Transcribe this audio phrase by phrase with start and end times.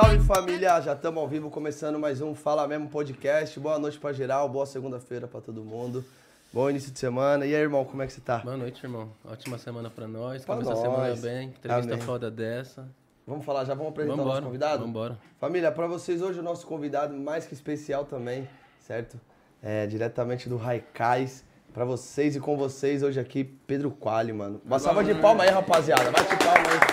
[0.00, 3.60] Salve família, já estamos ao vivo começando mais um Fala Mesmo podcast.
[3.60, 6.02] Boa noite pra geral, boa segunda-feira pra todo mundo.
[6.50, 7.44] Bom início de semana.
[7.44, 8.38] E aí, irmão, como é que você tá?
[8.38, 9.10] Boa noite, irmão.
[9.22, 10.42] Ótima semana pra nós.
[10.42, 10.82] Pra Começa a nós.
[10.82, 11.48] semana bem.
[11.48, 12.06] Entrevista Amém.
[12.06, 12.88] foda dessa.
[13.26, 14.34] Vamos falar, já vamos apresentar o Vambora.
[14.36, 14.86] nosso convidado?
[14.86, 15.18] Vambora.
[15.38, 18.48] Família, pra vocês hoje o nosso convidado mais que especial também,
[18.78, 19.20] certo?
[19.62, 21.44] É diretamente do Raikais.
[21.74, 24.62] Pra vocês e com vocês hoje aqui, Pedro Quali, mano.
[24.64, 26.10] Uma salva de palma aí, rapaziada.
[26.10, 26.89] Bate palma aí.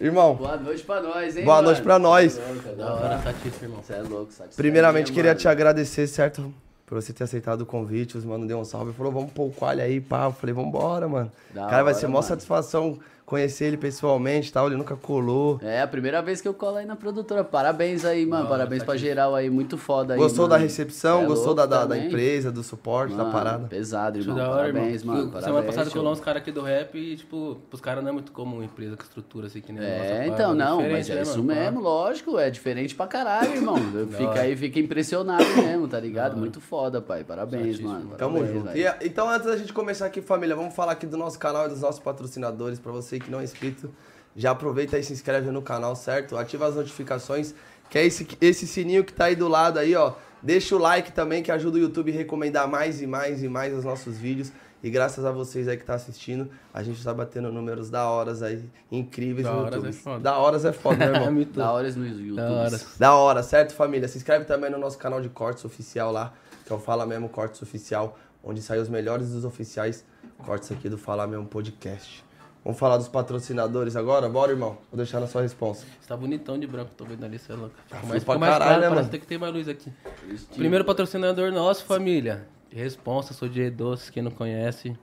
[0.00, 1.44] Irmão, Boa noite pra nós, hein?
[1.44, 1.66] Boa mano?
[1.68, 2.38] noite pra nós.
[2.38, 3.82] É louco, Da hora, satisfeito, irmão.
[3.82, 4.56] Você é louco, satisfação.
[4.56, 5.40] primeiramente queria mano.
[5.40, 6.52] te agradecer, certo?
[6.86, 8.16] Por você ter aceitado o convite.
[8.18, 8.92] Os mano deu um salve.
[8.92, 10.24] Falou, vamos pôr o Quali aí, pá.
[10.24, 11.30] Eu falei, vambora, mano.
[11.54, 12.98] Da Cara, vai hora, ser mó satisfação
[13.30, 14.66] conhecer ele pessoalmente e tal.
[14.66, 15.60] Ele nunca colou.
[15.62, 17.44] É a primeira vez que eu colo aí na produtora.
[17.44, 18.42] Parabéns aí, mano.
[18.42, 19.14] Da Parabéns pra satisfeito.
[19.14, 19.48] geral aí.
[19.48, 20.18] Muito foda aí.
[20.18, 20.54] Gostou mano.
[20.54, 21.22] da recepção?
[21.22, 23.68] É Gostou da, da, da empresa, do suporte, da Mano, parada?
[23.68, 24.34] Pesado, irmão.
[24.36, 25.14] da hora, Parabéns, irmão.
[25.16, 25.28] mano.
[25.30, 26.00] Semana Parabéns, passada show.
[26.00, 28.64] colou uns caras aqui do rap e, tipo, pros caras não é muito comum uma
[28.64, 29.84] empresa com estrutura assim que nem.
[29.84, 31.60] É, então, não, diferente, mas é né, isso mano?
[31.60, 33.76] Mesmo, lógico, é diferente pra caralho, irmão.
[34.10, 36.36] Fica aí, fica impressionado mesmo, tá ligado?
[36.36, 37.22] Muito foda, pai.
[37.22, 37.90] Parabéns, Certíssimo.
[37.90, 38.10] mano.
[38.18, 38.72] Tamo Parabéns, junto.
[38.72, 38.94] velho.
[39.00, 41.68] E, então, antes da gente começar aqui, família, vamos falar aqui do nosso canal e
[41.68, 42.80] dos nossos patrocinadores.
[42.80, 43.90] Pra você que não é inscrito,
[44.36, 46.36] já aproveita e se inscreve no canal, certo?
[46.36, 47.54] Ativa as notificações,
[47.88, 50.12] que é esse, esse sininho que tá aí do lado aí, ó.
[50.42, 53.74] Deixa o like também, que ajuda o YouTube a recomendar mais e mais e mais
[53.74, 54.50] os nossos vídeos.
[54.82, 58.42] E graças a vocês aí que tá assistindo, a gente tá batendo números da horas
[58.42, 59.88] aí, incríveis Da no horas YouTube.
[59.90, 60.20] é foda.
[60.20, 61.32] Da horas é foda, né, irmão?
[61.32, 62.36] Muito Da hora no YouTube.
[62.36, 62.80] da hora.
[62.98, 64.08] Da hora, certo, família?
[64.08, 66.32] Se inscreve também no nosso canal de cortes oficial lá,
[66.64, 70.02] que é o Fala Mesmo Cortes Oficial, onde saem os melhores dos oficiais
[70.38, 72.24] cortes aqui do Fala Mesmo Podcast.
[72.62, 74.28] Vamos falar dos patrocinadores agora?
[74.28, 74.76] Bora, irmão?
[74.90, 75.86] Vou deixar na sua resposta.
[75.98, 77.74] Você tá bonitão de branco, tô vendo ali, você é louco.
[77.88, 79.10] Fui mais, pra mais caralho, claro, né, parece mano?
[79.10, 79.90] tem que ter mais luz aqui.
[80.28, 80.56] Estilo.
[80.56, 82.46] Primeiro patrocinador nosso, família.
[82.70, 84.96] Responsa, sou de Doces, quem não conhece.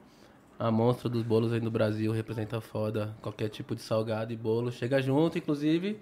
[0.60, 3.16] A monstro dos bolos aí no Brasil, representa foda.
[3.22, 4.72] Qualquer tipo de salgado e bolo.
[4.72, 6.00] Chega junto, inclusive.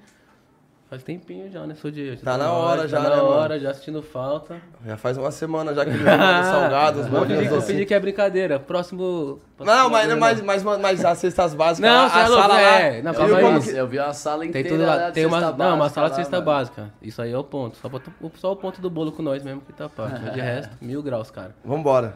[0.88, 3.30] Faz tempinho já, né, sou de Tá na hora já, tá né, na mano?
[3.30, 4.56] hora, já assistindo falta.
[4.86, 7.58] Já faz uma semana já que ele mandou os salgados, os Vou bolinhos fingir, vou
[7.60, 7.66] docinhos.
[7.66, 8.60] fingir que é brincadeira.
[8.60, 9.40] Próximo.
[9.60, 12.54] Não, mas, mas, mas, mas as cestas básicas, Não, a, você é a louco, sala
[12.54, 12.62] lá...
[12.80, 13.02] é.
[13.02, 14.70] Não, Eu calma vi, eu vi uma sala Tem inteira.
[14.70, 15.08] tudo lá lá.
[15.08, 16.46] de Tem uma, cesta não, uma básica sala de lá, cesta mano.
[16.46, 16.94] básica.
[17.02, 17.78] Isso aí é o ponto.
[17.78, 20.06] Só, bota- só o ponto do bolo com nós mesmo que tá pá.
[20.34, 21.56] De resto, mil graus, cara.
[21.66, 22.16] Vambora.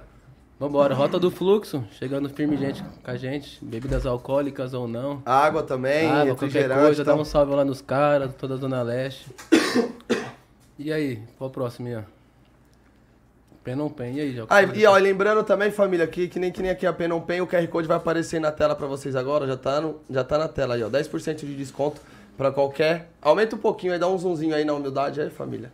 [0.60, 1.86] Vambora, rota do fluxo.
[1.92, 3.64] Chegando firme gente com a gente.
[3.64, 5.22] Bebidas alcoólicas ou não.
[5.26, 7.22] Água também, Água, qualquer coisa, dá então.
[7.22, 9.26] um salve lá nos caras, toda a Zona Leste.
[10.78, 12.02] E aí, qual o próximo aí, ó?
[13.64, 14.46] Penon Pen, e aí, já?
[14.50, 17.40] Ah, e ó, lembrando também, família, que, que nem que nem aqui a Penon Pen,
[17.40, 20.38] o QR Code vai aparecer na tela pra vocês agora, já tá, no, já tá
[20.38, 20.90] na tela aí, ó.
[20.90, 22.02] 10% de desconto
[22.38, 23.10] pra qualquer.
[23.22, 25.72] Aumenta um pouquinho aí, dá um zoomzinho aí na humildade aí, família.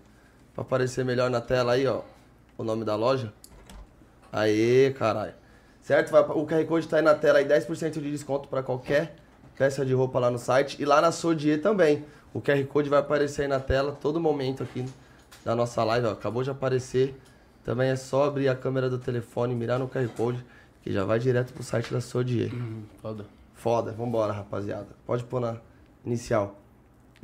[0.53, 2.01] Pra aparecer melhor na tela aí, ó.
[2.55, 3.33] O nome da loja.
[4.35, 5.33] Aê, caralho.
[5.81, 6.11] Certo?
[6.11, 9.15] Vai- o QR Code tá aí na tela aí, 10% de desconto pra qualquer
[9.57, 10.81] peça de roupa lá no site.
[10.81, 12.03] E lá na Sodier também.
[12.33, 14.85] O QR Code vai aparecer aí na tela todo momento aqui
[15.45, 16.11] da nossa live, ó.
[16.11, 17.15] Acabou de aparecer.
[17.63, 20.43] Também é só abrir a câmera do telefone, mirar no QR Code,
[20.81, 22.53] que já vai direto pro site da Sodier.
[22.53, 23.25] Hum, Foda.
[23.53, 24.87] Foda, vambora, rapaziada.
[25.05, 25.55] Pode pôr na
[26.05, 26.59] inicial.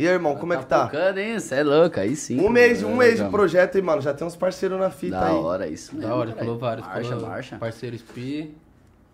[0.02, 0.86] E aí, irmão, como é que tá?
[0.88, 1.40] focando, hein?
[1.40, 2.40] Você é louco, aí sim.
[2.42, 4.02] Um mês, um mês de projeto aí, mano.
[4.02, 5.36] Já tem uns parceiros na fita Da aí.
[5.36, 6.10] hora, isso mesmo.
[6.10, 6.88] Da hora, colou vários.
[6.88, 7.58] Marcha, colou marcha.
[7.60, 8.56] Parceiro Spi,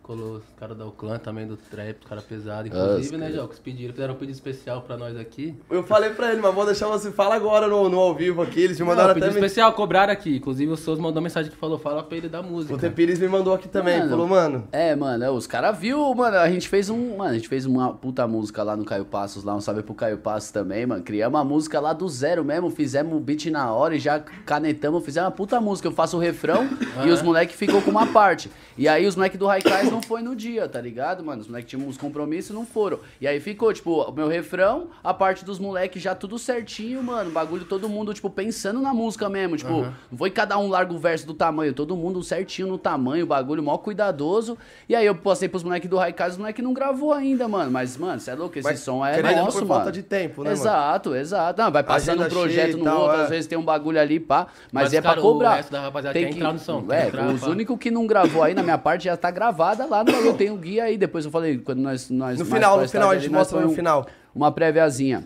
[0.08, 2.72] colou os caras da Oclan também, do Trap, os caras pesados.
[2.72, 3.32] Inclusive, os né.
[3.32, 5.54] Jocos, pediram, fizeram um pedido especial pra nós aqui.
[5.70, 8.62] Eu falei pra ele, mas vou deixar você falar agora no, no ao vivo aqui.
[8.62, 9.40] Eles me Não, mandaram pedido até.
[9.40, 9.46] Me...
[9.46, 10.38] especial, cobraram aqui.
[10.38, 12.74] Inclusive, o Souza mandou mensagem que falou, fala pra ele da música.
[12.74, 12.90] O T.
[12.90, 14.00] Pires me mandou aqui também.
[14.00, 14.10] Mano.
[14.10, 14.68] Falou, mano.
[14.72, 17.66] É, mano, é, os caras viu, mano, a gente fez um, mano, a gente fez
[17.66, 21.04] uma puta música lá no Caio Passos, lá, um salve pro Caio Passos também, mano,
[21.04, 25.04] criamos uma música lá do zero mesmo, fizemos o beat na hora e já canetamos,
[25.04, 26.68] fizemos uma puta música, eu faço o refrão
[27.06, 30.22] e os moleques ficou com uma parte, e aí os moleques do Raikais não foi
[30.22, 33.40] no dia, tá ligado, mano, os moleques tinham uns compromissos e não foram, e aí
[33.40, 37.90] ficou, tipo, o meu refrão, a parte dos moleques já tudo certinho, mano, bagulho, todo
[37.90, 39.82] mundo, tipo, pensando na música mesmo, tipo,
[40.12, 43.28] não foi cada um larga o verso do tamanho, todo mundo certinho no tamanho, o
[43.28, 44.58] bagulho, mó cuidadoso.
[44.88, 47.72] E aí eu passei pros moleques do Raikais, os moleques não gravou ainda, mano.
[47.72, 49.82] Mas, mano, você é louco, esse Mas, som é nosso, por mano.
[49.82, 50.62] falta de tempo, né, mano?
[50.62, 51.62] Exato, exato.
[51.62, 53.24] Não, vai passando um projeto no tal, outro, é.
[53.24, 54.48] às vezes tem um bagulho ali, pá.
[54.72, 55.56] Mas, Mas, é pra cara, o cobrar.
[55.56, 58.54] resto da rapaziada quer entrar no som, É, entrar, os únicos que não gravou aí
[58.54, 60.34] na minha parte já tá gravada lá no bagulho.
[60.36, 62.10] Tem o guia aí, depois eu falei, quando nós.
[62.10, 64.06] nós No final, no final, a gente mostra no um- final.
[64.36, 65.24] Uma préviazinha.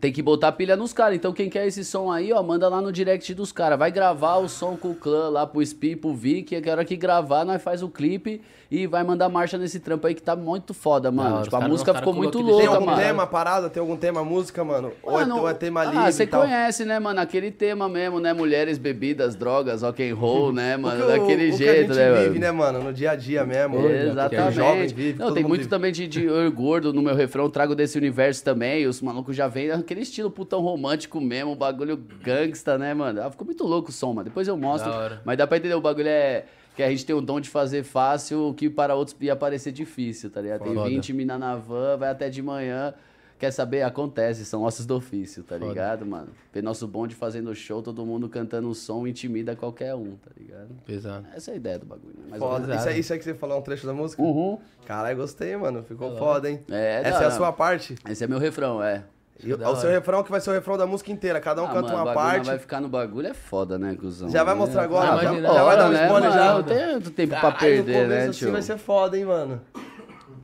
[0.00, 1.14] Tem que botar pilha nos caras.
[1.14, 3.78] Então quem quer esse som aí, ó, manda lá no direct dos caras.
[3.78, 6.60] Vai gravar o som com o clã lá pro Spi, pro Vic.
[6.60, 10.04] Que a hora que gravar, nós faz o clipe e vai mandar marcha nesse trampo
[10.08, 11.36] aí que tá muito foda, mano.
[11.36, 13.08] tipo, os a cara- música ficou muito colocou Tem aquele louca, algum mano.
[13.08, 13.70] tema, parada?
[13.70, 14.90] Tem algum tema, música, mano?
[15.04, 17.20] Ou, é, Mano, ou é tema livre Ah, você e conhece, né, mano?
[17.20, 18.32] Aquele tema mesmo, né?
[18.32, 21.04] Mulheres, bebidas, drogas, rock and roll, né, mano?
[21.04, 22.82] O que Daquele o jeito, que a gente né, vive, né, mano?
[22.82, 23.86] No dia a dia mesmo.
[23.86, 24.54] É Exatamente.
[24.56, 25.70] jovem vive, não, todo tem mundo muito vive.
[25.70, 28.84] também de, de gordo no meu refrão, trago desse universo também.
[28.84, 33.22] Os malucos já vêm aquele estilo putão romântico mesmo, um bagulho gangsta, né, mano?
[33.22, 34.24] Ah, ficou muito louco o som, mano.
[34.24, 34.90] Depois eu mostro.
[35.24, 36.44] Mas dá pra entender, o bagulho é
[36.74, 39.72] que a gente tem o dom de fazer fácil o que para outros ia parecer
[39.72, 40.62] difícil, tá ligado?
[40.62, 40.88] Tem Foda.
[40.90, 42.92] 20 mina na van, vai até de manhã.
[43.38, 43.82] Quer saber?
[43.82, 45.68] Acontece, são ossos do ofício, tá Foda.
[45.68, 46.28] ligado, mano?
[46.54, 50.68] Ver nosso bonde fazendo show, todo mundo cantando um som, intimida qualquer um, tá ligado?
[50.86, 51.26] Pesado.
[51.34, 52.24] Essa é a ideia do bagulho, né?
[52.30, 52.74] Mais Foda.
[52.74, 54.22] Isso aí, isso aí que você falou é um trecho da música?
[54.22, 54.58] Uhum.
[54.86, 55.82] Caralho, gostei, mano.
[55.82, 56.60] Ficou foda, hein?
[56.70, 57.30] É, Essa da é a hora.
[57.36, 57.94] sua parte?
[58.08, 59.04] Esse é meu refrão, é.
[59.44, 61.40] E o da o seu refrão que vai ser o refrão da música inteira.
[61.40, 62.46] Cada um Ah, canta mano, uma parte.
[62.46, 64.30] vai ficar no bagulho é foda, né, cuzão?
[64.30, 65.12] Já vai mostrar agora?
[65.12, 65.52] Ah, já, imagina.
[65.52, 66.42] já vai dar um né, spoiler mano?
[66.42, 66.54] já?
[66.54, 68.52] Não tem muito tempo pra Caralho, perder, no começo né, assim tio?
[68.52, 69.60] vai ser foda, hein, mano?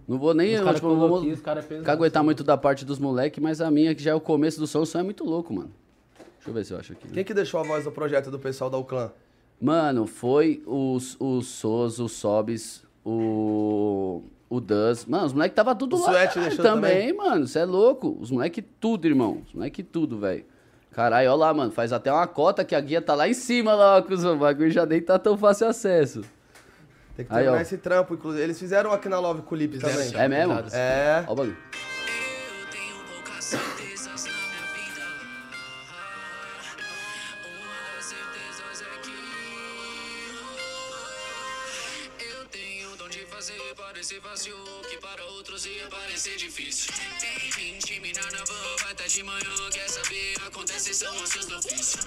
[0.06, 1.40] Não vou nem, Os eu, tipo, não vou os
[1.84, 4.66] caguetar muito da parte dos moleques, mas a minha, que já é o começo do
[4.66, 5.70] som, o som é muito louco, mano.
[6.36, 7.08] Deixa eu ver se eu acho aqui.
[7.08, 9.12] Quem que deixou a voz do projeto do pessoal da Uclã?
[9.60, 14.22] Mano, foi os, o Soso, o Sobis, o.
[14.54, 15.06] O Duz.
[15.06, 16.04] Mano, os moleques tava tudo O lá.
[16.12, 17.16] Suete caralho, deixou também, também?
[17.16, 17.46] mano.
[17.46, 18.18] Você é louco.
[18.20, 19.42] Os moleques tudo, irmão.
[19.46, 20.44] Os moleques tudo, velho.
[20.92, 21.72] Caralho, ó lá, mano.
[21.72, 24.34] Faz até uma cota que a guia tá lá em cima, lá, ó, cuzão.
[24.34, 26.20] O bagulho já nem tá tão fácil acesso.
[27.16, 27.60] Tem que Aí, terminar ó.
[27.62, 28.42] esse trampo, inclusive.
[28.44, 30.12] Eles fizeram aqui na Love com o também.
[30.14, 30.52] É mesmo?
[30.72, 31.24] É.
[31.26, 31.56] Ó o bagulho.
[31.56, 33.44] Eu tenho poucas
[44.20, 46.92] fácil o que para outros ia parecer difícil.
[47.20, 50.34] Tem 20 mina na van, vai até de manhã, quer saber?
[50.46, 52.00] Acontece, são ossos do ofício.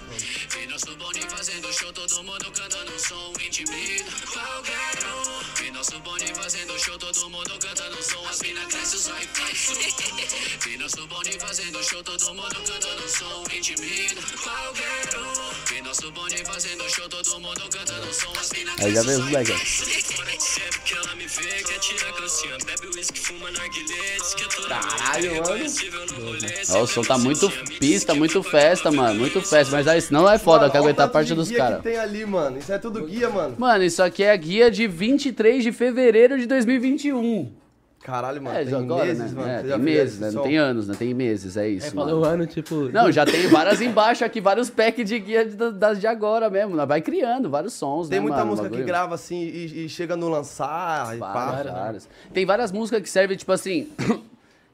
[0.50, 5.54] Vem nosso bonde fazendo show, todo mundo cantando um som, intimida qualquer um.
[5.56, 9.26] Vem nosso bonde fazendo show, todo mundo cantando um som, as mina crescem, os vai
[9.26, 9.68] faz.
[10.64, 15.66] Vem nosso bonde fazendo show, todo mundo cantando um som, intimida qualquer um.
[15.66, 19.24] Vem nosso bonde fazendo show, todo mundo cantando um som, as mina Aí já crescem,
[19.32, 19.46] veio
[21.26, 25.64] me quer tirar calcinha, bebe uísque, fuma narguilé, diz que é toda Caralho, mano.
[26.70, 27.50] Ó, o som tá muito
[27.80, 29.18] pista, muito festa, mano.
[29.18, 29.74] Muito festa.
[29.76, 31.76] Mas aí, senão é foda, Mano, que aguentar a parte dos guia caras.
[31.78, 32.58] que tem ali, mano.
[32.58, 33.54] Isso é tudo guia, mano.
[33.58, 37.52] Mano, isso aqui é a guia de 23 de fevereiro de 2021.
[38.06, 38.56] Caralho, mano.
[38.56, 39.40] É, tem agora, meses, né?
[39.42, 39.50] mano.
[39.52, 40.30] É, tem meses, né?
[40.30, 40.94] Não tem anos, né?
[40.96, 42.08] Tem meses, é isso, É, mano.
[42.10, 42.88] falou ano, tipo...
[42.92, 46.76] Não, já tem várias embaixo aqui, vários packs de guia de- das de agora mesmo.
[46.76, 48.50] Nós vai criando vários sons, Tem né, muita mano?
[48.52, 51.32] música que grava assim e, e chega no lançar e pá.
[51.32, 52.08] Várias, várias.
[52.32, 53.88] Tem várias músicas que servem, tipo assim.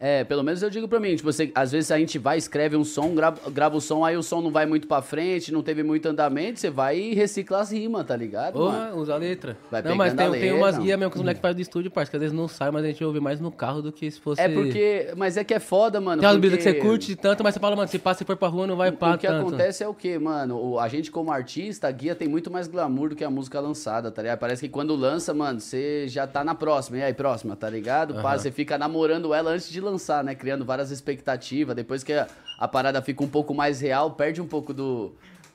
[0.04, 2.76] É, pelo menos eu digo pra mim, tipo, você, às vezes a gente vai, escreve
[2.76, 5.62] um som, grava, grava o som, aí o som não vai muito pra frente, não
[5.62, 8.58] teve muito andamento, você vai e recicla as rimas, tá ligado?
[8.58, 8.72] mano?
[8.88, 9.56] Porra, usa a letra.
[9.70, 12.10] Vai não, mas tem, tem umas guias mesmo que os moleques fazem do estúdio, parceiro,
[12.10, 14.18] que às vezes não sai, mas a gente ouve mais no carro do que se
[14.20, 14.40] fosse...
[14.40, 15.12] É porque.
[15.16, 16.20] Mas é que é foda, mano.
[16.20, 16.56] Tem umas porque...
[16.56, 18.74] que você curte tanto, mas você fala, mano, se passa e for pra rua, não
[18.74, 19.46] vai pá O que tanto.
[19.46, 20.56] acontece é o quê, mano?
[20.60, 23.60] O- a gente, como artista, a guia tem muito mais glamour do que a música
[23.60, 24.40] lançada, tá ligado?
[24.40, 26.98] Parece que quando lança, mano, você já tá na próxima.
[26.98, 28.14] E aí, próxima, tá ligado?
[28.20, 29.91] Pá, você fica namorando ela antes de lançar,
[30.22, 30.34] né?
[30.34, 31.74] Criando várias expectativas.
[31.76, 32.26] Depois que a,
[32.58, 35.12] a parada fica um pouco mais real, perde um pouco do.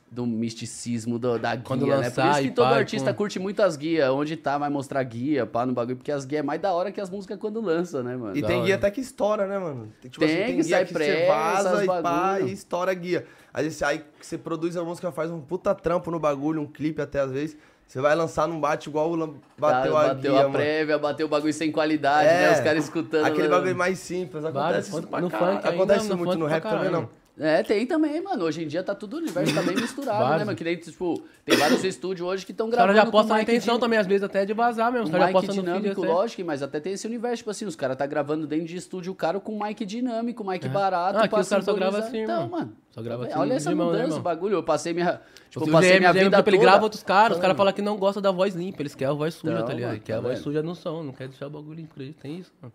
[0.09, 1.91] Do misticismo do- da guia, Quando né?
[1.95, 4.09] Por lançar isso que e todo pá, artista com- curte muito as guias.
[4.09, 5.97] Onde tá, vai mostrar guia, pá, no bagulho.
[5.97, 8.33] Porque as guias é mais da hora que as músicas quando lança, né, mano?
[8.37, 8.65] E Da tem hora.
[8.65, 9.91] guia até que estoura, né, mano?
[10.01, 12.51] Tem, tipo Tem, assim, que tem guia sai que pressa, você vaza e pá, e
[12.53, 13.25] estoura a guia.
[13.53, 17.01] Aí você, aí você produz a música, faz um puta trampo no bagulho, um clipe
[17.01, 17.57] até às vezes.
[17.87, 20.53] Você vai lançar, não bate igual o lan- bateu Tá, a bateu guia, a mano.
[20.53, 22.51] prévia, bateu o bagulho sem qualidade, né?
[22.53, 23.25] Os caras escutando.
[23.25, 23.49] Aquele né?
[23.49, 24.43] bagulho mais simples.
[24.43, 27.09] Vários, Acontece, no pra funk ainda, acontece no muito funk no pra rap também, não.
[27.39, 28.45] É, tem também, mano.
[28.45, 30.57] Hoje em dia tá tudo, o universo tá bem misturado, né, mano?
[30.57, 32.95] Que nem, tipo, tem vários estúdios hoje que estão Os gravando.
[32.95, 35.05] caras já postam na intenção din- também, às vezes até de vazar mesmo.
[35.05, 36.11] Os caras já postam no dinâmico, até.
[36.11, 39.13] lógico, mas até tem esse universo, tipo assim, os caras tá gravando dentro de estúdio
[39.13, 41.19] caro com mic dinâmico, mic barato.
[41.19, 42.73] Ah, aqui os caras só gravam assim, Então, mano.
[42.89, 43.39] Só grava tá assim?
[43.39, 44.55] Olha essa né, mudança, o bagulho.
[44.55, 45.21] Eu passei minha.
[45.51, 47.71] Tipo, eu passei GM, minha GM, vida tipo, ele grava outros caras, os caras falam
[47.71, 49.99] que não gosta da voz limpa, eles querem a voz suja, Então, tá ligado?
[49.99, 52.51] Quer a tá voz suja no som, não quer deixar o bagulho limpo, tem isso,
[52.59, 52.73] mano.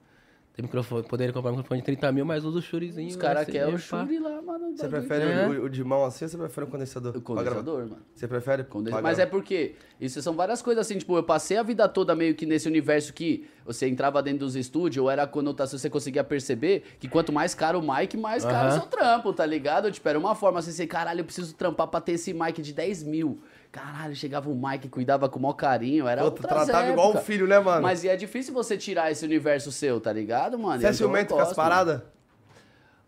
[0.54, 3.08] Tem microfone, poderia comprar um microfone de 30 mil, mas usa o churizinho.
[3.08, 3.78] Os caras assim, querem o pá.
[3.78, 4.76] churi lá, mano.
[4.76, 5.48] Você prefere É.
[5.48, 7.16] o, o de mão assim ou você prefere o condensador?
[7.16, 8.02] O condensador, mano.
[8.14, 8.62] Você prefere?
[8.64, 11.88] Conde- pra Mas é porque isso são várias coisas assim, tipo, eu passei a vida
[11.88, 15.78] toda meio que nesse universo que você entrava dentro dos estúdios, ou era a conotação,
[15.78, 18.80] você conseguia perceber que quanto mais caro o mic, mais caro o Aham.
[18.80, 19.90] seu trampo, tá ligado?
[19.90, 22.74] Tipo, era uma forma assim, você, caralho, eu preciso trampar pra ter esse mic de
[22.74, 23.40] 10 mil.
[23.72, 27.22] Caralho, chegava o mic, cuidava com o maior carinho, era Pô, tratava igual épocas.
[27.22, 27.80] um filho, né, mano?
[27.80, 30.78] Mas e é difícil você tirar esse universo seu, tá ligado, mano?
[30.78, 31.56] Você é ciumento com as mano.
[31.56, 32.02] paradas?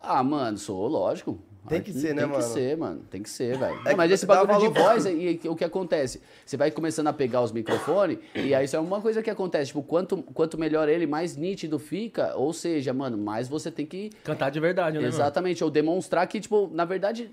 [0.01, 1.39] Ah, mano, sou, lógico.
[1.69, 2.43] Tem que ser, né, Tem mano?
[2.43, 3.01] que ser, mano.
[3.11, 3.79] Tem que ser, velho.
[3.87, 6.21] É Não, mas que esse bagulho de voz, e, e o que acontece?
[6.45, 9.69] Você vai começando a pegar os microfones, e aí isso é uma coisa que acontece.
[9.69, 12.35] Tipo, quanto, quanto melhor ele, mais nítido fica.
[12.37, 15.15] Ou seja, mano, mais você tem que Cantar de verdade, né, mano?
[15.15, 17.31] Exatamente, ou demonstrar que, tipo, na verdade,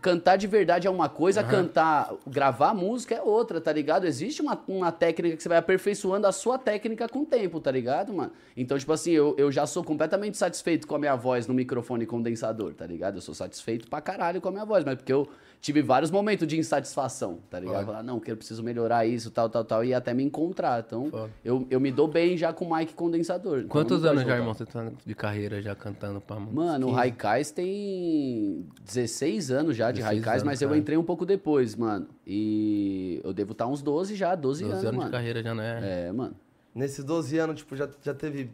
[0.00, 4.06] cantar de verdade é uma coisa, cantar, gravar música é outra, tá ligado?
[4.06, 7.70] Existe uma, uma técnica que você vai aperfeiçoando a sua técnica com o tempo, tá
[7.70, 8.32] ligado, mano?
[8.56, 12.06] Então, tipo assim, eu, eu já sou completamente satisfeito com a minha voz no microfone
[12.06, 13.16] condensador, tá ligado?
[13.16, 15.28] Eu sou satisfeito pra caralho com a minha voz, mas porque eu
[15.60, 17.84] tive vários momentos de insatisfação, tá ligado?
[17.84, 20.82] Falar, não, que eu preciso melhorar isso, tal, tal, tal, e até me encontrar.
[20.86, 21.30] Então, Foda.
[21.44, 23.58] eu, eu me dou bem já com o mic condensador.
[23.58, 26.52] Então, Quantos anos já, irmão, você tá de carreira já cantando pra mano?
[26.52, 26.96] Mano, o 15?
[26.98, 30.78] Raikais tem 16 anos já de 16 Raikais, mas eu cara.
[30.80, 32.08] entrei um pouco depois, mano.
[32.26, 35.10] E eu devo estar uns 12 já, 12, 12 anos, anos de mano.
[35.10, 36.06] carreira já, né?
[36.08, 36.34] É, mano.
[36.74, 38.50] Nesses 12 anos, tipo, já, já teve.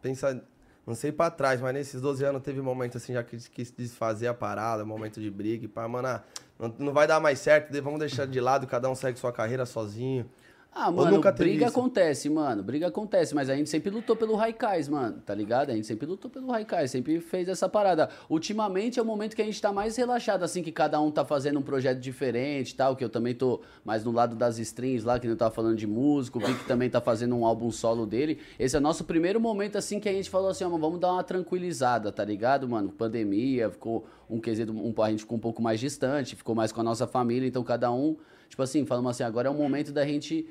[0.00, 0.40] Pensar.
[0.86, 4.26] Não sei pra trás, mas nesses 12 anos teve momento assim, já que quis desfazer
[4.26, 6.22] a parada, momento de briga e pá, mano, ah,
[6.58, 9.64] não, não vai dar mais certo, vamos deixar de lado, cada um segue sua carreira
[9.64, 10.28] sozinho.
[10.74, 12.62] Ah, Ou mano, briga acontece, mano.
[12.62, 15.20] Briga acontece, mas a gente sempre lutou pelo Raikais, mano.
[15.20, 15.68] Tá ligado?
[15.68, 18.08] A gente sempre lutou pelo Raikais, sempre fez essa parada.
[18.28, 21.26] Ultimamente é o momento que a gente tá mais relaxado, assim, que cada um tá
[21.26, 25.04] fazendo um projeto diferente e tal, que eu também tô mais no lado das strings
[25.04, 26.38] lá, que não tava falando de músico.
[26.38, 28.38] O Vic também tá fazendo um álbum solo dele.
[28.58, 30.98] Esse é o nosso primeiro momento, assim, que a gente falou assim, ó, mano, vamos
[30.98, 32.90] dar uma tranquilizada, tá ligado, mano?
[32.90, 36.80] Pandemia, ficou um quesito, um, a gente ficou um pouco mais distante, ficou mais com
[36.80, 38.16] a nossa família, então cada um,
[38.48, 40.48] tipo assim, falamos assim, agora é o momento da gente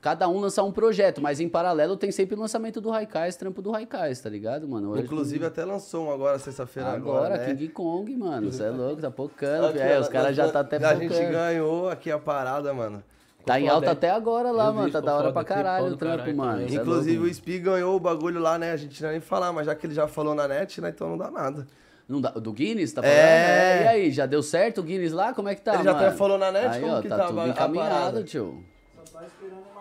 [0.00, 3.60] cada um lançar um projeto, mas em paralelo tem sempre o lançamento do Raikais, trampo
[3.62, 4.90] do Raikais, tá ligado, mano?
[4.92, 7.54] Hoje- Inclusive até lançou um agora, sexta-feira agora, agora, né?
[7.54, 10.76] King Kong, mano, você é louco, tá pocando, Aqui, é, os caras já tá até
[10.76, 11.30] A gente pocando.
[11.32, 13.02] ganhou aqui a parada, mano.
[13.46, 15.96] Tá em alta até agora lá, Eu vi, mano, tá da hora pra caralho o
[15.96, 16.52] trampo, caralho mano.
[16.60, 16.76] também.
[16.76, 18.72] é Inclusive louco, o Spi ganhou o bagulho lá, né?
[18.72, 20.90] A gente não ia nem falar, mas já que ele já falou na net, né?
[20.94, 21.66] Então não dá nada.
[22.06, 23.16] Não dá- do Guinness, tá falando?
[23.18, 23.82] É.
[23.84, 25.32] E aí, já deu certo o Guinness lá?
[25.32, 26.06] Como é que tá, Ele já mano?
[26.06, 28.22] até falou na net aí, como ó, que tá tava tudo a encaminhado, parada.
[28.24, 28.64] tio.
[29.04, 29.77] Só tá esperando a live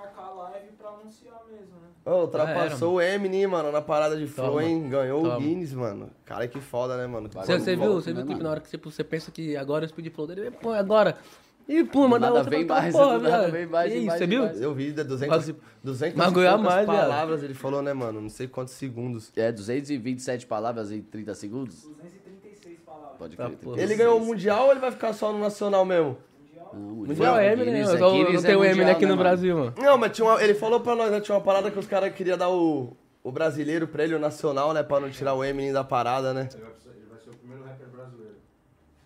[0.91, 1.88] pra anunciar mesmo, né?
[2.06, 4.89] Ô, ultrapassou o Eminem, mano, na parada de flow, hein?
[4.89, 5.36] Ganhou Toma.
[5.36, 6.10] o Guinness, mano.
[6.24, 7.29] Cara, que foda, né, mano?
[7.29, 9.58] Você, você viu, você viu né, o clipe na hora que tipo, você pensa que
[9.58, 11.17] agora é o speed flow dele, pô, agora.
[11.67, 14.25] E pum, manda nada outra cá, mais, porra, nada vem mais, vem isso, mais, você
[14.25, 14.46] viu?
[14.46, 17.91] Eu vi de 200, e- 200 e Bagulho a poucas mais, palavras ele falou, né,
[17.91, 18.22] mano?
[18.22, 19.34] Não sei quantos segundos.
[19.36, 21.84] É, 227 palavras em 30 segundos?
[21.84, 23.17] 236 palavras.
[23.17, 23.50] Pode crer.
[23.50, 23.84] 36.
[23.84, 26.17] Ele ganhou o Mundial ou ele vai ficar só no Nacional mesmo?
[26.74, 27.95] Não, é Eminem, Guinness né?
[27.95, 29.29] é- Só Não é tem o Eminem aqui né, no mano?
[29.29, 29.74] Brasil, mano.
[29.77, 31.21] Não, mas tinha uma- ele falou pra nós, né?
[31.21, 34.74] Tinha uma parada que os caras queriam dar o, o brasileiro pra ele, o nacional,
[34.74, 34.83] né?
[34.83, 36.50] Pra não tirar o Eminem da parada, né?
[36.53, 38.36] Ele vai, ser- o primeiro rapper brasileiro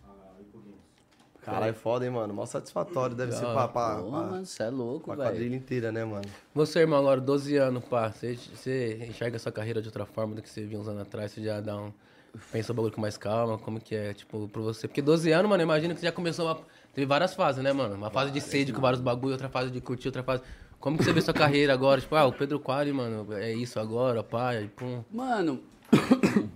[0.08, 1.46] a.
[1.46, 2.34] Caralho, foda, hein, mano?
[2.34, 5.30] Mó satisfatório, deve ser pra, pra, Porra, pra, mano, você é louco, pra velho.
[5.30, 6.26] quadrilha inteira, né, mano?
[6.54, 10.42] Você, irmão, agora 12 anos, pá, você, você enxerga sua carreira de outra forma do
[10.42, 11.92] que você viu uns anos atrás, você já dá um...
[12.52, 14.88] Pensa o bagulho com mais calma, como que é, tipo, pra você?
[14.88, 16.60] Porque 12 anos, mano, imagina que você já começou uma...
[16.94, 17.96] Teve várias fases, né, mano?
[17.96, 20.44] Uma fase de sede com vários bagulho, outra fase de curtir, outra fase...
[20.80, 22.02] Como que você vê sua carreira agora?
[22.02, 24.26] Tipo, ah, o Pedro Quali, mano, é isso agora,
[24.62, 25.04] e pum...
[25.12, 25.62] Mano,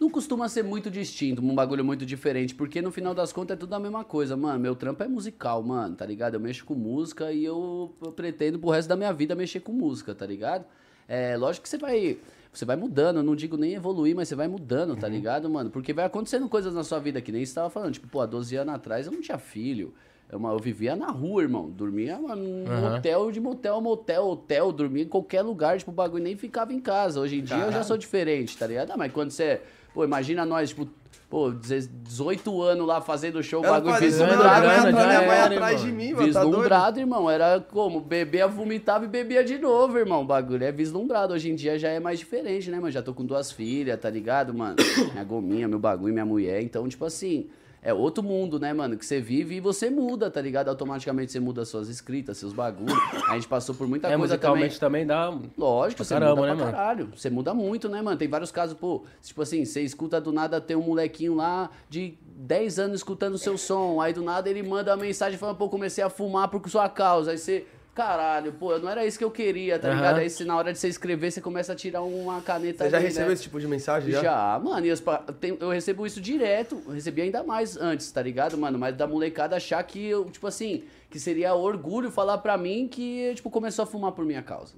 [0.00, 3.60] não costuma ser muito distinto, um bagulho muito diferente, porque no final das contas é
[3.60, 4.58] tudo a mesma coisa, mano.
[4.58, 6.34] Meu trampo é musical, mano, tá ligado?
[6.34, 9.72] Eu mexo com música e eu, eu pretendo pro resto da minha vida mexer com
[9.72, 10.64] música, tá ligado?
[11.06, 12.18] É, lógico que você vai.
[12.52, 15.70] Você vai mudando, eu não digo nem evoluir, mas você vai mudando, tá ligado, mano?
[15.70, 17.92] Porque vai acontecendo coisas na sua vida que nem você tava falando.
[17.92, 19.94] Tipo, pô, há 12 anos atrás eu não tinha filho.
[20.28, 21.70] Eu, eu vivia na rua, irmão.
[21.70, 22.90] Dormia num Aham.
[22.90, 26.72] motel, de motel a motel, hotel, dormia em qualquer lugar, tipo, o bagulho nem ficava
[26.72, 27.20] em casa.
[27.20, 28.90] Hoje em dia eu já sou diferente, tá ligado?
[28.90, 29.60] Ah, mas quando você.
[29.94, 30.88] Pô, imagina nós, tipo,
[31.28, 34.60] pô, 18 anos lá fazendo show, o Eu bagulho vislumbrado.
[34.62, 36.04] grana, já minha mãe era, atrás de irmão.
[36.04, 36.40] mim, mano, tá?
[36.40, 37.30] Vislumbrado, irmão.
[37.30, 38.00] Era como?
[38.00, 40.22] Bebia, vomitava e bebia de novo, irmão.
[40.22, 41.32] O bagulho é vislumbrado.
[41.34, 42.90] Hoje em dia já é mais diferente, né, mano?
[42.90, 44.76] Já tô com duas filhas, tá ligado, mano?
[45.12, 46.62] Minha gominha, meu bagulho, minha mulher.
[46.62, 47.48] Então, tipo assim,
[47.82, 48.96] é outro mundo, né, mano?
[48.96, 50.68] Que você vive e você muda, tá ligado?
[50.68, 52.92] Automaticamente você muda suas escritas, seus bagulhos.
[53.28, 54.62] A gente passou por muita É, coisa também.
[54.64, 55.30] musicalmente também dá...
[55.56, 56.76] Lógico, Pra você caramba, muda né, pra mano?
[56.76, 57.08] caralho.
[57.16, 58.16] Você muda muito, né, mano?
[58.16, 62.18] Tem vários casos, pô, tipo assim, você escuta do nada, tem um molequinho lá de
[62.36, 65.68] 10 anos escutando o seu som, aí do nada ele manda uma mensagem falando, pô,
[65.68, 67.30] comecei a fumar por sua causa.
[67.30, 67.66] Aí você,
[68.04, 69.96] caralho, pô, não era isso que eu queria, tá Aham.
[69.96, 70.18] ligado?
[70.18, 72.96] Aí você, na hora de você escrever, você começa a tirar uma caneta Você já
[72.96, 73.34] ali, recebeu né?
[73.34, 74.10] esse tipo de mensagem?
[74.12, 74.22] Já?
[74.22, 74.92] Já, mano, e
[75.40, 78.78] tem- eu recebo isso direto, eu recebi ainda mais antes, tá ligado, mano?
[78.78, 83.32] Mas da molecada achar que eu, tipo assim, que seria orgulho falar pra mim que,
[83.34, 84.74] tipo, começou a fumar por minha causa.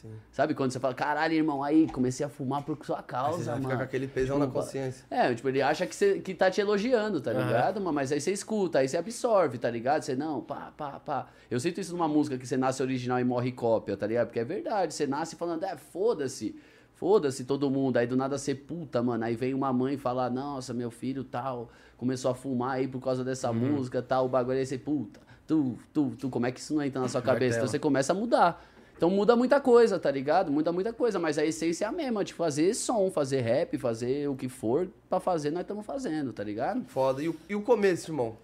[0.00, 0.12] Sim.
[0.32, 3.44] Sabe quando você fala, caralho, irmão, aí comecei a fumar por sua Aí causa, você
[3.44, 3.64] já mano.
[3.64, 5.04] fica com aquele pesão Tipo, na consciência.
[5.10, 7.44] É, tipo, ele acha que, você, que tá te elogiando, tá Aham.
[7.46, 7.80] ligado?
[7.92, 10.02] Mas aí você escuta, aí você absorve, tá ligado?
[10.02, 11.26] Você, não, pá, pá, pá.
[11.50, 14.28] Eu sinto isso numa música que você nasce original e morre cópia, tá ligado?
[14.28, 16.56] Porque é verdade, você nasce falando, é, foda-se.
[16.94, 17.96] Foda-se todo mundo.
[17.96, 19.24] Aí do nada ser puta, mano.
[19.24, 23.24] Aí vem uma mãe falar, nossa, meu filho tal, começou a fumar aí por causa
[23.24, 23.56] dessa Uhum.
[23.72, 24.26] música tal.
[24.26, 27.08] O bagulho aí você, puta, tu, tu, tu, como é que isso não entra na
[27.08, 27.56] sua cabeça?
[27.56, 28.62] Então você começa a mudar.
[29.00, 30.52] Então muda muita coisa, tá ligado?
[30.52, 34.28] Muda muita coisa, mas a essência é a mesma, de fazer som, fazer rap, fazer
[34.28, 36.84] o que for pra fazer, nós estamos fazendo, tá ligado?
[36.84, 37.22] Foda.
[37.22, 38.36] E o, e o começo, irmão?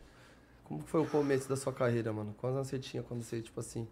[0.65, 2.35] Como foi o começo da sua carreira, mano?
[2.39, 3.87] Quantos anos você tinha quando você, tipo assim,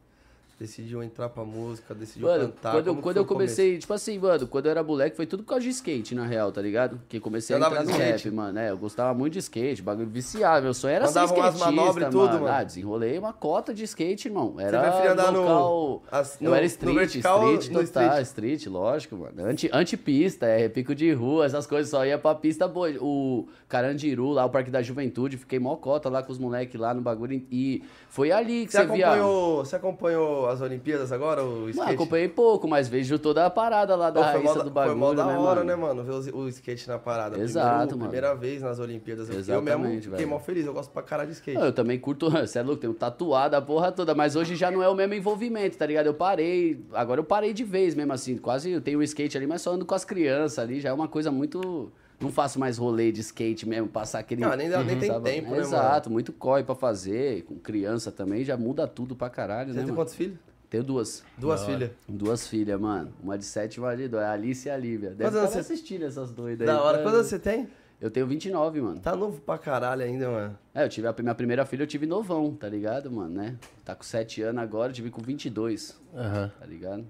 [0.59, 2.73] decidiu entrar pra música, decidiu Mano, cantar?
[2.73, 3.55] quando, eu, quando eu o começo?
[3.57, 6.25] comecei, tipo assim, mano, quando eu era moleque, foi tudo por causa de skate, na
[6.25, 7.01] real, tá ligado?
[7.09, 8.59] Que comecei a Você andava entrar no rap, mano.
[8.59, 10.65] É, eu gostava muito de skate, bagulho viciado.
[10.65, 12.41] Meu sonho era Andava ser umas skatista, manobras e tudo, mano.
[12.41, 12.55] mano?
[12.55, 14.55] Ah, desenrolei uma cota de skate, irmão.
[14.59, 16.03] Era preferia andar no- local...
[16.11, 18.27] as- eu no- era no street, vertical street no total, street?
[18.27, 19.45] street, lógico, mano.
[19.45, 22.91] Anti, antipista, é, pico de rua, essas coisas, só ia pra pista boa.
[23.01, 26.95] O Carandiru, lá, o Parque da Juventude, fiquei mó cota lá com os moleques lá
[26.95, 27.43] no bagulho.
[27.51, 29.07] E foi ali que Você você, via...
[29.09, 31.95] acompanhou, você acompanhou as Olimpíadas agora, o skate?
[31.95, 34.95] acompanhei pouco, mas vejo toda a parada lá Pô, da mó raiz da- do Foi
[34.95, 35.65] mó bagulho, da né, hora, mano?
[35.65, 36.03] né, mano?
[36.05, 37.39] Ver o, o skate na parada.
[37.39, 38.11] Exato, Primeiro- mano.
[38.11, 39.29] Primeira vez nas Olimpíadas.
[39.29, 40.67] Eu, eu Exatamente, mesmo fiquei mó feliz.
[40.67, 41.59] Eu gosto pra caralho de skate.
[41.59, 44.71] Não, eu também curto, você é louco, tenho tatuado a porra toda, mas hoje já
[44.71, 46.07] não é o mesmo envolvimento, tá ligado?
[46.07, 49.47] Eu parei, agora eu parei de vez mesmo assim, quase eu tenho o skate ali,
[49.47, 51.91] mas só ando com as crianças ali, já é uma coisa muito...
[52.25, 54.41] Não faço mais rolê de skate mesmo, passar aquele...
[54.41, 55.25] Não, nem nem tem sabe?
[55.31, 59.69] tempo, né, Exato, muito corre pra fazer, com criança também, já muda tudo pra caralho,
[59.71, 59.97] Você né, tem mano?
[59.97, 60.39] quantos filhos?
[60.71, 61.23] Tenho duas.
[61.39, 61.91] Duas filhas.
[62.09, 63.13] Duas filhas, mano.
[63.23, 64.25] Uma de sete e uma de dois.
[64.25, 65.11] A Alice e a Lívia.
[65.11, 66.79] Deve Quantos anos estar você- assistindo essas doidas Da aí.
[66.81, 66.97] hora.
[66.99, 67.03] tá?
[67.05, 67.69] Quantos anos você tem?
[68.01, 68.99] Eu tenho 29, mano.
[68.99, 70.59] Tá novo pra caralho ainda, mano.
[70.75, 73.57] É, eu tive a minha primeira filha, eu tive novão, tá ligado, mano, né?
[73.85, 76.51] Tá com 7 anos agora, eu tive com 22, Aham.
[76.59, 77.05] tá ligado?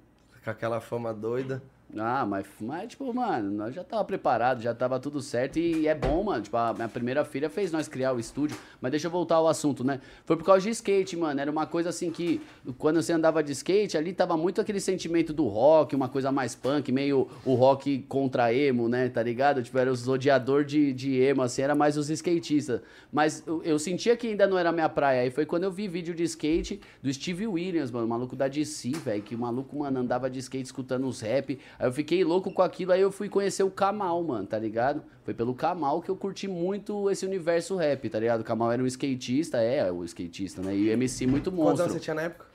[0.44, 1.62] Com aquela fama doida.
[1.96, 5.94] Ah, mas, mas, tipo, mano, nós já tava preparado, já tava tudo certo e é
[5.94, 6.42] bom, mano.
[6.42, 8.56] Tipo, a minha primeira filha fez nós criar o estúdio.
[8.80, 10.00] Mas deixa eu voltar ao assunto, né?
[10.24, 11.40] Foi por causa de skate, mano.
[11.40, 12.40] Era uma coisa assim que,
[12.78, 16.54] quando você andava de skate, ali tava muito aquele sentimento do rock, uma coisa mais
[16.54, 19.08] punk, meio o rock contra emo, né?
[19.08, 19.62] Tá ligado?
[19.62, 22.80] Tipo, era os odiador de, de emo, assim, era mais os skatistas.
[23.12, 25.22] Mas eu, eu sentia que ainda não era minha praia.
[25.22, 28.48] Aí foi quando eu vi vídeo de skate do Steve Williams, mano, o maluco da
[28.48, 29.22] DC, velho.
[29.22, 31.58] Que o maluco, mano, andava de skate escutando os rap.
[31.78, 35.02] Aí eu fiquei louco com aquilo, aí eu fui conhecer o Kamal, mano, tá ligado?
[35.24, 38.40] Foi pelo Kamal que eu curti muito esse universo rap, tá ligado?
[38.40, 40.76] O Kamal era um skatista, é o skatista, né?
[40.76, 41.82] E o MC muito Quantos monstro.
[41.84, 42.46] anos você tinha na época?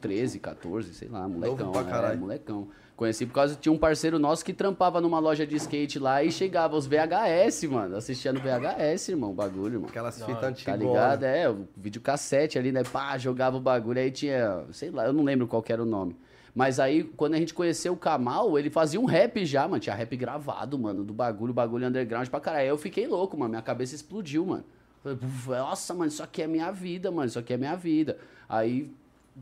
[0.00, 1.72] 13, 14, sei lá, molecão.
[1.72, 2.18] pra é, caralho.
[2.18, 2.68] molecão.
[2.96, 6.22] Conheci por causa que tinha um parceiro nosso que trampava numa loja de skate lá
[6.22, 7.96] e chegava os VHS, mano.
[7.96, 9.88] Assistia no VHS, irmão, o bagulho, irmão.
[9.88, 10.78] Aquelas fitas Tá antigas.
[10.78, 11.24] ligado?
[11.24, 12.82] É, o videocassete ali, né?
[12.82, 13.98] Pá, jogava o bagulho.
[14.00, 16.14] Aí tinha, sei lá, eu não lembro qual que era o nome.
[16.54, 19.80] Mas aí, quando a gente conheceu o Kamal, ele fazia um rap já, mano.
[19.80, 22.62] Tinha rap gravado, mano, do bagulho, bagulho underground pra caralho.
[22.62, 23.50] Aí eu fiquei louco, mano.
[23.50, 24.64] Minha cabeça explodiu, mano.
[25.02, 27.26] Falei, "Puf, Nossa, mano, isso aqui é minha vida, mano.
[27.28, 28.18] Isso aqui é minha vida.
[28.48, 28.90] Aí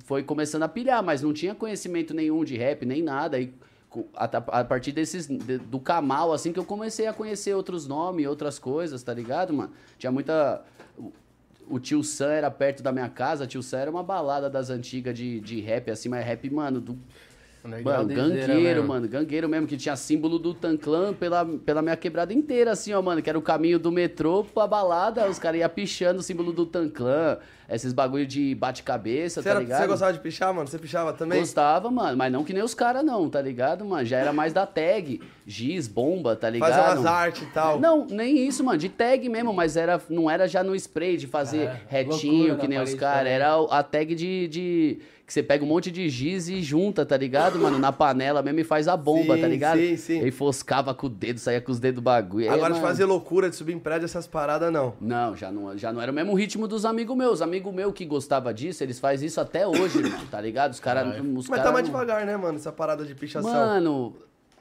[0.05, 3.37] foi começando a pilhar, mas não tinha conhecimento nenhum de rap, nem nada.
[3.38, 3.53] Aí,
[4.14, 8.59] a, partir desses, de- do Kamal, assim, que eu comecei a conhecer outros nomes, outras
[8.59, 9.73] coisas, tá ligado, mano?
[9.99, 10.62] Tinha muita.
[11.70, 15.14] O- Tio Sam era perto da minha casa, Tio Sam era uma balada das antigas
[15.16, 16.98] de, de rap, assim, mas rap, mano, do.
[17.64, 22.71] Mano, gangueiro, mano, gangueiro mesmo, que tinha símbolo do Tanclan pela, pela minha quebrada inteira,
[22.71, 26.21] assim, ó, mano, que era o caminho do metrô pra balada, os caras iam pichando
[26.21, 29.81] o símbolo do Tanclan, esses bagulho de bate-cabeça, tá era, ligado?
[29.81, 30.66] você gostava de pichar, mano?
[30.66, 31.40] Você pichava também?
[31.40, 34.05] Gostava, mano, mas não que nem os caras, não, tá ligado, mano?
[34.07, 36.71] Já era mais da tag, giz, bomba, tá ligado?
[36.71, 37.79] Fazer umas artes e tal.
[37.81, 41.27] Não, nem isso, mano, de tag mesmo, mas era, não era já no spray de
[41.27, 43.31] fazer É, retinho, que nem os caras.
[43.31, 44.99] Era a tag de, de.
[45.29, 47.79] Que você pega um monte de giz e junta, tá ligado, mano?
[47.79, 49.79] Na panela mesmo e faz a bomba, Sim, tá ligado?
[49.79, 50.25] sim, sim.
[50.25, 52.51] E foscava com o dedo, saía com os dedos do bagulho.
[52.51, 54.95] Agora de mano, fazer loucura, de subir em prédio, essas paradas, não.
[54.99, 57.43] não, já não, já não era o mesmo ritmo dos amigos meus.
[57.43, 60.73] Amigo meu que gostava disso, eles fazem isso até hoje, irmão, tá ligado?
[60.73, 61.21] Os caras.
[61.23, 62.57] Mas tá mais devagar, né, mano?
[62.57, 63.53] Essa parada de pichação.
[63.53, 64.17] Mano,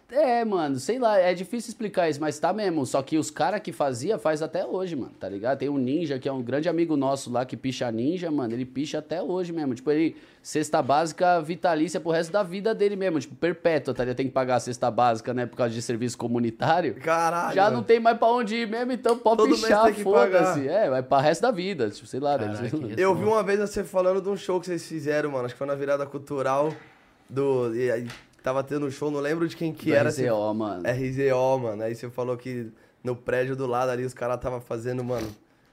[0.09, 2.85] é, mano, sei lá, é difícil explicar isso, mas tá mesmo.
[2.85, 5.59] Só que os caras que fazia, faz até hoje, mano, tá ligado?
[5.59, 8.65] Tem um ninja, que é um grande amigo nosso lá, que picha ninja, mano, ele
[8.65, 9.75] picha até hoje mesmo.
[9.75, 14.15] Tipo, ele, cesta básica vitalícia pro resto da vida dele mesmo, tipo, perpétua, tá ligado?
[14.15, 16.95] Tem que pagar a cesta básica, né, por causa de serviço comunitário.
[16.95, 17.53] Caralho.
[17.53, 20.69] Já não tem mais pra onde ir mesmo, então pode Todo pichar, foda-se.
[20.69, 23.83] É, vai pra resto da vida, tipo, sei lá, Caraca, Eu vi uma vez você
[23.83, 25.45] falando de um show que vocês fizeram, mano.
[25.45, 26.73] Acho que foi na virada cultural
[27.29, 27.73] do.
[28.47, 30.07] Tava tendo show, não lembro de quem que Do era.
[30.09, 30.83] RZO, mano.
[30.87, 31.83] RZO, mano.
[31.83, 32.71] Aí você falou que
[33.03, 35.27] no prédio do lado ali os caras tava fazendo, mano.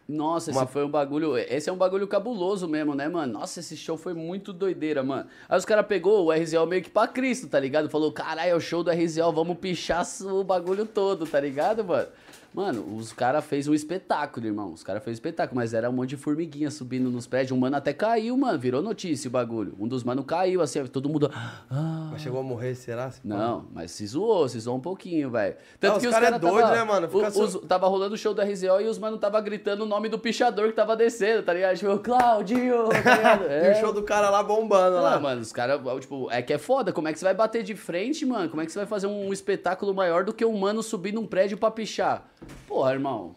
[0.08, 1.38] Nossa, Uma- esse foi um bagulho.
[1.38, 3.32] Esse é um bagulho cabuloso mesmo, né, mano?
[3.34, 5.28] Nossa, esse show foi muito doideira, mano.
[5.48, 7.88] Aí os caras pegou o RZO meio que pra Cristo, tá ligado?
[7.88, 12.08] Falou, caralho, é o show do RZO, vamos pichar o bagulho todo, tá ligado, mano?
[12.54, 14.72] Mano, os caras fez um espetáculo, irmão.
[14.72, 17.50] Os caras fez um espetáculo, mas era um monte de formiguinha subindo nos prédios.
[17.50, 18.56] Um mano até caiu, mano.
[18.56, 19.74] Virou notícia o bagulho.
[19.76, 21.28] Um dos manos caiu, assim, todo mundo.
[21.34, 22.10] Ah.
[22.12, 23.10] Mas chegou a morrer, será?
[23.24, 25.56] Não, mas se zoou, se zoou um pouquinho, velho.
[25.80, 27.08] Tanto Não, que os cara é caras doido, tava- né, mano?
[27.08, 30.08] Fica os- tava rolando o show da RZO e os mano tava gritando o nome
[30.08, 31.76] do pichador que tava descendo, tá ligado?
[31.76, 32.98] Tipo, Claudio, tá
[33.42, 33.44] ligado?
[33.50, 35.16] E o show do cara lá bombando lá.
[35.16, 36.92] Não, mano, os caras, tipo, é que é foda.
[36.92, 38.48] Como é que você vai bater de frente, mano?
[38.48, 41.26] Como é que você vai fazer um espetáculo maior do que um mano subir num
[41.26, 42.28] prédio pra pichar?
[42.66, 43.34] Porra, irmão.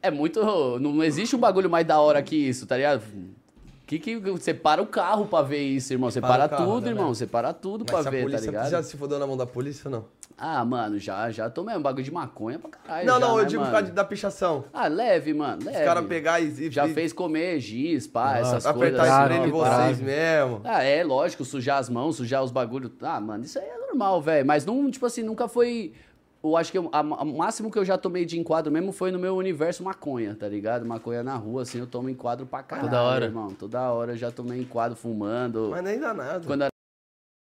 [0.00, 0.78] É muito.
[0.78, 3.02] Não existe um bagulho mais da hora que isso, tá ligado?
[3.86, 6.10] Que que você para o carro pra ver isso, irmão?
[6.10, 7.14] Você Para para, carro, tudo, né, irmão.
[7.14, 8.70] Você para tudo Mas pra ver, tá ligado?
[8.70, 10.04] já se fodeu na mão da polícia ou não?
[10.40, 13.06] Ah, mano, já, já tomei um bagulho de maconha pra caralho.
[13.06, 14.64] não, já, não, eu né, digo por causa da pichação.
[14.72, 15.64] Ah, leve, mano.
[15.64, 15.78] Leve.
[15.78, 19.00] Os caras pegar e, e Já fez comer giz, pá, essas coisas.
[19.00, 20.60] apertar assim, em vocês mesmo.
[20.62, 22.92] Ah, é, lógico, sujar as mãos, sujar os bagulhos.
[23.02, 24.46] Ah, mano, isso aí é normal, velho.
[24.46, 25.92] Mas não, tipo assim, nunca foi.
[26.42, 28.92] Eu acho que eu- a- a- o máximo que eu já tomei de enquadro mesmo
[28.92, 30.86] foi no meu universo maconha, tá ligado?
[30.86, 32.88] Maconha na rua, assim, eu tomo enquadro pra caralho.
[32.88, 33.24] Toda hora?
[33.24, 33.48] irmão.
[33.54, 35.68] Toda hora eu já tomei enquadro fumando.
[35.70, 36.46] Mas nem dá nada.
[36.46, 36.70] Quando era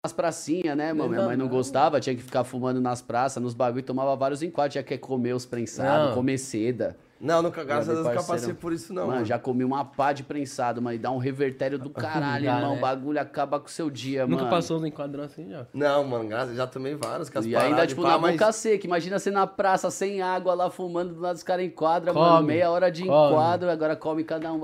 [0.05, 1.11] nas pracinhas, né, mano?
[1.11, 4.72] Minha mãe não gostava, tinha que ficar fumando nas praças, nos bagulho, tomava vários enquadros,
[4.72, 6.14] tinha que comer os prensados, Não.
[6.14, 6.96] comer seda.
[7.22, 9.02] Não, nunca, graças a Deus, nunca passei por isso não.
[9.02, 9.24] mano, mano.
[9.26, 12.72] já comi uma pá de prensado, mano, e dá um revertério do caralho, Dá, irmão.
[12.72, 12.78] né?
[12.78, 14.50] O bagulho acaba com o seu dia, Nunca mano.
[14.56, 15.64] passou uns enquadrão assim já.
[15.72, 17.30] Não, mano, graças já tomei vários.
[17.30, 18.85] Com as E ainda, tipo, na mas- boca seca.
[18.87, 22.46] Imagina você na praça, sem água, lá fumando, do lado dos caras enquadra, Come, mano.
[22.46, 23.12] Meia hora de come.
[23.30, 24.61] enquadro, agora come cada um.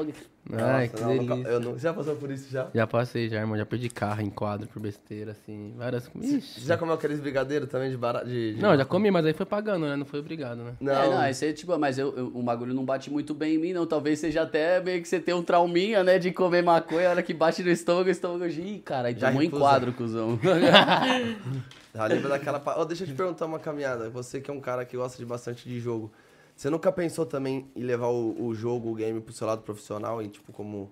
[0.51, 1.51] Ai, Nossa, que não, nunca- delícia.
[1.53, 2.69] eu não- Você já passou por isso já?
[2.75, 3.57] Já passei já, irmão.
[3.57, 5.75] Já perdi carro em quadro por besteira, assim.
[5.77, 6.11] Várias.
[6.21, 6.61] Ixi.
[6.61, 8.27] Você já comeu aqueles brigadeiros também de barato?
[8.27, 9.95] De, de- Não, já comi, mas aí foi pagando, né?
[9.97, 10.73] Não foi obrigado, né?
[10.81, 13.57] Não, É, não, aí você, tipo, mas eu, eu- o bagulho não bate muito bem
[13.57, 13.87] em mim, não.
[13.87, 17.23] Talvez seja até meio que você tenha um trauminha, né, de comer maconha, a hora
[17.23, 18.47] que bate no estômago, o estômago.
[18.47, 19.63] Ih, cara, aí Já tomou recusa.
[19.65, 20.39] enquadro, cuzão.
[21.95, 22.63] Já lembra daquela.
[22.81, 24.09] Ô, deixa eu te perguntar uma caminhada.
[24.11, 26.11] Você que é um cara que gosta de bastante de jogo.
[26.59, 30.21] Você nunca pensou também em levar o, o jogo, o game pro seu lado profissional
[30.21, 30.91] e tipo como.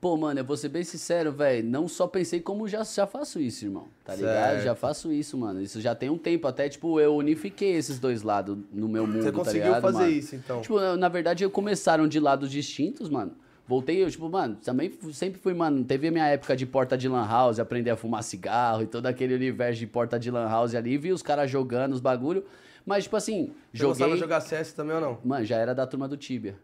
[0.00, 1.62] Pô, mano, eu vou ser bem sincero, velho.
[1.68, 3.88] Não só pensei como já, já faço isso, irmão.
[4.02, 4.52] Tá ligado?
[4.52, 4.64] Certo.
[4.64, 5.60] Já faço isso, mano.
[5.60, 6.48] Isso já tem um tempo.
[6.48, 9.98] Até, tipo, eu unifiquei esses dois lados no meu mundo, Você tá conseguiu ligado, fazer
[9.98, 10.10] mano?
[10.10, 10.62] isso, então.
[10.62, 13.32] Tipo, na, verdade, eu começaram de lados distintos, mano.
[13.68, 17.06] Voltei, eu, tipo, mano, também sempre fui, mano, teve a minha época de porta de
[17.06, 20.74] lan house, aprender a fumar cigarro e todo aquele universo de porta de lan house
[20.74, 22.44] ali, vi os caras jogando os bagulho,
[22.86, 24.14] mas, tipo assim, Você gostava joguei...
[24.14, 25.18] de jogar CS também ou não?
[25.24, 26.56] Mano, já era da turma do Tibia.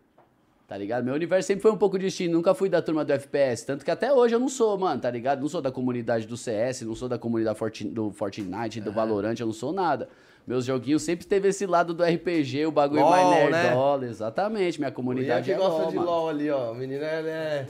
[0.66, 1.02] Tá ligado?
[1.02, 3.64] Meu universo sempre foi um pouco distinto, nunca fui da turma do FPS.
[3.64, 5.40] Tanto que até hoje eu não sou, mano, tá ligado?
[5.40, 8.82] Não sou da comunidade do CS, não sou da comunidade do Fortnite, É.
[8.82, 10.10] do Valorant, eu não sou nada.
[10.48, 13.62] Meus joguinhos sempre teve esse lado do RPG, o bagulho LOL, mais né?
[13.64, 14.78] nerdola, exatamente.
[14.80, 16.10] Minha O comunidade que é gosta LOL, de mano.
[16.10, 16.72] LOL ali, ó.
[16.72, 17.66] O menino ele é.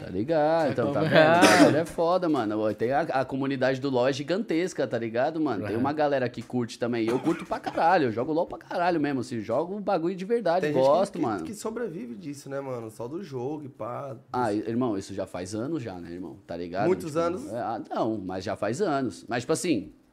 [0.00, 0.70] Tá ligado?
[0.72, 1.14] Então, tá vendo?
[1.14, 1.70] Ah.
[1.70, 2.74] O é foda, mano.
[2.74, 5.66] Tem a, a comunidade do LoL é gigantesca, tá ligado, mano?
[5.66, 7.06] Tem uma galera que curte também.
[7.06, 8.04] Eu curto pra caralho.
[8.06, 9.40] Eu jogo LoL pra caralho mesmo, assim.
[9.40, 10.62] Jogo bagulho de verdade.
[10.62, 11.44] Tem gosto, que, que- mano.
[11.44, 12.90] que sobrevive disso, né, mano?
[12.90, 14.16] Só do jogo e pá.
[14.32, 16.38] Ah, irmão, isso já faz anos já, né, irmão?
[16.46, 16.86] Tá ligado?
[16.86, 17.52] Muitos anos?
[17.52, 19.26] é, ah, não, mas já faz anos.
[19.28, 20.03] Mas, tipo assim, o-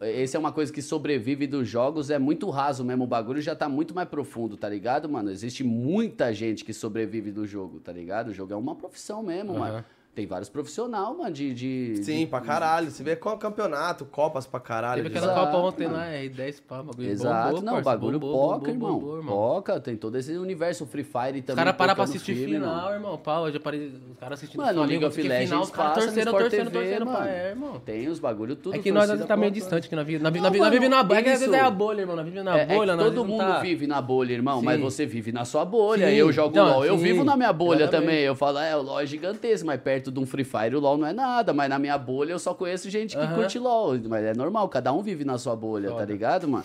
[0.00, 3.04] esse é uma coisa que sobrevive dos jogos, é muito raso mesmo.
[3.04, 5.30] O bagulho já tá muito mais profundo, tá ligado, mano?
[5.30, 8.28] Existe muita gente que sobrevive do jogo, tá ligado?
[8.28, 9.60] O jogo é uma profissão mesmo, Aham.
[9.60, 9.84] mano.
[10.14, 11.52] Tem vários profissionais, mano, de.
[11.52, 12.88] de Sim, de- pra caralho.
[12.90, 15.02] Você vê qual campeonato, copas pra caralho.
[15.02, 15.96] Teve aquela Exato, Copa ontem mano.
[15.98, 18.92] lá, R10 pá, bagulho Exato, bombou, não, o parça, bagulho bombou, poca, bombou, irmão.
[19.00, 19.34] bombou, irmão.
[19.34, 21.42] Poca, tem todo esse universo Free Fire também.
[21.48, 22.92] Os caras param pra assistir filme, final, irmão.
[22.94, 23.18] irmão.
[23.18, 23.88] Pau, eu já parei.
[23.88, 26.70] Os caras assistindo Mano, o final, League of Legends final, os caras torcendo, Sport torcendo,
[26.70, 27.26] TV, torcendo pra mano.
[27.28, 27.80] é, irmão.
[27.80, 28.76] Tem os bagulho tudo.
[28.76, 30.22] É que nós tá meio distante, que nós vivemos.
[30.22, 31.18] Nós vivemos na bolha.
[31.28, 32.14] É é a bolha, irmão.
[32.14, 33.58] Nós vivemos na É, é bolha, todo mundo tá...
[33.58, 36.08] vive na bolha, irmão, mas você vive na sua bolha.
[36.12, 38.20] Eu jogo Não, LOL, eu vivo na minha bolha também.
[38.20, 40.96] Eu falo, é, o LOL é gigantesco, mas perto de um Free Fire o LOL
[40.96, 41.52] não é nada.
[41.52, 43.34] Mas na minha bolha eu só conheço gente que Aham.
[43.34, 43.98] curte LOL.
[44.08, 46.12] Mas é normal, cada um vive na sua bolha, tá Foda.
[46.12, 46.64] ligado, mano?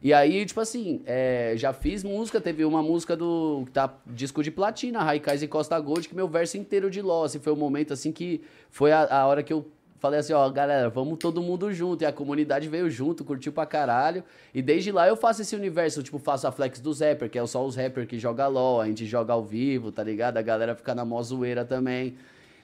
[0.00, 4.50] E aí, tipo assim, é, já fiz música, teve uma música do tá, disco de
[4.50, 7.92] platina, Raikais e Costa Gold, que meu verso inteiro de LOL, assim, foi o momento
[7.92, 9.66] assim que foi a, a hora que eu
[9.98, 13.66] falei assim, ó, galera, vamos todo mundo junto, e a comunidade veio junto, curtiu pra
[13.66, 14.22] caralho,
[14.54, 17.44] e desde lá eu faço esse universo, tipo, faço a flex dos rappers, que é
[17.44, 20.36] só os rappers que joga LOL, a gente joga ao vivo, tá ligado?
[20.36, 22.14] A galera fica na mó zoeira também.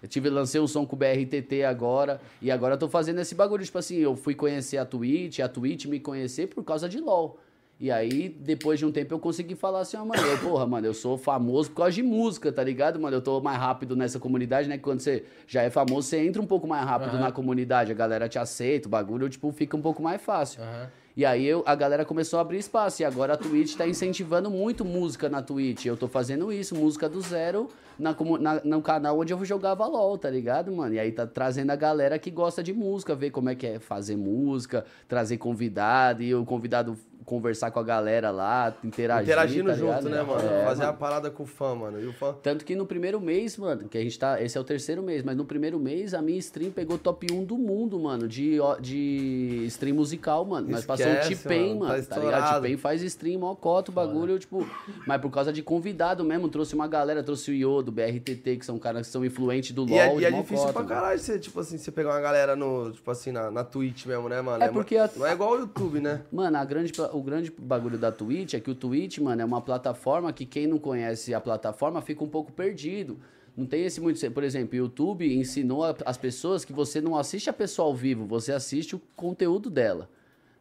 [0.05, 3.35] Eu tive, lancei um som com o BRTT agora, e agora eu tô fazendo esse
[3.35, 7.01] bagulho, tipo assim, eu fui conhecer a Twitch, a Twitch me conhecer por causa de
[7.01, 7.38] LOL.
[7.81, 10.87] E aí, depois de um tempo, eu consegui falar assim, ó, mano, eu, porra, mano,
[10.87, 13.17] eu sou famoso por causa de música, tá ligado, mano?
[13.17, 14.77] Eu tô mais rápido nessa comunidade, né?
[14.77, 17.21] Quando você já é famoso, você entra um pouco mais rápido Aham.
[17.21, 20.62] na comunidade, a galera te aceita, o bagulho, tipo, fica um pouco mais fácil.
[20.62, 20.90] Aham.
[21.17, 23.03] E aí eu, a galera começou a abrir espaço.
[23.03, 25.87] E agora a Twitch tá incentivando muito música na Twitch.
[25.87, 30.17] Eu tô fazendo isso, música do zero, na, na- no canal onde eu jogava LOL,
[30.19, 30.95] tá ligado, mano?
[30.95, 33.79] E aí tá trazendo a galera que gosta de música, ver como é que é
[33.79, 39.25] fazer música, trazer convidado, e o convidado conversar com a galera lá, interagir.
[39.25, 40.09] Interagindo tá junto, ligado?
[40.11, 40.47] né, mano?
[40.47, 40.91] É, Fazer mano.
[40.91, 41.99] a parada com o fã, mano.
[41.99, 42.35] E o fã.
[42.43, 44.43] Tanto que no primeiro mês, mano, que a gente tá.
[44.43, 47.43] Esse é o terceiro mês, mas no primeiro mês a minha stream pegou top 1
[47.45, 50.69] do mundo, mano, de, de stream musical, mano.
[50.69, 52.55] Nós passou o T-Pain, mano, tá tá, ligado?
[52.63, 54.67] T-Pain faz stream, mó cota o bagulho, tipo.
[55.07, 58.79] Mas por causa de convidado mesmo, trouxe uma galera, trouxe o Iodo, BRTT, que são
[58.79, 60.20] caras que são influentes do E é, LoL.
[60.20, 62.90] e é de mó difícil pra caralho você, tipo assim, você pegar uma galera no,
[62.92, 64.62] tipo assim, na, na Twitch mesmo, né, mano?
[64.62, 66.23] É ma- porque a- Não é igual o YouTube, né?
[66.33, 69.61] Mano, a grande, o grande bagulho da Twitch é que o Twitch, mano, é uma
[69.61, 73.18] plataforma que quem não conhece a plataforma fica um pouco perdido.
[73.57, 74.18] Não tem esse muito.
[74.33, 78.25] Por exemplo, o YouTube ensinou as pessoas que você não assiste a pessoa ao vivo,
[78.27, 80.09] você assiste o conteúdo dela.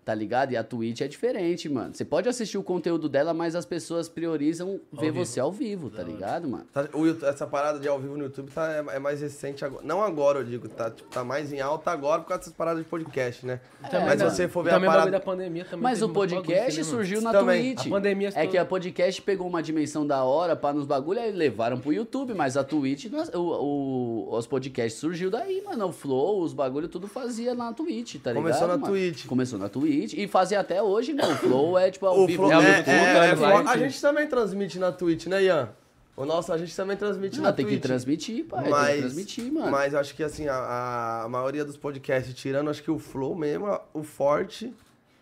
[0.05, 0.51] Tá ligado?
[0.51, 1.93] E a Twitch é diferente, mano.
[1.93, 5.25] Você pode assistir o conteúdo dela, mas as pessoas priorizam ver vivo.
[5.25, 6.65] você ao vivo, tá ligado, mano?
[6.73, 9.81] Tá- o essa parada de ao vivo no YouTube tá, é, é mais recente agora.
[9.85, 12.83] Não agora, eu digo, tá, tipo, tá mais em alta agora por causa dessas paradas
[12.83, 13.61] de podcast, né?
[13.81, 15.11] Mas se você for ver também a bagulho parada.
[15.11, 15.83] da pandemia também.
[15.83, 16.91] Mas o bagulho podcast mano?
[16.91, 17.75] surgiu na Também.
[17.75, 17.87] Twitch.
[17.87, 21.31] A pandemia É que a podcast pegou uma dimensão da hora para nos bagulho e
[21.31, 25.87] levaram pro YouTube, mas a Twitch, o, o- os podcasts surgiu daí, mano.
[25.87, 28.43] O Flow, os bagulho, tudo fazia na Twitch, tá ligado?
[28.43, 28.87] Começou na mano?
[28.93, 29.25] Twitch.
[29.27, 31.34] Começou na Twitch e fazia até hoje, mano.
[31.34, 32.47] O Flow é tipo ao O vivo.
[32.47, 35.69] Flow, É, é, é, é, a gente também transmite na Twitch, né, Ian?
[36.15, 37.82] O nosso, a gente também transmite Não, na tem Twitch.
[37.82, 38.62] que transmitir, pai.
[38.63, 39.71] tem Mas, que transmitir, mano.
[39.71, 43.65] mas acho que assim, a, a maioria dos podcasts, tirando acho que o Flow mesmo,
[43.93, 44.71] o forte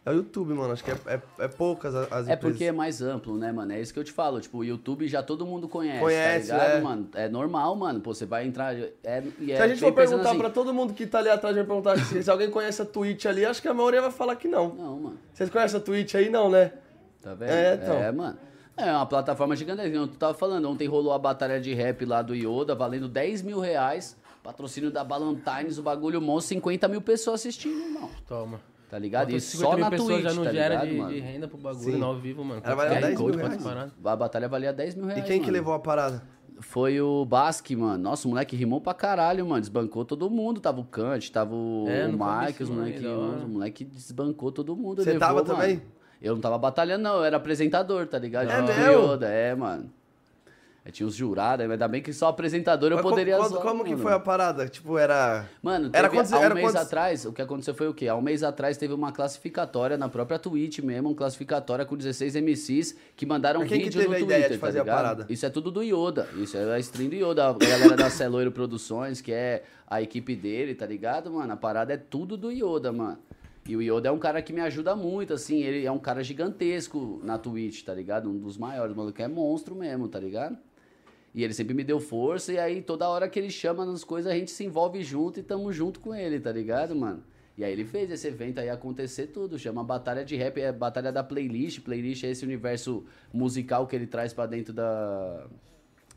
[0.04, 0.74] é o YouTube, mano.
[0.74, 2.40] Acho que é, é, é poucas as, as É empresas.
[2.40, 3.72] porque é mais amplo, né, mano?
[3.72, 4.42] É isso que eu te falo.
[4.42, 6.82] Tipo, o YouTube já todo mundo conhece, Conhece, tá ligado, é.
[6.82, 7.10] mano?
[7.14, 8.00] É normal, mano.
[8.00, 8.76] Pô, você vai entrar...
[8.76, 11.30] É, e é Se a gente for perguntar assim, pra todo mundo que tá ali
[11.30, 14.12] atrás, vai perguntar se, se alguém conhece a Twitch ali, acho que a maioria vai
[14.12, 14.74] falar que não.
[14.74, 15.20] Não, mano.
[15.34, 16.30] Vocês conhecem a Twitch aí?
[16.30, 16.72] Não, né?
[17.22, 17.50] Tá vendo?
[17.52, 17.96] É, então.
[17.96, 18.38] É, mano.
[18.76, 19.92] É uma plataforma gigantesca.
[19.92, 23.44] Como Tu tava falando, ontem rolou a batalha de rap lá do Yoda, valendo 10
[23.44, 24.18] mil reais.
[24.42, 28.10] Patrocínio da Ballantines, o bagulho monstro, 50 mil pessoas assistindo, irmão.
[28.28, 28.60] Toma.
[28.92, 29.32] Tá ligado?
[29.32, 31.58] E só 50 mil na Twitch, já não tá gera ligado, de, de renda pro
[31.58, 31.98] bagulho Sim.
[31.98, 32.62] no ao vivo, mano.
[32.62, 33.92] Ela valeu Quantos 10 mil reais.
[34.04, 35.54] A batalha valia 10 mil E reais, quem que mano.
[35.54, 36.22] levou a parada?
[36.60, 38.04] Foi o Basque, mano.
[38.04, 39.62] Nossa, o moleque rimou pra caralho, mano.
[39.62, 40.60] Desbancou todo mundo.
[40.60, 45.02] Tava o Kant, tava o, É, o Mike, os moleque, o moleque desbancou todo mundo.
[45.02, 45.56] Você levou, tava mano.
[45.56, 45.82] também?
[46.22, 47.16] Eu não tava batalhando, não.
[47.16, 48.50] Eu era apresentador, tá ligado?
[48.52, 49.14] É Junto com o mesmo?
[49.14, 49.90] Yoda, é, mano.
[50.84, 53.84] Eu tinha os jurados, ainda bem que só apresentador eu Mas poderia como, zoar, como
[53.84, 54.68] que foi a parada?
[54.68, 55.46] Tipo, era.
[55.62, 57.94] Mano, Era teve, quantos- há um era mês quantos- atrás, o que aconteceu foi o
[57.94, 58.08] quê?
[58.08, 62.36] Há um mês atrás teve uma classificatória na própria Twitch mesmo, uma classificatória com 16
[62.36, 64.84] MCs que mandaram quem que vídeo teve no a Twitter, ideia de tá fazer a
[64.84, 64.96] ligado?
[64.96, 65.26] parada?
[65.30, 68.52] Isso é tudo do Yoda, isso é a stream do Yoda, a galera da Celoiro
[68.52, 71.54] Produções, que é a equipe dele, tá ligado, mano?
[71.54, 73.20] A parada é tudo do Yoda, mano.
[73.68, 76.24] E o Yoda é um cara que me ajuda muito, assim, ele é um cara
[76.24, 78.28] gigantesco na Twitch, tá ligado?
[78.28, 80.58] Um dos maiores, mano, que é monstro mesmo, tá ligado?
[81.34, 84.32] E ele sempre me deu força, e aí toda hora que ele chama nas coisas,
[84.32, 87.24] a gente se envolve junto e tamo junto com ele, tá ligado, mano?
[87.58, 91.12] E aí ele fez esse evento aí acontecer tudo, chama Batalha de Rap, é Batalha
[91.12, 95.48] da Playlist, Playlist é esse universo musical que ele traz pra dentro da,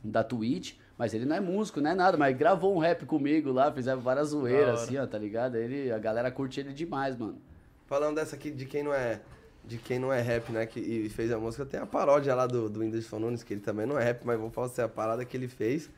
[0.03, 3.53] da Twitch, mas ele não é músico, não é nada, mas gravou um rap comigo
[3.53, 5.57] lá, fizeram várias zoeiras, assim, ó, tá ligado?
[5.57, 7.38] Ele, a galera curte ele demais, mano.
[7.87, 9.20] Falando dessa aqui de quem não é.
[9.66, 10.66] De quem não é rap, né?
[10.66, 11.64] Que, e fez a música.
[11.64, 14.38] Tem a paródia lá do, do Whindersson Nunes, que ele também não é rap, mas
[14.38, 15.88] vou falar assim, a parada que ele fez.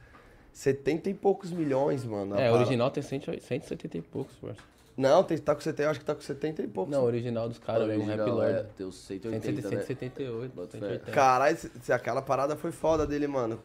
[0.52, 2.34] 70 e poucos milhões, mano.
[2.34, 2.56] É, o parada.
[2.56, 4.62] original tem 100 170 e poucos, parça.
[4.96, 6.90] Não, tem, tá com 70, eu acho que tá com 70 e poucos.
[6.90, 8.68] Não, o original dos caras mesmo, Rap Original, é, Lord.
[8.76, 9.82] Tem os 180, 170, né?
[9.82, 10.78] 178, Bota fé.
[10.78, 11.12] 180.
[11.12, 11.58] Caralho,
[11.90, 13.60] aquela parada foi foda dele, mano.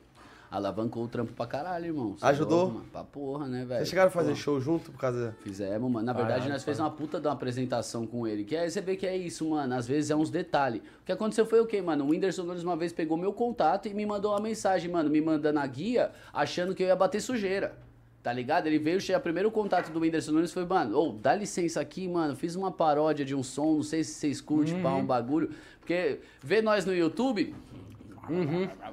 [0.51, 2.17] Alavancou o trampo pra caralho, irmão.
[2.17, 2.57] Cê é Ajudou?
[2.59, 2.85] louco, mano.
[2.91, 3.77] Pra porra, né, velho?
[3.77, 4.41] Vocês chegaram a fazer Porra.
[4.41, 5.33] show junto por causa.
[5.43, 6.05] Fizemos, mano.
[6.05, 6.89] Na verdade, nós fez cara.
[6.89, 8.43] uma puta de uma apresentação com ele.
[8.43, 9.73] Que aí você vê que é isso, mano.
[9.73, 10.81] Às vezes é uns detalhes.
[11.01, 12.03] O que aconteceu foi o quê, mano?
[12.03, 15.21] O Whindersson Nunes uma vez pegou meu contato e me mandou uma mensagem, mano, me
[15.21, 17.73] mandando a guia, achando que eu ia bater sujeira.
[18.21, 18.67] Tá ligado?
[18.67, 22.35] Ele veio, chegar primeiro contato do Whindersson Nunes foi, mano, ô, dá licença aqui, mano.
[22.35, 24.99] Fiz uma paródia de um som, não sei se vocês curtem, pá, Uhum.
[24.99, 25.49] um bagulho.
[25.79, 27.55] Porque vê nós no YouTube.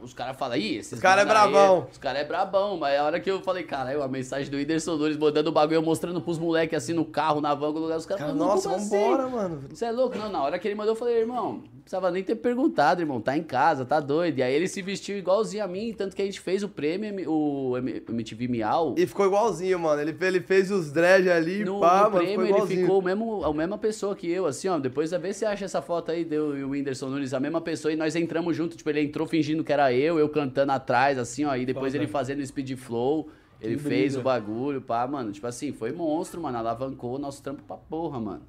[0.03, 1.89] Os caras falam, ih, esses Os cara é mano aí.
[1.91, 4.97] Os caras é brabão, mas a hora que eu falei, caralho, a mensagem do Whindersson
[4.97, 8.35] Nunes mandando o bagulho, mostrando pros moleques assim no carro, na van, os caras Cara,
[8.35, 9.33] nossa, vambora, assim?
[9.35, 9.65] mano.
[9.71, 10.17] Você é louco?
[10.19, 13.35] Não, na hora que ele mandou, eu falei, irmão, precisava nem ter perguntado, irmão, tá
[13.35, 14.39] em casa, tá doido.
[14.39, 17.31] E aí ele se vestiu igualzinho a mim, tanto que a gente fez o prêmio,
[17.33, 18.95] o MTV Miau.
[18.99, 20.03] E ficou igualzinho, mano.
[20.03, 22.17] Ele, ele fez os dread ali, No, pá, no mano.
[22.19, 24.79] prêmio Ficou ele ficou o mesmo, a mesma pessoa que eu, assim, ó.
[24.79, 27.91] Depois ver se acha essa foto aí, deu e o Whindersson Nunes, a mesma pessoa,
[27.91, 28.77] e nós entramos junto.
[28.77, 31.57] Tipo, ele entrou fingindo que era eu, eu cantando atrás, assim, ó.
[31.57, 32.05] E depois Foda.
[32.05, 33.31] ele fazendo speed flow.
[33.63, 34.21] Ele Que fez brisa.
[34.21, 35.33] o bagulho, pá, mano.
[35.33, 36.59] Tipo assim, foi monstro, mano.
[36.59, 38.43] Alavancou o nosso trampo pra porra, mano.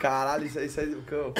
[0.00, 1.32] Caralho, isso aí, isso aí foi-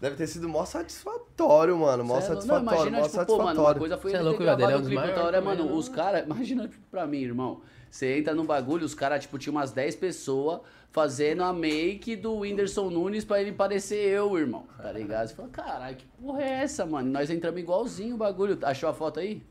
[0.00, 2.04] deve ter sido mó satisfatório, mano.
[2.04, 3.78] Mó Cê é satisfatório, Não, imagina, mó tipo, pô, mano, uma satisfatório.
[3.80, 5.76] coisa foi Cê é ele louco, gravado é o um dos clipe, outra hora, mano,
[5.76, 9.52] os caras, imagina tipo, pra mim, irmão, você entra no bagulho, os caras, tipo, tinha
[9.52, 14.92] umas 10 pessoas fazendo a make do Whindersson Nunes pra ele parecer eu, irmão, tá
[14.92, 15.28] ligado?
[15.28, 17.10] Você fala, caralho, que porra é essa, mano?
[17.10, 19.42] Nós entramos igualzinho o bagulho, achou a foto aí?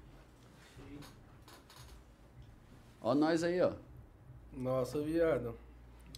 [3.02, 3.72] Ó nós aí, ó.
[4.58, 5.54] Nossa, viado.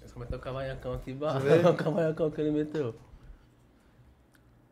[0.03, 1.65] Esse comentou o cavanhacão aqui, ver.
[1.67, 2.95] o cavanhacão que ele meteu.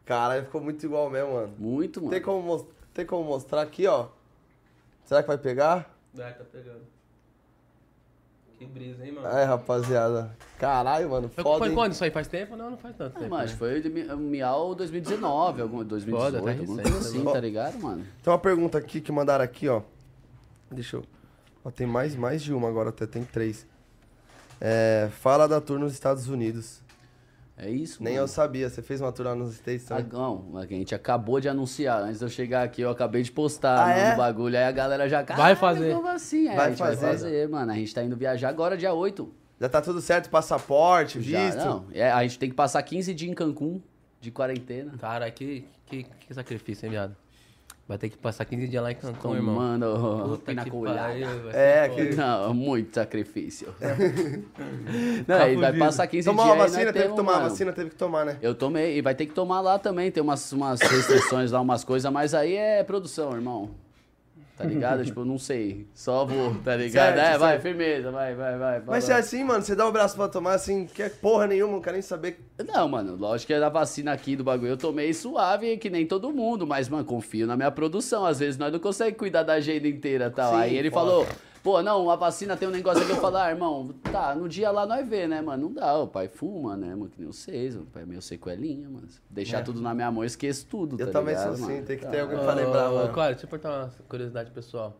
[0.06, 1.54] Caralho, ficou muito igual mesmo, mano.
[1.58, 2.12] Muito, mano.
[2.12, 4.08] Tem como, tem como mostrar aqui, ó?
[5.06, 5.94] Será que vai pegar?
[6.14, 6.82] Vai, tá pegando.
[8.58, 9.28] Que brisa, hein, mano?
[9.28, 10.36] É, rapaziada.
[10.58, 11.74] Caralho, mano, Foi, foda, foi hein?
[11.76, 11.92] quando?
[11.92, 12.56] Isso aí faz tempo?
[12.56, 13.32] Não, não faz tanto Ah, tempo.
[13.32, 13.58] mas né?
[13.58, 17.32] foi de Mi- Miau 2019, algum, 2018, Foda, tá alguma recente, coisa assim, né?
[17.34, 18.06] tá ligado, mano?
[18.24, 19.82] Tem uma pergunta aqui que mandaram aqui, ó.
[20.72, 21.04] Deixa eu...
[21.66, 23.68] Ó, tem mais, mais de uma agora até, tem três.
[24.62, 26.82] É, fala da tour nos Estados Unidos.
[27.58, 28.24] É isso, Nem mano.
[28.26, 30.12] eu sabia, você fez uma tour lá nos States Ah, também?
[30.12, 32.02] não, a gente acabou de anunciar.
[32.02, 34.16] Antes de eu chegar aqui, eu acabei de postar Ah, no é?
[34.18, 34.58] bagulho.
[34.58, 35.18] Aí a galera já.
[35.20, 36.50] Vai "Caralho, fazer." Como assim?
[36.50, 37.02] É, Vai a gente fazer.
[37.02, 37.72] vai fazer, mano.
[37.72, 39.34] A gente tá indo viajar agora, dia 8.
[39.58, 40.30] Já tá tudo certo?
[40.30, 41.60] Passaporte, Já, visto?
[41.66, 41.86] não.
[41.94, 43.82] É, a gente tem que passar 15 dias em Cancún,
[44.20, 44.92] de quarentena.
[45.00, 47.16] Cara, que, que, que sacrifício, hein, viado?
[47.88, 49.54] Vai ter que passar 15 dias lá em Cancún, irmão.
[49.56, 53.68] Tomando Puta que pariu, vai É, que- Não, muito sacrifício.
[53.80, 53.96] Tá
[55.40, 55.86] não, ele vai fudido.
[55.86, 57.50] passar 15 Tomou dias a aí, nós vacina, teve que tomar a mano.
[57.50, 58.38] vacina, teve que tomar, né?
[58.42, 61.84] Eu tomei, e vai ter que tomar lá também, tem umas, umas restrições lá, umas
[61.84, 63.70] coisas, mas aí é produção, irmão.
[64.58, 65.04] Tá ligado?
[65.04, 65.86] tipo, eu não sei.
[65.94, 67.16] Só vou, tá ligado?
[67.16, 67.62] Certo, é, vai, certo.
[67.64, 68.82] firmeza, vai, vai, vai.
[68.86, 69.20] Mas se vai.
[69.20, 71.82] é assim, mano, você dá o braço pra tomar assim, que é porra nenhuma, não
[71.82, 72.40] quer nem saber.
[72.66, 74.70] Não, mano, lógico que é da vacina aqui do bagulho.
[74.70, 78.26] Eu tomei suave, que nem todo mundo, mas, mano, confio na minha produção.
[78.26, 80.54] Às vezes nós não conseguimos cuidar da agenda inteira e tal.
[80.54, 81.06] Sim, Aí ele foda.
[81.06, 81.28] falou,
[81.66, 83.12] pô, não, a vacina tem um negócio aqui.
[83.12, 85.64] Eu falo, ah, irmão, tá, no dia lá nós vê, né, mano?
[85.70, 87.10] Não dá, o pai fuma, né, mano?
[87.10, 89.08] Que nem vocês, o pai é meio sequelinha, mano.
[89.32, 91.86] Deixar tudo na minha mão, eu esqueço tudo, Eu tá também ligado, sou assim, mano?
[91.88, 92.12] tem que Tá.
[92.12, 93.14] ter alguém pra lembrar, ô, mano.
[93.14, 94.96] Claro, deixa eu perguntar uma curiosidade pessoal.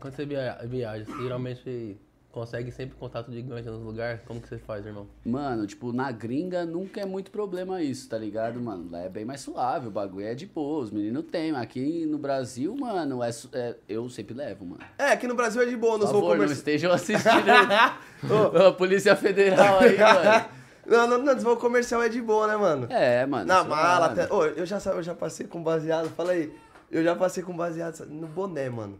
[0.00, 1.96] Quando você via- viaja, você geralmente
[2.32, 4.20] consegue sempre contato de ganja nos lugares?
[4.26, 5.06] Como que você faz, irmão?
[5.24, 8.88] Mano, tipo, na gringa nunca é muito problema isso, tá ligado, mano?
[8.90, 11.52] Lá é bem mais suave, o bagulho é de boa, os meninos tem.
[11.52, 14.80] mas Aqui no Brasil, mano, é, é- eu sempre levo, mano.
[14.98, 17.50] É, aqui no Brasil é de boa, Por não sou favor, não estejam assistindo
[18.66, 20.58] a Polícia Federal aí, mano.
[20.86, 22.86] Não, não, não, comercial é de boa, né, mano?
[22.90, 23.44] É, mano.
[23.46, 24.32] Na mala, até.
[24.32, 26.50] Ô, eu já, eu já passei com baseado, fala aí.
[26.90, 28.98] Eu já passei com baseado no boné, mano.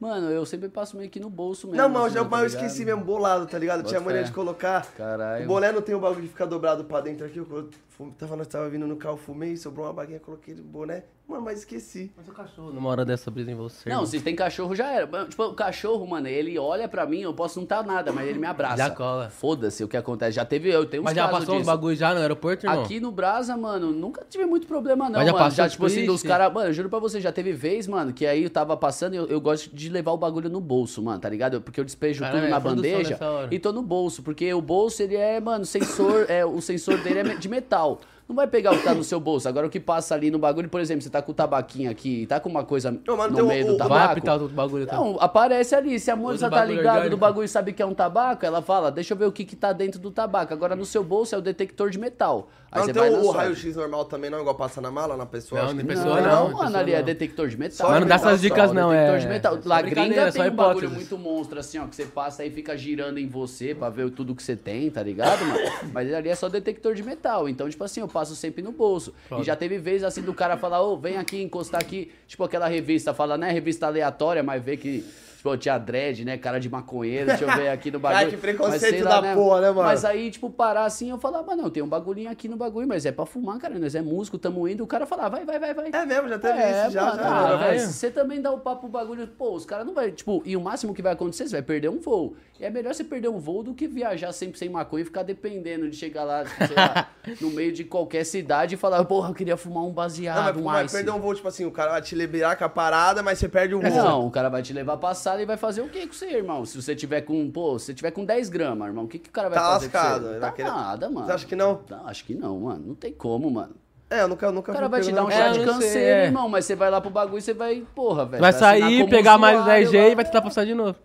[0.00, 1.82] Mano, eu sempre passo meio que no bolso mesmo.
[1.82, 3.78] não, mas eu, assim, já, tá eu esqueci mesmo, bolado, tá ligado?
[3.78, 4.26] Bota Tinha mania fé.
[4.28, 4.86] de colocar.
[4.92, 5.44] Caralho.
[5.44, 7.38] O boné não tem o bagulho de ficar dobrado pra dentro aqui.
[7.38, 7.68] Eu
[8.16, 11.02] tava, nós tava vindo no carro, fumei, sobrou uma baguinha, coloquei no boné.
[11.28, 12.10] Mano, mas esqueci.
[12.16, 13.86] Mas o cachorro, numa hora dessa brisa em você.
[13.90, 14.06] Não, irmão.
[14.06, 15.06] se tem cachorro já era.
[15.06, 18.26] Mano, Tipo, o cachorro, mano, ele olha pra mim, eu posso não estar nada, mas
[18.26, 18.78] ele me abraça.
[18.78, 19.28] Já cola.
[19.28, 20.32] Foda-se o que acontece.
[20.36, 21.70] Já teve, eu tenho uns Mas já passou uns disso.
[21.70, 22.82] bagulho já no aeroporto, irmão?
[22.82, 25.44] Aqui no Brasa, mano, nunca tive muito problema, não, Mas já mano.
[25.44, 26.28] passou Já, tipo assim, dos triste?
[26.28, 26.50] caras.
[26.50, 29.16] Mano, eu juro pra você, já teve vez, mano, que aí eu tava passando e
[29.18, 31.60] eu, eu gosto de levar o bagulho no bolso, mano, tá ligado?
[31.60, 33.18] Porque eu despejo Caralho, tudo na é produção bandeja
[33.50, 34.22] e tô no bolso.
[34.22, 36.24] Porque o bolso, ele é, mano, sensor.
[36.30, 38.00] é, o sensor dele é de metal.
[38.28, 39.48] Não vai pegar o que tá no seu bolso.
[39.48, 42.26] Agora o que passa ali no bagulho, por exemplo, você tá com o tabaquinho aqui,
[42.26, 44.20] tá com uma coisa Não, mas no meio o- do o- tabaco.
[44.50, 44.96] bagulho, tá?
[44.96, 45.98] Não, aparece ali.
[45.98, 47.10] Se a moça tá ligada orgânico.
[47.10, 49.46] do bagulho e sabe que é um tabaco, ela fala, deixa eu ver o que
[49.46, 50.52] que tá dentro do tabaco.
[50.52, 52.50] Agora no seu bolso é o detector de metal.
[52.70, 55.62] Aí Não tem na o, raio-x normal também, não, igual passa na mala, na pessoa.
[55.62, 57.90] Não, Não, pessoa não, não, mano, ali é detector de metal.
[57.90, 59.58] Mas não dá essas dicas só, não, detector é- de metal.
[59.64, 62.52] Lá gringa só tem um bagulho muito monstro, assim, ó, que você passa aí e
[62.52, 65.58] fica girando em você pra ver tudo que você tem, tá ligado, mano?
[65.92, 67.48] Mas ali é só detector de metal.
[67.48, 69.14] Então, tipo assim, eu passo sempre no bolso.
[69.38, 72.12] E já teve vezes, assim, do cara falar, ô, vem aqui encostar aqui.
[72.26, 75.04] Tipo aquela revista, fala, né, revista aleatória, mas vê que...
[75.38, 76.36] Tipo, tinha dread, né?
[76.36, 78.24] Cara de maconheiro, deixa eu ver aqui no bagulho.
[78.24, 79.82] Ai, que preconceito Mas sei da porra, né, mano?
[79.88, 83.06] Mas aí, tipo, parar assim, eu falava, não, tem um bagulhinho aqui no bagulho, mas
[83.06, 84.82] é pra fumar, cara, nós é músico, tamo indo.
[84.82, 85.90] O cara falava, vai, vai, vai, vai.
[85.92, 87.28] É mesmo, já teve É, isso, já, mano, já.
[87.68, 87.78] ah, já.
[87.86, 90.56] Se você também dá o papo pro bagulho, pô, os caras não vai, tipo, e
[90.56, 92.34] o máximo que vai acontecer, você vai perder um voo.
[92.58, 95.22] E é melhor você perder um voo do que viajar sempre sem maconha e ficar
[95.22, 97.08] dependendo de chegar lá, tipo, sei lá,
[97.40, 100.56] no meio de qualquer cidade e falar, porra, eu queria fumar um Não, baseado, mas,
[100.56, 100.96] um mas ice.
[100.96, 103.48] perder um voo, tipo assim, o cara vai te liberar com a parada, mas você
[103.48, 103.88] perde o voo.
[103.90, 106.26] Não, o cara vai te levar pra sala e vai fazer o que com você,
[106.26, 106.64] irmão?
[106.64, 109.28] Se você tiver com, pô, se você tiver com 10 gramas, irmão, o que, que
[109.28, 110.40] o cara vai Tá fazer lascado, com ele você?
[110.40, 111.26] vai Tá querer- nada, mano.
[111.26, 111.80] Você acha que não?
[111.88, 112.84] Não, acho que não, mano.
[112.88, 113.74] Não tem como, mano.
[114.10, 116.24] É, eu nunca, nunca O cara vai te dar um chá eu de canseiro, é.
[116.26, 118.40] irmão, mas você vai lá pro bagulho e você vai, porra, velho.
[118.40, 120.08] Vai assinar sair, pegar mais usuário 10G lá.
[120.08, 120.96] e vai tentar passar de novo.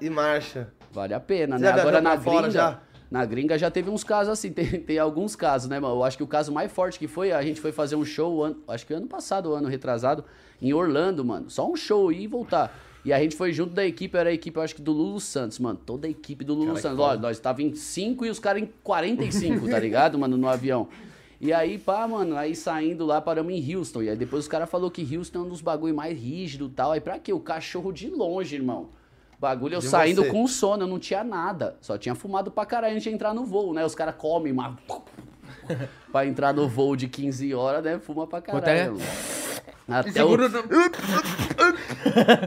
[0.00, 0.68] E marcha.
[0.90, 1.70] Vale a pena, Você né?
[1.72, 2.78] Agora na gringa, já?
[3.10, 5.94] na gringa já teve uns casos assim, tem, tem alguns casos, né, mano?
[5.96, 8.44] Eu acho que o caso mais forte que foi, a gente foi fazer um show,
[8.44, 10.24] ano, acho que ano passado, ano retrasado,
[10.60, 11.50] em Orlando, mano.
[11.50, 12.72] Só um show e voltar.
[13.04, 15.20] E a gente foi junto da equipe, era a equipe, eu acho que do Lulu
[15.20, 15.78] Santos, mano.
[15.84, 16.98] Toda a equipe do Lulu Cara, Santos.
[16.98, 20.88] Ó, nós tava em 5 e os caras em 45, tá ligado, mano, no avião.
[21.40, 24.02] E aí, pá, mano, aí saindo lá, paramos em Houston.
[24.02, 26.70] E aí depois os caras falaram que Houston é um dos bagulho mais rígido e
[26.70, 26.92] tal.
[26.92, 27.32] Aí pra quê?
[27.32, 28.90] O cachorro de longe, irmão.
[29.38, 30.28] Bagulho, eu De saindo você.
[30.28, 31.78] com sono, eu não tinha nada.
[31.80, 33.82] Só tinha fumado pra caralho antes de entrar no voo, né?
[33.86, 34.76] Os caras comem, mas...
[36.12, 37.98] pra entrar no voo de 15 horas, né?
[37.98, 38.92] Fuma pra caralho.
[38.92, 39.04] mano.
[39.88, 40.36] Até o...
[40.40, 40.50] No-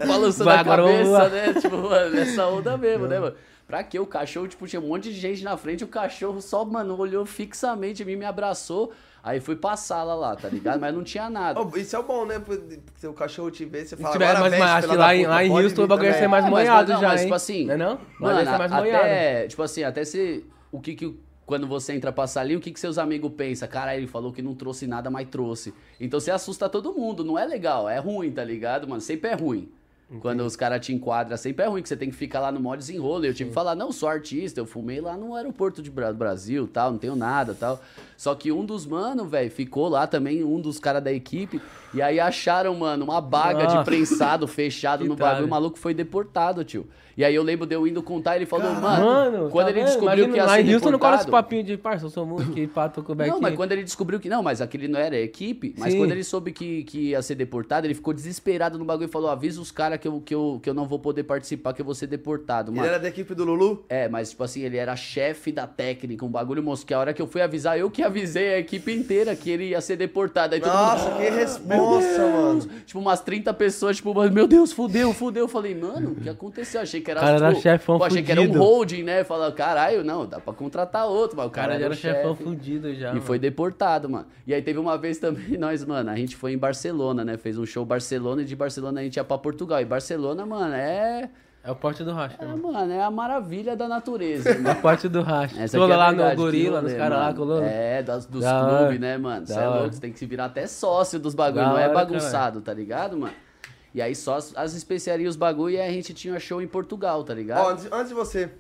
[0.08, 1.54] balançando Vai, a cabeça, né?
[1.60, 3.36] Tipo, mano, nessa onda mesmo, né, mano?
[3.68, 4.00] Pra quê?
[4.00, 7.26] O cachorro, tipo, tinha um monte de gente na frente, o cachorro só, mano, olhou
[7.26, 8.92] fixamente em mim, me abraçou.
[9.24, 10.82] Aí fui pra sala lá, tá ligado?
[10.82, 11.62] Mas não tinha nada.
[11.62, 12.42] Ô, isso é o bom, né?
[12.98, 14.12] Se o cachorro te ver, você Se fala.
[14.14, 16.14] tiver agora mais, acho que lá, da em- puta, lá em Houston o bagulho ia
[16.14, 17.26] ser mais É, mas molhado não, já, mas, hein?
[17.28, 18.00] tipo assim, Não é não?
[18.20, 19.04] Mas Mano, ser mais molhado.
[19.06, 20.46] até, tipo assim, até se...
[20.72, 21.20] O que que...
[21.54, 23.68] Quando você entra pra salinha, o que que seus amigos pensam?
[23.68, 25.72] Cara, ele falou que não trouxe nada, mas trouxe.
[26.00, 29.00] Então você assusta todo mundo, não é legal, é ruim, tá ligado, mano?
[29.00, 29.70] Sempre é ruim.
[30.20, 32.60] Quando os caras te enquadram, sempre é ruim, que você tem que ficar lá no
[32.60, 33.24] modo desenrolo.
[33.26, 36.68] Eu tive que falar, não, sou artista, eu fumei lá no aeroporto de Bra- Brasil,
[36.68, 37.80] tal, não tenho nada, tal.
[38.24, 41.62] Só que um dos mano, velho, ficou lá também, um dos caras da equipe,
[41.94, 43.84] e aí acharam, mano, uma baga de Nossa.
[43.84, 46.88] prensado fechado no bagulho, o maluco foi deportado, tio.
[47.16, 49.82] E aí eu lembro de eu indo contar, ele falou, mano, Mano, quando tá ele
[49.82, 49.90] vendo?
[49.90, 51.44] descobriu Imagina, que ia lá ser em Houston não cola esse deportado...
[51.44, 54.20] papinho de parça, eu sou muito que pato com o Não, mas quando ele descobriu
[54.20, 54.28] que.
[54.28, 55.76] Não, mas aquele não era equipe.
[55.78, 56.00] Mas Sim.
[56.00, 59.30] quando ele soube que, que ia ser deportado, ele ficou desesperado no bagulho e falou:
[59.30, 61.86] avisa os caras que eu, que, eu, que eu não vou poder participar, que eu
[61.86, 62.90] vou ser deportado, Ele mano.
[62.90, 63.86] era da equipe do Lulu?
[63.90, 66.64] É, mas tipo assim, ele era chefe da técnica, um bagulho.
[66.88, 69.70] Que a hora que eu fui avisar, eu que avisei a equipe inteira que ele
[69.70, 70.56] ia ser deportado.
[70.56, 71.18] Aí todo Nossa, mundo.
[71.18, 72.70] que responsa, mano.
[72.86, 75.44] Tipo, umas 30 pessoas, tipo, meu Deus, fudeu, fudeu.
[75.44, 76.82] Eu falei, mano, o que aconteceu?
[76.82, 77.20] Achei que era.
[77.20, 79.24] Cara, era tipo, chefão pô, achei que era um holding, né?
[79.24, 82.32] Falava, caralho, não, dá pra contratar outro, mas o O cara cara, era o chefão
[82.32, 82.44] chefe.
[82.44, 83.14] fudido já.
[83.16, 84.26] E foi deportado, mano.
[84.46, 87.38] E aí teve uma vez também, nós, mano, a gente foi em Barcelona, né?
[87.38, 89.82] Fez um show Barcelona e de Barcelona a gente ia pra Portugal.
[89.82, 91.30] E Barcelona, mano, é.
[91.66, 92.72] É o porte do racha, é mano.
[92.74, 95.62] mano, é a maravilha da natureza, É o porte do racha.
[95.62, 97.64] Essa Colou aqui é a lá no gorila, nos caras lá, colou.
[97.64, 99.48] É, das, dos Da clubes, né, mano?
[99.48, 101.86] Você é louco, você tem que se virar até sócio dos bagulho, Da não é
[101.86, 103.34] hora, bagunçado, tá ligado, mano?
[103.96, 106.68] E aí só as, as especiarias, os bagulho, e aí a gente tinha show em
[106.68, 107.66] Portugal, tá ligado?
[107.66, 108.52] Ó, antes, antes de você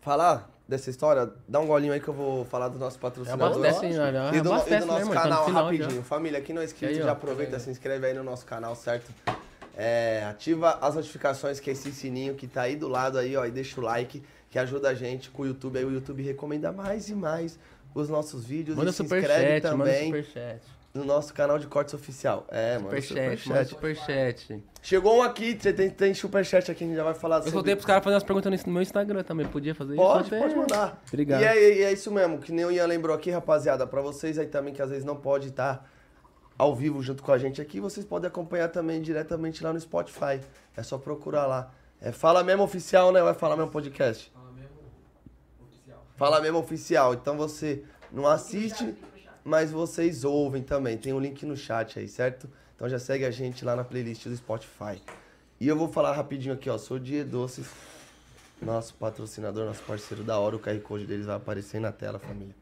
[0.00, 3.56] falar dessa história, dá um golinho aí que eu vou falar dos nossos patrocinadores.
[3.58, 4.18] Abastece, hein, velho.
[4.34, 5.20] E do, no- e Abastece, do né, nosso mano?
[5.20, 5.90] Tá no canal final rapidinho.
[5.96, 6.02] já.
[6.02, 8.46] Família, quem não é inscrito, aí, ó, já aproveita, tá se inscreve aí no nosso
[8.46, 9.10] canal, certo?
[9.76, 13.44] É, ativa as notificações, que é esse sininho que tá aí do lado aí, ó,
[13.44, 15.78] e deixa o like, que ajuda a gente com o YouTube.
[15.78, 17.58] Aí o YouTube recomenda mais e mais
[17.94, 18.76] os nossos vídeos.
[18.76, 20.60] Manda e se inscreve manda também superchat.
[20.92, 22.46] no nosso canal de cortes oficial.
[22.50, 24.64] É, mano, Superchat, superchat.
[24.82, 27.74] Chegou um aqui, você tem, tem superchat aqui, a gente já vai falar Eu soltei
[27.74, 29.46] pros caras fazendo umas perguntas no meu Instagram também.
[29.46, 30.36] Podia fazer Pode, isso?
[30.36, 31.02] pode mandar.
[31.08, 31.40] Obrigado.
[31.40, 34.38] E é, e é isso mesmo, que nem o Ian lembrou aqui, rapaziada, pra vocês
[34.38, 35.88] aí também que às vezes não pode estar
[36.56, 40.40] ao vivo junto com a gente aqui, vocês podem acompanhar também diretamente lá no Spotify.
[40.76, 41.72] É só procurar lá.
[42.00, 43.22] É Fala Mesmo Oficial, né?
[43.22, 44.30] Ou é Fala Mesmo Podcast?
[44.32, 44.76] Fala mesmo
[45.60, 46.06] oficial.
[46.16, 47.14] Fala Mesmo Oficial.
[47.14, 48.94] Então você não assiste,
[49.44, 50.98] mas vocês ouvem também.
[50.98, 52.48] Tem um link no chat aí, certo?
[52.74, 55.00] Então já segue a gente lá na playlist do Spotify.
[55.60, 56.76] E eu vou falar rapidinho aqui, ó.
[56.76, 57.70] Sou o Die Doces,
[58.60, 60.56] nosso patrocinador, nosso parceiro da hora.
[60.56, 62.54] O QR Code deles vai aparecer na tela, família.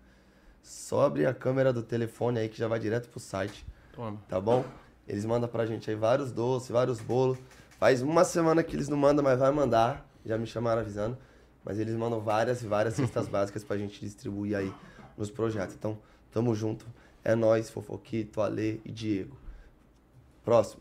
[0.62, 3.64] Só abrir a câmera do telefone aí que já vai direto pro site,
[4.00, 4.18] Toma.
[4.26, 4.64] tá bom?
[5.06, 7.36] Eles mandam pra gente aí vários doces, vários bolos.
[7.78, 10.08] Faz uma semana que eles não mandam, mas vai mandar.
[10.24, 11.18] Já me chamaram avisando.
[11.62, 14.72] Mas eles mandam várias e várias cestas básicas pra gente distribuir aí
[15.18, 15.74] nos projetos.
[15.74, 15.98] Então,
[16.32, 16.86] tamo junto.
[17.22, 19.36] É nós, Fofoquito, Ale e Diego.
[20.42, 20.80] Próximo.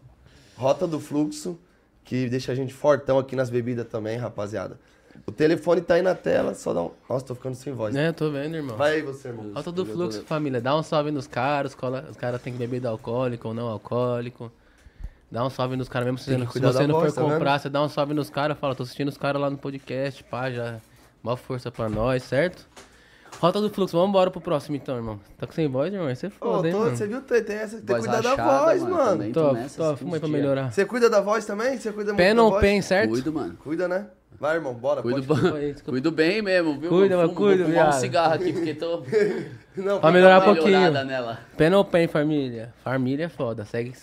[0.55, 1.59] Rota do Fluxo,
[2.05, 4.79] que deixa a gente fortão aqui nas bebidas também, rapaziada.
[5.27, 6.91] O telefone tá aí na tela, só dá um...
[7.09, 7.95] Nossa, tô ficando sem voz.
[7.95, 8.75] É, tô vendo, irmão.
[8.77, 9.51] Vai aí você, irmão.
[9.53, 10.59] Falta do fluxo, família.
[10.59, 11.73] Dá um salve nos caras.
[11.75, 14.51] cola- Os caras têm bebida alcoólica ou não alcoólico.
[15.31, 16.17] Dá um salve nos caras mesmo.
[16.17, 17.61] Se, se você não voz, for tá comprar, vendo?
[17.61, 18.57] você dá um salve nos caras.
[18.57, 20.23] Fala, tô assistindo os caras lá no podcast.
[20.23, 20.77] Pá, já.
[21.21, 22.67] Mó força pra nós, certo?
[23.39, 23.95] Rota do fluxo.
[23.95, 25.19] Vamos embora pro próximo então, irmão.
[25.37, 26.13] Tá com sem voz, irmão?
[26.13, 26.97] Você é foda, hein, tô- mano?
[26.97, 27.21] você viu?
[27.21, 29.31] Tem, tem essa, tem que cuidar da voz, mano, mano.
[29.31, 30.71] Tô, tô, fuma aí pra melhorar.
[30.71, 31.77] Você cuida da voz também?
[31.77, 32.61] Você cuida muito Pen da ou voz?
[32.61, 33.11] pen, certo?
[33.11, 33.55] Cuido, mano.
[33.63, 34.07] Cuida, né?
[34.39, 35.01] Vai, irmão, bora.
[35.01, 35.41] Cuido, pode...
[35.41, 35.91] ba- aí, desculpa.
[35.91, 36.89] cuido bem mesmo, viu?
[36.89, 39.03] Cuida, mas cuida, Vou fumar um cigarro aqui, porque tô...
[39.75, 40.65] Não, Pra melhorar um pouquinho.
[40.79, 41.39] melhorada nela.
[41.57, 42.73] Pen ou pen, família?
[42.83, 43.65] Família é foda.
[43.65, 43.93] Segue.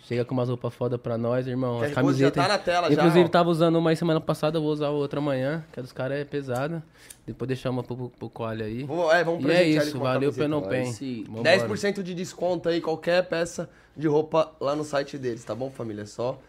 [0.00, 1.76] Chega com umas roupas foda pra nós, irmão.
[1.80, 1.94] As Code já
[2.30, 2.42] camisetas.
[2.42, 3.28] tá na tela já, Inclusive, ó.
[3.28, 6.18] tava usando uma aí semana passada, eu vou usar outra amanhã, que a dos caras
[6.18, 6.82] é pesada.
[7.24, 8.82] Depois deixar uma pro, pro, pro Coalho aí.
[8.82, 10.44] Vamos, é, vamos E é isso, valeu camiseta.
[10.48, 10.92] Pen ou Vai pen.
[10.92, 11.24] sim.
[11.28, 11.68] Vambora.
[11.68, 16.02] 10% de desconto aí, qualquer peça de roupa lá no site deles, tá bom, família?
[16.02, 16.40] É só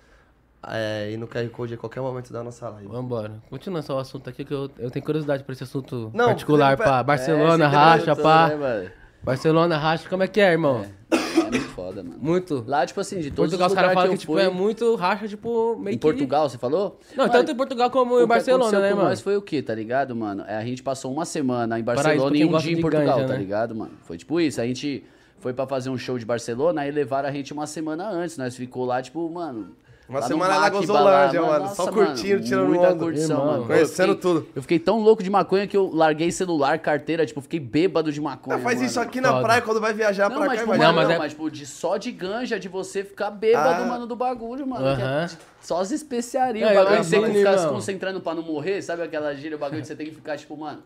[0.69, 2.87] é, ir no QR Code a qualquer momento da nossa live.
[2.87, 3.31] Vambora.
[3.49, 6.77] Continuando só o assunto aqui, que eu, eu tenho curiosidade por esse assunto Não, particular,
[6.77, 7.01] pá.
[7.03, 8.49] Barcelona, É, racha, pá.
[8.49, 8.91] né?
[9.23, 10.85] Barcelona, racha, como é que é, irmão?
[11.11, 12.03] É muito foda.
[12.03, 12.17] mano.
[12.19, 12.63] Muito.
[12.67, 14.41] Lá, tipo assim, de todos Portugal, os caras falam que que, tipo, fui...
[14.41, 16.01] é muito racha, tipo, meio Em que...
[16.01, 16.99] Portugal, você falou?
[17.15, 19.09] Não, Mano, tanto em Portugal como em que Barcelona, né, mano?
[19.09, 20.43] nós foi o quê, tá ligado, mano?
[20.47, 23.27] É, a gente passou uma semana em pra Barcelona e um dia em Portugal, ganja,
[23.27, 23.39] tá né?
[23.39, 23.91] ligado, mano?
[24.03, 25.03] Foi tipo isso, a gente
[25.39, 28.55] foi pra fazer um show de Barcelona, aí levaram a gente uma semana antes, nós
[28.55, 29.75] ficou lá, tipo, mano...
[30.07, 32.95] Uma lá semana na Gozolândia, mano, só curtindo, tirando muita onda.
[33.03, 33.61] curtição, Irmão, mano.
[33.63, 34.47] Eu conhecendo fiquei- tudo.
[34.55, 38.21] Eu fiquei tão louco de maconha que eu larguei celular, carteira, tipo, fiquei bêbado de
[38.21, 38.87] maconha, Ah, faz mano.
[38.87, 39.41] isso aqui na Foda.
[39.41, 40.85] praia quando vai viajar Não, pra mas, cá, tipo, imagina.
[40.93, 43.87] mano, mas não, é- mas, tipo, de só de ganja, de você ficar bêbado, Ah.
[43.87, 44.95] mano, do bagulho, mano.
[44.95, 45.29] que é Aham.
[45.59, 48.21] só as especiarias, É, o bagulho eu que você tem que imagino, ficar se concentrando
[48.21, 50.83] pra não morrer, sabe aquela gíria, o bagulho que você tem que ficar, tipo, mano...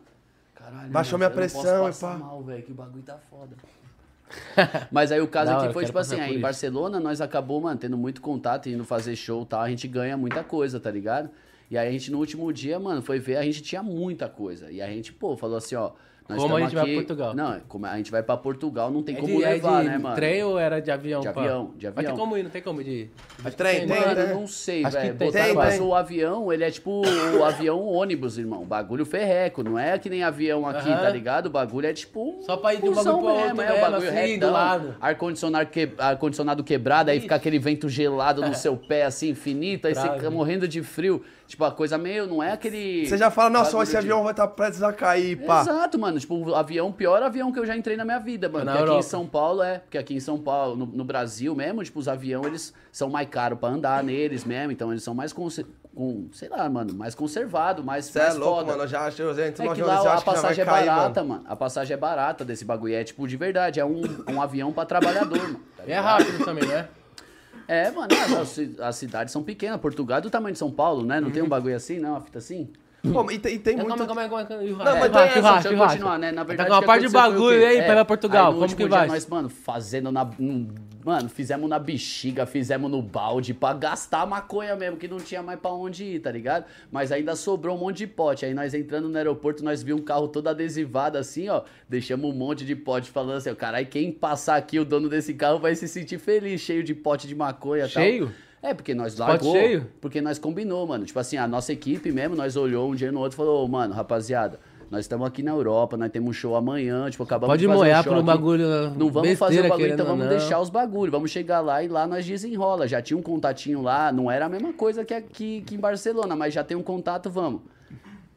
[0.56, 2.26] Caralho, Baixou mano, minha eu não pressão, posso passar e pá.
[2.26, 3.56] mal, velho, que o bagulho tá foda.
[4.92, 6.40] Mas aí o caso aqui foi, tipo assim, aí em.
[6.40, 10.16] Barcelona nós acabou, mano, tendo muito contato, indo fazer show e tal, a gente ganha
[10.16, 11.30] muita coisa, tá ligado?
[11.70, 14.72] E aí a gente, no último dia, mano, foi ver, a gente tinha muita coisa.
[14.72, 15.92] E a gente, pô, falou assim, ó...
[16.30, 17.34] Nós Como a gente vai aqui- pra Portugal?
[17.36, 19.90] Não, como a gente vai pra Portugal, não tem É como de, é levar, de
[19.90, 20.16] né, mano?
[20.16, 21.22] trem ou era de avião?
[21.22, 21.42] De pá?
[21.42, 22.18] avião, de Mas tem avião.
[22.18, 23.10] como ir, não tem como ir de...
[23.50, 24.34] De trem, tem, Mano, né?
[24.34, 25.16] não sei, velho.
[25.16, 27.04] tem, Botaram- Mas o avião, ele é tipo o
[27.44, 28.64] avião ônibus, irmão.
[28.64, 29.64] Bagulho ferreco.
[29.64, 31.02] Não é que nem avião aqui, Aham.
[31.02, 31.48] tá ligado?
[31.48, 32.22] O bagulho é tipo.
[32.38, 34.18] um Só pra ir de um busão bagulho pra mesmo, outro é, o bagulho assim,
[34.34, 34.96] retão, do lado.
[35.02, 35.90] Ar-condicionado que...
[35.98, 36.18] ar
[36.64, 39.88] quebrado, aí fica aquele vento gelado no seu pé, assim, infinito.
[39.88, 41.24] Aí você fica morrendo de frio.
[41.50, 42.28] Tipo, a coisa meio.
[42.28, 43.08] Não é aquele.
[43.08, 45.62] Você já fala, nossa, esse de- avião vai estar prestes a cair, pá.
[45.62, 46.20] Exato, mano.
[46.20, 48.66] Tipo, o avião, o pior avião que eu já entrei na minha vida, mano.
[48.66, 49.10] Na Porque aqui em Europa.
[49.10, 49.80] São Paulo é.
[49.80, 53.28] Porque aqui em São Paulo, no, no Brasil mesmo, tipo, os aviões, eles são mais
[53.28, 54.72] caros pra andar neles mesmo.
[54.72, 55.34] Então eles são mais.
[55.34, 55.50] Com,
[56.32, 58.68] sei lá, mano, mais conservados, mais, Você é louco, foda.
[58.68, 58.84] mano.
[58.84, 60.62] Eu já acho, eu entro É que lá já a acho que já vai passagem
[60.62, 61.42] é cair, barata, mano.
[61.42, 61.46] mano.
[61.52, 62.94] A passagem é barata desse bagulho.
[62.94, 65.60] É tipo, de verdade, é um, um avião pra trabalhador, mano.
[65.76, 66.88] tá E é rápido também, né?
[67.70, 68.08] É, mano,
[68.42, 69.80] as, as- cidades são pequenas.
[69.80, 71.22] Portugal é do tamanho de São Paulo, né?
[71.22, 72.12] Não tem um bagulho assim, não?
[72.14, 72.68] Uma fita assim?
[73.02, 73.90] Pô, e tem, e tem É, muito...
[73.90, 74.64] Calma, calma, calma, calma.
[74.64, 76.32] Não, É, mas vai, tem que essa, deixa eu continuar, né?
[76.32, 78.60] Na verdade, Tá com uma que parte de bagulho aí, vai pra Portugal, aí no
[78.60, 79.08] como que vai?
[79.08, 80.30] Nós, mano, fazendo na...
[81.06, 85.60] mano, fizemos na bexiga, fizemos no balde pra gastar maconha mesmo, que não tinha mais
[85.60, 86.66] pra onde ir, tá ligado?
[86.92, 88.46] Mas ainda sobrou um monte de pote.
[88.46, 91.62] Aí nós entrando no aeroporto, nós vimos um carro todo adesivado assim, ó.
[91.88, 95.34] Deixamos um monte de pote falando assim, ó, caralho, quem passar aqui, o dono desse
[95.34, 98.04] carro vai se sentir feliz, cheio de pote de maconha e tal.
[98.04, 98.32] Cheio?
[98.62, 99.88] É, porque nós largou, cheio?
[100.02, 101.06] porque nós combinou, mano.
[101.06, 103.68] Tipo assim, a nossa equipe mesmo, nós olhou um dia no outro e falou, "Ô,
[103.68, 104.60] mano, rapaziada,
[104.92, 107.78] nós estamos aqui na Europa, nós temos um show amanhã, tipo, acabamos Pode de fazer
[107.78, 108.26] moiar um show um aqui.
[108.26, 108.66] bagulho
[108.98, 110.30] Não vamos fazer o bagulho, então vamos não.
[110.30, 111.12] deixar os bagulhos.
[111.12, 112.88] Vamos chegar lá e lá nós desenrola.
[112.88, 116.36] Já tinha um contatinho lá, não era a mesma coisa que aqui que em Barcelona,
[116.36, 117.62] mas já tem um contato, vamos.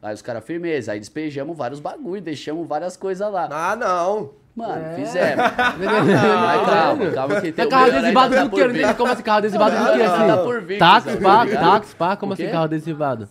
[0.01, 0.91] Aí os caras, firmeza.
[0.91, 3.47] Aí despejamos vários bagulhos, deixamos várias coisas lá.
[3.51, 4.31] Ah, não.
[4.55, 5.45] Mano, fizemos.
[5.79, 8.93] Mas calma, calma que tem É carro adesivado tá do por que?
[8.93, 10.27] Como assim carro adesivado do que Não, assim?
[10.27, 11.61] tá por vir, Táxi, pá, tá ligado?
[11.71, 13.27] táxi, pá, como assim carro adesivado?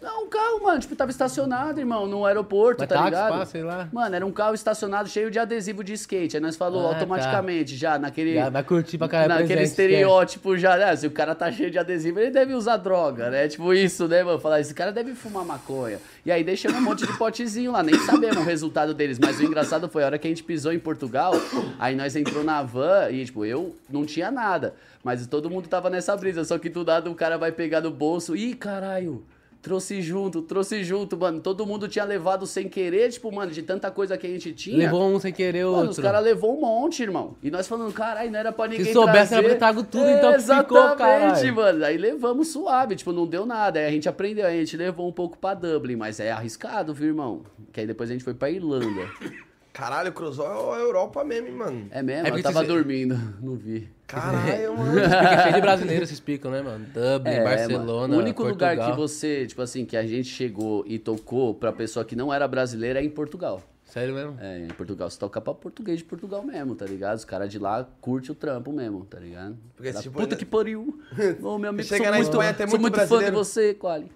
[0.00, 3.30] Não, um carro, mano, tipo, tava estacionado, irmão, no aeroporto, Mas tá táxi, ligado?
[3.32, 3.88] pá, sei lá.
[3.92, 6.36] Mano, era um carro estacionado cheio de adesivo de skate.
[6.36, 6.94] Aí nós falou Ah, tá.
[6.94, 8.34] automaticamente, já naquele.
[8.34, 10.94] Já vai curtir pra caralho Naquele presente, estereótipo já, né?
[10.94, 13.48] Se o cara tá cheio de adesivo, ele deve usar droga, né?
[13.48, 14.38] Tipo isso, né, mano?
[14.38, 15.98] Falar, esse cara deve fumar maconha.
[16.24, 19.18] E aí deixamos um monte de potezinho lá, nem sabemos o resultado deles.
[19.18, 21.32] Mas o engraçado foi a hora que a gente pisou em Portugal,
[21.78, 24.74] aí nós entrou na van e, tipo, eu não tinha nada.
[25.02, 26.44] Mas todo mundo tava nessa brisa.
[26.44, 28.36] Só que do nada o cara vai pegar no bolso.
[28.36, 29.24] Ih, caralho.
[29.60, 31.40] Trouxe junto, trouxe junto, mano.
[31.40, 34.78] Todo mundo tinha levado sem querer, tipo, mano, de tanta coisa que a gente tinha.
[34.78, 36.02] Levou um sem querer o Mano, os outro.
[36.04, 37.34] caras levou um monte, irmão.
[37.42, 39.46] E nós falando, caralho, não era pra ninguém soubesse, trazer.
[39.46, 41.54] era pra tudo, então que ficou, Exatamente, caralho.
[41.56, 41.84] mano.
[41.84, 43.80] Aí levamos suave, tipo, não deu nada.
[43.80, 46.94] Aí a gente aprendeu, aí a gente levou um pouco pra Dublin, mas é arriscado,
[46.94, 47.42] viu, irmão?
[47.72, 49.08] Que aí depois a gente foi pra Irlanda.
[49.78, 51.86] Caralho, cruzou a Europa mesmo, mano.
[51.92, 52.26] É mesmo?
[52.26, 53.88] É eu tava você- dormindo, não vi.
[54.08, 54.98] Caralho, mano.
[54.98, 56.84] É cheio de brasileiros, vocês picam, né, mano?
[56.86, 58.16] Dublin, É, Barcelona, mano.
[58.16, 58.90] O único lugar Portugal.
[58.90, 62.48] que você, tipo assim, que a gente chegou e tocou pra pessoa que não era
[62.48, 63.62] brasileira é em Portugal.
[63.84, 64.36] Sério mesmo?
[64.40, 65.08] É, em Portugal.
[65.08, 67.16] Você toca pra português de Portugal mesmo, tá ligado?
[67.16, 69.56] Os caras de lá curtem o trampo mesmo, tá ligado?
[69.76, 71.00] Porque, Da tipo, puta ainda- que pariu.
[71.40, 73.36] Ô, meu amigo, Chega sou na muito, Espanha, tem sou muito muito fã de brasileiro.
[73.36, 74.10] você, Quali.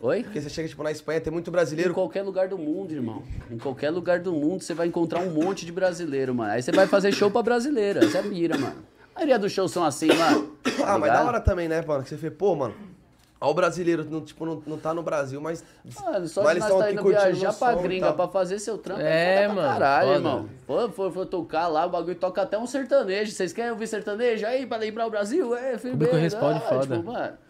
[0.00, 0.22] Oi?
[0.22, 1.94] Porque você chega, tipo, na Espanha, tem muito Em brasileiro.
[1.94, 3.22] qualquer lugar do mundo, irmão.
[3.50, 6.52] Em qualquer lugar do mundo você vai encontrar um monte de brasileiro, mano.
[6.52, 8.00] Aí você vai fazer show pra brasileira.
[8.06, 8.76] Você mira, mano.
[9.14, 10.52] A maioria dos shows são assim, mano.
[10.82, 12.02] Ah, Tá mas da hora também, né, mano?
[12.02, 12.74] Que você fez, pô, mano.
[13.40, 15.62] Ó, o brasileiro, não, tipo, não, não tá no Brasil, mas.
[16.02, 18.58] Mano, só mas de eles nós tão tá aqui viajar o pra gringa pra fazer
[18.58, 19.02] seu trampo.
[19.02, 20.18] É, pra mano, Caralho, foda.
[20.18, 20.48] irmão.
[20.66, 23.32] For, for, for tocar lá, o bagulho toca até um sertanejo.
[23.32, 25.54] Vocês querem ouvir sertanejo aí pra lembrar o Brasil?
[25.54, 25.90] É, firmeza.
[25.92, 26.96] público responde Ah, foda.
[26.96, 27.43] Tipo, mano, o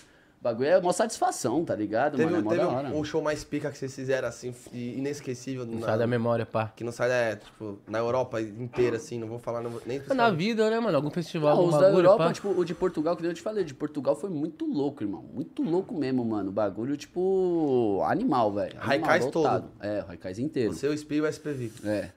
[0.44, 2.46] bagulho é uma satisfação, tá ligado, Teve, mano?
[2.52, 2.88] É teve da hora.
[2.90, 5.64] um, um show mais pica que vocês fizeram, assim, inesquecível.
[5.66, 6.72] Não na- sai da memória, pá.
[6.76, 10.00] Que não sai da, tipo, na Europa inteira, assim, não vou falar não vou- nem
[10.14, 10.96] Na vida, né, mano?
[10.96, 12.32] Algum festival, Não, algum os da bagulho, Europa, pá.
[12.32, 15.24] tipo, o de Portugal, que nem eu te falei, de Portugal foi muito louco, irmão.
[15.32, 16.50] Muito louco mesmo, mano.
[16.50, 18.76] O bagulho, tipo, animal, velho.
[18.78, 19.68] Raikais voltado.
[19.80, 20.72] É, o Raikais inteiro.
[20.74, 21.72] Você, o Spin e o SPV.
[21.84, 22.10] É.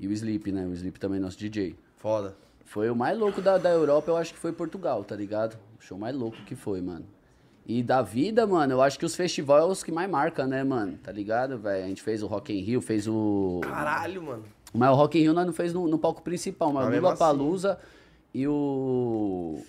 [0.00, 0.66] E o Sleep, né?
[0.66, 1.76] O Sleep também, nosso DJ.
[1.96, 2.34] Foda.
[2.64, 5.56] Foi o mais louco da, da Europa, eu acho que foi Portugal, tá ligado?
[5.80, 7.04] O show mais louco que foi, mano.
[7.68, 10.64] E da vida, mano, eu acho que os festivais são os que mais marcam, né,
[10.64, 10.98] mano?
[11.02, 11.84] Tá ligado, velho?
[11.84, 13.60] A gente fez o Rock in Rio, fez o...
[13.62, 14.44] Caralho, mano.
[14.72, 17.00] Mas o Rock in Rio nós não fez no, no palco principal, mas Mas o
[17.02, 17.78] Lula Palusa
[18.32, 19.60] e o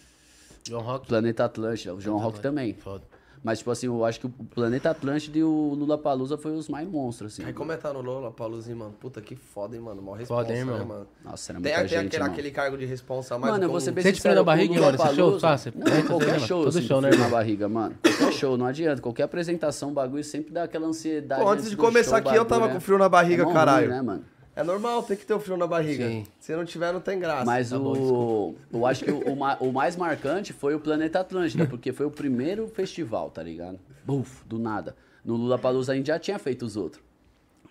[0.65, 1.07] João Rock.
[1.07, 2.73] Planeta Atlântida, o João Rock também.
[2.73, 3.03] Foda.
[3.41, 6.67] Mas, tipo assim, eu acho que o Planeta Atlântida e o Lula Palusa foi os
[6.67, 7.45] mais monstros, assim.
[7.45, 8.93] Aí como é que tá no Lola, Pauluzinho, mano?
[8.99, 10.01] Puta, que foda, hein, mano?
[10.01, 10.87] Mó responsa, Foda, hein, né, irmão?
[10.87, 11.07] mano?
[11.23, 12.33] Nossa, era Tem, muita tem gente, aquele, mano.
[12.33, 14.41] aquele cargo de responsa a mais Mano, eu vou ser bem Você te sincero, frio
[14.41, 14.95] na barriga, Lula mano?
[15.03, 15.73] Esse show, Palusa- fácil?
[15.75, 17.95] Não, Entra, qualquer né, show, todo assim, show, né, na barriga, mano.
[18.01, 19.01] Qualquer show, não adianta.
[19.01, 21.41] Qualquer apresentação, o bagulho sempre dá aquela ansiedade.
[21.41, 22.73] Pô, antes de do começar show, aqui, eu tava né?
[22.73, 23.87] com frio na barriga, É caralho.
[23.87, 24.23] ruim, né, mano?
[24.59, 26.07] É normal, tem que ter o frio na barriga.
[26.07, 26.25] Sim.
[26.39, 27.45] Se não tiver, não tem graça.
[27.45, 28.55] Mas Tá bom, o.
[28.73, 32.67] eu acho que o, o mais marcante foi o Planeta Atlântida, porque foi o primeiro
[32.67, 33.79] festival, tá ligado?
[34.05, 34.95] Buf, do nada.
[35.23, 37.01] No Lula Palusa a gente já tinha feito os outros.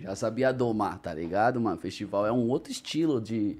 [0.00, 1.76] Já sabia domar, tá ligado, mano?
[1.76, 3.58] Festival é um outro estilo de,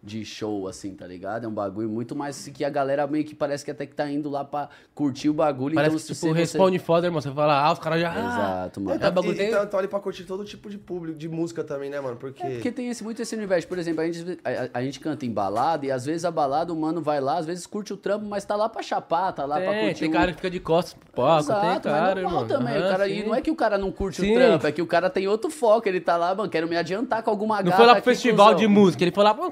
[0.00, 1.44] de show, assim, tá ligado?
[1.44, 4.08] É um bagulho muito mais que a galera meio que parece que até que tá
[4.08, 5.74] indo lá pra curtir o bagulho.
[5.74, 7.20] Parece então, que, se tipo, você- responde foda, irmão.
[7.20, 8.10] Você fala, ah, os caras já...
[8.16, 8.94] Exato, mano.
[8.96, 11.28] É, tá, bagulho e, tem- tá, tá ali pra curtir todo tipo de público, de
[11.28, 12.16] música também, né, mano?
[12.16, 12.42] Porque...
[12.42, 13.66] É porque tem esse, muito esse universo.
[13.66, 16.30] Por exemplo, a gente, a, a- a gente canta em balada e às vezes a
[16.30, 19.32] balada o mano vai lá, às vezes curte o trampo, mas tá lá pra chapar,
[19.32, 21.80] tá lá pra Tem, curtir tem um- cara que fica de costas pro palco, Exato,
[21.82, 22.46] tem cara, irmão.
[22.46, 22.74] também.
[22.76, 24.30] o Aham, cara, e não é que o cara não curte Sim.
[24.30, 25.88] o trampo, é que o cara tem outro foco.
[25.88, 28.54] Ele tá lá, mano, quero me adiantar com alguma Não gata foi lá pro festival
[28.54, 29.50] de música, ele foi lá pra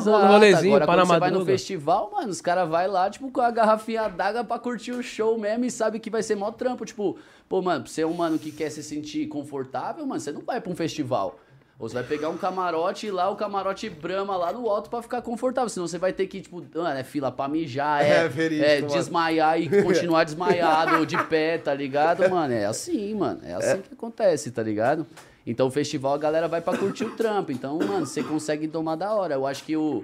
[0.00, 3.40] rolezinho, agora, para quando você vai no festival, mano, os caras vai lá, tipo, com
[3.40, 6.84] a garrafinha d'água pra curtir o show mesmo e sabe que vai ser mó trampo.
[6.84, 7.16] Tipo,
[7.48, 10.42] pô, mano, pra você é um mano que quer se sentir confortável, mano, você não
[10.42, 11.38] vai pra um festival.
[11.78, 15.02] Ou você vai pegar um camarote e lá, o camarote brama lá no alto pra
[15.02, 15.68] ficar confortável.
[15.68, 18.80] Senão você vai ter que, tipo, mano, é fila pra mijar, é, É, verídico, é
[18.80, 18.94] mano.
[18.94, 22.54] desmaiar e continuar desmaiado ou de pé, tá ligado, mano?
[22.54, 23.40] É assim, mano.
[23.44, 25.06] É assim que acontece, tá ligado?
[25.46, 27.52] Então, o festival a galera vai pra curtir o trampo.
[27.52, 29.34] Então, mano, você consegue tomar da hora.
[29.34, 30.02] Eu acho que o,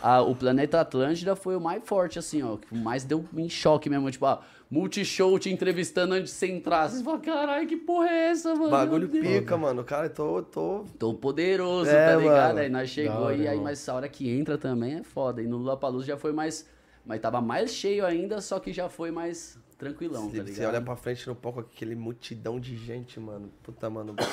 [0.00, 2.56] a- o Planeta Atlântida foi o mais forte, assim, ó.
[2.56, 4.08] Que mais deu em choque mesmo.
[4.10, 6.88] Tipo, ah, multishow te entrevistando antes de você entrar.
[6.88, 8.70] Você fala, caralho, que porra é essa, mano?
[8.70, 9.82] Bagulho Meu Deus." pica, mano.
[9.82, 10.84] Cara, eu tô, tô...
[10.98, 12.46] Tô poderoso, É, tá ligado?
[12.48, 12.58] mano.
[12.60, 15.42] Aí nós chegou hora, e aí, mas essa hora que entra também é foda.
[15.42, 16.64] E no Lula Palusa já foi mais.
[17.04, 20.54] Mas tava mais cheio ainda, só que já foi mais tranquilão, tá Você, ligado?
[20.56, 23.50] você olha pra frente no palco, aquele multidão de gente, mano.
[23.62, 24.14] Puta, mano.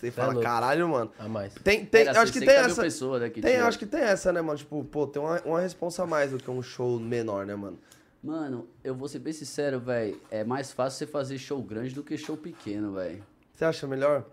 [0.00, 0.42] Você é fala, louco.
[0.42, 1.12] caralho, mano.
[1.18, 1.52] A mais.
[1.56, 2.80] Tem, tem, Era eu acho que 60 tem essa.
[2.82, 3.66] pessoas, né, que tem, tinha.
[3.66, 4.58] acho que tem essa, né, mano?
[4.58, 7.78] Tipo, pô, tem uma, uma responsa a mais do que um show menor, né, mano?
[8.22, 10.18] Mano, eu vou ser bem sincero, velho.
[10.30, 13.22] É mais fácil você fazer show grande do que show pequeno, velho.
[13.52, 14.24] Você acha melhor?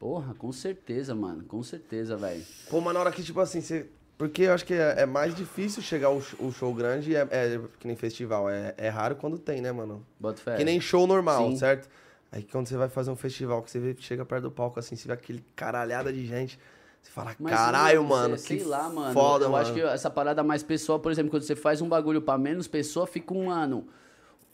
[0.00, 1.44] Porra, com certeza, mano.
[1.44, 2.44] Com certeza, velho.
[2.68, 3.88] Pô, mas na hora que, tipo assim, você.
[4.18, 7.60] Porque eu acho que é, é mais difícil chegar o, o show grande, é, é
[7.78, 8.48] que nem festival.
[8.48, 10.04] É, é raro quando tem, né, mano?
[10.18, 10.56] Bota fé.
[10.56, 11.56] Que nem show normal, Sim.
[11.56, 11.88] certo?
[12.32, 14.96] Aí quando você vai fazer um festival, que você vê, chega perto do palco, assim,
[14.96, 16.58] você vê aquele caralhada de gente.
[17.02, 19.12] Você fala, Mas, caralho, mano, mano, sei que lá, mano.
[19.12, 19.62] foda, eu mano.
[19.62, 22.66] acho que essa parada mais pessoal, por exemplo, quando você faz um bagulho pra menos
[22.66, 23.86] pessoa, fica um ano.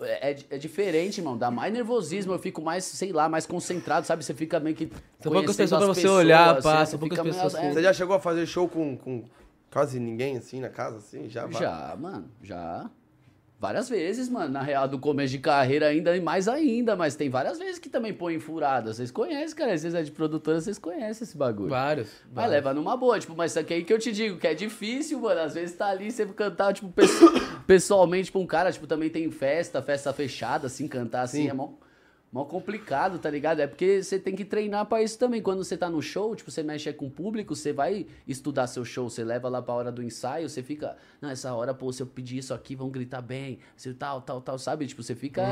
[0.00, 1.38] É, é diferente, irmão.
[1.38, 4.24] Dá mais nervosismo, eu fico mais, sei lá, mais concentrado, sabe?
[4.24, 4.90] Você fica meio que.
[5.20, 7.54] São poucas pessoas as pra você olhar, assim, pá, você são poucas fica meio- pessoas
[7.64, 9.24] é, Você já chegou a fazer show com, com
[9.72, 11.28] quase ninguém, assim, na casa, assim?
[11.28, 11.60] Já, vai?
[11.62, 12.90] Já, mano, já.
[13.58, 14.48] Várias vezes, mano.
[14.52, 17.88] Na real, do começo de carreira ainda e mais ainda, mas tem várias vezes que
[17.88, 18.92] também põe furada.
[18.92, 19.72] Vocês conhecem, cara.
[19.72, 21.68] Às vezes é de produtora, vocês conhecem esse bagulho.
[21.70, 22.08] Vários.
[22.24, 22.52] Mas vários.
[22.52, 25.20] leva numa boa, tipo, mas isso aqui aí que eu te digo, que é difícil,
[25.20, 25.40] mano.
[25.42, 27.30] Às vezes tá ali, você cantar, tipo, pesso-
[27.64, 31.50] pessoalmente, tipo, um cara, tipo, também tem festa, festa fechada, assim, cantar assim, Sim.
[31.50, 31.68] é mó,
[32.32, 33.60] mó complicado, tá ligado?
[33.60, 35.42] É porque você tem que treinar pra isso também.
[35.42, 38.84] Quando você tá no show, tipo, você mexe com o público, você vai estudar seu
[38.84, 42.02] show, você leva lá pra hora do ensaio, você fica, não, essa hora, pô, se
[42.02, 44.86] eu pedir isso aqui, vão gritar bem, se tal, tal, tal, sabe?
[44.86, 45.42] Tipo, você fica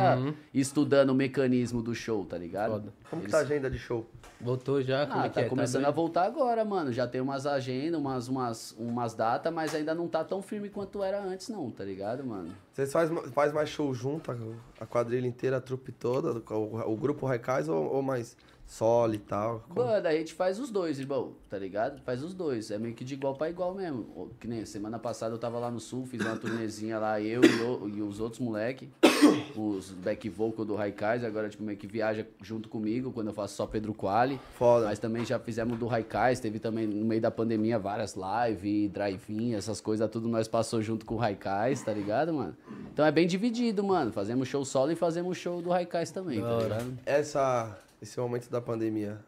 [0.55, 2.73] estudando o mecanismo do show, tá ligado?
[2.73, 2.93] Foda.
[3.11, 4.07] Como que Eles- tá a agenda de show?
[4.41, 5.49] Voltou já, como ah, é que tá é?
[5.49, 5.89] começando bem?
[5.89, 6.91] a voltar agora, mano.
[6.91, 11.03] Já tem umas agendas, umas, umas, umas datas, mas ainda não tá tão firme quanto
[11.03, 12.49] era antes, não, tá ligado, mano?
[12.73, 14.33] Vocês faz, faz mais show junto,
[14.81, 18.37] a- quadrilha inteira, a trupe toda, o, o grupo Raikais ou, ou mais
[18.71, 19.65] solo e tal?
[19.69, 22.01] Como- Mano, a gente faz os dois, irmão, tá ligado?
[22.03, 22.71] Faz os dois.
[22.71, 24.31] É meio que de igual pra igual mesmo.
[24.39, 27.63] Que nem semana passada eu tava lá no sul, fiz uma turnezinha lá, eu e,
[27.63, 28.89] o- e os outros moleque,
[29.57, 33.57] os back vocal do Raikais, agora, tipo, meio que viaja junto comigo quando eu faço
[33.57, 34.39] só Pedro Quali.
[34.55, 34.87] Foda.
[34.87, 39.55] Mas também já fizemos do Raikais, teve também no meio da pandemia várias lives, drive-in,
[39.55, 42.57] essas coisas, tudo nós passou junto com o Raikais, tá ligado, mano?
[42.93, 44.13] Então é bem dividido, mano.
[44.13, 46.99] Fazemos show solo e fazemos show do Raikais também, tá ligado?
[47.05, 49.19] Essa, esse momento da pandemia,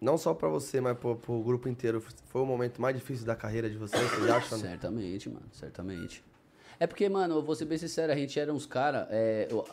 [0.00, 3.34] não só pra você, mas pro, pro grupo inteiro, foi o momento mais difícil da
[3.34, 4.58] carreira de vocês, vocês acham?
[4.58, 6.22] Certamente, mano, certamente.
[6.78, 9.64] É porque, mano, eu vou ser bem sincero, a gente era uns caras, é, o-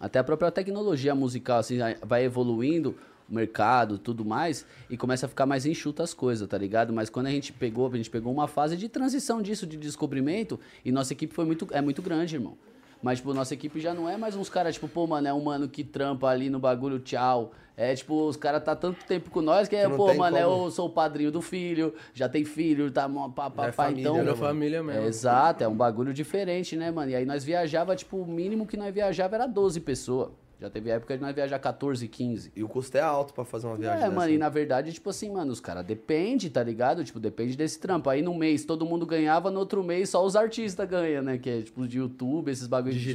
[0.00, 2.96] até a própria tecnologia musical, assim, vai evoluindo,
[3.28, 6.92] mercado, tudo mais, e começa a ficar mais enxuta as coisas, tá ligado?
[6.92, 10.58] Mas quando a gente pegou, a gente pegou uma fase de transição disso, de descobrimento,
[10.84, 12.56] e nossa equipe foi muito, é muito grande, irmão.
[13.02, 15.42] Mas, tipo, nossa equipe já não é mais uns caras, tipo, pô, mano, é um
[15.42, 17.52] mano que trampa ali no bagulho, tchau.
[17.76, 20.66] É, tipo, os caras tá tanto tempo com nós que é, não pô, mano, como.
[20.66, 24.02] eu sou o padrinho do filho, já tem filho, tá, pá, pá, É pá, família,
[24.02, 24.16] então...
[24.16, 24.36] né, mano?
[24.36, 25.02] família mesmo.
[25.02, 27.10] É, exato, é um bagulho diferente, né, mano?
[27.10, 30.28] E aí nós viajava, tipo, o mínimo que nós viajava era 12 pessoas.
[30.60, 32.52] Já teve época de nós viajar 14, 15.
[32.54, 34.14] E o custo é alto pra fazer uma viagem É, dessa.
[34.14, 37.02] mano, e na verdade, tipo assim, mano, os caras depende, tá ligado?
[37.02, 38.08] Tipo, depende desse trampo.
[38.08, 41.36] Aí no mês todo mundo ganhava, no outro mês só os artistas ganham, né?
[41.36, 43.12] Que é tipo de YouTube, esses bagulhos de e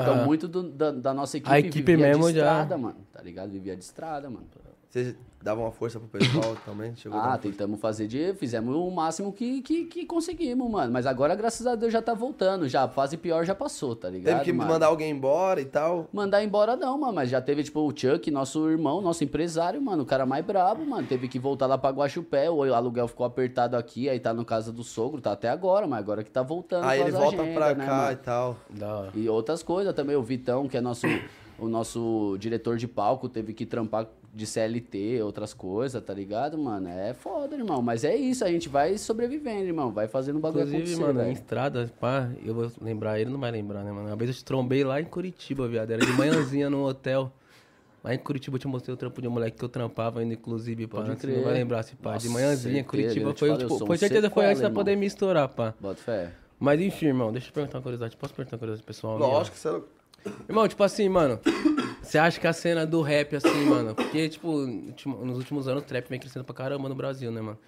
[0.00, 0.24] Então, Aham.
[0.24, 2.96] muito do- da, da nossa equipe, A equipe vivia mesmo de já- estrada, mano.
[3.12, 3.50] Tá ligado?
[3.50, 4.46] Vivia de estrada, mano.
[4.88, 6.94] Vocês davam uma força pro pessoal também?
[6.96, 8.34] Chegou Ah, tentamos fazer de.
[8.34, 10.92] Fizemos o máximo que, que, que conseguimos, mano.
[10.92, 12.68] Mas agora, graças a Deus, já tá voltando.
[12.68, 14.34] Já, a fase pior já passou, tá ligado?
[14.34, 14.72] Teve que mano?
[14.72, 16.08] mandar alguém embora e tal.
[16.12, 20.02] Mandar embora não, mano, mas já teve, tipo, o Chuck, nosso irmão, nosso empresário, mano,
[20.02, 23.76] o cara mais brabo, mano, teve que voltar lá pra Guaxupé, o aluguel ficou apertado
[23.76, 26.84] aqui, aí tá no casa do sogro, tá até agora, mas agora que tá voltando
[26.84, 28.12] Aí ele volta agendas, pra né, cá mano?
[28.12, 28.56] e tal.
[29.14, 31.06] E outras coisas também, o Vitão, que é nosso,
[31.58, 36.88] o nosso diretor de palco, teve que trampar de CLT, outras coisas, tá ligado, mano?
[36.88, 40.62] É foda, irmão, mas é isso, a gente vai sobrevivendo, irmão, vai fazendo o bagulho
[40.62, 41.34] Inclusive, acontecer, mano, em velho.
[41.34, 44.06] estrada, pá, eu vou lembrar, ele não vai lembrar, né, mano?
[44.06, 45.90] Uma vez eu te trombei lá em Curitiba, viado.
[45.90, 47.32] Era de manhãzinha no hotel.
[48.02, 50.32] Lá em Curitiba eu te mostrei o trampo de um moleque que eu trampava ainda,
[50.34, 50.98] inclusive, pá.
[50.98, 51.36] Pode Você crer.
[51.36, 52.16] não vai lembrar se pá.
[52.16, 55.48] de Nossa, manhãzinha, certeza, Curitiba foi, falo, tipo, foi certeza foi antes da pandemia estourar,
[55.48, 55.74] pá.
[55.80, 56.32] Bota fé.
[56.58, 58.16] Mas enfim, irmão, deixa eu perguntar uma curiosidade.
[58.16, 59.18] Posso perguntar uma curiosidade pessoal?
[59.18, 59.84] Lógico, você não...
[60.48, 61.40] Irmão, tipo assim, mano,
[62.02, 65.86] você acha que a cena do rap, assim, mano, porque, tipo, nos últimos anos o
[65.86, 67.58] trap vem crescendo pra caramba no Brasil, né, mano?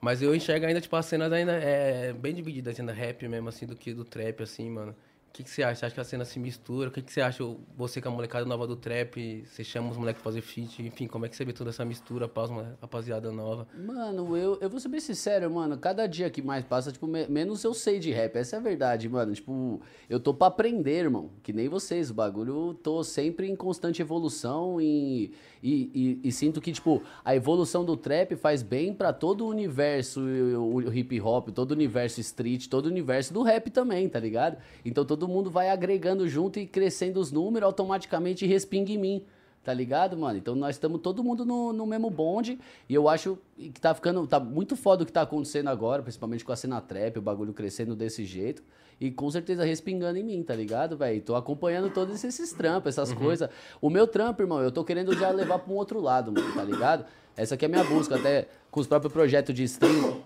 [0.00, 3.66] Mas eu enxergo ainda, tipo, as cenas ainda é bem divididas, ainda rap mesmo, assim,
[3.66, 4.94] do que do trap, assim, mano.
[5.36, 5.80] Que, que você acha?
[5.80, 6.90] Você acha que a cena se mistura?
[6.90, 7.42] O que, que você acha,
[7.76, 11.08] você com a molecada nova do trap, você chama os moleques pra fazer feat, enfim,
[11.08, 13.66] como é que você vê toda essa mistura, pós uma rapaziada nova?
[13.76, 15.76] Mano, eu, eu vou ser bem sincero, mano.
[15.76, 18.36] Cada dia que mais passa, tipo, me- menos eu sei de rap.
[18.36, 19.34] Essa é a verdade, mano.
[19.34, 21.30] Tipo, eu tô pra aprender, irmão.
[21.42, 22.10] Que nem vocês.
[22.10, 27.34] O bagulho, tô sempre em constante evolução e, e, e- e sinto que, tipo, a
[27.34, 31.74] evolução do trap faz bem pra todo o universo, o, o hip hop, todo o
[31.74, 34.58] universo street, todo o universo do rap também, tá ligado?
[34.84, 39.24] Então todo mundo vai agregando junto e crescendo os números, automaticamente respinga em mim.
[39.64, 40.36] Tá ligado, mano?
[40.38, 42.58] Então nós estamos todo mundo no, no mesmo bonde.
[42.86, 44.26] E eu acho que tá ficando.
[44.26, 47.54] Tá muito foda o que tá acontecendo agora, principalmente com a cena trap, o bagulho
[47.54, 48.62] crescendo desse jeito.
[49.00, 51.20] E com certeza respingando em mim, tá ligado, velho?
[51.22, 53.48] Tô acompanhando todos esses trampos, essas coisas.
[53.80, 56.62] O meu trampo, irmão, eu tô querendo já levar pra um outro lado, mano, tá
[56.62, 57.06] ligado?
[57.34, 60.22] Essa aqui é a minha busca, até com os próprios projetos de stream.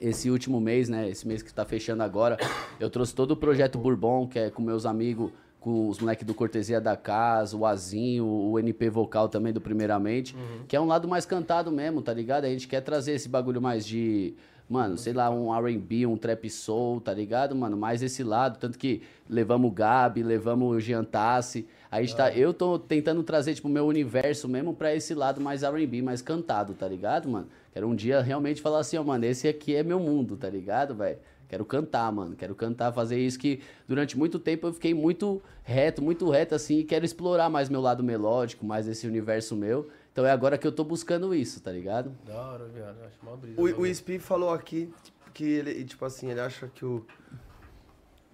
[0.00, 1.08] Esse último mês, né?
[1.08, 2.36] Esse mês que tá fechando agora,
[2.78, 5.30] eu trouxe todo o projeto Bourbon, que é com meus amigos,
[5.60, 10.36] com os moleques do Cortesia da Casa, o Azinho, o NP Vocal também do Primeiramente,
[10.68, 12.44] que é um lado mais cantado mesmo, tá ligado?
[12.44, 14.34] A gente quer trazer esse bagulho mais de,
[14.68, 17.76] mano, sei lá, um R&B, um trap soul, tá ligado, mano?
[17.76, 22.30] Mais esse lado, tanto que levamos o Gabi, levamos o Jean Tassi, a gente tá,
[22.32, 26.22] eu tô tentando trazer, tipo, o meu universo mesmo pra esse lado mais R&B, mais
[26.22, 27.48] cantado, tá ligado, mano?
[27.76, 30.94] Quero um dia realmente falar assim, ó, mano, esse aqui é meu mundo, tá ligado,
[30.94, 31.18] velho?
[31.46, 32.34] Quero cantar, mano.
[32.34, 36.78] Quero cantar, fazer isso que durante muito tempo eu fiquei muito reto, muito reto assim,
[36.78, 39.90] e quero explorar mais meu lado melódico, mais esse universo meu.
[40.10, 42.16] Então é agora que eu tô buscando isso, tá ligado?
[42.24, 42.96] Da hora, viado.
[43.04, 43.60] Acho mó brisa.
[43.60, 43.94] O, o bagulho.
[43.94, 44.90] Spi falou aqui
[45.34, 47.04] que ele, tipo assim, ele acha que o,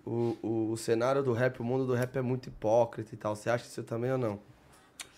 [0.07, 3.35] o, o, o cenário do rap, o mundo do rap é muito hipócrita e tal.
[3.35, 4.39] Você acha isso também ou não?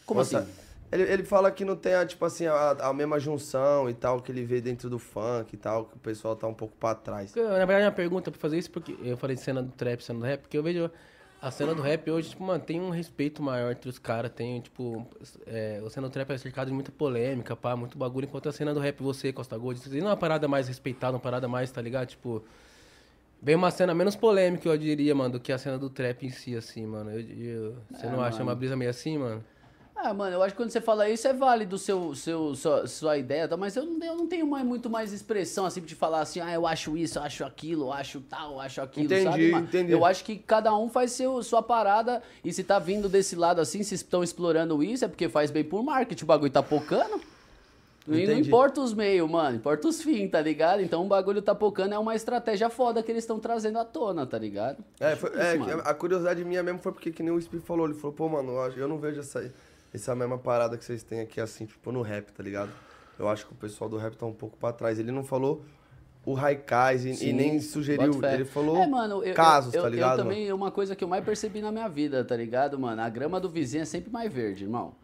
[0.06, 0.50] Como Nossa, assim?
[0.95, 4.22] Ele, ele fala que não tem, a, tipo assim, a, a mesma junção e tal,
[4.22, 6.95] que ele vê dentro do funk e tal, que o pessoal tá um pouco pra
[6.95, 7.32] trás.
[7.32, 9.72] Porque, Na verdade, é uma pergunta pra fazer isso, porque eu falei de cena do
[9.72, 10.88] trap, cena do rap, porque eu vejo
[11.42, 14.61] a cena do rap hoje, tipo, mano, tem um respeito maior entre os caras, tem,
[14.61, 15.05] tipo,
[15.47, 18.53] é, a cena do trap é cercado de muita polêmica, pá, muito bagulho, enquanto a
[18.53, 21.72] cena do rap, você, Costa Gold, você tem uma parada mais respeitada, uma parada mais,
[21.72, 22.07] tá ligado?
[22.07, 22.45] Tipo,
[23.42, 26.30] bem uma cena menos polêmica, eu diria, mano, do que a cena do trap em
[26.30, 27.11] si, assim, mano.
[27.11, 28.51] Eu, eu- você É, não acha mano.
[28.51, 29.45] uma brisa meio assim, mano?
[30.07, 33.16] Ah, mano, eu acho que quando você fala isso é válido seu, seu, sua, sua
[33.16, 33.57] ideia, tá?
[33.57, 36.52] mas eu não, eu não tenho mais, muito mais expressão assim de falar assim, ah,
[36.52, 39.50] eu acho isso, eu acho aquilo, eu acho tal, eu acho aquilo, Entendi, sabe?
[39.50, 39.66] mano?
[39.66, 39.92] entendi.
[39.92, 43.62] Eu acho que cada um faz seu, sua parada e se tá vindo desse lado
[43.62, 47.18] assim, se estão explorando isso, é porque faz bem por marketing, o bagulho tá pocando.
[48.07, 50.82] E não importa os meios, mano, importa os fins, tá ligado?
[50.82, 54.26] Então o bagulho tá pocando é uma estratégia foda que eles estão trazendo à tona,
[54.26, 54.84] tá ligado?
[55.00, 55.80] É, foi- é, Isso, mano.
[55.82, 57.86] a curiosidade minha mesmo foi porque que nem o Spi falou.
[57.86, 59.50] Ele falou, pô, mano, eu não vejo essa,
[59.95, 62.70] essa mesma parada que vocês têm aqui, assim, tipo, no rap, tá ligado?
[63.18, 64.99] Eu acho que o pessoal do rap tá um pouco pra trás.
[64.99, 65.64] Ele não falou
[66.26, 68.20] o Raikais e, e nem sugeriu.
[68.24, 70.18] Ele falou É, mano, eu, casos, eu, tá ligado?
[70.18, 73.01] Eu também, uma coisa que eu mais percebi na minha vida, tá ligado, mano?
[73.03, 74.95] A grama do vizinho é sempre mais verde, irmão.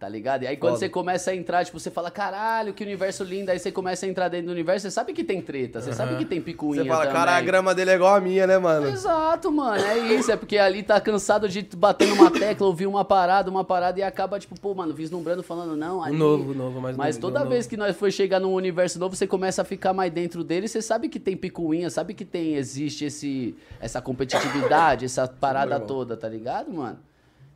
[0.00, 0.44] Tá ligado?
[0.44, 0.80] E aí quando Foda.
[0.80, 3.50] você começa a entrar, tipo, você fala, caralho, que universo lindo.
[3.50, 6.16] Aí você começa a entrar dentro do universo, você sabe que tem treta, você sabe
[6.16, 7.20] que tem picuinha Você fala, também.
[7.20, 8.88] cara, a grama dele é igual a minha, né, mano?
[8.88, 10.32] Exato, mano, é isso.
[10.32, 14.02] É porque ali tá cansado de bater numa tecla, ouvir uma parada, uma parada e
[14.02, 16.16] acaba, tipo, pô, mano, vislumbrando, falando, não, ali...
[16.16, 17.50] novo, novo, mais Mas novo, toda novo.
[17.50, 20.66] vez que nós for chegar num universo novo, você começa a ficar mais dentro dele,
[20.66, 26.16] você sabe que tem picuinha, sabe que tem, existe esse, essa competitividade, essa parada toda,
[26.16, 27.09] tá ligado, mano?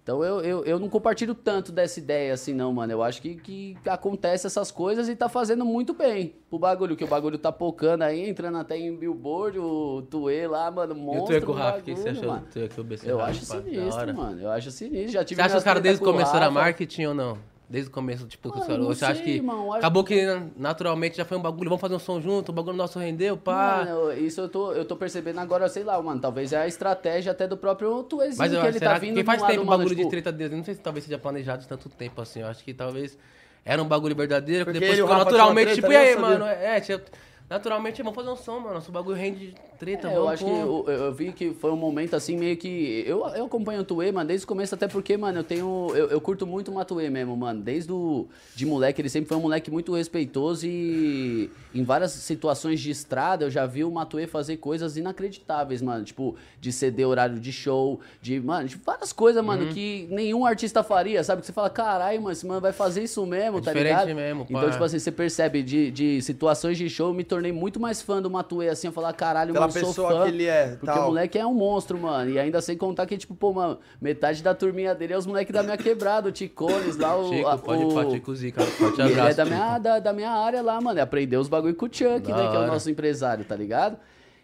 [0.04, 2.92] Então eu, eu, eu não compartilho tanto dessa ideia assim, não, mano.
[2.92, 7.02] Eu acho que, que acontece essas coisas e tá fazendo muito bem pro bagulho, que
[7.04, 11.00] o bagulho tá pocando aí, entrando até em Billboard, o Tuê lá, mano, E o
[11.00, 11.26] monstro.
[11.26, 12.40] Tuê com o Rafa, o que você achou mano.
[12.42, 14.42] do Tuê com o BC Eu acho sinistro, mano.
[14.42, 15.12] Eu acho sinistro.
[15.12, 16.50] Já tive Você acha que os caras desde o com começo era Rafa.
[16.60, 17.38] marketing ou não?
[17.66, 20.22] Desde o começo, tipo, que Mano, não você acha sei, que irmão, acho acabou que
[20.54, 23.84] naturalmente já foi um bagulho, vamos fazer um som junto, o bagulho nosso rendeu, pá.
[23.86, 26.20] Mano, isso eu tô, eu tô percebendo agora, sei lá, mano.
[26.20, 29.06] Talvez é a estratégia até do próprio Tuezinho Mas eu que ele será tá que
[29.06, 30.80] vindo porque um faz lado, tempo o bagulho tipo, de treta deles, não sei se
[30.80, 33.16] talvez seja planejado de tanto tempo assim, eu acho que talvez
[33.64, 36.04] era um bagulho verdadeiro, que Porque depois ele e o ficou naturalmente, uma tipo, treta,
[36.04, 37.00] e aí, mano, é, tinha-
[37.48, 39.54] naturalmente, vamos fazer um som, mano, nosso bagulho rende
[39.84, 42.56] treta, É, vamos eu acho que eu, eu vi que foi um momento assim, meio
[42.56, 43.04] que.
[43.06, 45.90] Eu, eu acompanho o Tuê, mano, desde o começo, até porque, mano, eu tenho.
[45.94, 47.60] Eu, eu curto muito o Matuê mesmo, mano.
[47.60, 48.26] Desde o.
[48.54, 51.50] De moleque, ele sempre foi um moleque muito respeitoso e.
[51.74, 56.04] Em várias situações de estrada, eu já vi o Matuê fazer coisas inacreditáveis, mano.
[56.04, 58.40] Tipo, de ceder horário de show, de.
[58.40, 59.46] Mano, de várias coisas, Uhum.
[59.48, 61.40] mano, que nenhum artista faria, sabe?
[61.40, 64.14] Que você fala, caralho, mano, esse mano vai fazer isso mesmo, É tá diferente ligado?
[64.14, 67.80] mesmo, então, tipo assim, você percebe de, de situações de show, eu me tornei muito
[67.80, 70.22] mais fã do Matuê, assim, eu falar, caralho, Pela mano, pessoa fã.
[70.22, 71.02] que ele é, Porque tal.
[71.02, 72.30] o moleque é um monstro, mano.
[72.30, 75.52] E ainda sem contar que, tipo, pô, mano, metade da turminha dele é os moleques
[75.52, 77.28] da minha quebrada, o Ticones lá, o.
[77.28, 78.10] Chico, a- pode o...
[78.10, 79.30] Chico Zica, forte E ele abraço.
[79.30, 81.00] é da minha, da, da minha área lá, mano.
[81.00, 82.48] Aprendeu os bagulho com o Chuck, Da né?
[82.50, 82.66] Que é o hora.
[82.68, 83.96] nosso empresário, tá ligado?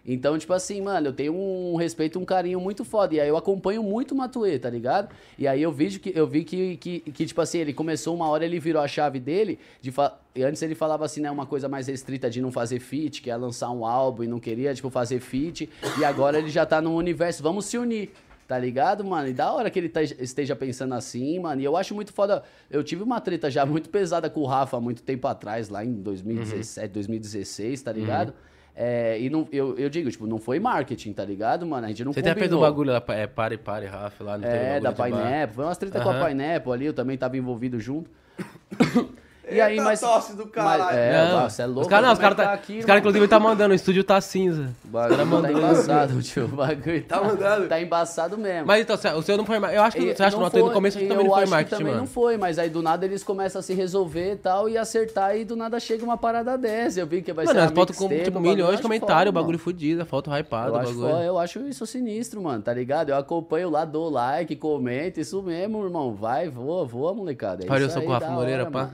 [0.06, 3.14] Então, tipo assim, mano, eu tenho um respeito, um carinho muito foda.
[3.14, 5.14] E aí eu acompanho muito o Matuê, tá ligado?
[5.38, 8.28] E aí eu vi que, eu vi que, que, que, tipo assim, ele começou uma
[8.28, 9.58] hora, ele virou a chave dele.
[9.80, 10.18] De fa...
[10.34, 13.30] e Antes ele falava assim, né, uma coisa mais restrita de não fazer feat, que
[13.30, 15.68] é lançar um álbum e não queria, tipo, fazer feat.
[15.98, 18.10] E agora ele já tá no universo, vamos se unir.
[18.48, 19.28] Tá ligado, mano?
[19.28, 21.60] E da hora que ele tá- esteja pensando assim, mano.
[21.60, 22.42] E eu acho muito foda.
[22.68, 25.84] Eu tive uma treta já muito pesada com o Rafa há muito tempo atrás, lá
[25.84, 28.34] em 2017, 2016, tá ligado?
[28.74, 31.84] É, e não, eu, eu digo, tipo, não foi marketing, tá ligado, mano?
[31.84, 32.58] A gente não Você combinou.
[32.58, 35.54] o bagulho lá, é Pare Pare, Rafa, lá no É, da Pineapple.
[35.54, 36.26] Foi umas treta com a.
[36.26, 38.10] Pineapple ali, eu também tava envolvido junto.
[39.50, 40.00] e Eita aí, mas.
[40.00, 40.96] tosse do mas- caralho.
[40.98, 41.80] é, Não, você é louco.
[41.82, 42.98] Os caras, não, os é caras, que tá, aqui, os caras irmão?
[42.98, 44.70] inclusive, tá mandando, o estúdio tá cinza.
[44.84, 46.44] O bagulho tá embaçado, tio.
[46.44, 47.68] O bagulho tá, mandando?
[47.68, 48.66] tá embaçado mesmo.
[48.66, 50.70] Mas então, o seu não foi Eu acho que E você acha que não no,
[50.72, 52.00] começo eu também não foi acho que marketing, também mano.
[52.00, 55.36] não foi, mas aí do nada eles começam a se resolver e tal e acertar
[55.36, 57.00] e do nada chega uma parada dessa.
[57.00, 59.32] Eu vi que vai Mano, ser uma foto com tipo, milhões de acho comentários, o
[59.32, 59.64] bagulho mano.
[59.64, 63.10] fudido, a foto hypada, Eu acho, eu acho isso sinistro, mano, tá ligado?
[63.10, 66.14] Eu acompanho lá, dou like, comento, isso mesmo, irmão.
[66.14, 67.64] Vai, voa, voa, molecada.
[67.64, 68.90] É Pariu o Rafa da Moreira, pá.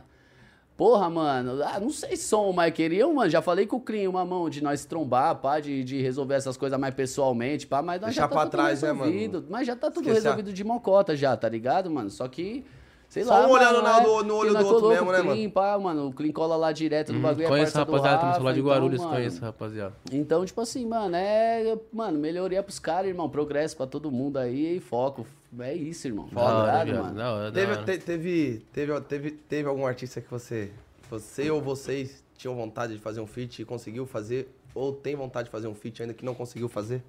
[0.77, 0.91] Mano.
[0.91, 3.31] Porra, mano, ah, não sei som, mas queriam, mano.
[3.31, 6.57] Já falei com o Clean uma mão de nós trombar, pá, de, de resolver essas
[6.57, 9.05] coisas mais pessoalmente, pá, mas nós Deixar já tá pra tudo trás, né, mano?
[9.11, 9.45] resolvido.
[9.49, 12.11] Mas já tá tudo Esquecer a- resolvido de mocota já, tá ligado, mano?
[12.11, 12.64] Só que.
[13.09, 13.47] Sei Só lá.
[13.47, 15.79] um olhando mano, na- é, no- no olho do outro mesmo, né, o Clean, Pá,
[15.79, 17.45] mano, o Clean cola lá direto no bagulho.
[17.45, 19.95] é Conheço a do rapaziada, também lá de então, Guarulhos, mano, conheço a rapaziada.
[20.12, 21.79] então, tipo assim, mano, é.
[21.93, 23.29] Mano, melhoria pros caras, irmão.
[23.31, 25.24] Progresso pra todo mundo aí e foco.
[25.61, 26.29] É isso, irmão.
[26.33, 27.51] Da hora, ligado, viado, mano?
[27.51, 30.71] da Teve, te- teve, teve, teve, teve algum artista que você,
[31.11, 34.49] você ou vocês tinham vontade de fazer um feat e conseguiu fazer?
[34.75, 37.03] Ou tem vontade de fazer um feat ainda que não conseguiu fazer?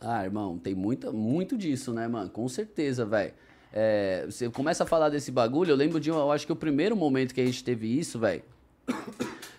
[0.00, 2.28] Ah, irmão, tem muita, muito disso, né, mano?
[2.30, 3.32] Com certeza, velho.
[3.72, 6.56] É, você começa a falar desse bagulho, eu lembro de, um- eu acho que o
[6.56, 8.42] primeiro momento que a gente teve isso, velho,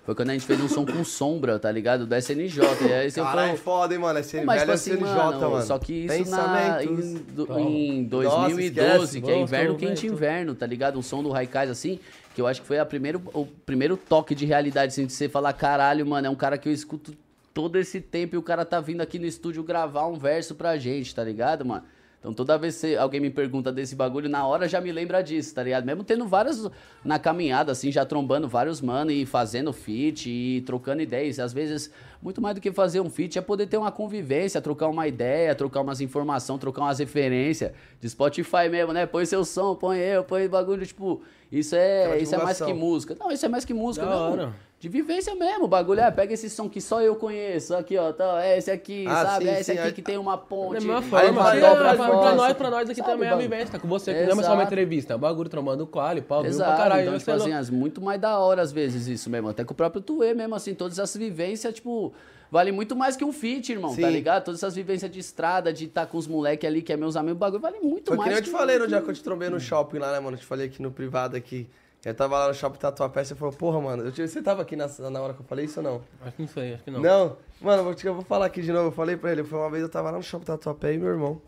[0.04, 2.08] foi quando a gente fez um som com sombra, tá ligado?
[2.08, 2.60] Do SNJ.
[2.90, 4.18] E aí você Caralho, é foda, hein, mano?
[4.20, 5.66] Esse mas, tipo é assim, CNJ, mano, mano.
[5.66, 9.22] só que isso na, em, do- em Nossa, 2012, esquece.
[9.22, 10.98] que é inverno quente inverno, tá ligado?
[10.98, 12.00] Um som do Raikais assim,
[12.34, 15.30] que eu acho que foi a primeiro, o primeiro toque de realidade, assim, de você
[15.30, 17.14] falar, caralho, mano, é um cara que eu escuto
[17.54, 20.78] todo esse tempo e o cara tá vindo aqui no estúdio gravar um verso pra
[20.78, 21.84] gente, tá ligado, mano?
[22.22, 25.56] Então toda vez que alguém me pergunta desse bagulho, na hora já me lembra disso,
[25.56, 25.84] tá ligado?
[25.84, 26.70] Mesmo tendo várias
[27.04, 31.40] na caminhada, assim, já trombando vários mano e fazendo feat e trocando ideias.
[31.40, 31.92] Às vezes,
[32.22, 35.56] muito mais do que fazer um feat é poder ter uma convivência, trocar uma ideia,
[35.56, 37.72] trocar umas informações, trocar umas referências.
[38.00, 39.06] De Spotify mesmo, né?
[39.06, 41.22] Põe seu som, põe eu, põe bagulho, tipo...
[41.52, 43.14] Isso é, isso é mais que música.
[43.20, 44.32] Não, isso é mais que música, Da não.
[44.32, 44.54] hora.
[44.80, 48.12] De vivência mesmo, o bagulho é, pega esse som que só eu conheço, aqui ó,
[48.14, 49.44] tá, é esse aqui, Ah, sabe?
[49.46, 50.74] sim, é esse sim, aqui aí- que tem uma Da ponte.
[50.76, 52.20] mesma Aí forma, é, pra, voz.
[52.22, 54.40] pra nós, pra nós aqui Sabe, também é a vivência, tá com você, aqui, não
[54.42, 57.02] é só uma entrevista, é um bagulho trombando quali, pau, viu pra Exato, caralho.
[57.04, 59.50] então, tipo é assim, as- muito mais da hora às vezes isso mesmo.
[59.50, 62.11] Até com o próprio Tuê mesmo, assim, todas essas vivências, tipo,
[62.52, 64.02] vale muito mais que um feat, irmão, Sim.
[64.02, 64.44] tá ligado?
[64.44, 67.38] Todas essas vivências de estrada, de estar com os moleques ali, que é meus amigos,
[67.38, 68.30] o bagulho vale muito Foi que mais.
[68.30, 70.36] nem eu te falei no dia que eu te trombei no shopping lá, né, mano?
[70.36, 71.68] Eu te falei aqui no privado que.
[72.04, 74.76] Eu tava lá no shopping Tatuapé, você falou, porra, mano, eu te- você tava aqui
[74.76, 76.02] na, na hora que eu falei isso ou não?
[76.26, 77.00] Acho que não sei, acho que não.
[77.00, 78.88] Não, mano, eu vou, te- eu vou falar aqui de novo.
[78.88, 81.10] Eu falei pra ele, foi uma vez eu tava lá no shopping Tatuapé e meu
[81.10, 81.40] irmão.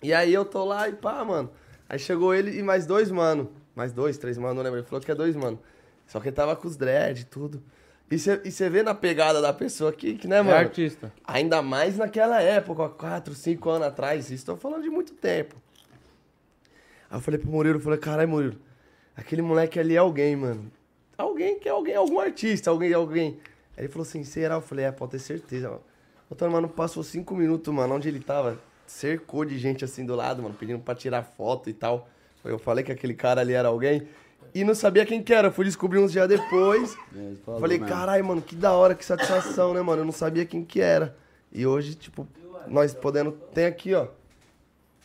[0.00, 1.50] E aí eu tô lá e pá, mano.
[1.88, 3.50] Aí chegou ele e mais dois, mano.
[3.74, 4.78] Mais dois, três, mano, não lembro.
[4.78, 5.58] Ele falou que é dois, mano.
[6.06, 7.60] Só que ele tava com os dread e tudo.
[8.14, 10.56] E você vê na pegada da pessoa aqui, que, né, É mano?
[10.56, 11.12] artista.
[11.24, 14.30] Ainda mais naquela época, há 4, 5 anos atrás.
[14.30, 15.56] Isso tô falando de muito tempo.
[17.10, 18.56] Aí eu falei pro Murilo, eu falei, caralho, Murilo,
[19.16, 20.70] aquele moleque ali é alguém, mano.
[21.16, 23.38] Alguém que é alguém, algum artista, alguém, alguém.
[23.76, 24.54] Aí ele falou assim, será?
[24.56, 25.82] Eu falei, é, pode ter certeza, mano.
[26.30, 30.42] Outro mano passou cinco minutos, mano, onde ele tava, cercou de gente assim do lado,
[30.42, 32.08] mano, pedindo pra tirar foto e tal.
[32.44, 34.08] Eu falei que aquele cara ali era alguém.
[34.54, 36.96] E não sabia quem que era, fui descobrir uns dias depois.
[37.44, 37.92] Falou Falei, mesmo.
[37.94, 40.02] caralho, mano, que da hora, que satisfação, né, mano?
[40.02, 41.16] Eu não sabia quem que era.
[41.52, 42.26] E hoje, tipo,
[42.68, 43.32] nós podendo.
[43.32, 44.06] Tem aqui, ó.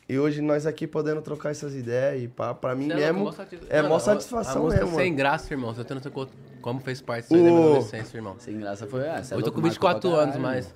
[0.08, 3.32] E hoje nós aqui podendo trocar essas ideias e pá, pra mim Cê mesmo.
[3.32, 5.18] satis- É Mano, mó satisfação a música mesmo, sem mano.
[5.18, 5.74] graça, irmão.
[5.74, 6.28] Você não sei co-
[6.62, 8.36] como fez parte da minha O- adolescência, irmão.
[8.40, 9.36] Sem graça foi essa.
[9.36, 10.74] Eu tô com 24 anos, mas...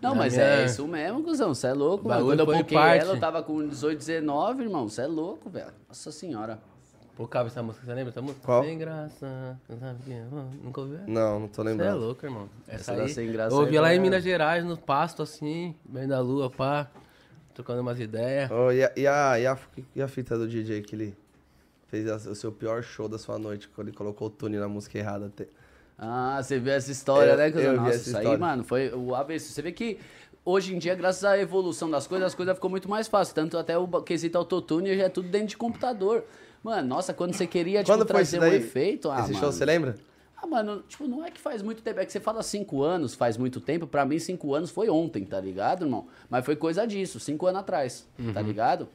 [0.00, 1.54] Não, mas minha- é isso mesmo, cuzão.
[1.54, 2.20] Você é louco, mano.
[2.20, 3.02] Bagulho Quando eu parte.
[3.04, 4.88] ela, eu tava com 18, 19, irmão.
[4.88, 5.72] Você é louco, velho.
[5.88, 6.58] Nossa senhora.
[7.20, 8.40] Pô, cabe essa música, você lembra essa música?
[8.46, 8.64] Qual?
[8.64, 10.14] Sem graça, você sabe que...
[10.64, 11.00] Nunca ouviu?
[11.06, 11.98] Não, não tô Você é lembrando.
[12.00, 12.48] louco, irmão.
[12.66, 15.74] Essa, Essa da aí, Sem Graça aí lá em foi- Minas Gerais, no pasto, assim,
[15.84, 16.88] bem da lua, pá,
[17.52, 18.50] trocando umas ideias.
[18.50, 19.58] Ô, e, a, e, a, e, a,
[19.96, 21.14] e a fita do DJ que ele
[21.88, 24.66] fez a- o seu pior show da sua noite, quando ele colocou o tune na
[24.66, 25.26] música errada.
[25.26, 25.46] até-
[25.98, 28.38] Ah, você viu essa história, Eu- né, eu vi Nossa, essa isso aí, história.
[28.38, 29.52] mano, foi o avesso.
[29.52, 29.98] Você vê que
[30.42, 33.34] hoje em dia, graças à evolução das coisas, as coisas ficou muito mais fácil.
[33.34, 36.24] Tanto até o quesito autotune já é tudo dentro de computador.
[36.62, 39.10] Mano, nossa, quando você queria, tipo, Quando trazer um efeito...
[39.10, 39.38] Ah, Esse mano.
[39.44, 39.94] show, você lembra?
[40.42, 42.00] Ah, mano, tipo, não é que faz muito tempo.
[42.00, 43.86] É que você fala cinco anos, faz muito tempo.
[43.86, 46.06] Pra mim, cinco anos foi ontem, tá ligado, irmão?
[46.28, 48.88] Mas foi coisa disso, cinco anos atrás, tá ligado?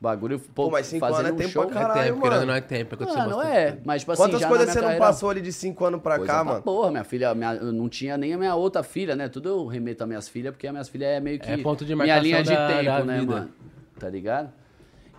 [0.00, 1.66] Bagulho, pô, Pô, mas cinco fazendo anos é um tempo show...
[1.66, 2.30] pra caralho, é tempo, mano.
[2.30, 3.48] querendo não é tempo, é você Mano, gosta.
[3.48, 6.18] é, mas tipo assim, Quantas coisas você não carreira- passou ali de cinco anos pra
[6.18, 6.62] Coisa cá, pra mano?
[6.62, 9.28] Porra, minha filha, minha, eu não tinha nem a minha outra filha, né?
[9.28, 11.84] Tudo eu remeto às minhas filhas, porque as minhas filhas é meio que É ponto
[11.84, 13.32] de minha linha de da- tempo, da né, vida.
[13.32, 13.48] mano?
[13.98, 14.52] Tá ligado?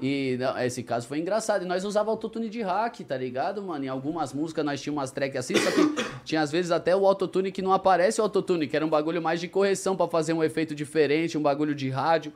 [0.02, 1.64] E não, esse caso foi engraçado.
[1.64, 3.84] E nós usava autotune de hack, tá ligado, mano?
[3.84, 7.06] Em algumas músicas nós tínhamos umas tracks assim, só que tinha às vezes até o
[7.06, 10.34] autotune que não aparece o autotune, que era um bagulho mais de correção pra fazer
[10.34, 12.34] um efeito diferente, um bagulho de rádio.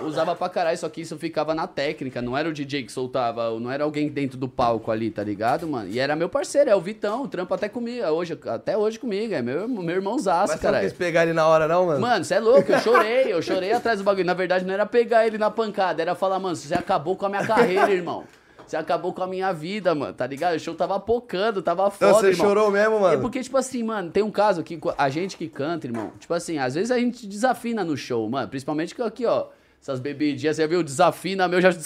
[0.00, 3.58] Usava pra caralho, só que isso ficava na técnica, não era o DJ que soltava,
[3.58, 5.88] não era alguém dentro do palco ali, tá ligado, mano?
[5.90, 9.32] E era meu parceiro, é o Vitão, trampa até comigo, é hoje, até hoje comigo,
[9.34, 10.80] é meu, meu irmãozaço, você não cara.
[10.84, 12.00] quis pegar ele na hora, não, mano?
[12.00, 14.24] Mano, você é louco, eu chorei, eu chorei atrás do bagulho.
[14.26, 17.28] Na verdade, não era pegar ele na pancada, era falar, mano, você acabou com a
[17.28, 18.24] minha carreira, irmão.
[18.66, 20.56] Você acabou com a minha vida, mano, tá ligado?
[20.56, 22.46] O show tava pocando, tava foda, Então, você irmão.
[22.48, 23.20] chorou mesmo, É mano?
[23.22, 26.58] porque, tipo assim, mano, tem um caso que a gente que canta, irmão, tipo assim,
[26.58, 28.48] às vezes a gente desafina no show, mano.
[28.48, 29.46] Principalmente que aqui, ó,
[29.86, 31.70] essas bebidinhas, você viu, desafina, meu já.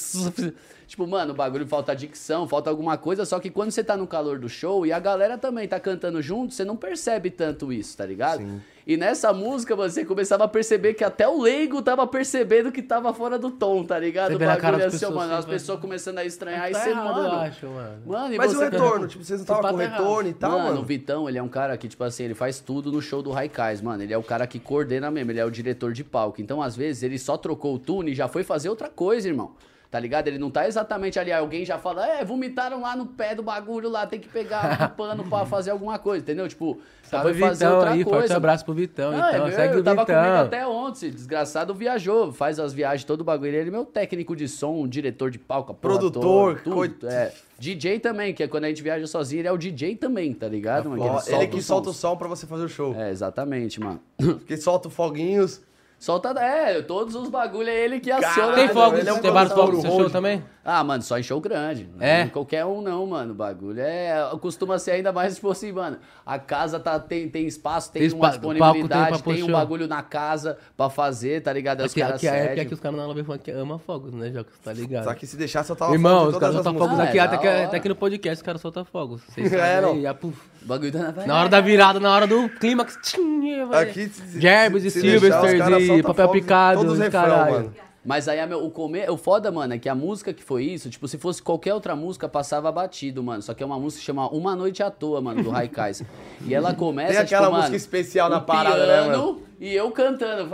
[0.90, 4.09] Tipo, mano, o bagulho falta dicção, falta alguma coisa, só que quando você tá no
[4.09, 7.96] calor do show e a galera também tá cantando junto, você não percebe tanto isso,
[7.96, 8.42] tá ligado?
[8.87, 13.12] E nessa música você começava a perceber que até o leigo tava percebendo que tava
[13.12, 14.31] fora do tom, tá ligado?
[14.31, 16.81] Você O bagulho das assim, pessoas, mano, as você pessoas começando a estranhar e Tá
[16.81, 17.28] você, errado, mano.
[17.28, 18.03] eu acho, mano.
[18.07, 19.99] Mano, e Mas você o retorno, tipo, vocês não estavam papo com é errado.
[20.03, 20.81] retorno e tal, mano, mano?
[20.81, 23.31] o Vitão, ele é um cara que, tipo assim, ele faz tudo no show do
[23.31, 24.03] Raikais, mano.
[24.03, 26.41] Ele é o cara que coordena mesmo, ele é o diretor de palco.
[26.41, 29.53] Então, às vezes, ele só trocou o tune e já foi fazer outra coisa, irmão.
[29.91, 30.28] Tá ligado?
[30.28, 31.32] Ele não tá exatamente ali.
[31.32, 34.95] Alguém já fala, é, vomitaram lá no pé do bagulho lá, tem que pegar o
[34.97, 36.47] pano pra fazer alguma coisa, entendeu?
[36.47, 38.36] Tipo, foi fazer Vitão outra aí, forte coisa.
[38.36, 39.47] abraço pro Vitão, Ah, então.
[39.49, 40.41] é, Segue eu o tava comigo Vitão.
[40.45, 43.49] até ontem, desgraçado viajou, faz as viagens todo o bagulho.
[43.49, 46.74] Ele é meu técnico de som, diretor de palco, Produtor, toda, tudo.
[46.76, 49.97] coit- É, DJ também, que é quando a gente viaja sozinho, ele é o DJ
[49.97, 50.88] também, tá ligado?
[50.88, 51.03] mano?
[51.03, 52.95] Que Ó, ele que os solta o som pra você fazer o show.
[52.95, 54.01] É, exatamente, mano.
[54.47, 55.61] Que solta o foguinhos.
[56.01, 58.55] Solta, é, todos os bagulho é ele que aciona.
[58.55, 60.42] Tem Caralho, fogos, ele é um tem vários fogos no show também?
[60.64, 61.90] Ah, mano, só em show grande.
[62.01, 62.24] É?
[62.24, 63.32] Não qualquer um não, mano.
[63.32, 64.14] O bagulho é.
[64.40, 65.98] Costuma ser ainda mais, tipo assim, mano.
[66.24, 69.86] A casa tá, tem, tem espaço, tem, Tem uma tem disponibilidade, pra tem, um bagulho
[69.86, 71.80] na casa pra fazer, tá ligado?
[71.80, 72.64] Aí os caras é cedem.
[72.64, 74.59] aqui os caras na Love Funk amam fogos, né, Jocas?
[74.59, 75.05] Tá ligado?
[75.05, 76.98] Só que se deixar, eu tava Irmão, falando os caras soltam fogos.
[76.98, 79.20] Ah, aqui, é até, da que, aqui no podcast os caras soltam fogos.
[79.28, 80.14] Vocês É, sabem não.
[80.62, 82.98] O bagulho tá na Na hora da virada, na hora do clímax.
[83.02, 83.84] tchim, vai.
[83.84, 87.52] Aqui, se- Gerbes e caras e papel picado, Todos os os refrão, caralho.
[87.52, 87.74] mano.
[88.02, 90.88] Mas aí meu, o, come, o foda, mano, é que a música que foi isso,
[90.88, 93.42] tipo, se fosse qualquer outra música, passava batido, mano.
[93.42, 96.02] Só que é uma música que chama Uma Noite à Toa, mano, do Raikais.
[96.46, 99.42] e ela começa, Tem aquela tipo, música mano, especial na um parada, né, piano mano?
[99.61, 100.48] E eu cantando.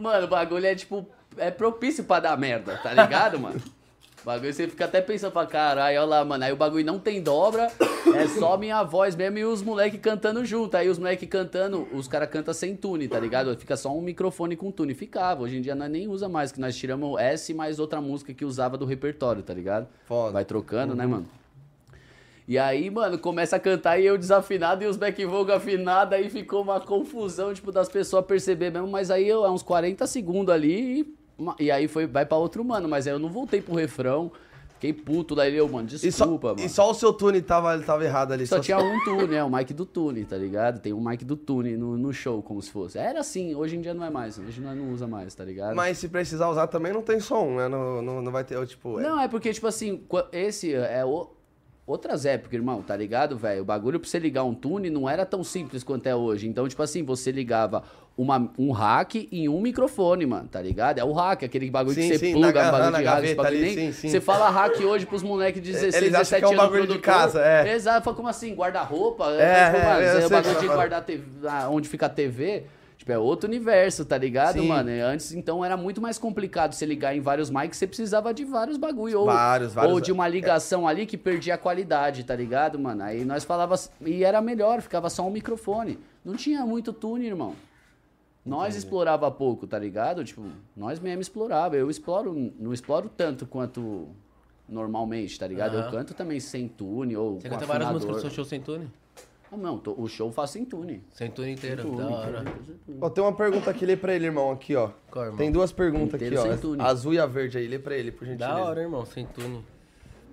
[0.00, 1.06] Mano, o bagulho é, tipo,
[1.38, 3.58] é propício pra dar merda, tá ligado, mano?
[4.26, 6.42] Bagulho você fica até pensando pra caralho, olha lá, mano.
[6.42, 7.70] Aí o bagulho não tem dobra,
[8.12, 10.76] é só minha voz mesmo e os moleques cantando junto.
[10.76, 13.56] Aí os moleques cantando, os caras cantam sem tune, tá ligado?
[13.56, 14.94] Fica só um microfone com tune.
[14.94, 15.44] Ficava.
[15.44, 18.44] Hoje em dia nós nem usa mais, que nós tiramos S mais outra música que
[18.44, 19.86] usava do repertório, tá ligado?
[20.06, 20.32] Foda.
[20.32, 21.28] Vai trocando, né, mano?
[22.48, 26.30] E aí, mano, começa a cantar e eu desafinado e os back vocal afinado, aí
[26.30, 31.00] ficou uma confusão, tipo, das pessoas perceber mesmo, mas aí eu, uns 40 segundos ali
[31.00, 31.16] e,
[31.58, 34.30] e aí foi, vai pra outro mano, mas aí eu não voltei pro refrão,
[34.74, 36.60] fiquei puto, daí eu, mano, E só, desculpa, mano.
[36.60, 38.46] e só o seu tune tava, ele tava errado ali.
[38.46, 39.42] Só tinha um tune, né?
[39.44, 40.80] O mic do tune, tá ligado?
[40.80, 42.98] Tem um mic do tune no, no show, como se fosse.
[42.98, 44.38] Era assim, hoje em dia não é mais.
[44.38, 45.74] Hoje nós não usa mais, tá ligado?
[45.74, 47.68] Mas se precisar usar também não tem som, né?
[47.68, 48.98] Não, não, não vai ter, tipo...
[49.00, 51.30] é- Não, é porque, tipo assim, esse é o-
[51.86, 53.62] outras épocas, irmão, tá ligado, velho?
[53.62, 56.48] O bagulho pra você ligar um tune não era tão simples quanto é hoje.
[56.48, 57.82] Então, tipo assim, você ligava
[58.16, 60.98] uma, um hack em um microfone, mano, tá ligado?
[60.98, 63.42] É o hack, aquele bagulho Sim, que você sim, pluga, na- bagulho na de gaveta
[63.42, 64.08] bagulho ali, nem- sim.
[64.08, 66.62] Você fala hack hoje pros moleques de 16, Eles acham 17 que é um anos
[66.64, 67.14] bagulho de produtor.
[67.14, 67.74] casa, é.
[67.74, 69.30] Exato, fala como assim, guarda-roupa?
[69.32, 72.08] É, Tipo, é, mano, sei bagulho que de tá guardar TV, ah, onde fica a
[72.08, 72.64] TV...
[72.96, 74.68] Tipo, é outro universo, tá ligado, Sim.
[74.68, 74.88] mano?
[75.04, 78.78] Antes, então, era muito mais complicado você ligar em vários mics, você precisava de vários
[78.78, 79.20] bagulho.
[79.20, 79.92] Ou, Vários, vários.
[79.92, 83.02] ou de uma ligação ali que perdia a qualidade, tá ligado, mano?
[83.04, 85.98] Aí nós falava e era melhor, ficava só um microfone.
[86.24, 87.52] Não tinha muito tune, irmão.
[88.46, 90.24] Nós explorava pouco, tá ligado?
[90.24, 90.42] Tipo,
[90.76, 91.76] nós mesmo explorava.
[91.76, 94.08] Eu exploro, não exploro tanto quanto
[94.68, 95.74] normalmente, tá ligado?
[95.74, 95.90] Eu Aham.
[95.90, 98.20] canto também sem tune ou Você com canta várias músicas afinador.
[98.20, 98.90] seu show sem tune?
[99.50, 101.02] Ah, não, tô- o show eu faço sem tune.
[101.12, 102.44] Sem tune inteiro, Tune, da hora.
[102.86, 102.98] tune.
[103.00, 104.90] Ó, tem uma pergunta aqui, lê pra ele, irmão, aqui, ó.
[105.10, 105.38] Qual, irmão?
[105.38, 106.46] Tem duas perguntas aqui, Inteiro ó.
[106.48, 106.82] sem tune.
[106.82, 108.54] A azul e a verde aí, lê pra ele, por gentileza.
[108.54, 109.64] Da hora, irmão, sem tune.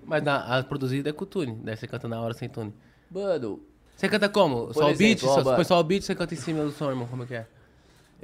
[0.04, 2.74] Mas na, a produzida é com tune, daí você canta na hora sem tune.
[3.10, 3.60] Mano,
[3.96, 4.66] Você canta como?
[4.66, 5.22] Por só o beat?
[5.24, 7.06] ó, só o beat você canta em cima do som, irmão?
[7.06, 7.46] Como é que é?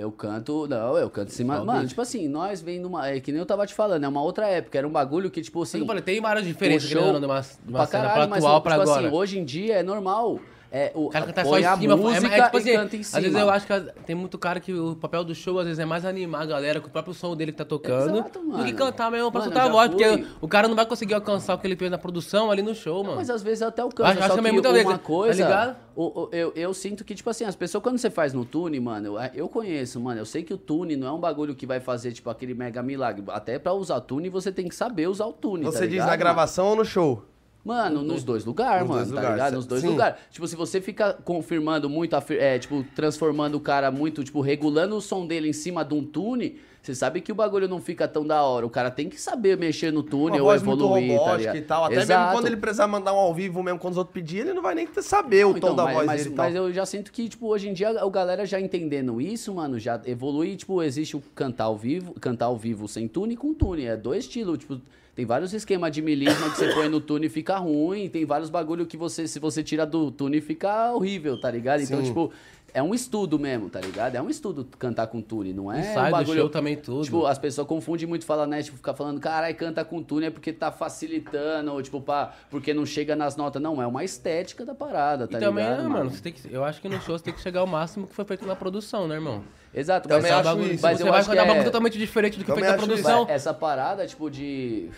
[0.00, 1.58] Eu canto, não, eu canto em cima.
[1.62, 1.88] Mano, beat.
[1.90, 3.06] tipo assim, nós vem numa.
[3.08, 4.78] É que nem eu tava te falando, é uma outra época.
[4.78, 5.84] Era um bagulho que, tipo Assim, assim.
[5.84, 8.60] eu falei, tem várias diferenças show- de uma, de uma pra caralho, pra mas atual
[8.60, 9.06] tipo pra agora.
[9.08, 10.40] assim, hoje em dia é normal.
[10.72, 12.96] É, o, cara cantar só põe em a cima, música é, é tipo assim, canta
[12.96, 13.18] em cima.
[13.18, 15.80] às vezes eu acho que tem muito cara que o papel do show às vezes
[15.80, 18.44] é mais animar a galera com o próprio som dele que tá tocando Exato, do
[18.44, 18.74] que mano.
[18.76, 21.14] cantar mesmo pra Mano, soltar a eu voz, fui- porque o cara não vai conseguir
[21.14, 23.16] alcançar o que ele fez na produção ali no show, mano.
[23.16, 24.08] Mas às vezes até o Acho- canto.
[24.10, 25.42] acho Só que muita uma vez, tá coisa.
[25.42, 25.76] ligado?
[25.96, 28.78] o- o- eu, eu sinto que, tipo assim, as pessoas, quando você faz no tune,
[28.80, 30.20] mano, eu, eu conheço, mano.
[30.20, 32.80] Eu sei que o tune não é um bagulho que vai fazer, tipo, aquele mega
[32.82, 33.22] milagre.
[33.28, 35.64] Até pra usar tune, você tem que saber usar o tune.
[35.64, 36.18] Você tá diz ligado, na mano?
[36.20, 37.24] gravação ou no show?
[37.64, 39.50] Mano, nos dois lugares, Nos mano, dois tá lugares, ligado?
[39.50, 40.18] cê- Nos dois lugares.
[40.30, 45.00] Tipo, se você fica confirmando muito, é, tipo, transformando o cara muito, tipo, regulando o
[45.00, 48.26] som dele em cima de um tune, você sabe que o bagulho não fica tão
[48.26, 48.64] da hora.
[48.64, 51.56] O cara tem que saber mexer no tune ou evoluir, tá ligado?
[51.56, 51.84] e tal.
[51.84, 52.32] Até mesmo Exato.
[52.34, 54.74] quando ele precisar mandar um ao vivo mesmo, quando os outros pedirem, ele não vai
[54.74, 56.46] nem ter- saber o tom Então, da mas, voz mas, dele tal.
[56.46, 59.78] mas eu já sinto que, tipo, hoje em dia a galera já entendendo isso, mano,
[59.78, 63.52] já evolui, tipo, existe o cantar ao vivo, cantar ao vivo sem tune e com
[63.52, 63.84] tune.
[63.84, 64.80] É dois estilos, tipo,
[65.14, 68.48] tem vários esquemas de milisma que você põe no tune e fica ruim, tem vários
[68.48, 71.82] bagulho que você, se você tira do tune, fica horrível, tá ligado?
[71.82, 72.06] Então, Sim.
[72.06, 72.32] tipo,
[72.74, 74.14] é um estudo mesmo, tá ligado?
[74.16, 76.40] É um estudo cantar com tune, não é Ensaio um do bagulho...
[76.40, 77.04] show também tudo.
[77.04, 78.62] Tipo, as pessoas confundem muito falar, né?
[78.62, 82.72] Tipo, ficar falando, carai, canta com tune é porque tá facilitando, ou tipo, pá, porque
[82.74, 83.60] não chega nas notas.
[83.60, 85.84] Não, é uma estética da parada, tá e também, ligado?
[85.84, 87.66] é, mano, você tem que, eu acho que no show você tem que chegar ao
[87.66, 89.42] máximo que foi feito na produção, né, irmão?
[89.72, 90.82] Exato, Também mas, acho bagulho- isso.
[90.82, 92.80] mas você eu vai acho que é, bagulho totalmente diferente do que foi Também feito
[92.80, 93.26] na produção.
[93.28, 94.90] essa parada, tipo, de,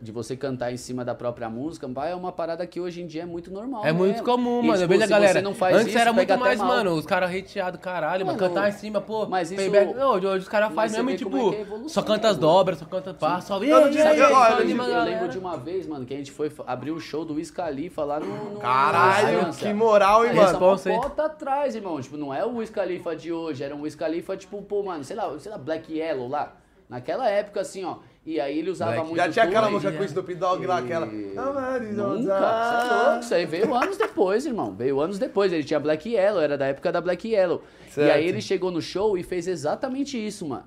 [0.00, 3.22] de você cantar em cima da própria música, é uma parada que hoje em dia
[3.22, 3.84] é muito normal.
[3.84, 4.24] É muito mesmo.
[4.24, 4.72] comum, E, mano.
[4.72, 5.32] tipo, eu vejo a galera.
[5.34, 6.68] Você não faz Antes isso, era muito mais, mal.
[6.68, 8.38] mano, os caras hateados, caralho, mano.
[8.38, 9.26] Mano, Cantar em cima, pô.
[9.26, 9.94] mas isso- payback.
[9.94, 12.40] Não, hoje, hoje os caras fazem mesmo, vê tipo, é é só canta as né,
[12.40, 13.62] dobras, só canta pá, só.
[13.62, 16.16] Eu não disse- Eu, eu- olha, eu eu- lembro- de uma vez, mano, que a
[16.16, 18.54] gente foi abrir o show do Wiz Khalifa lá no.
[18.54, 20.58] no Caralho, que moral, hein, mano?
[20.58, 22.00] bota atrás, irmão.
[22.00, 25.04] Tipo, não é o Wiz Khalifa de hoje, era um Wiz Khalifa, tipo, pô, mano,
[25.04, 26.54] sei lá, sei lá, Black Yellow lá.
[26.88, 27.96] Naquela época, assim, ó.
[28.24, 29.16] E aí ele usava Black- muito.
[29.16, 31.06] Já tinha aquela música com o Snoop Dogg lá, aquela.
[31.06, 34.74] Nunca, knows cê é louco, isso aí veio anos depois, irmão.
[34.74, 35.52] Veio anos depois.
[35.52, 37.62] Ele tinha Black Yellow, era da época da Black Yellow.
[37.90, 38.06] Certo.
[38.06, 40.64] E aí ele chegou no show e fez exatamente isso, mano.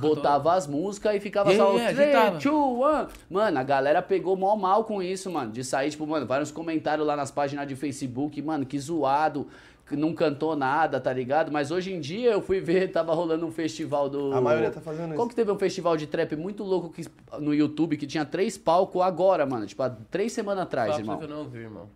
[0.00, 2.38] Botava as músicas e ficava Yeah, só o yeah, 3, agitava.
[2.40, 3.34] 2, 1.
[3.34, 5.52] Mano, a galera pegou mó mal com isso, mano.
[5.52, 9.46] De sair, tipo, mano, vários comentários lá nas páginas de Facebook, mano, que zoado,
[9.90, 11.52] não cantou nada, tá ligado?
[11.52, 14.32] Mas hoje em dia eu fui ver, tava rolando um festival do.
[14.32, 15.28] A maioria tá fazendo Qual isso.
[15.28, 17.04] que teve um festival de trap muito louco que,
[17.38, 19.66] no YouTube que tinha três palcos agora, mano?
[19.66, 21.18] Tipo, há três semanas atrás, pra irmão.
[21.18, 21.88] que eu não vi, irmão.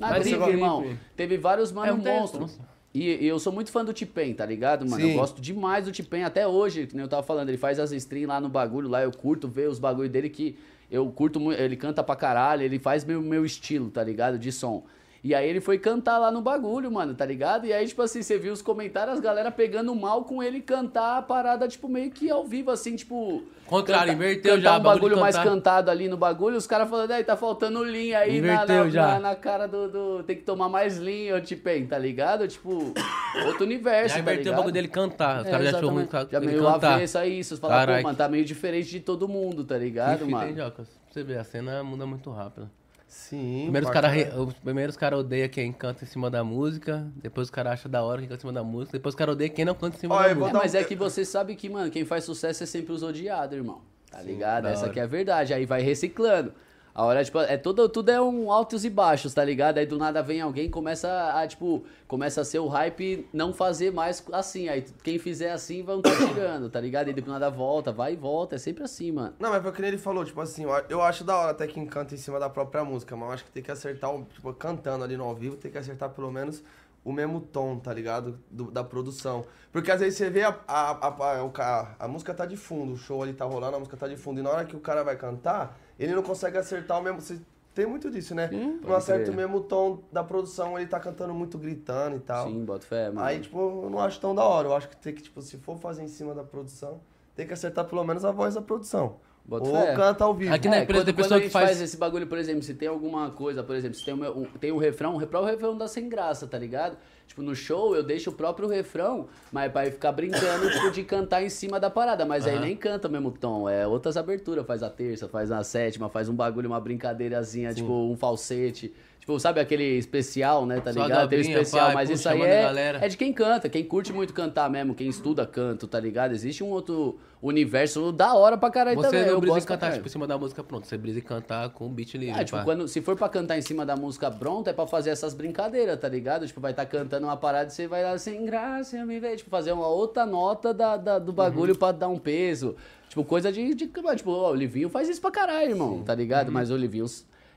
[0.00, 0.96] Na Mas briga, irmão.
[1.16, 2.58] Teve vários mano É um monstros.
[2.94, 5.02] E, e eu sou muito fã do Tipen, tá ligado, mano?
[5.02, 5.10] Sim.
[5.10, 7.48] Eu gosto demais do Tipen até hoje, que nem eu tava falando.
[7.48, 10.56] Ele faz as streams lá no bagulho, lá eu curto ver os bagulho dele que
[10.90, 11.60] eu curto muito.
[11.60, 14.38] Ele canta pra caralho, ele faz meu, meu estilo, tá ligado?
[14.38, 14.84] De som.
[15.22, 17.66] E aí ele foi cantar lá no bagulho, mano, tá ligado?
[17.66, 21.18] E aí, tipo assim, você viu os comentários, as galera pegando mal com ele cantar
[21.18, 23.42] a parada, tipo, meio que ao vivo, assim, tipo.
[23.66, 25.50] Contrário, canta- inverteu cantar já, um bagulho mais cantar.
[25.50, 29.20] cantado ali no bagulho, os caras falando, aí tá faltando linha aí na, na, na-
[29.20, 32.46] na cara do, do- Tem que tomar mais linha, ô Tipem, tá ligado?
[32.46, 32.94] Tipo,
[33.46, 34.56] outro universo, Já tá inverteu o ligado?
[34.58, 35.40] bagulho dele cantar.
[35.42, 36.30] Os É, caras já achou ruim exatamente.
[36.30, 36.94] ca- Já meio cantar.
[36.94, 37.56] avesso a isso.
[37.56, 40.56] Você fala, pô, mano, tá meio diferente de todo mundo, tá ligado, hein, mano?
[40.56, 40.86] Jocas?
[40.88, 42.70] Pra você ver, a cena muda muito rápido.
[43.08, 43.62] Sim.
[43.64, 44.54] Primeiro os caras caralho.
[44.62, 48.02] primeiro os cara odeiam quem canta em cima da música, depois os caras acham da
[48.02, 50.00] hora quem canta em cima da música, depois os caras odeiam quem não canta em
[50.00, 50.52] cima Ó, da É, música.
[50.52, 53.02] dar mas um- é que você sabe que, mano, quem faz sucesso é sempre os
[53.02, 53.80] odiados, irmão.
[54.10, 54.64] Tá ligado?
[54.64, 55.52] da Essa aqui é a verdade.
[55.52, 56.52] Aí vai reciclando.
[56.98, 59.78] A hora, tipo, é tudo, tudo é um altos e baixos, tá ligado?
[59.78, 63.92] Aí do nada vem alguém começa a, tipo, começa a ser o hype não fazer
[63.92, 64.68] mais assim.
[64.68, 67.08] Aí quem fizer assim vão tá tirando, tá ligado?
[67.08, 68.56] E do nada volta, vai e volta.
[68.56, 69.32] É sempre assim, mano.
[69.38, 71.86] Não, mas foi o que ele falou, tipo assim, eu- acho da hora até quem
[71.86, 75.04] canta em cima da própria música, mas eu acho que tem que acertar, tipo, cantando
[75.04, 76.64] ali no ao vivo, tem que acertar pelo menos
[77.04, 78.40] o mesmo tom, tá ligado?
[78.50, 79.44] Do- da produção.
[79.70, 82.96] Porque às vezes você vê a, a, a, a, a música tá de fundo, o
[82.96, 85.04] show ali tá rolando, a música tá de fundo, e na hora que o cara
[85.04, 87.20] vai cantar, ele não consegue acertar o mesmo.
[87.20, 87.40] Você
[87.74, 88.48] tem muito disso, né?
[88.84, 92.48] não acerta o mesmo tom da produção, ele tá cantando muito gritando e tal.
[92.48, 93.20] Sim, bota fé, mano.
[93.26, 94.68] Aí, tipo, eu não acho tão da hora.
[94.68, 97.00] Eu acho que tem que, tipo, se for fazer em cima da produção,
[97.36, 99.16] tem que acertar pelo menos a voz da produção.
[99.44, 99.94] Bota Ou fé.
[99.94, 100.52] canta ao vivo.
[100.52, 102.26] Aqui na É, empresa quando, tem quando pessoa a que gente faz- faz esse bagulho,
[102.26, 105.14] por exemplo, se tem alguma coisa, por exemplo, se tem um, um- tem um refrão,
[105.14, 106.98] o refrão, o refrão dá sem graça, tá ligado?
[107.28, 111.42] Tipo, no show eu deixo o próprio refrão, mas pra ficar brincando, tipo, de cantar
[111.42, 112.24] em cima da parada.
[112.24, 112.64] Mas aí Aham.
[112.64, 116.28] nem canta o mesmo tom, é outras aberturas, faz a terça, faz a sétima, faz
[116.28, 118.92] um bagulho, uma brincadeirazinha, tipo, um falsete.
[119.28, 121.28] Tipo, sabe aquele especial, né, tá Só ligado?
[121.28, 123.84] Tem o dobrinha, especial, pai, mas pum, isso aí é, é de quem canta, quem
[123.84, 126.32] curte muito cantar mesmo, quem estuda canto, tá ligado?
[126.32, 129.26] Existe um outro universo da hora pra caralho Você também.
[129.26, 131.68] não eu brisa em cantar tipo, em cima da música pronto, você brisa em cantar
[131.68, 132.40] com o beat livre.
[132.40, 135.10] Ah, tipo, quando, se for pra cantar em cima da música pronta, é pra fazer
[135.10, 136.46] essas brincadeiras, tá ligado?
[136.46, 139.36] Tipo, vai estar cantando uma parada e você vai lá assim, graça, me vê.
[139.36, 141.78] Tipo, fazer uma outra nota da, da- do bagulho Uhum.
[141.78, 142.76] pra dar um peso.
[143.10, 143.74] Tipo, coisa de.
[143.74, 146.48] de tipo, ó, o Livinho faz isso pra caralho, irmão, tá ligado?
[146.48, 146.54] Uhum.
[146.54, 147.04] Mas o Livinho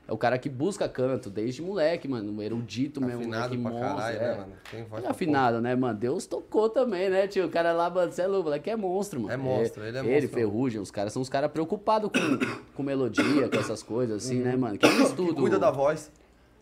[0.06, 2.42] é o cara que busca canto desde moleque, mano.
[2.42, 3.96] Erudito mesmo, Afinado moleque pra monstro.
[3.96, 4.20] caralho, é.
[4.20, 4.52] né, mano?
[4.70, 5.98] Tem voz É afinado, né, mano?
[5.98, 7.46] Deus tocou também, né, tio?
[7.46, 9.32] O cara lá, mano, você é louco, moleque é monstro, mano.
[9.32, 10.28] É monstro, ele é Ele, monstro.
[10.30, 12.38] Ferrugem, os caras são os caras preocupados com,
[12.74, 14.76] com melodia, com essas coisas, assim, né, mano?
[14.76, 15.34] Que é um Que estudo.
[15.34, 16.10] cuida da voz.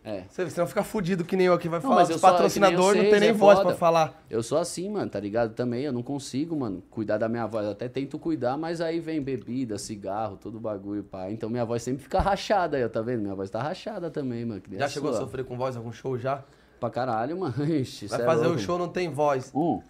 [0.02, 0.24] É.
[0.30, 1.96] Você, você não fica fudido que nem eu aqui vai Não, falar.
[1.96, 3.68] mas Os eu sou- é que patrocinadores nem não tem nem é voz foda.
[3.68, 4.24] pra falar.
[4.30, 5.52] Eu sou assim, mano, tá ligado?
[5.54, 7.66] Também eu não consigo, mano, cuidar da minha voz.
[7.66, 11.30] Eu até tento cuidar, mas aí vem bebida, cigarro, todo bagulho, pá.
[11.30, 13.20] Então minha voz sempre fica rachada aí, tá vendo?
[13.20, 14.62] Minha voz tá rachada também, mano.
[14.72, 15.22] Já a chegou a sua.
[15.22, 16.42] sofrer com voz algum show já?
[16.80, 17.54] Pra caralho, mano.
[17.68, 18.58] Ixi, Vai é fazer o louco.
[18.62, 19.52] show, não tem voz.
[19.54, 19.82] Um.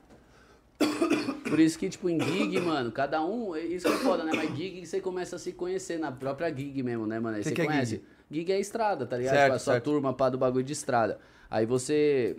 [1.49, 3.57] Por isso que, tipo, em gig, mano, cada um.
[3.57, 4.33] Isso que é foda, né?
[4.35, 7.37] Mas gig você começa a se conhecer na própria gig mesmo, né, mano?
[7.37, 7.97] Aí você que é conhece.
[7.97, 8.05] gig?
[8.31, 8.53] Gig?
[8.53, 9.33] é estrada, tá ligado?
[9.33, 9.85] Certo, tipo, a sua certo.
[9.85, 11.19] turma pá do bagulho de estrada.
[11.51, 12.37] Aí você.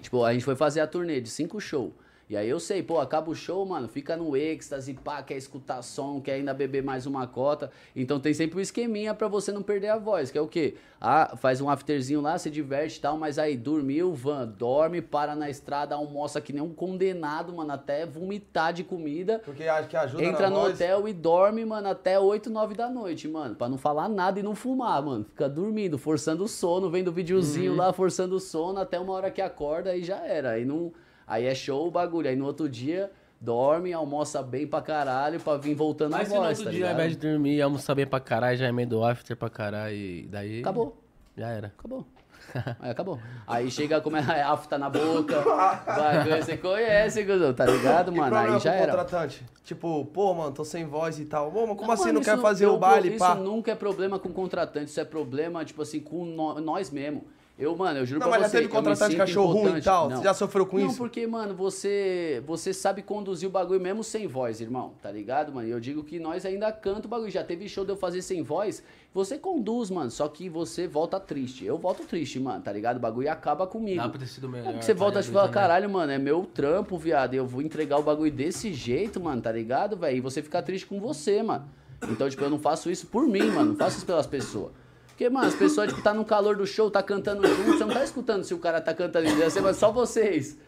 [0.00, 1.92] Tipo, a gente foi fazer a turnê de cinco shows.
[2.34, 5.80] E aí eu sei, pô, acaba o show, mano, fica no êxtase, pá, quer escutar
[5.82, 7.70] som, quer ainda beber mais uma cota.
[7.94, 10.74] Então tem sempre um esqueminha pra você não perder a voz, que é o quê?
[11.00, 15.36] Ah, faz um afterzinho lá, se diverte e tal, mas aí dormiu, van, dorme, para
[15.36, 19.40] na estrada, almoça que nem um condenado, mano, até vomitar de comida.
[19.44, 20.74] Porque acho que ajuda Entra no voz.
[20.74, 23.54] hotel e dorme, mano, até 8, 9 da noite, mano.
[23.54, 25.22] Pra não falar nada e não fumar, mano.
[25.24, 27.78] Fica dormindo, forçando o sono, vendo o videozinho Uhum.
[27.78, 30.50] lá, forçando o sono, até uma hora que acorda, aí já era.
[30.50, 30.92] Aí, não,
[31.26, 32.28] aí é show o bagulho.
[32.28, 33.10] Aí no outro dia,
[33.40, 36.70] dorme, almoça bem pra caralho, pra vir voltando Mas a se no voz, outro tá
[36.70, 39.94] dia, ao invés de dormir, almoçar bem pra caralho, já emenda o after pra caralho
[39.94, 40.60] e daí...
[40.60, 40.96] Acabou.
[41.36, 41.66] Já era.
[41.78, 42.06] Acabou.
[42.78, 43.18] Aí acabou.
[43.46, 45.40] Aí chega, como é afta na boca,
[45.86, 48.36] vai, você conhece, cuzão, tá ligado, mano?
[48.36, 48.92] Aí já com o era.
[48.92, 49.42] contratante?
[49.64, 51.50] Tipo, pô, mano, tô sem voz e tal.
[51.50, 53.34] Pô, mas como assim mano, não quer isso fazer eu- o baile, Isso pá?
[53.34, 57.24] nunca é problema com contratante, isso é problema, tipo assim, com nó- nós mesmo.
[57.56, 59.22] Eu, mano, eu juro Não, pra mas já você, teve eu me contratante que sinto
[59.22, 60.08] achou ruim e tal?
[60.08, 60.16] Não.
[60.16, 60.96] Você já sofreu com não, isso?
[60.96, 65.68] porque, mano, você você sabe conduzir o bagulho mesmo sem voz, irmão, tá ligado, mano?
[65.68, 67.30] E eu digo que nós ainda canta o bagulho.
[67.30, 68.82] Já teve show de eu fazer sem voz,
[69.12, 71.64] você conduz, mano, só que você volta triste.
[71.64, 72.96] Eu volto triste, mano, tá ligado?
[72.96, 74.02] O bagulho acaba comigo.
[74.02, 74.70] Dá pra ter sido melhor.
[74.70, 75.54] É porque você volta tá a te falar, ligado?
[75.54, 77.34] caralho, mano, é meu trampo, viado.
[77.34, 80.16] Eu vou entregar o bagulho desse jeito, mano, tá ligado, velho?
[80.16, 81.66] E você fica triste com você, mano.
[82.10, 83.70] Então, tipo, eu não faço isso por mim, mano.
[83.70, 84.72] Não faço isso pelas pessoas.
[85.14, 87.94] Porque, mano, as pessoas, tipo, tá no calor do show, tá cantando junto, você não
[87.94, 90.58] tá escutando se o cara tá cantando em você, mas só vocês.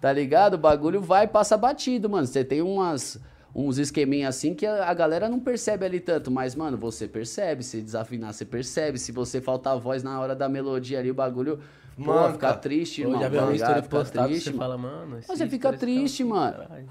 [0.00, 0.54] Tá ligado?
[0.54, 2.26] O bagulho vai e passa batido, mano.
[2.26, 3.20] Você tem umas,
[3.54, 7.62] uns esqueminhas assim que a, a galera não percebe ali tanto, mas, mano, você percebe.
[7.62, 8.98] Se desafinar, você percebe.
[8.98, 11.60] Se você faltar voz na hora da melodia ali, o bagulho.
[11.96, 12.32] Pô, Manca.
[12.32, 13.20] fica triste, irmão.
[13.20, 14.58] já viu uma história postada, triste, você mano.
[14.58, 15.20] fala, mano...
[15.22, 16.56] você fica tá triste, mano.
[16.56, 16.88] caralho.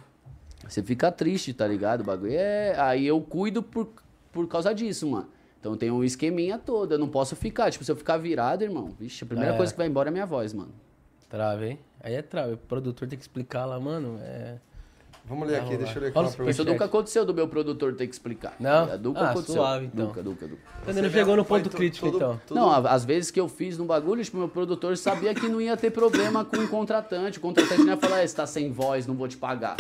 [0.68, 2.02] Você fica triste, tá ligado?
[2.02, 2.80] O bagulho é.
[2.80, 3.90] Aí eu cuido por,
[4.32, 5.35] por causa disso, mano.
[5.66, 6.92] Então tem um esqueminha todo.
[6.92, 7.72] Eu não posso ficar.
[7.72, 9.58] Tipo, se eu ficar virado, irmão, vixe, a primeira É.
[9.58, 10.72] coisa que vai embora é a minha voz, mano.
[11.28, 11.80] Trave, hein?
[12.02, 12.54] Aí é trave.
[12.54, 14.20] O produtor tem que explicar lá, mano.
[14.22, 14.60] É.
[15.28, 15.84] Vamos ler Vai aqui, rolar.
[15.86, 16.50] deixa eu ler aqui uma.
[16.52, 18.56] Isso nunca aconteceu do meu produtor ter que explicar.
[18.60, 18.94] Não?
[18.94, 19.56] É, Nunca Ah, aconteceu.
[19.56, 20.06] suave, então.
[20.06, 20.62] Nunca, nunca, nunca.
[20.88, 22.42] Ainda não chegou no ponto crítico, tudo- então.
[22.46, 25.60] tudo- Não, às vezes que eu fiz no bagulho, tipo, meu produtor sabia que não
[25.60, 27.40] ia ter problema com o contratante.
[27.40, 29.76] O contratante não ia falar, "É, você tá sem voz, não vou te pagar.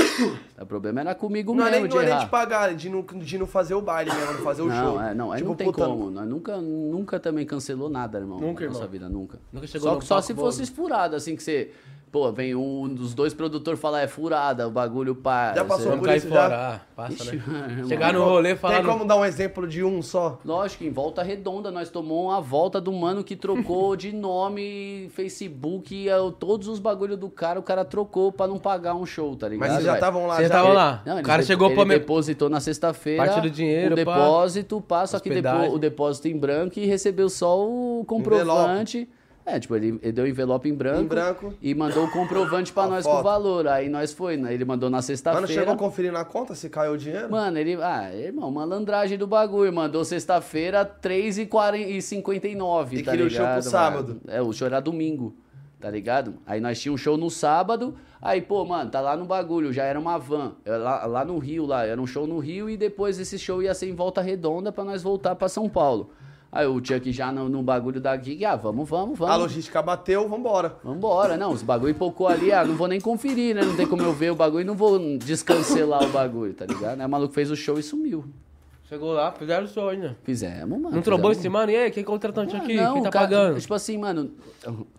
[0.59, 2.89] O problema era comigo Não é mesmo nem, de não é nem de pagar, de
[2.89, 5.01] não, de não fazer o baile mesmo, não fazer o não, show.
[5.01, 6.09] é, não, aí Tipo, não tem puta, como.
[6.09, 8.39] Nós nunca, nunca também cancelou nada, irmão.
[8.39, 8.91] Nunca, na Nossa irmão.
[8.91, 9.39] vida, nunca.
[9.53, 11.71] Nunca chegou Só, no só se fosse furado, assim, que você...
[12.15, 15.51] Pô, vem um dos dois produtores falar, é furada, o bagulho pá...
[15.53, 16.33] Já passou Vamos por cair isso já?
[16.43, 16.55] fora.
[16.55, 17.83] Ah, passa, Ixi, né?
[17.89, 18.75] Chegar no rolê e falar.
[18.75, 20.39] Tem no- como dar um exemplo de um só?
[20.45, 26.05] Lógico, em volta redonda, nós tomamos uma volta do mano que trocou de nome, Facebook,
[26.39, 29.67] todos os bagulhos do cara, o cara trocou pra não pagar um show, tá ligado?
[29.67, 30.55] Mas vocês já estavam lá, Vocês já?
[30.55, 31.01] estavam lá.
[31.05, 31.99] Não, o cara de- chegou ele pra me.
[31.99, 34.13] depositou na sexta-feira Parte do dinheiro, o pá.
[34.15, 35.75] depósito, passa aqui depo- Hospedagem.
[35.75, 39.09] o depósito em branco e recebeu só o comprovante.
[39.45, 41.53] É, tipo, ele, ele deu o envelope em branco, Em branco.
[41.61, 43.23] e mandou o comprovante pra A nós com o foto.
[43.23, 43.67] valor.
[43.67, 44.51] Aí nós foi, né?
[44.51, 45.47] ele mandou na Mas não sexta-feira.
[45.47, 47.29] chegou a conferir na conta se caiu o dinheiro?
[47.29, 47.77] Mano, ele.
[47.81, 49.71] Ah, irmão, malandragem do bagulho.
[49.71, 52.93] Mandou sexta-feira 3h59.
[52.93, 54.07] E tá queria o show pro sábado.
[54.07, 54.21] mano?
[54.27, 55.35] É, o show era domingo,
[55.79, 56.35] tá ligado?
[56.45, 57.95] Aí nós tínhamos um show no sábado.
[58.21, 60.53] Aí, pô, mano, tá lá no bagulho, já era uma van.
[60.65, 63.61] É Lá, lá no Rio, lá, era um show no Rio e depois esse show
[63.61, 66.09] ia ser em volta redonda pra nós voltar pra São Paulo.
[66.55, 69.33] Aí o Chuck já no, no bagulho daqui, ah, vamos, vamos, vamos.
[69.33, 70.77] A logística bateu, vambora.
[70.81, 73.61] Vambora, não, os bagulho pocou ali, ah, não vou nem conferir, né?
[73.61, 77.01] Não tem como eu ver o bagulho, não vou descancelar o bagulho, tá ligado?
[77.01, 78.23] Aí o maluco fez o show e sumiu.
[78.87, 80.15] Chegou lá, fizeram o show ainda.
[80.23, 80.91] Fizemos, mano.
[80.95, 81.71] Não trombou esse mano?
[81.71, 82.75] E aí, quem é contratante Ah, aqui?
[82.75, 83.59] não, quem tá cara, pagando?
[83.59, 84.29] Tipo assim, mano,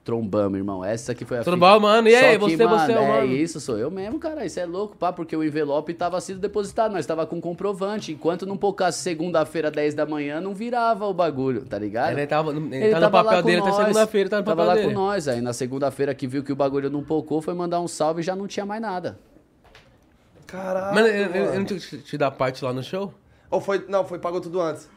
[0.03, 0.85] trombamos, irmão.
[0.85, 1.93] Essa aqui foi a Trombamos, fita.
[1.95, 2.09] mano.
[2.09, 3.33] E aí, Só que, você, você é o É mano.
[3.33, 4.45] isso, sou eu mesmo, cara.
[4.45, 6.91] Isso é louco, pá, porque o envelope tava sido depositado.
[6.95, 8.11] Nós tava com comprovante.
[8.11, 12.11] Enquanto não pocasse segunda-feira, 10 da manhã, não virava o bagulho, tá ligado?
[12.11, 14.37] Ele tava, ele Ele tá no tava lá papel com dele até nós, segunda-feira, tá
[14.39, 14.89] no Tava papel lá dele.
[14.89, 15.29] com nós.
[15.29, 18.25] Aí na segunda-feira que viu que o bagulho não pocou, foi mandar um salve e
[18.25, 19.17] já não tinha mais nada.
[20.45, 20.93] Caralho.
[20.93, 21.37] Mano, mano.
[21.37, 23.15] ele não tinha que te- te dar parte lá no show?
[23.51, 23.85] Ou foi.
[23.89, 24.89] Não, foi pagou tudo antes.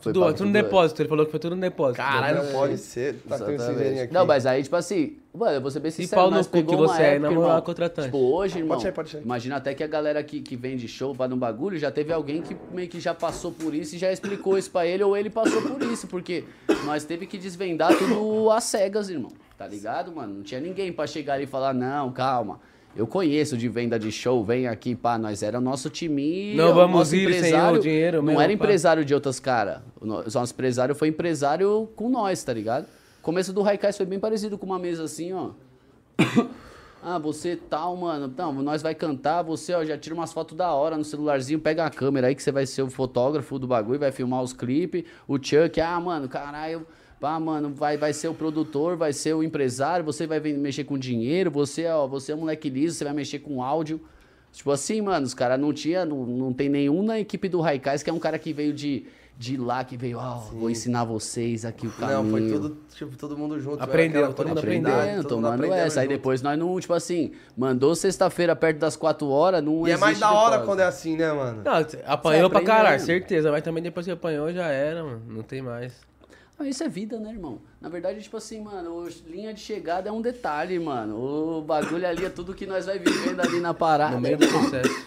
[0.00, 1.02] Foi tudo, tudo no depósito.
[1.02, 1.96] Ele falou que foi tudo no depósito.
[1.96, 3.16] Caralho, não pode ser.
[3.28, 4.12] Tá com esse dinheirinho aqui.
[4.12, 6.76] Não, mas aí, tipo assim, mano, eu vou ser bem sincero, pau no cu pegou
[6.76, 8.08] que uma você é, época, namorar irmão, contratante.
[8.08, 9.22] Tipo, hoje, irmão, ser, pode ser.
[9.22, 12.42] imagina até que a galera que, que vende show, vai no bagulho, já teve alguém
[12.42, 15.30] que meio que já passou por isso e já explicou isso pra ele, ou ele
[15.30, 16.44] passou por isso, porque
[16.84, 20.34] nós teve que desvendar tudo às cegas, irmão, tá ligado, mano?
[20.34, 22.60] Não tinha ninguém pra chegar ali e falar, não, calma...
[22.96, 26.54] Eu conheço de venda de show, vem aqui, pá, nós era o nosso time.
[26.54, 28.54] Não vamos ir sem o dinheiro Não mesmo, era pá.
[28.54, 29.80] empresário de outros caras.
[30.00, 32.84] O no- o nosso empresário foi empresário com nós, tá ligado?
[33.20, 35.50] O começo do Raikais foi bem parecido com uma mesa assim, ó.
[37.08, 38.32] Ah, você tal, mano.
[38.36, 41.84] Não, nós vai cantar, você, ó, já tira umas fotos da hora no celularzinho, pega
[41.86, 45.04] a câmera aí que você vai ser o fotógrafo do bagulho, vai filmar os clipes.
[45.28, 46.84] O Chuck, ah, mano, caralho,
[47.20, 50.98] pá, mano, vai, vai ser o produtor, vai ser o empresário, você vai mexer com
[50.98, 54.00] dinheiro, você, ó, você é um moleque liso, você vai mexer com áudio.
[54.52, 58.02] Tipo assim, mano, os caras não tinha, não, não tem nenhum na equipe do Raikais
[58.02, 59.06] que é um cara que veio de,
[59.36, 62.22] de lá, que veio, ó, vou ensinar vocês aqui o caminho.
[62.22, 63.82] Não, foi tudo, tipo, todo mundo junto.
[63.82, 64.92] Aprendeu, aquela todo mundo aprendeu.
[64.94, 66.00] Aprendendo, todo mundo tomando aprendendo essa.
[66.00, 69.96] Aí depois nós não, tipo assim, mandou sexta-feira perto das 4 horas, não E é
[69.98, 71.62] mais da hora quando é assim, né, mano?
[71.62, 71.72] Não,
[72.06, 73.06] apanhou pra caralho, aprendendo.
[73.06, 73.50] certeza.
[73.50, 75.22] Mas também depois que apanhou já era, mano.
[75.28, 75.92] Não tem mais.
[76.64, 77.60] Isso é vida, né, irmão?
[77.80, 81.16] Na verdade, tipo assim, mano, linha de chegada é um detalhe, mano.
[81.58, 84.14] O bagulho ali é tudo que nós vai vivendo ali na parada.
[84.14, 85.06] No meio do processo.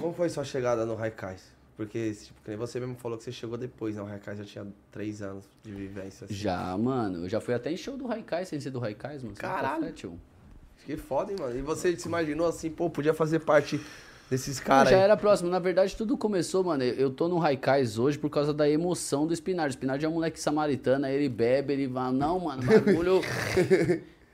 [0.00, 1.42] Como foi sua chegada no Raikais?
[1.76, 4.02] Porque, tipo, que nem você mesmo falou que você chegou depois, né?
[4.02, 6.26] O Raikais já tinha três anos de vivência.
[6.26, 6.34] Assim.
[6.34, 9.34] Já, mano, eu já fui até em show do Raikais, sem ser do Raikais, mano.
[9.34, 9.92] Você bota Caralho.
[9.92, 10.18] tio?
[10.84, 11.58] Que foda, hein, mano?
[11.58, 13.80] E você se imaginou assim, pô, podia fazer parte
[14.30, 15.02] desses caras já aí?
[15.02, 15.50] era próximo.
[15.50, 16.82] Na verdade, tudo começou, mano.
[16.84, 19.70] Eu tô no Raikais hoje por causa da emoção do Spinard.
[19.70, 23.20] O Spinard é um moleque samaritano, aí ele bebe, ele vai, não, mano, bagulho.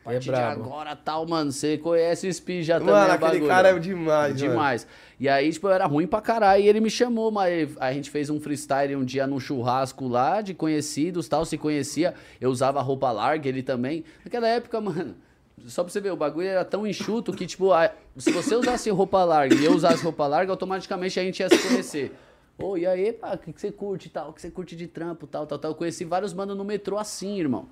[0.07, 0.63] A partir de brabo.
[0.63, 1.51] agora tal, mano.
[1.51, 3.03] Você conhece o Spi já Mano, também.
[3.03, 3.47] é aquele bagulho.
[3.49, 4.51] cara é demais, mano.
[4.53, 4.87] Demais.
[5.19, 6.63] E aí, tipo, eu era ruim pra caralho.
[6.63, 10.43] E ele me chamou, mas a gente fez um freestyle um dia num churrasco lá,
[10.43, 12.15] de conhecidos tal, se conhecia.
[12.41, 14.05] Eu usava roupa larga, ele também.
[14.25, 15.17] Naquela época, mano,
[15.67, 18.91] só pra você ver, o bagulho era tão enxuto que, tipo, a- se você usasse
[18.91, 22.15] roupa larga e eu usasse roupa larga, automaticamente a gente ia se conhecer.
[22.59, 24.31] Ô, e aí, pá, o que, que você curte e tal?
[24.31, 25.71] O que você curte de trampo, tal, tal, tal.
[25.71, 27.69] Eu conheci vários manos no metrô assim, irmão.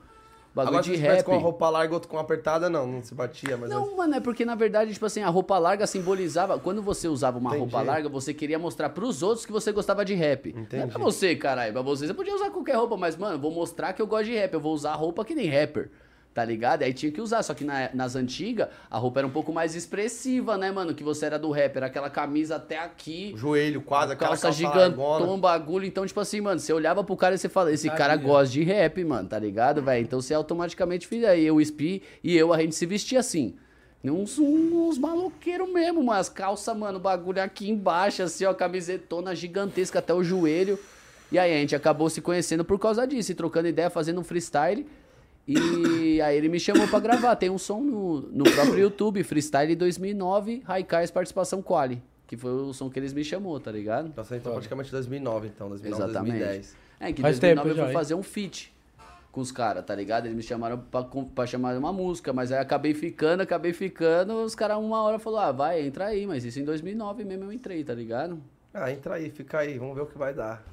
[0.55, 1.25] Bagulho Agora de rap.
[1.25, 3.69] com uma roupa larga, outro com apertada, não, não se batia, mas...
[3.69, 6.61] Não, mano, é porque na verdade, tipo assim, a roupa larga simbolizava.
[6.61, 7.73] Quando você usava uma Entendi.
[7.73, 10.53] roupa larga, você queria mostrar pros outros que você gostava de rap.
[10.53, 10.93] Não é Entendi.
[10.93, 11.73] pra você, caralho.
[11.73, 14.35] Pra você, você podia usar qualquer roupa, mas, mano, vou mostrar que eu gosto de
[14.37, 14.53] rap.
[14.55, 15.91] Eu vou usar roupa que nem rapper.
[16.35, 16.83] Tá ligado?
[16.83, 17.45] E aí tinha que usar.
[17.45, 20.93] Só que na- nas antigas, a roupa era um pouco mais expressiva, né, mano?
[20.93, 21.77] Que você era do rap.
[21.77, 23.31] Era aquela camisa até aqui.
[23.35, 25.37] O joelho, quase, aquela Calça calça largona.
[25.37, 25.87] bagulho.
[25.87, 28.65] Então, tipo assim, mano, você olhava pro cara e você fala, esse cara gosta de
[28.65, 30.03] rap, mano, tá ligado, velho?
[30.03, 31.47] Então você automaticamente fez aí.
[31.47, 33.55] Eu, o Spi e eu, a gente se vestia assim.
[34.03, 36.19] Uns, uns maloqueiros mesmo, mano.
[36.19, 40.79] As calças, mano, bagulho aqui embaixo, assim, ó, camisetona gigantesca até o joelho.
[41.31, 44.25] E aí a gente acabou se conhecendo por causa disso, e trocando ideia, fazendo um
[44.25, 44.85] freestyle.
[45.47, 47.37] E aí ele me chamou pra gravar.
[47.37, 52.03] Tem um som no, no próprio YouTube, Freestyle 2009, Raikais Participação Quali.
[52.27, 54.11] Que foi o som que eles me chamou, tá ligado?
[54.17, 55.69] Nossa, então praticamente 2009, então.
[55.69, 56.39] 2009, Exatamente.
[56.39, 56.77] 2010.
[57.01, 57.99] É, que em Faz 2009 tempo eu já, fui hein?
[57.99, 58.73] fazer um feat
[59.31, 60.27] com os caras, tá ligado?
[60.27, 64.33] Eles me chamaram pra, com- pra chamar uma música, mas aí acabei ficando, acabei ficando,
[64.45, 67.53] os caras uma hora falaram, ah, vai, entra aí, mas isso em 2009 mesmo eu
[67.53, 68.39] entrei, tá ligado?
[68.73, 70.65] Ah, entra aí, fica aí, vamos ver o que vai dar.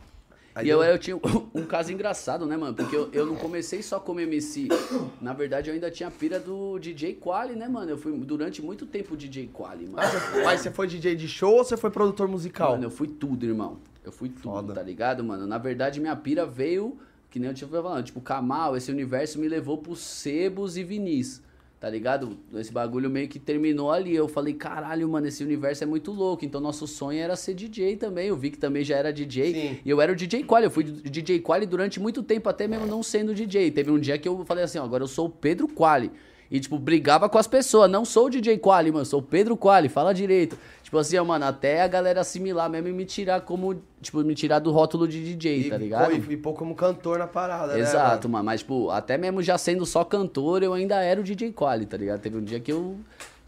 [0.53, 1.15] Aí e eu, eu tinha
[1.55, 2.75] um caso engraçado, né, mano?
[2.75, 4.67] Porque eu, eu não comecei só como MC.
[5.21, 7.89] Na verdade, eu ainda tinha a pira do DJ Quali, né, mano?
[7.89, 9.99] Eu fui durante muito tempo DJ Quali, mano.
[9.99, 12.71] Ah, Mas você foi DJ de show ou você foi produtor musical?
[12.71, 13.77] Mano, eu fui tudo, irmão.
[14.03, 14.73] Eu fui tudo, Foda.
[14.73, 15.45] tá ligado, mano?
[15.47, 16.97] Na verdade, minha pira veio,
[17.29, 21.41] que nem eu tinha falando, tipo, Kamal, esse universo me levou pros Sebos e Vinis,
[21.81, 22.37] tá ligado?
[22.53, 24.15] Esse bagulho meio que terminou ali.
[24.15, 26.45] Eu falei, caralho, mano, esse universo é muito louco.
[26.45, 28.27] Então, nosso sonho era ser DJ também.
[28.27, 29.51] Eu vi que também já era DJ.
[29.51, 29.79] Sim.
[29.83, 30.65] E eu era o DJ Quali.
[30.65, 33.71] Eu fui DJ Quali durante muito tempo, até mesmo não sendo DJ.
[33.71, 36.11] Teve um dia que eu falei assim, ó, agora eu sou o Pedro Quali.
[36.51, 37.89] E, tipo, brigava com as pessoas.
[37.89, 39.05] Não sou o DJ Quali, mano.
[39.05, 39.89] Sou o Pedro Quali.
[39.89, 40.59] Fala direito.
[40.91, 43.81] Tipo assim, ó, mano, até a galera assimilar mesmo e me tirar como...
[44.01, 46.11] Tipo, me tirar do rótulo de DJ, tá ligado?
[46.11, 47.79] E, e pô como cantor na parada, né?
[47.79, 48.43] Exato, mano?
[48.43, 48.45] mano.
[48.47, 51.95] Mas, tipo, até mesmo já sendo só cantor, eu ainda era o DJ Quali, tá
[51.95, 52.19] ligado?
[52.19, 52.97] Teve um dia que eu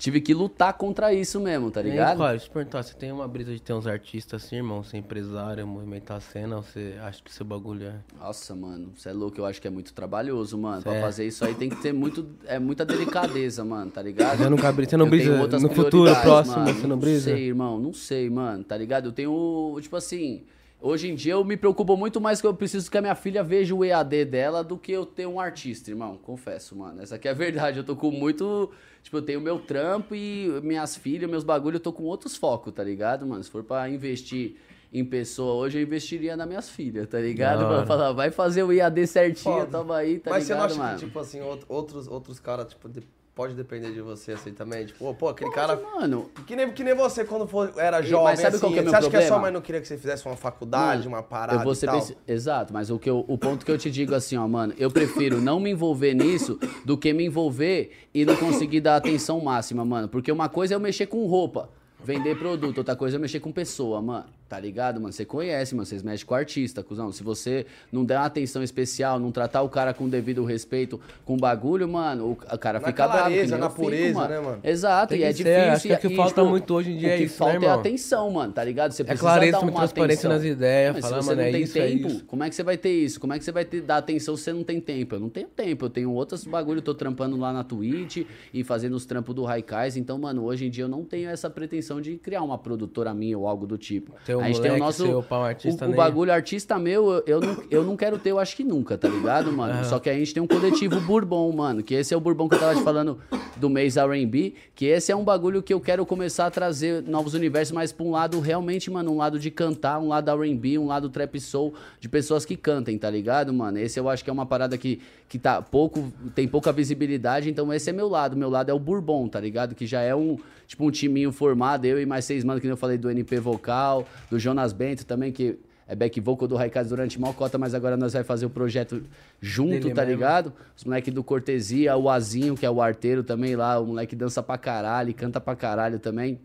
[0.03, 2.17] tive que lutar contra isso mesmo, tá E ligado?
[2.17, 4.83] Qual, deixa eu te perguntar, você tem uma brisa de ter uns artistas assim, irmão?
[4.83, 7.95] Ser empresário, movimentar a cena, ou você acha que seu bagulho é.
[8.19, 10.81] Nossa, mano, você é louco, eu acho que é muito trabalhoso, mano.
[10.81, 11.01] Pra Cê é.
[11.01, 14.39] fazer isso aí tem que ter muito, é muita delicadeza, mano, tá ligado?
[14.39, 16.73] Você nunca bri- você não Eu brisa no futuro próximo, mano.
[16.73, 17.29] você não brisa?
[17.31, 19.05] Não sei, irmão, não sei, mano, tá ligado?
[19.05, 20.43] Eu tenho, tipo assim,
[20.83, 23.43] hoje em dia eu me preocupo muito mais que eu preciso que a minha filha
[23.43, 26.17] veja o EAD dela do que eu ter um artista, irmão.
[26.21, 27.01] Confesso, mano.
[27.01, 27.77] Essa aqui é a verdade.
[27.79, 28.69] Eu tô com muito.
[29.01, 32.71] Tipo, eu tenho meu trampo e minhas filhas, meus bagulho, eu tô com outros focos,
[32.73, 33.43] tá ligado, mano?
[33.43, 34.55] Se for pra investir
[34.93, 37.63] em pessoa hoje, eu investiria nas minhas filhas, tá ligado?
[37.63, 37.85] Mano, hora.
[37.85, 39.71] falar, vai fazer o EAD certinho, Foda.
[39.79, 40.99] toma aí, tá Mas você ligado, não acha mano?
[40.99, 43.01] que, tipo assim, out- outros, outros caras, tipo, de-
[43.35, 44.85] pode depender de você assim também?
[44.85, 45.75] Tipo, pô, aquele cara.
[45.75, 48.79] Mano, Que nem, que nem você quando for, era jovem, mas sabe assim, qual que
[48.79, 49.41] é você meu acha que a sua problema?
[49.41, 52.15] mãe não queria que você fizesse uma faculdade, Mano, uma parada eu vou ser bem-
[52.27, 54.91] Exato, mas o, que eu- o ponto que eu te digo assim, ó, mano, eu
[54.91, 59.83] prefiro não me envolver nisso do que me envolver e não conseguir dar atenção máxima,
[59.83, 60.07] mano.
[60.07, 61.69] Porque uma coisa é eu mexer com roupa,
[62.03, 64.25] vender produto, outra coisa é eu mexer com pessoa, mano.
[64.53, 65.11] Tá ligado, mano?
[65.11, 65.83] Você conhece, mano.
[65.83, 67.11] Vocês mexem com artista, cuzão.
[67.11, 71.35] Se você não der uma atenção especial, não tratar o cara com devido respeito com
[71.35, 73.13] bagulho, mano, o, o cara Na fica bravo.
[73.13, 74.59] que clareza, nem na eu fico, pureza, né, mano?
[74.63, 75.71] Exato, Tem e é ser, difícil.
[75.71, 77.33] acho que é o que e, falta muito hoje em dia o é que isso,
[77.33, 77.79] né, falta é irmão?
[77.79, 78.91] atenção, mano, tá ligado?
[78.91, 80.31] Você precisa clareza, dar uma transparência atenção.
[80.31, 82.25] nas ideias, Mas falar, se você mano, não é tem isso, é tempo, isso.
[82.25, 83.19] como é que você vai ter isso?
[83.19, 85.15] Como é que você vai ter, dar atenção se você não tem tempo?
[85.15, 88.17] Eu não tenho tempo, eu tenho outros bagulho, eu tô trampando lá na Twitch
[88.53, 91.49] e fazendo os trampos do Raikais, então, mano, hoje em dia eu não tenho essa
[91.49, 94.13] pretensão de criar uma produtora minha ou algo do tipo.
[94.43, 95.05] A gente tem o nosso...
[95.05, 97.97] ser o pau artista o, o nem- bagulho artista meu, eu, eu, não, eu não
[97.97, 99.83] quero ter, eu acho que nunca, tá ligado, mano?
[99.85, 102.55] Só que a gente tem um coletivo Bourbon, mano, que esse é o Bourbon que
[102.55, 103.19] eu tava te falando
[103.55, 107.33] do mês R&B, que esse é um bagulho que eu quero começar a trazer novos
[107.33, 110.87] universos, mas pra um lado realmente, mano, um lado de cantar, um lado R&B, um
[110.87, 113.77] lado trap soul, de pessoas que cantem, tá ligado, mano?
[113.77, 115.01] Esse eu acho que é uma parada que,
[115.33, 118.77] que tá pouco, tem pouca visibilidade, então esse é meu lado, meu lado é o
[118.77, 119.73] Bourbon, tá ligado?
[119.73, 120.37] Que já é um,
[120.67, 123.39] tipo, um timinho formado, eu e mais seis mano, que nem eu falei do NP
[123.39, 125.57] Vocal, do Jonas Bento também, que
[125.87, 129.01] é back vocal do Raikaz durante mal cota, mas agora nós vai fazer o projeto
[129.41, 130.17] junto, Dele tá mesmo.
[130.17, 130.53] ligado?
[130.77, 134.43] Os moleque do Cortesia, o Azinho, que é o arteiro também lá, o moleque dança
[134.43, 136.39] pra caralho, canta pra caralho também.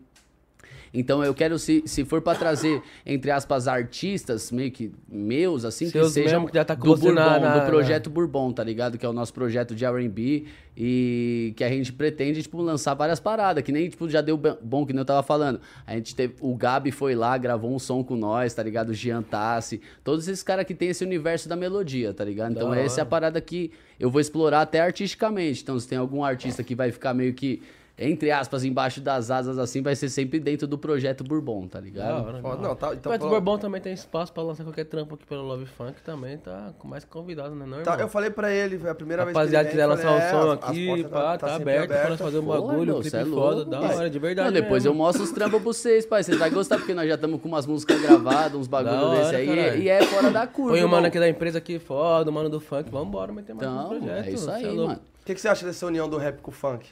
[0.93, 5.89] Então eu quero, se, se for pra trazer, entre aspas, artistas meio que meus, assim,
[5.89, 8.97] Seus que sejam que já tá do Bourbon, na- na- do projeto Bourbon, tá ligado?
[8.97, 10.45] Que é o nosso projeto de R&B
[10.81, 14.85] e que a gente pretende, tipo, lançar várias paradas, que nem, tipo, já deu bom,
[14.85, 15.59] que nem eu tava falando.
[15.85, 18.89] A gente teve, o Gabi foi lá, gravou um som com nós, tá ligado?
[18.89, 22.53] O Jean Tassi, todos esses caras que tem esse universo da melodia, tá ligado?
[22.53, 25.61] Então Da essa é a parada que eu vou explorar até artisticamente.
[25.63, 27.61] Então se tem algum artista que vai ficar meio que
[28.01, 31.85] entre aspas, embaixo das asas assim, vai ser sempre dentro do projeto Bourbon, tá Da
[31.85, 32.07] ligado?
[32.07, 32.57] da Ó, hora.
[32.61, 35.25] Não, tá, então, Mas o pô, Bourbon também tem espaço pra lançar qualquer trampo aqui
[35.25, 37.65] pelo Love Funk também, tá com mais convidado, né?
[37.67, 40.05] Não, tá, eu falei pra ele, foi a primeira Rapaziada, vez que quiser ele vem,
[40.05, 42.39] lançar um som é, as- as aqui, portas pá, tá, sempre aberto pra nós fazer
[42.39, 43.95] um bagulho, meu, clipe cê é foda, louco, da pai.
[43.97, 44.47] hora, de verdade.
[44.47, 45.03] Não, depois eu mesmo.
[45.03, 46.23] mostro os trampos pra vocês, pai.
[46.23, 49.19] Vocês vão gostar, porque nós já estamos com umas músicas gravadas, uns bagulho Da hora,
[49.23, 49.47] desse aí.
[49.47, 49.81] caralho.
[49.81, 50.71] E é fora da curva.
[50.71, 53.67] Põe o mano aqui da empresa aqui foda, o mano do funk, vambora meter mais
[53.69, 54.25] um Então, projeto.
[54.27, 54.99] é isso cê aí, mano.
[55.25, 56.87] que, que você acha dessa união do rap com o funk?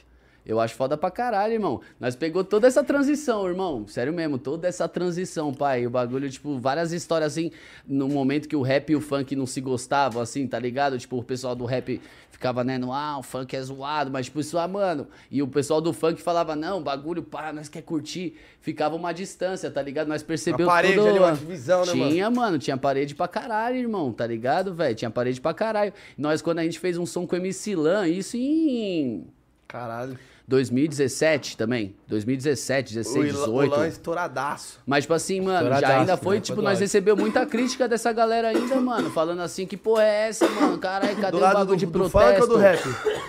[0.48, 1.82] Eu acho foda pra caralho, irmão.
[2.00, 3.86] Nós pegou toda essa transição, irmão.
[3.86, 5.86] Sério mesmo, toda essa transição, pai.
[5.86, 7.50] O bagulho, tipo, várias histórias assim,
[7.86, 10.98] no momento que o rap e o funk não se gostavam, assim, tá ligado?
[10.98, 12.00] Tipo, o pessoal do rap
[12.30, 15.06] ficava, né, no, ah, o funk é zoado, mas tipo, isso, ah, mano.
[15.30, 18.34] E o pessoal do funk falava, não, bagulho, pá, nós quer curtir.
[18.62, 20.08] Ficava uma distância, tá ligado?
[20.08, 21.08] Nós percebemos parede todo...
[21.08, 22.10] ali, uma divisão, né, mano?
[22.10, 24.94] Tinha, mano, tinha parede pra caralho, irmão, tá ligado, velho?
[24.94, 25.92] Tinha parede pra caralho.
[26.16, 29.26] Nós, quando a gente fez um som com o MC Lan, isso em
[29.68, 30.18] Caralho.
[30.48, 31.94] 2017 também.
[32.08, 33.72] 2017, 16, o, Ilan- 18.
[33.72, 34.80] o Lan estouradaço.
[34.86, 36.40] Mas, tipo assim, mano, já ainda foi, né?
[36.40, 39.10] tipo, Foi nós recebeu muita crítica dessa galera ainda, mano.
[39.10, 40.78] Falando assim, que porra é essa, mano?
[40.78, 42.40] Caralho, cadê Do o lado bagulho do, de do protesto?
[42.40, 42.80] funk ou do rap?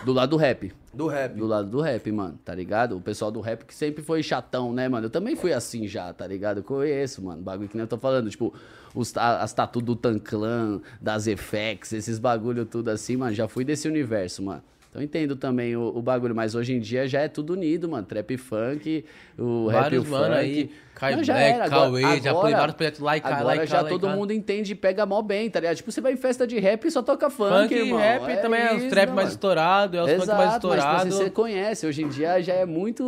[0.06, 0.74] Do lado do rap.
[0.94, 1.34] Do rap.
[1.36, 2.96] Do lado do rap, mano, tá ligado?
[2.98, 5.06] O pessoal do rap que sempre foi chatão, né, mano?
[5.08, 6.58] Eu também fui assim já, tá ligado?
[6.60, 7.42] Eu conheço, mano.
[7.42, 8.54] Bagulho que nem eu tô falando, tipo,
[8.96, 13.34] os, as tatu do Tanclan, das FX, esses bagulho tudo assim, mano.
[13.36, 14.64] Já fui desse universo, mano.
[14.90, 18.06] Então entendo também o, o bagulho, mas hoje em dia já é tudo unido, mano.
[18.08, 19.06] Trap e funk,
[19.38, 20.38] o rap Vários, mano, funk.
[20.38, 23.64] aí, Kai Não, já Black, Cauê, já foi vários projetos lá e cá, lá Agora
[23.64, 24.14] e já cá, todo cá.
[24.16, 25.78] mundo entende e pega mó bem, tá ligado?
[25.78, 28.00] Tipo, você vai em festa de rap e só toca funk, Funk e irmão.
[28.00, 29.30] rap também é os isso, trap mais mano?
[29.30, 31.88] estourados, é os funk mais Exato, mas tipo você conhece.
[31.88, 33.04] Hoje em dia já é muito.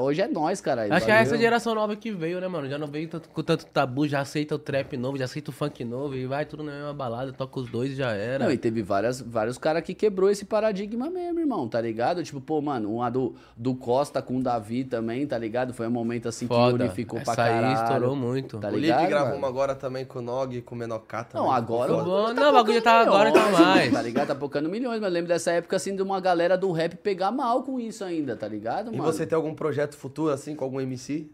[0.00, 0.86] Hoje é nós, cara.
[0.94, 2.68] Acho que é essa geração nova que veio, né, mano?
[2.68, 5.54] Já não veio tanto- com tanto tabu, já aceita o trap novo, já aceita o
[5.54, 8.44] funk novo e vai tudo na mesma balada, toca os dois e já era.
[8.44, 12.22] Não, e teve várias, vários caras que quebrou esse paradigma mesmo, irmão, tá ligado?
[12.22, 15.72] Tipo, pô, mano, uma do, do Costa com o Davi também, tá ligado?
[15.72, 16.84] Foi um momento assim que Foda.
[16.84, 17.74] unificou pra Essa aí caralho.
[17.82, 18.58] estourou muito.
[18.58, 18.98] Tá o ligado?
[19.00, 19.38] Lipe gravou mano?
[19.38, 21.46] uma agora também com o Nog e com o Menocá também.
[21.46, 23.92] Não, agora bagulho Não, o bagulho tá agora, tá mais.
[23.92, 24.26] Tá ligado?
[24.28, 27.30] Tá pocando milhões, mas eu lembro dessa época assim de uma galera do rap pegar
[27.30, 29.12] mal com isso ainda, tá ligado, E mano?
[29.12, 31.30] você tem algum projeto futuro, assim, com algum MC?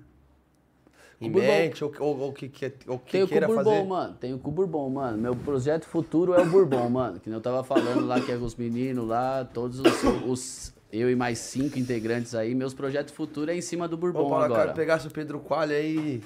[1.20, 1.48] Em Bourbon.
[1.48, 3.84] mente, ou, ou, ou que, que, ou que Tenho com o queira Bourbon, fazer?
[3.84, 4.16] mano.
[4.18, 5.18] Tenho com o Bourbon, mano.
[5.18, 7.20] Meu projeto futuro é o Bourbon, mano.
[7.20, 9.86] Que eu tava falando lá, que é os meninos lá, todos os,
[10.26, 12.54] os- Eu e mais cinco integrantes aí.
[12.54, 14.62] Meus projetos futuros é em cima do Ô, Bourbon Paulo, eu agora.
[14.62, 16.22] quero pegasse o Pedro Coalho aí,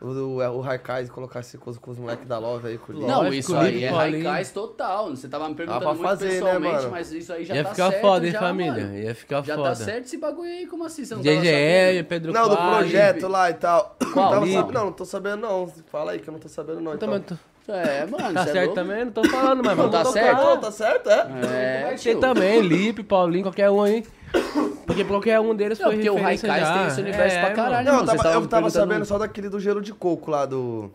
[0.00, 3.06] o, o, o Raikais, colocasse com, os- com os moleques da Love aí, com o.
[3.06, 3.88] Não, isso aí é.
[3.90, 5.10] Raikais total.
[5.10, 6.90] Você tava me perguntando pra muito fazer, né, pessoalmente, mano?
[6.90, 8.72] mas isso aí já Ia tá ficar certo foda, hein, já, família?
[8.84, 8.98] mano.
[8.98, 9.68] Ia ficar Já foda.
[9.70, 11.04] tá certo esse bagulho aí, como assim?
[11.04, 12.04] Você não sabendo?
[12.08, 13.96] Pedro Não, do projeto lá e tal.
[14.12, 14.30] Qual?
[14.30, 15.68] Tava não, não tô sabendo não.
[15.90, 16.92] Fala aí que eu não tô sabendo não.
[16.92, 17.08] Eu Então.
[17.08, 17.36] também tô-
[17.70, 18.32] É, mano.
[18.34, 18.74] Tá é certo louco?
[18.76, 19.04] também?
[19.04, 20.12] Não tô falando, mas Não vamos tá tocar.
[20.12, 20.38] certo?
[20.42, 21.92] Não, tá certo, é?
[21.92, 22.18] É, tio.
[22.18, 24.02] também, Lipe, Paulinho, qualquer um aí.
[24.86, 27.86] Porque qualquer um deles Não, foi porque o Raikais tem esse universo É, pra caralho.
[27.86, 30.90] Não, eu mano, tava, eu tava sabendo só daquele do gelo de coco lá do.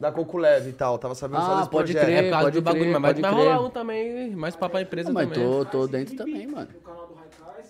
[0.00, 0.98] Da Coco Leve e tal.
[0.98, 2.10] Tava sabendo só Ah, desse pode projeto.
[2.10, 2.24] É crer.
[2.24, 5.12] por causa Pode do bagulho, crer, mas vai, rolar um também, mais pra pra empresa
[5.12, 5.44] Mas também.
[5.48, 6.68] tô, tô dentro também, mano.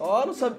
[0.06, 0.58] Ó, não sabia.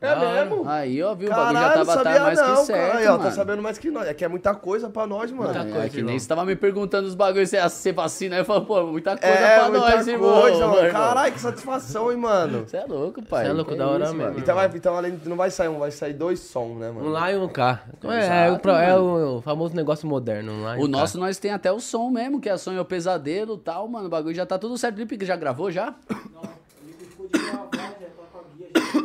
[0.00, 0.26] Da Love.
[0.26, 0.68] É mesmo?
[0.68, 1.28] Aí, ó, viu?
[1.30, 2.98] O bagulho Caralho, já não tava sabia tá mais não, que certo, cara.
[2.98, 3.22] Aí, ó, mano.
[3.24, 4.06] tá sabendo mais que nós.
[4.08, 5.44] É que é muita coisa pra nós, mano.
[5.52, 6.18] Muita É, coisa, é que nem irmão.
[6.18, 9.34] você tava me perguntando os bagulhos, você, você vacina, aí eu falo, pô, muita coisa
[9.34, 10.40] É, pra muita nós, irmão.
[10.42, 10.76] coisa, mano.
[10.86, 10.92] irmão.
[10.92, 12.64] Caralho, que satisfação, hein, mano.
[12.68, 13.44] Você é louco, pai.
[13.44, 14.28] Você é louco, Que da hora isso, mesmo.
[14.28, 14.38] mano.
[14.40, 17.06] Então, vai, então além de, não vai sair um, vai sair dois sons, né, mano?
[17.08, 17.82] Um lá e um cá.
[18.04, 19.36] É, Exato, é, o, é mano.
[19.38, 20.52] o famoso negócio moderno.
[20.52, 20.98] Um lá e O um cá.
[20.98, 23.88] nosso nós tem até o som mesmo, que é Sonho é o Pesadelo e tal,
[23.88, 24.06] mano.
[24.06, 24.96] O bagulho já tá tudo certo.
[24.98, 25.94] Lipe, que já gravou já?
[26.10, 26.56] Não,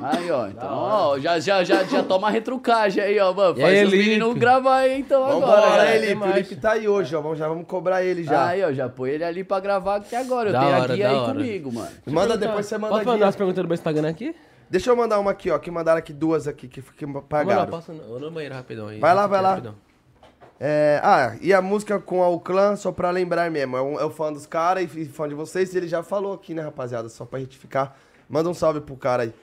[0.04, 0.48] Aí, ó.
[0.48, 3.58] Então, ó, já, já, já, já toma a retrucagem aí, ó, mano.
[3.58, 5.84] E Faz aí, os meninos gravar aí, então, Vambora, agora.
[5.84, 5.94] né, já.
[5.96, 6.06] Lipe?
[6.08, 6.36] tem O mais.
[6.36, 7.22] Lipe tá aí hoje, ó.
[7.22, 8.48] Vamos, já vamos cobrar ele já.
[8.48, 10.50] Aí, ó, já põe ele ali pra gravar aqui agora.
[10.50, 11.34] Eu Da tenho hora, a guia aí hora.
[11.34, 11.90] comigo, mano.
[12.08, 13.12] Manda depois, você manda Pode aqui.
[13.12, 14.36] mandar as perguntas do meu Instagram aqui?
[14.70, 15.60] Deixa eu mandar uma aqui, ó.
[15.60, 17.68] Que mandaram aqui duas aqui que, que Vamos lá, pagaram.
[17.68, 17.92] posso...
[17.92, 19.00] Eu vou no banheiro rapidão aí.
[19.00, 19.50] Vai lá, vai lá.
[19.52, 19.76] Rapidão.
[20.60, 23.76] É, ah, e a música com o clã, só pra lembrar mesmo.
[23.76, 25.74] É, um, é o fã dos caras e fã de vocês.
[25.74, 27.10] E ele já falou aqui, né, rapaziada?
[27.10, 27.96] Só pra retificar.
[28.32, 29.34] Manda um salve pro cara aí.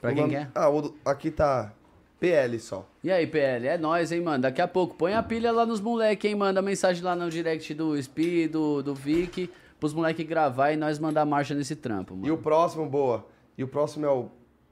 [0.00, 0.50] Pra O quem nome- quer?
[0.54, 1.72] Ah, o aqui tá
[2.18, 2.88] PL só.
[3.02, 4.42] E aí, PL, é nóis, hein, mano.
[4.42, 7.72] Daqui a pouco, põe a pilha lá nos moleque, hein, manda mensagem lá no direct
[7.74, 12.26] do Speed, do, do Vic, pros moleque gravar e nós mandar marcha nesse trampo, mano.
[12.26, 13.26] E o próximo, boa.
[13.58, 14.30] E o próximo é o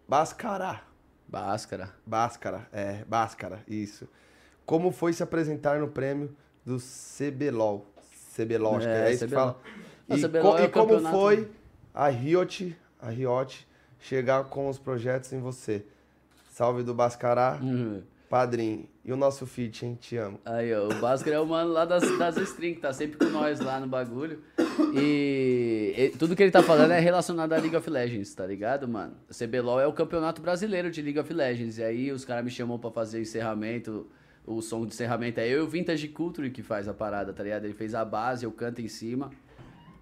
[0.08, 0.82] Bascará.
[1.28, 1.90] Báscara.
[2.06, 4.06] Báscara, é, Báscara, isso.
[4.66, 6.34] Como foi se apresentar no prêmio
[6.64, 7.86] do CBLOL?
[8.36, 9.58] CBLOL, acho que É, é isso que fala.
[10.08, 11.50] Não, E, co- é e como foi
[11.94, 13.66] a Riot, a Riot
[14.00, 15.84] chegar com os projetos em você?
[16.52, 18.02] Salve do Bascará, Uhum.
[18.30, 18.88] padrinho.
[19.04, 19.98] E o nosso feat, hein?
[20.00, 20.38] Te amo.
[20.44, 23.24] Aí, ó, o Báscara é o mano lá das, das strings, que tá sempre com
[23.32, 24.38] nós lá no bagulho.
[24.94, 28.86] E, e tudo que ele tá falando é relacionado a League of Legends, tá ligado,
[28.86, 29.14] mano?
[29.28, 31.78] O CBLOL é o campeonato brasileiro de League of Legends.
[31.78, 34.06] E aí os caras me chamou pra fazer o encerramento,
[34.46, 35.40] o som de encerramento.
[35.40, 37.64] É eu e o Vintage Culture que faz a parada, tá ligado?
[37.64, 39.30] Ele fez a base, eu canto em cima.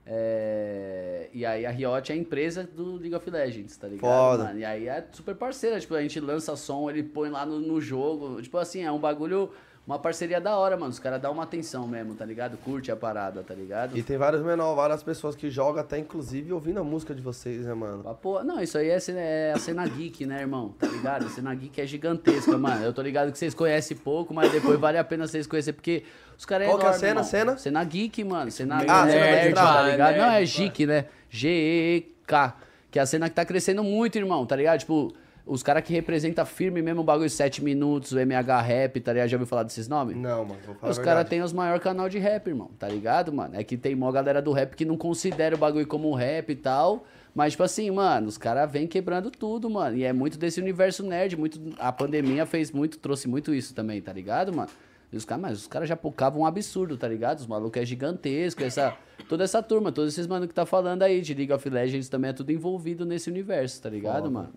[0.06, 4.01] É, E aí a Riot é a empresa do League of Legends, tá ligado?
[4.10, 4.44] Foda.
[4.44, 4.59] mano?
[4.59, 7.81] E aí é super parceira, tipo, a gente lança som, ele põe lá no, no
[7.81, 8.40] jogo.
[8.43, 9.51] Tipo assim, é um bagulho
[9.86, 10.90] uma parceria da hora, mano.
[10.90, 12.56] Os caras dão uma atenção mesmo, tá ligado?
[12.59, 13.97] Curte a parada, tá ligado?
[13.97, 17.66] E tem vários menor, várias pessoas que jogam até inclusive ouvindo a música de vocês,
[17.66, 18.05] né, mano?
[18.06, 20.74] Ah, pô, não, isso aí é, é a cena geek, né, irmão?
[20.78, 21.27] Tá ligado?
[21.27, 22.85] A cena geek é gigantesca, mano.
[22.85, 26.05] Eu tô ligado que vocês conhecem pouco, mas depois vale a pena vocês conhecerem, porque
[26.40, 27.10] os caras é Qual que é a enorme, cena?
[27.10, 27.24] irmão.
[27.24, 27.58] Cena?
[27.58, 28.50] Cena geek, mano.
[28.50, 30.16] Cena Ah, nerd, cena nerd, tá pá, ligado?
[30.16, 31.04] Não, é geek, né?
[31.28, 32.56] G-E-E-K.
[32.90, 34.78] Que é a cena que tá crescendo muito, irmão, tá ligado?
[34.80, 35.12] Tipo,
[35.44, 39.28] os caras que representam firme mesmo o bagulho 7 minutos, o MH Rap, tá ligado?
[39.28, 40.16] Já ouviu falar desses nomes?
[40.16, 42.88] Não, mano, vou falar Os a caras têm os maiores canal de rap, irmão, tá
[42.88, 43.54] ligado, mano?
[43.54, 46.56] É que tem mó galera do rap que não considera o bagulho como rap e
[46.56, 47.04] tal.
[47.34, 49.94] Mas, tipo assim, mano, os caras vêm quebrando tudo, mano.
[49.94, 51.36] E é muito desse universo nerd.
[51.36, 54.70] Muito, a pandemia fez muito, trouxe muito isso também, tá ligado, mano?
[55.12, 57.41] E os caras, mas os caras já pocavam um absurdo, tá ligado?
[57.41, 58.97] Os malucos é gigantesco, essa,
[59.28, 62.31] toda essa turma, todos esses mano que tá falando aí de League of Legends também
[62.31, 64.53] é tudo envolvido nesse universo, tá ligado, mano?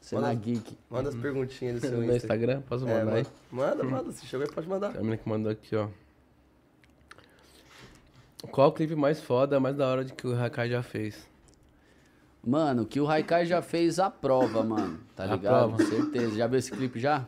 [0.00, 0.78] Cena Manda- geek.
[0.88, 2.16] Manda as perguntinhas do seu No Insta.
[2.16, 3.26] Instagram, posso É, mandar aí?
[3.50, 4.12] manda, manda, manda.
[4.12, 4.90] Se chegou aí, pode mandar.
[4.90, 5.88] A menina que mandou aqui, ó.
[8.50, 11.26] Qual o clipe mais foda, mais da hora de que o Hakai já fez?
[12.46, 15.00] Mano, que o Haikai já fez a prova, mano.
[15.14, 15.68] Tá A ligado?
[15.76, 15.84] prova.
[15.84, 16.36] Certeza.
[16.36, 17.26] Já viu esse clipe já?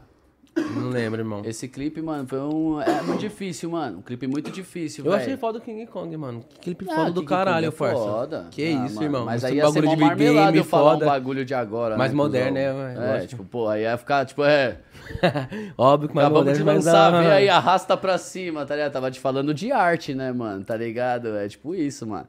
[0.57, 1.43] Não lembro, irmão.
[1.45, 2.81] Esse clipe, mano, foi um.
[2.81, 3.99] É muito difícil, mano.
[3.99, 5.23] Um clipe muito difícil, Eu velho.
[5.23, 6.45] achei foda o King Kong, mano.
[6.49, 8.05] Que clipe Ah, foda do King caralho, Kong é parça.
[8.11, 8.47] Foda.
[8.51, 9.25] Que Ah, isso, mano, irmão.
[9.25, 11.05] Mas aí ia ser bagulho mó de marmelada eu falar foda.
[11.05, 13.01] um bagulho de agora, Mais né, moderno, né, velho?
[13.01, 13.29] É, Lógico.
[13.29, 14.79] tipo, pô, aí ia ficar, tipo, é.
[15.79, 17.35] Óbvio que mais Acabamos de moderno, mas lançar, hora.
[17.35, 18.93] aí, arrasta pra cima, tá ligado?
[18.93, 20.65] Tava te falando de arte, né, mano?
[20.65, 21.37] Tá ligado?
[21.37, 22.27] É tipo isso, mano.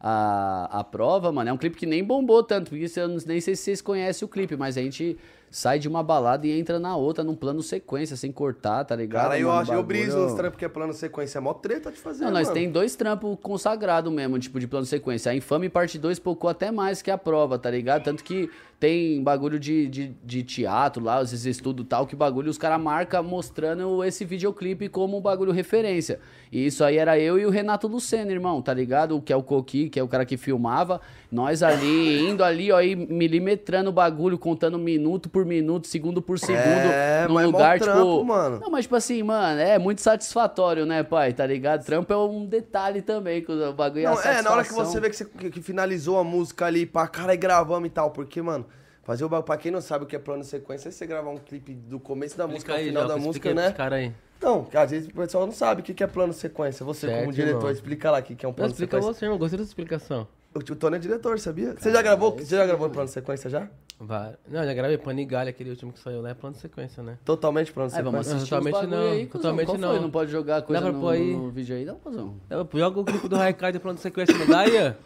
[0.00, 3.16] A, a prova, mano, é um clipe que nem bombou tanto, porque isso eu não-
[3.26, 5.16] nem sei se vocês conhecem o clipe, mas a gente
[5.56, 9.22] sai de uma balada e entra na outra num plano sequência, sem cortar, tá ligado?
[9.22, 9.60] Cara, eu mano?
[9.60, 11.38] acho, eu briso Bagulho- nos trampos que é plano sequência.
[11.38, 12.54] É mó treta de fazer, Não, nós mano.
[12.54, 15.30] tem dois trampos consagrados mesmo, tipo, de plano sequência.
[15.30, 18.02] A Infame Parte 2 pocou até mais que a prova, tá ligado?
[18.02, 18.50] Tanto que
[18.84, 22.78] tem bagulho de, de, de teatro lá, esses estudos e tal, que bagulho os caras
[22.78, 26.20] marcam mostrando esse videoclipe como um bagulho referência.
[26.52, 29.22] E isso aí era eu e o Renato Lucena, irmão, tá ligado?
[29.22, 31.00] Que é o Coqui, que é o cara que filmava.
[31.32, 36.38] Nós ali, indo ali, ó, aí milimetrando o bagulho, contando minuto por minuto, segundo por
[36.38, 38.24] segundo, É, num mas é lugar, trampo, tipo.
[38.24, 38.60] mano.
[38.60, 41.32] Não, mas tipo assim, mano, é muito satisfatório, né, pai?
[41.32, 41.82] Tá ligado?
[41.86, 45.00] Trampo é um detalhe também, que o bagulho é Não, é, na hora que você
[45.00, 48.10] vê que, você, que, que finalizou a música ali, pá, cara, e gravamos e tal.
[48.10, 48.66] Porque, mano,
[49.04, 49.44] fazer o bagulho.
[49.46, 51.98] Pra quem não sabe o que é plano sequência, é você gravar um clipe do
[52.00, 53.72] começo da música Explica ao aí, final da explica música, aí né?
[53.72, 54.12] cara aí.
[54.42, 56.84] Não, que às vezes o pessoal não sabe o que é plano sequência.
[56.84, 57.70] Você, Certo, como diretor, irmão.
[57.72, 59.14] explica lá o que é um Não, plano explica sequência.
[59.18, 59.38] você, irmão.
[59.38, 60.26] Gostei dessa explicação.
[60.54, 61.74] O, o Tony é diretor, sabia?
[61.78, 62.32] Você já gravou?
[62.36, 63.68] Você já gravou plano sequência já?
[63.98, 64.34] Vai.
[64.48, 67.16] Não, já gravei Panigalha, aquele último que saiu lá, é plano de sequência, né?
[67.24, 68.36] Totalmente plano Aí, vamos sequência.
[68.36, 69.90] assistir os Totalmente não, aí, totalmente Qual não.
[69.90, 70.00] Foi?
[70.00, 71.32] Não pode jogar coisa pra no, pôr aí?
[71.34, 72.34] no vídeo aí, não, cuzão?
[72.50, 74.96] Eu- Joga o clipe do Haikai de plano de sequência, não dá, Ian?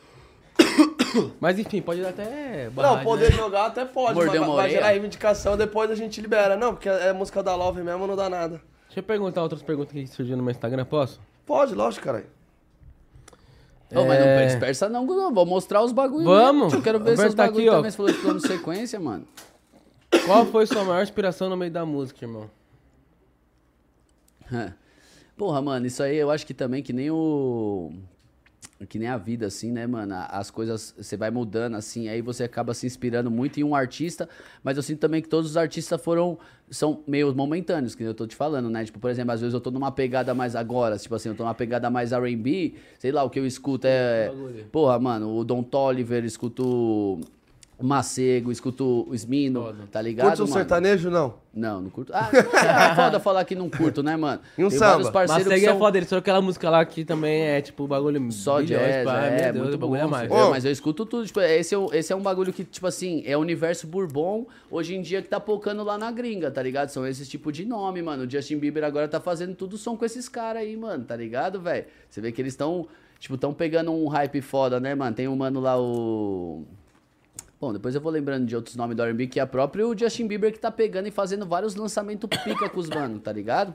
[1.40, 3.36] Mas enfim, pode dar até barragem, Não, poder né?
[3.36, 6.56] jogar até pode, Mordeu mas vai gerar reivindicação, depois a gente libera.
[6.56, 8.60] Não, porque é música da Love mesmo, não dá nada.
[8.86, 11.20] Deixa eu perguntar outras perguntas que surgiram no meu Instagram, posso?
[11.46, 12.26] Pode, lógico, caralho.
[13.90, 14.46] Ô, mas não É.
[14.46, 15.06] dispersa não.
[15.06, 16.24] Vou mostrar os bagulhos.
[16.24, 16.64] Vamos.
[16.64, 16.78] mesmo.
[16.78, 17.76] Eu quero ver seus tá bagulhos aqui, ó.
[17.76, 17.90] também.
[17.90, 19.26] Você falou de plano sequência, mano.
[20.26, 22.50] Qual foi sua maior inspiração no meio da música, irmão?
[25.36, 27.92] Porra, mano, isso aí eu acho que também que nem o.
[28.86, 30.14] Que nem a vida, assim, né, mano?
[30.28, 34.28] As coisas, você vai mudando, assim, aí você acaba se inspirando muito em um artista,
[34.62, 36.38] mas eu sinto também que todos os artistas foram,
[36.70, 38.84] são meio momentâneos, que eu tô te falando, né?
[38.84, 41.42] Tipo, por exemplo, às vezes eu tô numa pegada mais agora, tipo assim, eu tô
[41.42, 44.30] numa pegada mais R&B, sei lá, o que eu escuto é...
[44.70, 47.20] Porra, mano, o Don Toliver, escuto
[47.80, 50.54] Macego, escuto o Smino, tá ligado, Curte um mano?
[50.56, 51.34] sertanejo, não?
[51.54, 52.12] Não, não curto.
[52.12, 52.28] Ah,
[52.92, 54.40] é foda falar que não curto, né, mano?
[54.56, 54.90] E um Tem samba?
[54.94, 55.78] vários parceiros Mas que é são...
[55.78, 59.20] foda, ele só aquela música lá que também é tipo bagulho Só milhões, jazz, pá,
[59.26, 60.06] é, meu Deus, muito bagulho bom.
[60.06, 60.30] é mais.
[60.30, 62.86] É, mas eu escuto tudo, tipo, esse é, um- esse é um bagulho que, tipo
[62.86, 66.62] assim, é o universo bourbon, hoje em dia que tá pocando lá na gringa, tá
[66.62, 66.88] ligado?
[66.88, 68.24] São esses tipo de nome, mano.
[68.24, 71.60] O Justin Bieber agora tá fazendo tudo som com esses caras aí, mano, tá ligado,
[71.60, 71.86] velho?
[72.10, 72.86] Você vê que eles estão,
[73.20, 75.14] tipo, tão pegando um hype foda, né, mano?
[75.14, 76.64] Tem um mano lá, o...
[77.60, 80.28] Bom, depois eu vou lembrando de outros nomes do R&B, que é próprio o Justin
[80.28, 83.74] Bieber que tá pegando e fazendo vários lançamentos pica com os mano, tá ligado?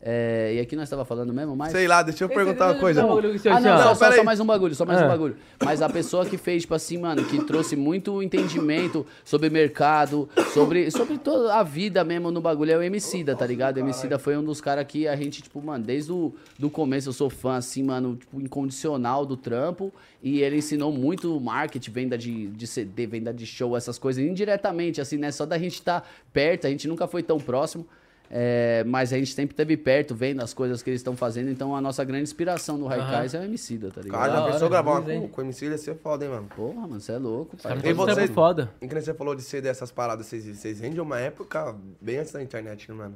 [0.00, 1.72] É, e aqui nós tava falando mesmo, mas...
[1.72, 3.02] Sei lá, deixa eu perguntar uma coisa.
[3.02, 4.22] Não, Ah, não, só, Não, só, só aí.
[4.22, 5.06] mais um bagulho, só mais Ah.
[5.06, 5.36] um bagulho.
[5.64, 10.90] Mas a pessoa que fez, tipo assim, mano, que trouxe muito entendimento sobre mercado, sobre,
[10.90, 13.78] sobre toda a vida mesmo no bagulho, é o Emicida, tá ligado?
[13.78, 17.08] O Emicida foi um dos caras que a gente, tipo, mano, desde o do começo
[17.08, 19.92] eu sou fã, assim, mano, tipo, incondicional do trampo.
[20.22, 25.00] E ele ensinou muito marketing, venda de, de CD, venda de show, essas coisas, indiretamente,
[25.00, 25.30] assim, né?
[25.32, 27.86] Só da gente estar perto, a gente nunca foi tão próximo.
[28.30, 31.50] É, mas a gente sempre esteve perto, vendo as coisas que eles estão fazendo.
[31.50, 34.20] Então a nossa grande inspiração no Raikais é o Emicida, tá ligado?
[34.20, 36.48] Cara, já pensou gravar uma com, com o MC ia ser foda, hein, mano?
[36.54, 37.74] Porra, mano, você é louco, pai.
[37.76, 38.70] Cara, E todo você- tempo foda.
[38.80, 42.18] E que nem você falou de ser dessas paradas, vocês, vocês rendem uma época bem
[42.18, 43.14] antes da internet, né, mano?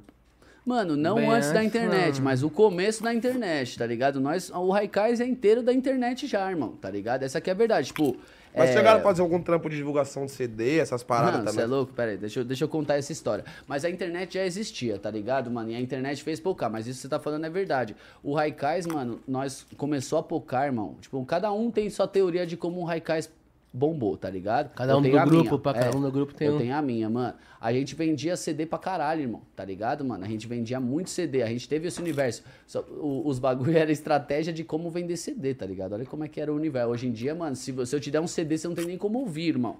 [0.65, 2.24] Mano, não Bem antes da internet, não.
[2.24, 4.20] mas o começo da internet, tá ligado?
[4.20, 7.23] Nós, o Raikais é inteiro da internet já, irmão, tá ligado?
[7.23, 8.16] Essa aqui é a verdade, tipo...
[8.55, 8.72] Mas é...
[8.72, 11.64] chegaram a fazer algum trampo de divulgação de CD, essas paradas você também?
[11.64, 11.93] é louco?
[11.93, 13.44] Pera aí, deixa eu, deixa eu contar essa história.
[13.66, 15.70] Mas a internet já existia, tá ligado, mano?
[15.70, 17.94] E a internet fez pocar, mas isso que você tá falando é verdade.
[18.22, 20.97] O Raikais, mano, nós começou a pocar, irmão.
[21.01, 23.31] Tipo, cada um tem sua teoria de como o Raikais
[23.72, 24.70] bombou, tá ligado?
[24.74, 25.59] Cada Eu um do grupo, minha.
[25.59, 26.59] pra cada um do grupo tem eu um.
[26.59, 27.34] tenho a minha, mano.
[27.60, 30.24] A gente vendia CD pra caralho, irmão, tá ligado, mano?
[30.24, 32.42] A gente vendia muito CD, a gente teve esse universo.
[32.66, 35.92] Só- o- os bagulho era estratégia de como vender CD, tá ligado?
[35.92, 36.90] Olha como é que era o universo.
[36.90, 38.86] Hoje em dia, mano, se, você, se eu te der um CD, você não tem
[38.86, 39.76] nem como ouvir, irmão.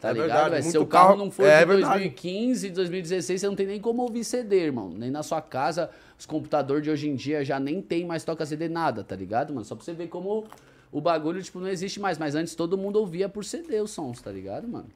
[0.00, 0.28] Tá É ligado?
[0.28, 0.62] verdade, velho?
[0.62, 1.86] Se muito seu carro, carro- não for é de verdade.
[1.94, 4.88] 2015, 2016, você não tem nem como ouvir CD, irmão.
[4.90, 8.44] Nem na sua casa, os computadores de hoje em dia já nem tem mais toca
[8.44, 9.64] CD, nada, tá ligado, mano?
[9.64, 10.44] Só pra você ver como
[10.92, 12.18] o bagulho, tipo, não existe mais.
[12.18, 14.88] Mas antes todo mundo ouvia por CD os sons, tá ligado, mano?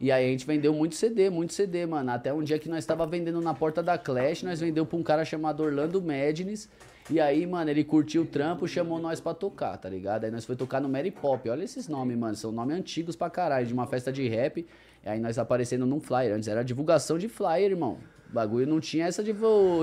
[0.00, 2.10] E aí a gente vendeu muito CD, muito CD, mano.
[2.10, 5.02] Até um dia que nós tava vendendo na porta da Clash, nós vendeu pra um
[5.02, 6.68] cara chamado Orlando Madness.
[7.10, 10.24] E aí, mano, ele curtiu o trampo, chamou nós pra tocar, tá ligado?
[10.24, 11.48] Aí nós foi tocar no Mary Pop.
[11.50, 12.34] Olha esses nomes, mano.
[12.34, 14.66] São nomes antigos pra caralho, de uma festa de rap.
[15.04, 16.34] E aí nós aparecendo num flyer.
[16.34, 17.98] Antes era divulgação de flyer, irmão.
[18.34, 19.32] O bagulho não tinha essa de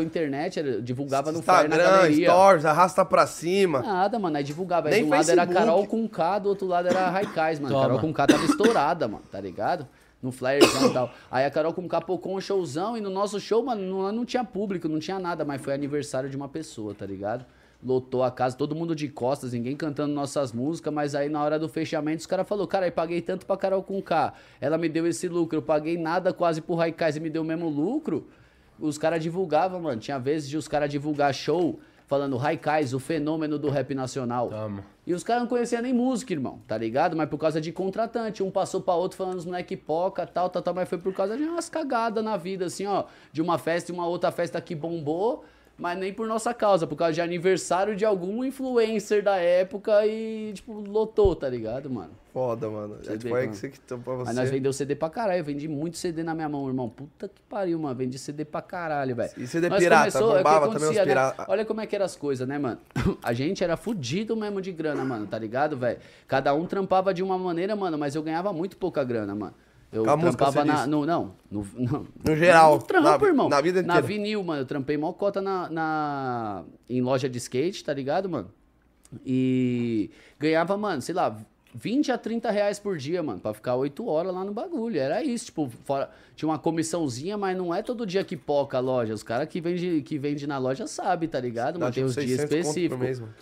[0.04, 2.30] internet, era- divulgava no na Instagram, galeria.
[2.30, 3.82] Stories, arrasta pra cima.
[3.82, 4.36] Nada, mano.
[4.36, 4.90] Aí divulgava.
[4.90, 5.54] Aí Nem de um lado era Facebook.
[5.66, 7.74] Carol com K, do outro lado era Raikais, mano.
[7.74, 7.86] Toma.
[7.86, 9.88] Carol com K tava estourada, mano, tá ligado?
[10.22, 11.10] No flarzão e tal.
[11.32, 14.26] Aí a Carol com K pocou um showzão e no nosso show, mano, não, não
[14.26, 17.46] tinha público, não tinha nada, mas foi aniversário de uma pessoa, tá ligado?
[17.82, 21.58] Lotou a casa, todo mundo de costas, ninguém cantando nossas músicas, mas aí na hora
[21.58, 24.88] do fechamento os caras falaram, cara, eu paguei tanto pra Carol com K, ela me
[24.90, 28.28] deu esse lucro, eu paguei nada quase pro Raikais e me deu o mesmo lucro.
[28.82, 30.02] Os caras divulgavam, mano.
[30.02, 34.50] Tinha vezes de os caras divulgar show falando Raikais, o fenômeno do rap nacional.
[34.50, 34.84] Toma.
[35.08, 37.16] E os caras não conheciam nem música, irmão, tá ligado?
[37.16, 38.44] Mas por causa de contratante.
[38.44, 40.74] Um passou pra outro falando os moleque poca, tal, tal, tal.
[40.74, 43.06] Mas foi por causa de umas cagadas na vida, assim, ó.
[43.32, 45.46] De uma festa e uma outra festa que bombou.
[45.78, 50.52] Mas nem por nossa causa, por causa de aniversário de algum influencer da época e,
[50.54, 52.12] tipo, lotou, tá ligado, mano?
[52.34, 52.96] Foda, mano.
[53.02, 53.52] Você É tipo, é mano.
[53.52, 54.56] que você que pra Mas nós você.
[54.56, 55.40] vendeu CD pra caralho.
[55.40, 56.88] Eu vendi muito CD na minha mão, irmão.
[56.88, 57.94] Puta que pariu, mano.
[57.94, 59.32] Vendi CD pra caralho, velho.
[59.38, 60.12] E CD Nós pirata?
[60.12, 61.04] começou- é Bombava também os né?
[61.06, 61.46] pirata?
[61.50, 62.80] Olha como é que eram as coisas, né, mano?
[63.22, 66.00] A gente era fudido mesmo de grana, mano, tá ligado, velho?
[66.28, 69.54] Cada um trampava de uma maneira, mano, mas eu ganhava muito pouca grana, mano.
[69.92, 70.88] Eu a trampava você na.
[70.88, 72.08] No, não, no, não.
[72.24, 73.50] No geral, No trampo, na- irmão.
[73.50, 74.08] na vida Na inteira.
[74.08, 74.62] vinil, mano.
[74.62, 78.50] Eu trampei mó cota na, na, em loja de skate, tá ligado, mano?
[79.26, 80.10] E
[80.40, 81.36] ganhava, mano, sei lá,
[81.74, 85.00] 20 a 30 reais por dia, mano, pra ficar 8 horas lá no bagulho.
[85.00, 88.80] Era isso, tipo, fora, tinha uma comissãozinha, mas não é todo dia que poca a
[88.82, 89.14] loja.
[89.14, 91.80] Os caras que vendem que vende na loja sabem, tá ligado?
[91.80, 93.00] Mas tem tipo os dias 600 conto por específicos.
[93.00, 93.34] mês, mano.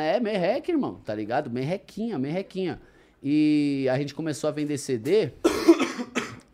[0.00, 1.50] É merreca, irmão, tá ligado?
[1.50, 2.80] Merrequinha, merrequinha.
[3.22, 5.32] E a gente começou a vender CD.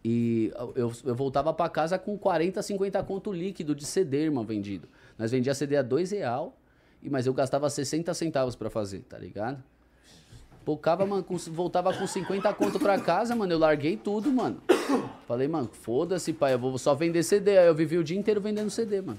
[0.05, 4.89] E eu, eu voltava pra casa com 40, 50 conto líquido de CD, irmão, vendido.
[5.16, 6.59] Nós vendia CD a 2 real,
[7.01, 9.62] e- mas eu gastava 60 centavos pra fazer, tá ligado?
[10.64, 14.59] Pocava, mano, com- voltava com 50 conto pra casa, mano, eu larguei tudo, mano.
[15.26, 17.59] Falei, mano, foda-se, pai, eu vou só vender CD.
[17.59, 19.18] Aí eu vivi o dia inteiro vendendo CD, mano.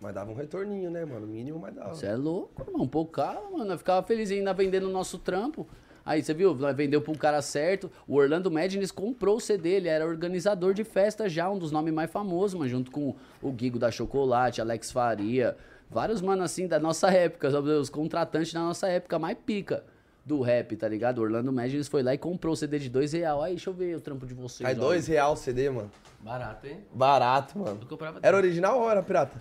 [0.00, 1.26] Mas dava um retorninho, né, mano?
[1.26, 1.94] Mínimo, mas dava.
[1.94, 2.86] Você é louco, irmão.
[2.86, 3.72] Pocava, mano.
[3.72, 5.66] Eu ficava feliz ainda vendendo o nosso trampo.
[6.04, 6.54] Aí, você viu?
[6.74, 7.90] Vendeu pro cara certo.
[8.06, 9.70] O Orlando Madness comprou o CD.
[9.70, 12.68] Ele era organizador de festa já, um dos nomes mais famosos, mano.
[12.68, 15.56] Junto com o Guigo da Chocolate, Alex Faria.
[15.88, 17.48] Vários, mano, assim, da nossa época.
[17.48, 19.84] Os contratantes da nossa época mais pica
[20.24, 21.18] do rap, tá ligado?
[21.18, 23.42] O Orlando Madness foi lá e comprou o CD de dois real.
[23.42, 24.66] Aí, deixa eu ver o trampo de vocês.
[24.68, 24.80] Aí ó.
[24.80, 25.90] dois real o CD, mano.
[26.20, 26.78] Barato, hein?
[26.92, 27.78] Barato, mano.
[27.82, 29.36] Eu comprava Era original ou era pirata?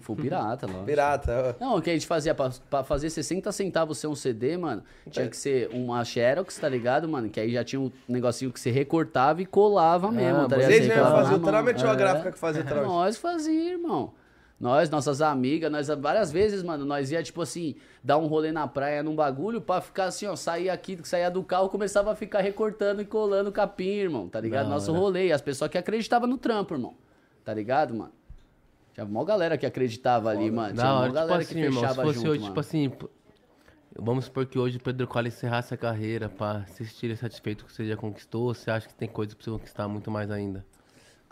[0.00, 0.84] Foi pirata, lógico.
[0.84, 1.56] Pirata.
[1.58, 4.82] Não, o que a gente fazia pra, pra fazer 60 centavos ser um CD, mano,
[5.10, 7.30] tinha que ser uma Xerox, tá ligado, mano?
[7.30, 10.70] Que aí já tinha um negocinho que você recortava e colava mesmo, tá ligado?
[10.72, 11.96] Vocês Você mesmo faziam o trâmite ou a É.
[11.96, 12.86] gráfica que fazia o trâmite?
[12.88, 14.12] Nós fazia, irmão.
[14.58, 18.68] Nós, nossas amigas, nós várias vezes, mano, nós ia, tipo assim, dar um rolê na
[18.68, 22.40] praia num bagulho pra ficar assim, ó, sair aqui, saía do carro, começava a ficar
[22.40, 24.66] recortando e colando capim, irmão, tá ligado?
[24.66, 25.00] Da Nosso hora.
[25.00, 26.94] rolê, as pessoas que acreditavam no trampo, irmão,
[27.44, 28.12] tá ligado, mano?
[28.94, 30.72] Tinha mó galera que acreditava ali, mano.
[30.72, 32.50] Tinha hora, tipo galera assim, que irmão, se fechava fosse junto, hoje, mano.
[32.52, 32.92] tipo assim,
[33.98, 37.68] vamos supor que hoje o Pedro Cola encerrasse a carreira, pá, se estiver satisfeito com
[37.68, 40.30] o que você já conquistou, você acha que tem coisa pra você conquistar muito mais
[40.30, 40.64] ainda?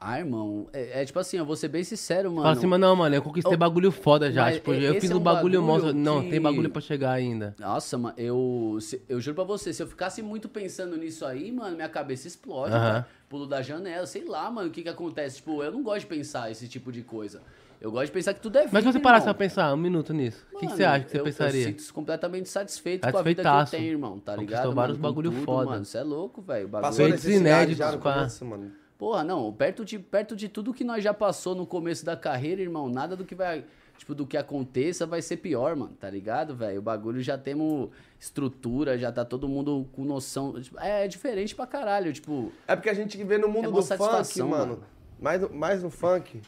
[0.04, 2.42] Ah, irmão, é, é tipo assim, eu vou ser bem sincero, mano.
[2.42, 5.14] Fala assim, mas não, mano, eu conquistei Oh, bagulho foda já, tipo, eu fiz é
[5.14, 7.54] um bagulho, bagulho monstro, não, que- tem bagulho pra chegar ainda.
[7.56, 11.52] Nossa, mano, eu, se- eu juro pra você, se eu ficasse muito pensando nisso aí,
[11.52, 12.92] mano, minha cabeça explode, Aham.
[12.94, 13.04] velho.
[13.28, 15.36] Pulo da janela, sei lá, mano, o que que acontece.
[15.36, 17.40] Tipo, eu não gosto de pensar esse tipo de coisa.
[17.80, 19.76] Eu gosto de pensar que tudo é vida, Mas se você parasse pra pensar um
[19.76, 21.60] minuto nisso, o que, que você acha que você eu, pensaria?
[21.68, 24.74] Eu sinto completamente satisfeito com a vida que eu tenho, irmão, tá Conquistou ligado?
[24.74, 25.70] vários mano, com bagulho tudo, foda.
[25.70, 26.68] Mano, você é louco, velho.
[26.68, 28.81] Passou necessidade inéditos, já no começo, mano.
[29.02, 32.62] Porra, não, perto de, perto de tudo que nós já passou no começo da carreira,
[32.62, 33.64] irmão, nada do que vai.
[33.98, 36.78] Tipo, do que aconteça vai ser pior, mano, tá ligado, velho?
[36.78, 40.52] O bagulho já temos estrutura, já tá todo mundo com noção.
[40.62, 42.52] tipo, é diferente pra caralho, tipo.
[42.68, 44.48] É porque a gente vê no mundo É do funk, mano.
[44.48, 44.82] mano.
[45.18, 46.40] Mais, no- mais no funk,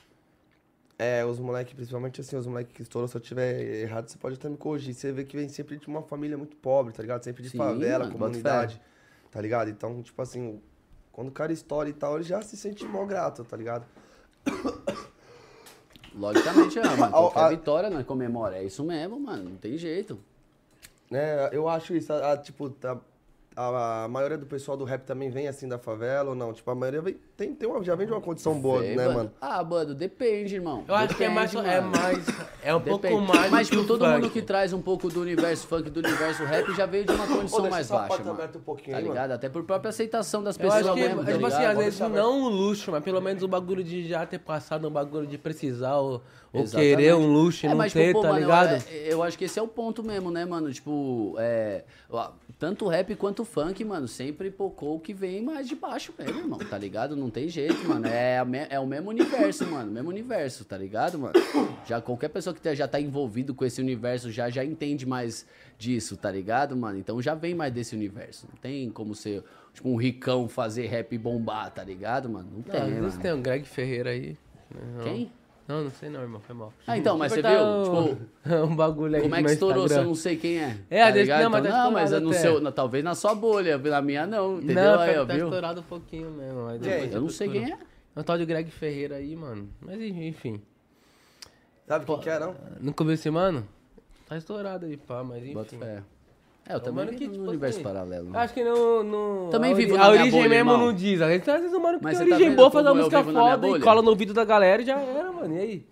[0.97, 4.37] é, os moleques, principalmente assim, os moleques que estouram, se eu tiver errado, você pode
[4.37, 4.95] até me corrigir.
[4.95, 7.25] Você vê que vem sempre de uma família muito pobre, tá ligado?
[7.25, 8.81] Sempre de Sim, favela, mano, comunidade,
[9.29, 9.71] tá ligado?
[9.71, 10.61] Então, tipo assim,
[11.15, 13.87] quando o cara estoura e tal, ele já se sente mal grato, tá ligado?
[16.15, 17.11] Logicamente, é, mano.
[17.13, 18.57] Qualquer A- a- vitória nós comemora.
[18.59, 19.51] É isso mesmo, mano.
[19.51, 20.19] Não tem jeito.
[21.11, 22.99] né eu acho isso, a, tipo, tá-
[23.57, 26.53] a, maioria do pessoal do rap também vem assim da favela ou não?
[26.53, 29.09] Tipo, a maioria vem, tem, tem uma, já vem de uma condição boa, Vem, né,
[29.09, 29.31] mano?
[29.41, 30.85] Ah, mano, depende, irmão.
[30.89, 31.51] Eu acho que é mais.
[31.53, 32.27] Depende, É mais.
[32.63, 33.29] É um pouco Depende.
[33.29, 33.51] mais.
[33.51, 34.13] Mas, tipo, o todo funk.
[34.15, 37.27] mundo que traz um pouco do universo funk, do universo rap, já veio de uma
[37.27, 38.39] condição mais baixa, mano.
[38.57, 39.15] um pouquinho tá aí, mano.
[39.15, 39.31] ligado?
[39.33, 41.79] Até por própria aceitação das Eu pessoas acho que, mesmo, tá tipo assim, ligado?
[41.79, 44.91] às vezes não um luxo, mas pelo menos o bagulho de já ter passado um
[44.91, 46.23] bagulho de precisar ou,
[46.53, 48.85] ou querer um luxo e É, não mas, ter, tipo, pô, tá mano, ligado?
[48.91, 50.73] Eu, eu acho que esse é o ponto mesmo, né, mano?
[50.73, 51.85] Tipo, é,
[52.59, 56.15] tanto o rap quanto o funk, mano, sempre pocou o que vem mais de baixo
[56.19, 57.17] mesmo, irmão, tá ligado?
[57.17, 58.07] Não tem jeito, mano.
[58.07, 58.39] É,
[58.71, 61.35] é o mesmo universo, mano, mesmo universo, tá ligado, mano?
[61.87, 66.17] Já qualquer pessoa que já tá envolvido com esse universo já, já entende mais disso,
[66.17, 66.99] tá ligado, mano?
[66.99, 68.47] Então já vem mais desse universo.
[68.51, 72.49] Não tem como ser, tipo, um ricão fazer rap e bombar, tá ligado, mano?
[72.55, 73.21] Não tem, Não, vezes mano.
[73.23, 74.37] tem um Greg Ferreira aí.
[74.75, 75.05] Não.
[75.05, 75.31] Quem?
[75.67, 76.73] Não, não sei não, irmão, foi mal.
[76.87, 77.51] Ah, então, mas você viu?
[77.85, 80.07] Tipo, um, um bagulho aí Como é no que estourou se eu Instagram.
[80.09, 80.79] não sei quem é?
[80.91, 81.43] É, às vezes- ligado?
[81.45, 84.03] não, mas Então, tá não, mas é no seu, na- talvez na sua bolha, na
[84.03, 84.75] minha não, entendeu?
[84.75, 85.45] Não, aí, ó, tá viu?
[85.47, 86.65] estourado um pouquinho mesmo.
[86.65, 86.89] Mas aí?
[86.91, 87.79] depois Eu não sei quem é.
[88.17, 89.69] É um tal de Greg Ferreira aí, mano.
[89.81, 90.61] Mas enfim.
[91.89, 92.55] Sabe quem que é, não?
[92.99, 93.67] Ouviu esse mano?
[94.29, 95.55] Tá estourado aí, pá, mas enfim.
[95.55, 96.03] Bota fé.
[96.67, 98.31] É, eu É um também mano que, tipo universo assim, paralelo.
[98.31, 98.39] né?
[98.39, 99.03] Acho que não.
[99.03, 100.79] não Também a vivo A origem bolha, mesmo irmão.
[100.79, 101.21] não diz.
[101.21, 103.25] Às vezes, às vezes o mano que tem tá origem vendo boa faz uma música
[103.25, 105.55] foda e cola no ouvido da galera e já era, mano.
[105.55, 105.87] E aí?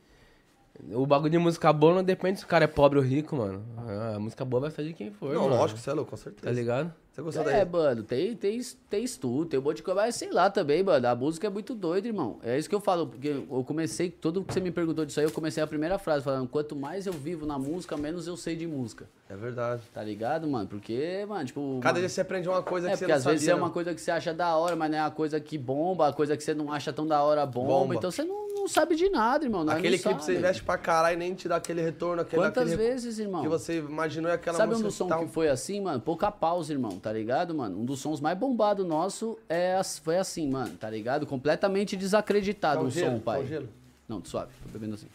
[0.90, 3.62] O bagulho de música boa não depende se o cara é pobre ou rico, mano.
[3.78, 5.32] Ah, A música boa vai sair de quem for.
[5.32, 5.54] Não, mano.
[5.56, 6.44] lógico, você é louco, com certeza.
[6.46, 6.92] Tá ligado?
[7.12, 7.68] Você gostou É, daí?
[7.70, 11.06] mano, tem, tem, tem estudo, tem um monte de coisa, mas sei lá também, mano,
[11.06, 12.38] a música é muito doida, irmão.
[12.42, 15.26] É isso que eu falo, porque eu comecei, tudo que você me perguntou disso aí,
[15.26, 18.56] eu comecei a primeira frase falando, quanto mais eu vivo na música, menos eu sei
[18.56, 19.82] de música, É verdade.
[19.92, 20.66] tá ligado, mano?
[20.66, 21.78] Porque, mano, tipo...
[21.82, 23.52] Cada mano, dia você aprende uma coisa É, que você porque não às vezes sabia,
[23.52, 23.72] é uma né?
[23.74, 26.34] coisa que você acha da hora, mas não é uma coisa que bomba, a coisa
[26.34, 27.68] que você não acha tão da hora bomba.
[27.68, 27.94] Bomba.
[27.94, 29.64] Então você não, não sabe de nada, irmão.
[29.64, 32.22] nós Aquele não clipe que você investe pra caralho e nem te dá aquele retorno.
[32.22, 33.42] Aquele, Quantas aquele vezes, irmão?
[33.42, 35.26] Que você imaginou aquela Sabe um dos sons tal.
[35.26, 36.00] que foi assim, mano?
[36.00, 37.80] Pouca pausa, irmão, tá ligado, mano?
[37.80, 41.26] Um dos sons mais bombados nosso é, foi assim, mano, tá ligado?
[41.26, 43.16] Completamente desacreditado um gelo?
[43.16, 43.46] som, pai.
[43.46, 43.68] Gelo?
[44.08, 45.08] Não, suave, tô bebendo assim.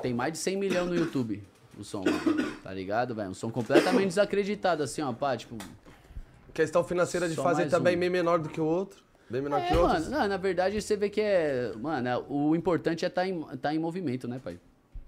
[0.00, 1.42] Tem mais de 100 milhões no YouTube
[1.78, 3.30] o som, mano, tá ligado, velho?
[3.30, 5.56] Um som completamente desacreditado, assim, ó, pá, tipo...
[6.54, 8.00] Questão financeira de fazer também um.
[8.00, 9.03] bem menor do que o outro.
[9.28, 10.08] Bem menor É, que outros.
[10.08, 11.72] mano, não, na verdade você vê que é.
[11.80, 14.58] Mano, é- o importante é estar em, tá em movimento, né, pai?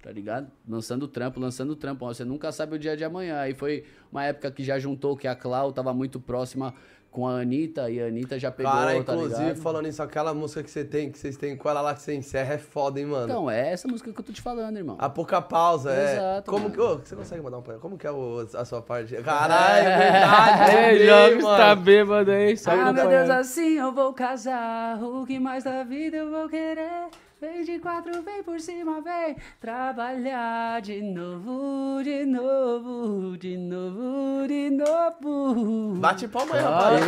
[0.02, 0.50] Tá ligado?
[0.68, 2.06] Lançando trampo, lançando trampo.
[2.06, 3.40] Você nunca sabe o dia de amanhã.
[3.40, 6.72] Aí foi uma época que já juntou que a Clau tava muito próxima
[7.16, 9.56] com a Anitta e a Anitta já pegou, Cara, tá inclusive, ligado?
[9.62, 12.14] falando isso, aquela música que você tem, que vocês têm com ela lá que você
[12.14, 13.24] encerra é foda, hein, mano?
[13.24, 14.96] Então, é essa música que eu tô te falando, irmão.
[15.00, 16.12] A pouca pausa, é.
[16.12, 16.74] Exato, Como mano.
[16.74, 16.78] que.
[16.80, 17.80] Ô, você consegue mandar um poema?
[17.80, 19.14] Como que é o- a sua parte?
[19.22, 21.56] Caralho, é verdade, É, jogos mano.
[21.56, 22.82] tá bêbado aí, sabe?
[22.82, 23.08] Ah, meu.
[23.08, 25.02] Deus, assim eu vou casar.
[25.02, 27.06] O que mais da vida eu vou querer?
[27.38, 34.70] Vem de quatro, vem por cima, vem trabalhar de novo, de novo, de novo, de
[34.70, 35.94] novo.
[35.96, 37.02] Bate palma aí, rapaz.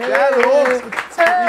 [0.00, 0.88] É louco,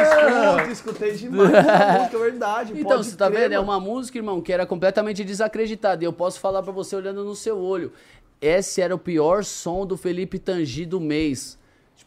[0.01, 2.73] escuta, escutei demais essa música, é verdade.
[2.75, 3.53] Então, você tá crer, vendo?
[3.53, 3.71] É mano.
[3.71, 6.03] uma música, irmão, que era completamente desacreditada.
[6.03, 7.93] E eu posso falar pra você olhando no seu olho.
[8.41, 11.56] Esse era o pior som do Felipe Tangi do mês.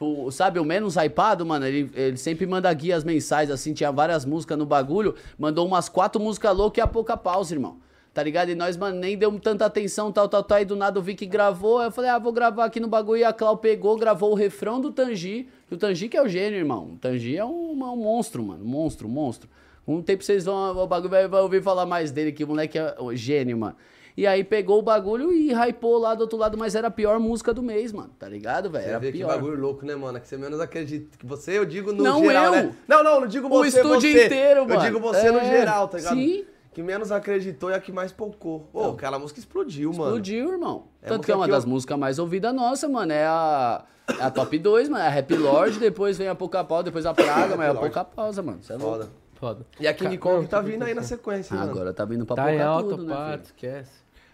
[0.00, 4.24] Tipo, sabe, o menos hypado, mano, ele, ele sempre manda guias mensais, assim, tinha várias
[4.24, 7.76] músicas no bagulho, mandou umas quatro músicas loucas e a pouca pausa, irmão.
[8.14, 8.48] Tá ligado?
[8.48, 10.56] E nós, mano, nem deu tanta atenção, tal, tal, tal.
[10.56, 11.80] Aí do nada eu vi que gravou.
[11.80, 13.20] Aí eu falei, ah, vou gravar aqui no bagulho.
[13.20, 15.46] E a Clau pegou, gravou o refrão do Tangi.
[15.70, 16.94] E o Tangi que é o gênio, irmão.
[16.94, 18.64] O Tangi é um, um monstro, mano.
[18.64, 19.48] Monstro, monstro.
[19.86, 22.78] O tempo vocês vão, o bagulho vai, vai ouvir falar mais dele, que o moleque
[22.78, 23.76] é o gênio, mano.
[24.20, 27.18] E aí pegou o bagulho e hypou lá do outro lado, mas era a pior
[27.18, 28.10] música do mês, mano.
[28.18, 28.86] Tá ligado, velho?
[28.86, 29.28] Era vê que pior.
[29.28, 30.18] bagulho louco, né, mano?
[30.18, 31.16] É que você menos acredita.
[31.16, 32.50] Que você, eu digo no Não geral, eu.
[32.64, 32.74] né?
[32.86, 34.26] Não, não, não digo O você, estúdio você.
[34.26, 34.80] inteiro, Eu mano.
[34.82, 36.14] digo você no É, geral, tá ligado?
[36.16, 36.44] sim.
[36.74, 38.68] Que menos acreditou e a que mais pocou.
[38.70, 40.04] Pô, aquela música explodiu, mano.
[40.04, 40.84] Explodiu, irmão.
[41.02, 43.12] É Tanto que é uma que das eu- músicas mais ouvidas nossa, mano.
[43.12, 43.82] É a,
[44.18, 45.02] é a top 2, mano.
[45.02, 47.74] É a Rap Lord, depois vem a Pouca Pausa, depois a Praga, mas é a.
[47.74, 48.58] Pouca Pausa, mano.
[48.62, 48.98] Cê é louco.
[48.98, 49.08] Foda.
[49.34, 49.66] Foda.
[49.80, 51.70] E a King Kong tá vindo aí na sequência, mano.
[51.70, 53.90] Agora tá vindo pra Tá pouca alta, tudo, né, pá, esquece.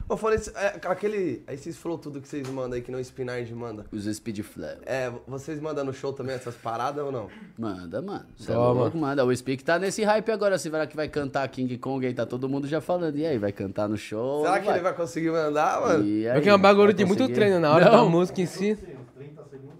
[0.08, 3.86] Ô, falei, é, aquele, esses flow tudo que vocês mandam aí, que não Spinard manda.
[3.90, 4.68] Os Speed Flow.
[4.86, 7.28] É, vocês mandam no show também essas paradas ou não?
[7.58, 8.24] Manda, mano.
[8.36, 9.24] Cê é louco, manda.
[9.24, 10.58] O Speak tá nesse hype agora.
[10.58, 13.16] Se vai que vai cantar King Kong aí, tá todo mundo já falando.
[13.16, 14.42] E aí, vai cantar no show?
[14.44, 16.04] Será que ele vai conseguir mandar, mano?
[16.04, 18.04] E aí, Porque é um bagulho vai de muito treino na hora Não.
[18.04, 18.78] da música em si.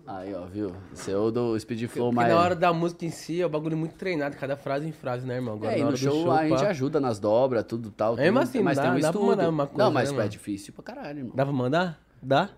[0.09, 0.71] Aí, ó, viu?
[0.95, 2.33] Esse é o do Speed Flow mais.
[2.33, 5.27] na hora da música em si é um bagulho muito treinado, cada frase em frase,
[5.27, 5.55] né, irmão?
[5.55, 8.17] Agora É, e na no do show, a gente pá, ajuda nas dobras, tudo tal.
[8.17, 9.49] É, mas assim, mas dá- tem um dá estudo.
[9.49, 10.29] uma coisa, não, mas né, é mano?
[10.31, 11.33] difícil pra caralho, irmão.
[11.37, 11.99] Dá pra mandar?
[12.23, 12.49] Dá?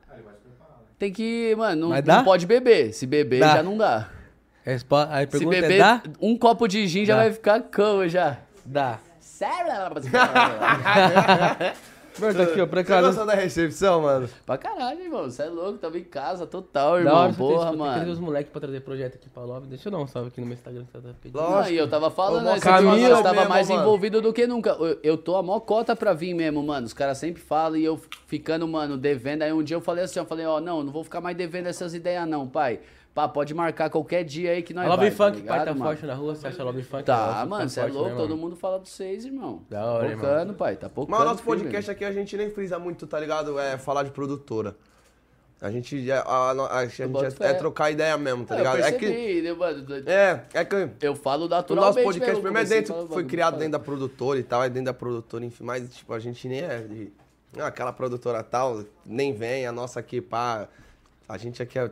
[0.98, 2.92] Tem que, mano, não, não pode beber.
[2.92, 3.56] Se beber, Dá.
[3.56, 4.08] já não dá.
[4.64, 6.02] Respo- Aí a Se pergunta beber é dá?
[6.20, 7.22] um copo de gin já Dá.
[7.22, 8.38] vai ficar cama já.
[8.66, 8.98] Dá.
[9.20, 9.72] Sério?
[12.20, 13.00] Mano, aqui, ó, pra Você cá.
[13.02, 14.28] gostou da recepção, mano?
[14.44, 15.24] pra caralho, irmão.
[15.24, 17.14] Você é louco, tava em casa total, Da irmão.
[17.16, 18.26] hora, você Porra, tem, tem que trazer os mano.
[18.26, 19.66] moleques pra trazer projeto aqui pra Love.
[19.68, 21.40] Deixa eu dar um salve aqui no meu Instagram que você tá pedindo.
[21.40, 21.74] Lógico.
[21.74, 22.60] E eu tava falando, né?
[22.60, 23.82] Camila eu tava mesmo, mais mano.
[23.82, 24.70] envolvido do que nunca.
[24.70, 26.86] Eu, eu tô a mó cota pra vir mesmo, mano.
[26.86, 29.42] Os caras sempre falam e eu ficando, mano, devendo.
[29.42, 31.66] Aí um dia eu falei assim, eu falei, ó, não, não vou ficar mais devendo
[31.66, 32.80] essas ideias não, pai.
[33.18, 35.72] Pá, pode marcar qualquer dia aí que nós A Love vai, Funk, ligado, pai, tá
[35.74, 35.84] mano?
[35.86, 37.02] forte na rua, você acha Love Funk?
[37.02, 39.62] Tá, Funk mano, você é forte, louco, né, todo mundo fala de vocês, irmão.
[39.68, 40.54] Da hora, irmão.
[40.54, 41.10] Pai, tá pocando.
[41.10, 43.58] Mas o nosso podcast aqui a gente nem frisa muito, tá ligado?
[43.58, 44.76] É falar de produtora.
[45.60, 48.78] A gente, já- a, a, a gente é, é trocar ideia mesmo, tá Ah, ligado?
[48.78, 49.42] Eu É percebi, que.
[49.42, 49.84] né, mano?
[50.06, 50.88] É, é que.
[51.00, 53.72] Eu falo O naturalmente nosso podcast mesmo, primeiro é dentro, fala o foi criado dentro
[53.72, 56.78] da produtora e tal, é dentro da produtora, enfim, mas tipo, a gente nem é
[56.82, 57.12] de.
[57.58, 60.68] Ah, aquela produtora tal, nem vem, a nossa aqui, pá.
[61.28, 61.90] A gente aqui é,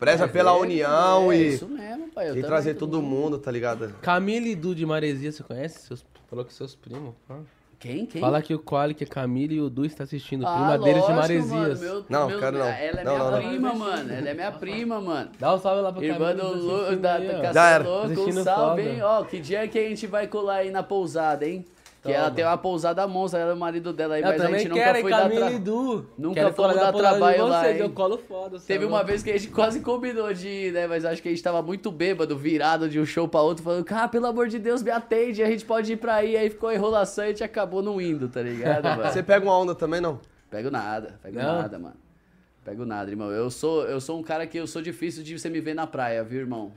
[0.00, 2.30] preza É, pela velho, união é e, Isso mesmo, pai.
[2.30, 3.94] eu e trazer todo mundo, tá ligado?
[4.02, 5.86] Camila e Du de Maresia, você conhece?
[5.86, 7.14] Seus, falou que seus primos.
[7.28, 7.36] pá.
[7.78, 8.04] Quem?
[8.04, 8.20] Quem?
[8.20, 10.46] Fala que o Quali, que a Camila e o Du está assistindo.
[10.46, 11.48] Ah, prima deles de Maresias.
[11.50, 12.66] mano, meu- Não, meu- quero não.
[12.66, 13.38] Ela é Não, minha não, não.
[13.48, 14.12] prima, mano.
[14.12, 15.30] Ela é minha prima, mano.
[15.38, 16.54] Dá um salve lá pra Irmã Camila.
[16.54, 17.84] do tá Lu, da, da era.
[17.88, 19.02] Louco, um salve, hein?
[19.02, 21.64] Ó, que dia que a gente vai colar aí na pousada, hein?
[22.02, 24.46] Que ela tem uma pousada monstra, ela é o marido dela aí, Eu mas a
[24.46, 25.58] gente nunca quero, foi dar Camila tra...
[25.58, 26.06] Du.
[26.16, 27.80] Nunca colar dar trabalho lá, vocês?
[27.80, 28.58] Eu colo foda.
[28.58, 30.86] Teve uma vez que a gente quase combinou de ir, né?
[30.86, 33.84] Mas acho que a gente tava muito bêbado, virado de um show pra outro, falando,
[33.84, 36.38] cara, pelo amor de Deus, me atende, a gente pode ir pra aí.
[36.38, 39.12] Aí ficou a enrolação e a gente acabou não indo, tá ligado, mano?
[39.12, 40.18] Você pega uma onda também, não?
[40.50, 41.62] Pego nada, pego Não?
[41.62, 41.96] nada, mano.
[42.64, 43.30] Pego nada, irmão.
[43.30, 45.86] Eu sou, eu sou um cara que eu sou difícil de você me ver na
[45.86, 46.72] praia, viu, irmão?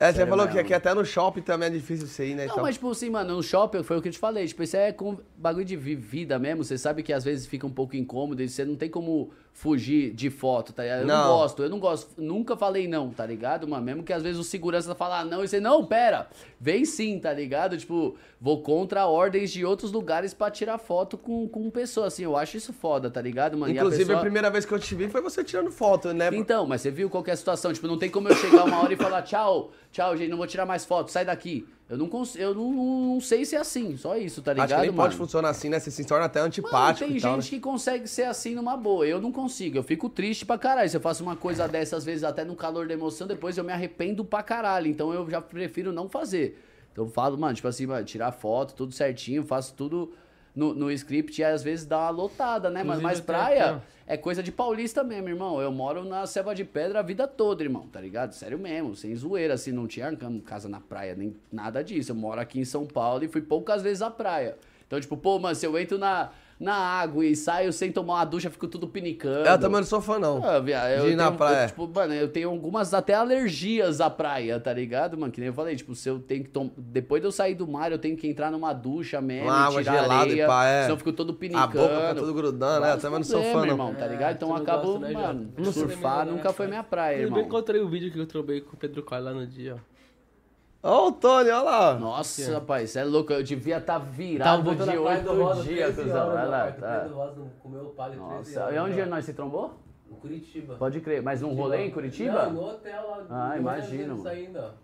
[0.00, 0.60] É, você Sério falou que mesmo.
[0.66, 2.46] aqui até no shopping também é difícil você ir, né?
[2.46, 2.62] Não, então.
[2.62, 4.46] mas tipo assim, mano, no shopping foi o que eu te falei.
[4.46, 6.62] Tipo, isso é com bagulho de vi- vida mesmo.
[6.62, 9.30] Você sabe que às vezes fica um pouco incômodo e você não tem como
[9.60, 11.00] fugir de foto, tá ligado?
[11.00, 11.28] Eu não, Não.
[11.38, 12.10] gosto, eu não gosto.
[12.16, 13.84] Nunca falei não, tá ligado, mano?
[13.84, 16.28] Mesmo que às vezes o segurança fala não e você, não, pera,
[16.60, 17.76] vem sim, tá ligado?
[17.76, 22.22] Tipo, vou contra ordens de outros lugares pra tirar foto com, com pessoas, assim.
[22.22, 23.72] Eu acho isso foda, tá ligado, mano?
[23.72, 26.14] E a Inclusive, pessoa- a primeira vez que eu te vi foi você tirando foto,
[26.14, 26.30] né?
[26.32, 27.72] Então, mas você viu qual é a situação?
[27.72, 30.46] Tipo, não tem como eu chegar uma hora e falar tchau, tchau, gente, não vou
[30.46, 31.66] tirar mais foto, sai daqui.
[31.88, 32.36] Eu não, cons...
[32.36, 32.70] eu não,
[33.14, 35.08] não, sei se é assim, só isso, tá ligado, Acho que nem mano?
[35.08, 35.80] pode funcionar assim, né?
[35.80, 37.50] Você se torna até Mano, antipático tem e tal, gente né?
[37.50, 39.06] que consegue ser assim numa boa.
[39.06, 39.78] Eu não consigo.
[39.78, 40.90] Eu fico triste pra caralho.
[40.90, 43.64] Se eu faço uma coisa dessas, às vezes até no calor da emoção, depois eu
[43.64, 44.86] me arrependo pra caralho.
[44.86, 46.62] Então eu já prefiro não fazer.
[46.92, 50.12] Então eu falo, mano, tipo assim, mano, tirar foto, tudo certinho, faço tudo
[50.58, 53.00] no, no script e às vezes dá uma lotada, né, mano?
[53.00, 55.60] Mas tenho praia é coisa de paulista mesmo, irmão.
[55.60, 58.32] Eu moro na Selva de Pedra a vida toda, irmão, tá ligado?
[58.32, 60.10] Sério mesmo, sem zoeira, assim, não tinha
[60.44, 62.10] casa na praia, nem nada disso.
[62.10, 64.56] Eu moro aqui em São Paulo e fui poucas vezes à praia.
[64.86, 68.24] Então, tipo, pô, mano, se eu entro na, na água e saio sem tomar uma
[68.24, 69.48] ducha, fico tudo pinicando.
[69.48, 70.44] Eu também não sou fã, não.
[70.44, 71.62] Ah, viado, eu De ir na tenho- praia.
[71.64, 75.32] eu, tipo, mano, eu tenho algumas até alergias à praia, tá ligado, mano?
[75.32, 76.70] Que nem eu falei, tipo, se eu tenho que tomar.
[76.76, 79.82] Depois de eu sair do mar, eu tenho que entrar numa ducha mesmo, Uma água
[79.82, 80.82] tirar gelada e areia, pá, é.
[80.82, 81.68] senão eu fico todo A pinicando.
[81.78, 82.92] boca fica tudo grudando, né?
[82.92, 83.66] Eu também não sou fã, não.
[83.66, 84.34] irmão, tá É, ligado?
[84.34, 87.40] Então você não acabou, gosta, né, mano, surfar nunca foi minha praia, Eu bem irmão.
[87.42, 89.97] encontrei o vídeo que eu trombei com o Pedro Coelho lá no dia, ó.
[90.82, 91.94] Ó o Tony, olha lá.
[91.94, 96.32] Nossa, rapaz, você é louco, eu devia estar virado de oito dias, cuzão.
[96.32, 97.08] Vai lá, tá.
[97.60, 99.74] comeu o palho Nossa, e onde nós se trombou?
[100.08, 100.76] No Curitiba.
[100.76, 102.44] Pode crer, mas num rolê em Curitiba?
[102.44, 103.26] Não, no hotel lá.
[103.28, 104.74] Ah, no imagino, ainda.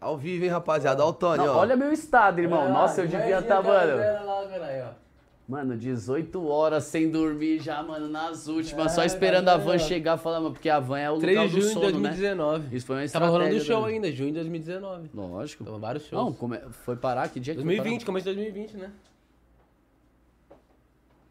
[0.00, 1.02] Ao vivo, hein, rapaziada?
[1.02, 1.58] Olha o Tony, Não, ó.
[1.58, 2.60] olha meu estado, irmão.
[2.60, 4.26] Olha lá, Nossa, eu devia estar, aquela mano.
[4.26, 5.03] lá, caralho, ó.
[5.46, 10.16] Mano, 18 horas sem dormir já, mano, nas últimas, só É, esperando a van chegar
[10.16, 12.08] falando, porque a van é o 3 lugar de do junho de sono, né?
[12.08, 12.76] 2019.
[12.76, 15.10] Isso foi uma Tava rolando o estratégia show ainda, junho de 2019.
[15.12, 15.64] Lógico.
[15.64, 16.24] Tava vários shows.
[16.24, 17.28] Não, come- foi parar?
[17.28, 18.90] Que dia que foi 2020, começo de 2020, né?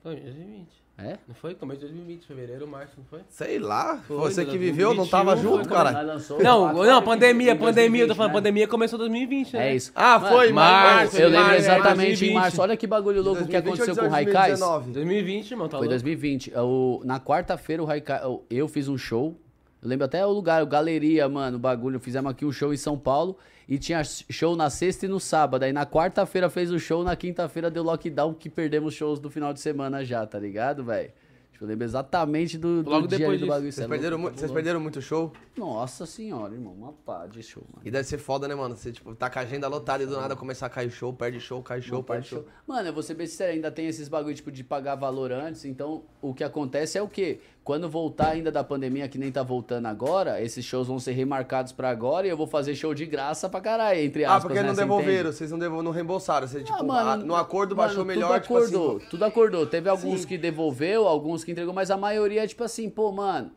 [0.03, 0.82] Foi, 2020.
[0.95, 1.18] É?
[1.28, 1.56] Não foi?
[1.56, 3.22] Começo de 2020, fevereiro, março, não foi?
[3.28, 3.98] Sei lá.
[4.07, 5.91] Foi, Você que 2021 viveu, não tava junto, cara.
[6.40, 8.34] Não, não, pandemia, em pandemia, eu tô 2020, falando, né?
[8.38, 9.70] pandemia começou em 2020, né?
[9.70, 9.91] É isso.
[9.95, 12.34] Ah, foi, Mano, março, Eu lembro março, exatamente em 2020.
[12.36, 12.61] março.
[12.61, 14.60] Olha que bagulho louco que 2020 aconteceu com o Raikais.
[14.60, 14.91] 2019?
[14.91, 15.90] 2020, irmão, tá Foi louco?
[15.90, 16.52] 2020.
[16.52, 19.36] Eu- na quarta-feira, o Raikais, eu, eu fiz um show
[19.82, 21.99] Eu lembro até o lugar, o Galeria, mano, o bagulho.
[21.99, 23.36] Fizemos aqui um show em São Paulo
[23.68, 25.64] e tinha show na sexta e no sábado.
[25.64, 29.53] Aí na quarta-feira fez o show, na quinta-feira deu lockdown que perdemos shows do final
[29.53, 31.11] de semana já, tá ligado, velho?
[31.53, 33.72] Tipo, eu lembro exatamente do, do Logo dia depois do bagulho.
[33.72, 35.31] cê Vocês é perderam, louco, muito, vocês perderam muito show?
[35.56, 37.88] Nossa senhora, irmão, uma pá de show, mano.
[37.88, 38.76] E deve ser foda, né, mano?
[38.76, 41.40] Você, tipo, tá com a agenda lotada e do nada começar a cair show, perde
[41.40, 42.52] show, cai show, Não, perde pode show.
[42.65, 45.64] Mano, eu vou ser bem sincero, ainda tem esses bagulho tipo de pagar valor antes,
[45.64, 47.40] então o que acontece é o quê?
[47.64, 51.72] Quando voltar ainda da pandemia, que nem tá voltando agora, esses shows vão ser remarcados
[51.72, 54.61] pra agora e eu vou fazer show de graça pra caralho, entre Ah, aspas, porque
[54.61, 56.45] né, não devolveram, vocês não, devol- não reembolsaram.
[56.45, 59.06] Você, tipo, Ah, mano, a- no acordo baixou mano, melhor, tudo tipo acordou, assim.
[59.10, 59.65] tudo acordou.
[59.65, 60.27] Teve alguns Sim.
[60.27, 63.49] que devolveu, alguns que entregou, mas a maioria, tipo assim, pô, mano.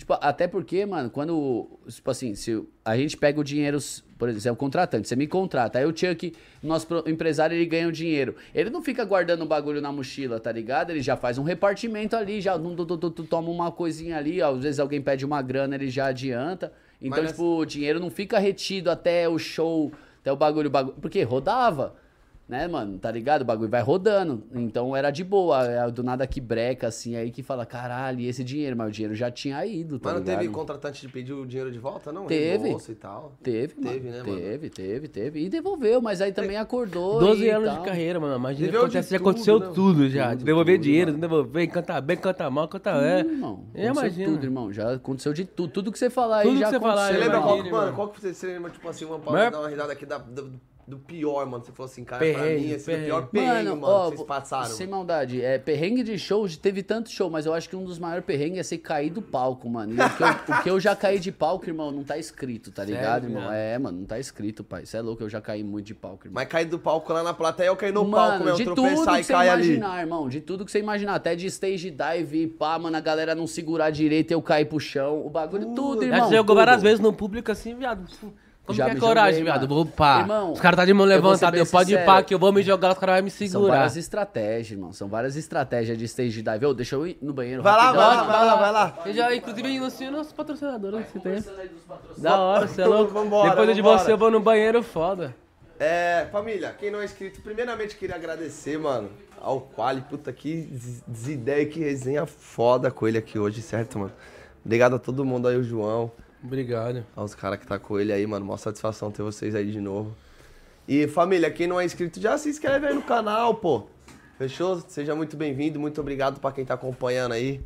[0.00, 1.78] Tipo, até porque, mano, quando.
[1.86, 3.76] Tipo assim, se a gente pega o dinheiro,
[4.16, 5.78] por exemplo, é um contratante, você me contrata.
[5.78, 6.32] Aí o Chuck,
[6.62, 8.34] nosso empresário, ele ganha o dinheiro.
[8.54, 10.88] Ele não fica guardando o bagulho na mochila, tá ligado?
[10.88, 12.58] Ele já faz um repartimento ali, já
[13.28, 16.72] toma uma coisinha ali, às vezes alguém pede uma grana, ele já adianta.
[16.98, 20.70] Então, Mas tipo, o dinheiro não fica retido até o show, até o bagulho, o
[20.70, 20.96] bagulho.
[20.98, 21.94] Porque rodava,
[22.50, 22.98] né, mano?
[22.98, 23.42] Tá ligado?
[23.42, 24.42] O bagulho vai rodando.
[24.52, 25.64] Então era de boa.
[25.64, 28.76] É Do nada que breca, assim, aí que fala, caralho, e esse dinheiro?
[28.76, 30.40] Mas o dinheiro já tinha ido, tá Mas não ligado?
[30.40, 32.26] teve contratante de pedir o dinheiro de volta, não?
[32.26, 32.76] Teve.
[32.88, 33.32] E tal.
[33.42, 33.92] Teve, mano.
[33.92, 34.36] Teve, né, mano?
[34.36, 35.40] Teve, teve, teve.
[35.44, 37.20] E devolveu, mas aí também acordou.
[37.20, 37.78] 12 e anos tal.
[37.78, 38.36] de carreira, mano.
[38.36, 39.70] Imagina que Viveu de acontece, já tudo, aconteceu né?
[39.72, 40.28] tudo já.
[40.30, 41.16] Tudo, de devolver tudo, dinheiro, mano.
[41.16, 43.20] de devolver, canta bem, canta mal, canta é.
[43.20, 43.64] Irmão.
[43.74, 44.32] Eu Aconteceu imagino.
[44.32, 44.72] tudo, irmão.
[44.72, 45.70] Já aconteceu de tudo.
[45.72, 47.14] Tudo que você falar aí Tudo já que você falar aconteceu.
[47.14, 47.46] Você aí, lembra mano.
[47.46, 47.96] qual, mano, mano.
[47.96, 50.60] qual que você, você lembra, tipo assim, uma pausa, dar uma risada aqui da, do,
[50.90, 51.64] do pior, mano?
[51.64, 54.16] Você falou assim, cara, pra Perrengue, mim, esse é o pior perrengue, mano, ó, que
[54.16, 54.66] vocês passaram.
[54.66, 57.98] Sem maldade, é, perrengue de show, teve tanto show, mas eu acho que um dos
[57.98, 59.94] maiores perrengues é ser cair do palco, mano.
[59.94, 62.84] O que, eu, o que eu já caí de palco, irmão, não tá escrito, tá
[62.84, 63.42] Sério, ligado, irmão?
[63.42, 63.54] viado?
[63.54, 64.84] É, mano, não tá escrito, pai.
[64.84, 66.34] Você é louco, eu já caí muito de palco, irmão.
[66.34, 68.82] Mas cair do palco lá na plateia, eu caí no mano, palco mesmo, de tudo
[68.82, 69.64] que você cair ali.
[69.64, 70.28] imaginar, irmão.
[70.28, 71.14] De tudo que você imaginar.
[71.14, 74.80] Até de stage dive, pá, mano, a galera não segurar direito e eu cair pro
[74.80, 75.24] chão.
[75.24, 76.18] O bagulho, tudo, irmão.
[76.18, 76.56] Já jogou tudo.
[76.56, 78.04] várias vezes no público assim, viado.
[78.70, 79.66] Como Já que é coragem, viado?
[79.68, 80.20] Vou pá.
[80.20, 82.38] Irmão, os caras tá de mão eu levantada, bem eu pode ir pá, que eu
[82.38, 83.74] vou me jogar, os caras vão me São segurar.
[83.76, 84.92] várias estratégias, irmão.
[84.92, 86.66] São várias estratégias de stage dive.
[86.66, 87.62] Ô, deixa eu ir no banheiro.
[87.62, 88.06] Vai lá, rapidão.
[88.06, 88.98] vai lá, vai lá, vai lá.
[89.06, 91.44] Eu já, inclusive, anunciei nossos patrocinadores, você tem.
[92.18, 93.12] Da hora, você é louco.
[93.12, 95.34] Vambora, Depois de você, eu vou no banheiro foda.
[95.78, 99.08] É, família, quem não é inscrito, primeiramente queria agradecer, mano,
[99.40, 104.12] ao Quali, puta, que des- desideia, que resenha foda com ele aqui hoje, certo, mano?
[104.62, 107.04] Obrigado a todo mundo aí, o João, Obrigado.
[107.14, 110.14] aos caras que tá com ele aí, mano, mó satisfação ter vocês aí de novo.
[110.88, 113.86] E família, quem não é inscrito, já se inscreve aí no canal, pô.
[114.38, 114.80] Fechou?
[114.88, 117.60] Seja muito bem-vindo, muito obrigado pra quem tá acompanhando aí.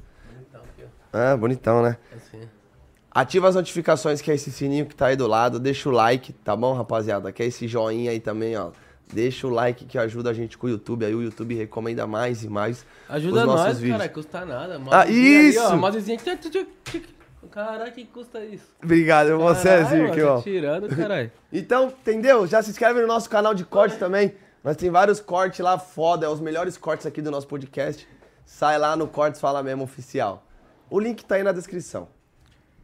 [1.13, 1.97] Ah, bonitão, né?
[2.15, 2.49] Assim.
[3.11, 5.61] Ativa as notificações, que é esse sininho que tá aí do lado.
[5.61, 7.31] Deixa o like, tá bom, rapaziada?
[7.31, 8.73] Que é esse joinha aí também, ó.
[9.13, 11.05] Deixa o like que ajuda a gente com o YouTube.
[11.05, 13.99] Aí o YouTube recomenda mais e mais Ajuda os nossos nós, vídeos.
[13.99, 14.81] cara, custa nada.
[14.91, 15.61] Ah, isso!
[15.61, 15.71] Ali, ó.
[17.51, 18.67] Caralho, que custa isso?
[18.83, 20.37] Obrigado, eu vou Caralho, Cezinho aqui, ó.
[20.37, 21.33] tá tirando, caralho.
[21.53, 22.47] Então, entendeu?
[22.47, 24.35] Já se inscreve no nosso canal de corte também.
[24.63, 28.09] Nós tem vários cortes lá foda, é os melhores cortes aqui do nosso podcast.
[28.47, 30.47] Sai lá no Cortes Fala Mesmo Oficial.
[30.91, 32.09] O link tá aí na descrição.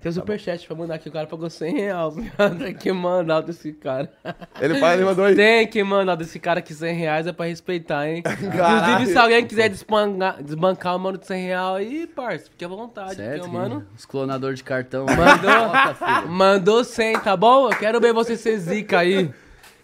[0.00, 2.14] Tem o superchat pra mandar aqui, o cara pagou 100 reais.
[2.58, 4.10] Tem que mandar desse cara.
[4.58, 5.34] Ele faz, ele mandou aí.
[5.36, 8.22] Tem que mandar desse cara aqui 100 reais, é pra respeitar, hein?
[8.22, 8.92] Caralho.
[8.94, 12.68] Inclusive, se alguém quiser desbancar, desbancar o mano de 100 reais aí, parça, fique à
[12.68, 13.16] vontade.
[13.16, 15.04] Certo, porque mano Os clonador de cartão.
[15.04, 16.28] Mandou.
[16.32, 17.70] Mandou 100, tá bom?
[17.70, 19.30] Eu quero ver você ser zica aí.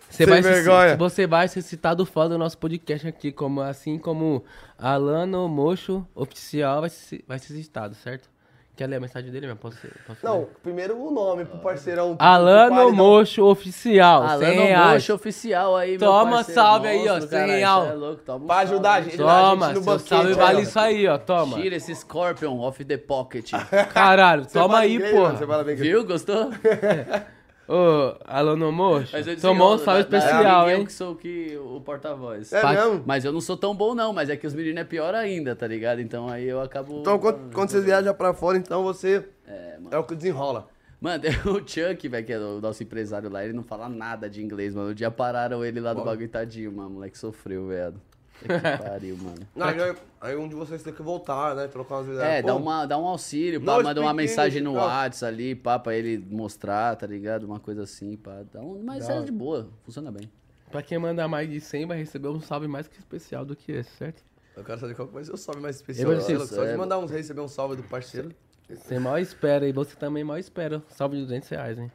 [0.08, 0.96] Você Sem vai, ser, vergonha.
[0.96, 4.44] você vai ser citado fora do nosso podcast aqui, como, assim como
[4.78, 8.30] Alano Mocho Oficial vai ser, vai ser citado, certo?
[8.76, 9.58] Quer ler a mensagem dele mesmo?
[9.58, 10.48] Posso, posso Não, ler?
[10.62, 12.14] primeiro o nome pro parceirão.
[12.18, 12.92] Alano.
[12.92, 14.92] Mocho Oficial, 100 Alano.
[14.92, 17.86] Mocho oficial aí, meu Toma parceiro, salve aí, ó, monstro, 100 caralho, real.
[17.86, 19.04] é louco, toma um Pra salve ajudar a aí.
[19.04, 19.16] gente.
[19.16, 21.56] Toma, no seu banquete, salve aí, vale isso aí, ó, toma.
[21.56, 23.50] Tira esse Scorpion off the pocket.
[23.94, 25.28] Caralho, toma aí, pô.
[25.76, 26.04] Viu?
[26.04, 26.50] Gostou?
[27.68, 30.84] Ô, Alano Mocho, Mas eu tomou um salve especial, Eu hein?
[30.84, 32.52] que sou que, o porta-voz.
[32.52, 33.02] É mesmo?
[33.04, 35.56] Mas eu não sou tão bom não, mas é que os meninos é pior ainda,
[35.56, 36.00] tá ligado?
[36.00, 37.00] Então aí eu acabo...
[37.00, 39.88] Então, quando, quando vocês viajam pra fora, então você É, mano.
[39.90, 40.68] é o que desenrola.
[41.00, 44.42] Mano, o Chuck, velho, que é o nosso empresário lá, ele não fala nada de
[44.42, 44.90] inglês, mano.
[44.90, 46.88] Um dia pararam ele lá do bagulho, tadinho, mano.
[46.88, 48.00] O moleque sofreu, velho.
[48.38, 48.48] Que
[48.82, 49.46] pariu, mano.
[49.54, 51.68] Não, aí, aí um de vocês tem que voltar, né?
[51.68, 52.22] Trocar umas ideias.
[52.22, 54.74] É, Pô, dá, uma, dá um auxílio, pá, manda uma mensagem no.
[54.74, 57.44] WhatsApp ali, pá, pra ele mostrar, tá ligado?
[57.44, 58.42] Uma coisa assim, pá.
[58.52, 60.30] Dá um, mas é de boa, funciona bem.
[60.70, 63.72] Pra quem mandar mais de 100 vai receber um salve mais que especial do que
[63.72, 64.22] esse, certo?
[64.56, 66.10] Eu quero saber qual vai ser o salve mais especial.
[66.10, 66.46] Eu preciso.
[66.46, 66.76] Só de é.
[66.76, 68.30] mandar uns receber um salve do parceiro.
[68.68, 70.82] Você mal espera e você também mal espera.
[70.88, 71.92] Salve de 200 reais, hein?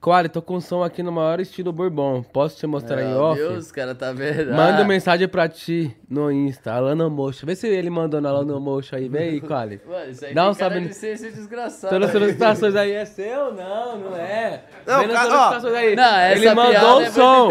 [0.00, 2.22] Quali, tô com som aqui no maior estilo Bourbon.
[2.22, 3.38] Posso te mostrar em Meu off?
[3.38, 4.46] Deus, cara, tá vendo?
[4.50, 7.44] Manda Ah, mensagem pra ti no Insta, Alana Mocha.
[7.44, 9.10] Vê se ele mandou na Alana Mocha aí.
[9.10, 9.78] Vem aí, Quali.
[9.86, 11.92] Mano, isso aí Dá um cara de ser desgraçado.
[11.92, 13.52] Todas as solicitações aí é seu?
[13.52, 14.62] Não, não é.
[14.86, 15.76] Não, nas cara, ó.
[15.76, 15.94] aí.
[15.94, 17.48] Não, essa ele mandou o é som.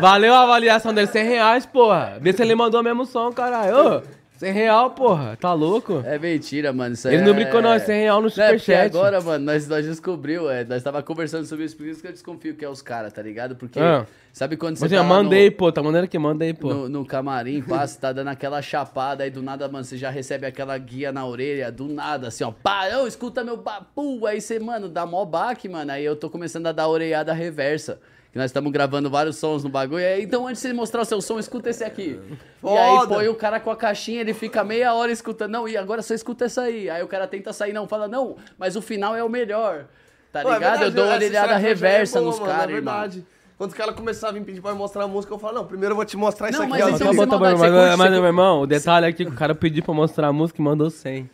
[0.00, 2.16] Valeu a avaliação dele, 100 reais, porra.
[2.18, 3.98] Vê se ele mandou mesmo o som, caralho.
[3.98, 5.36] Ô, 100 real, porra.
[5.38, 6.02] Tá louco?
[6.02, 6.94] É mentira, mano.
[6.94, 7.24] Isso Ele é...
[7.26, 8.86] não brincou não, é 100 real no é superchat.
[8.86, 12.12] agora, mano, nós, nós descobriu, é, nós tava conversando sobre isso, por isso que eu
[12.12, 13.54] desconfio que é os caras, tá ligado?
[13.54, 14.06] Porque, Ah.
[14.32, 15.70] sabe quando você Mas tá eu mandei, no, pô.
[15.70, 16.72] Tá mandando aqui, manda aí, pô.
[16.72, 20.46] no, no camarim, passa, tá dando aquela chapada, aí do nada, mano, você já recebe
[20.46, 24.58] aquela guia na orelha, do nada, assim, ó, pá, ô, escuta meu papu, aí você,
[24.58, 28.00] mano, dá mó baque, mano, aí eu tô começando a dar orelhada reversa.
[28.32, 30.00] Que nós estamos gravando vários sons no bagulho.
[30.00, 32.18] e aí, Então, antes de você mostrar o seu som, escuta esse aqui.
[32.62, 33.14] E aí Foda.
[33.16, 35.50] põe o cara com a caixinha, ele fica meia hora escutando.
[35.50, 36.88] Não, e agora só escuta essa aí.
[36.88, 39.86] Aí o cara tenta sair, não, fala, não, mas o final é o melhor.
[40.32, 40.74] Tá Pô, é ligado?
[40.74, 42.94] eu verdade, dou uma estratégia reversa é boa, nos caras, É irmão.
[42.94, 43.26] verdade.
[43.58, 45.66] Quando os caras começaram a vir pedir pra eu mostrar a música, eu falo, não,
[45.66, 46.88] primeiro eu vou te mostrar isso Não, aqui, mas ó.
[46.96, 49.34] então Tá bom, tá bom, mas, mas, você meu irmão, o detalhe aqui que o
[49.34, 51.28] cara pediu pra mostrar a música e mandou 100.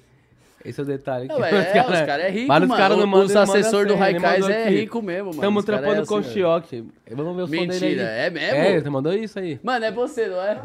[0.68, 1.28] Esse é o detalhe.
[1.28, 2.80] Não, é, os cara- caras é rico, Vários mano.
[2.82, 4.74] caras não O- mandam, os ele manda assessor do 100, ele Raikais é aqui.
[4.76, 5.34] rico mesmo, mano.
[5.36, 6.84] Estamos Os cara trampando é com o assim, Chioque.
[7.12, 7.68] Vamos ver o som dele aí.
[7.68, 8.56] Mentira, é mesmo?
[8.56, 9.60] É, você mandou isso aí.
[9.62, 10.58] Mano, é você, não é?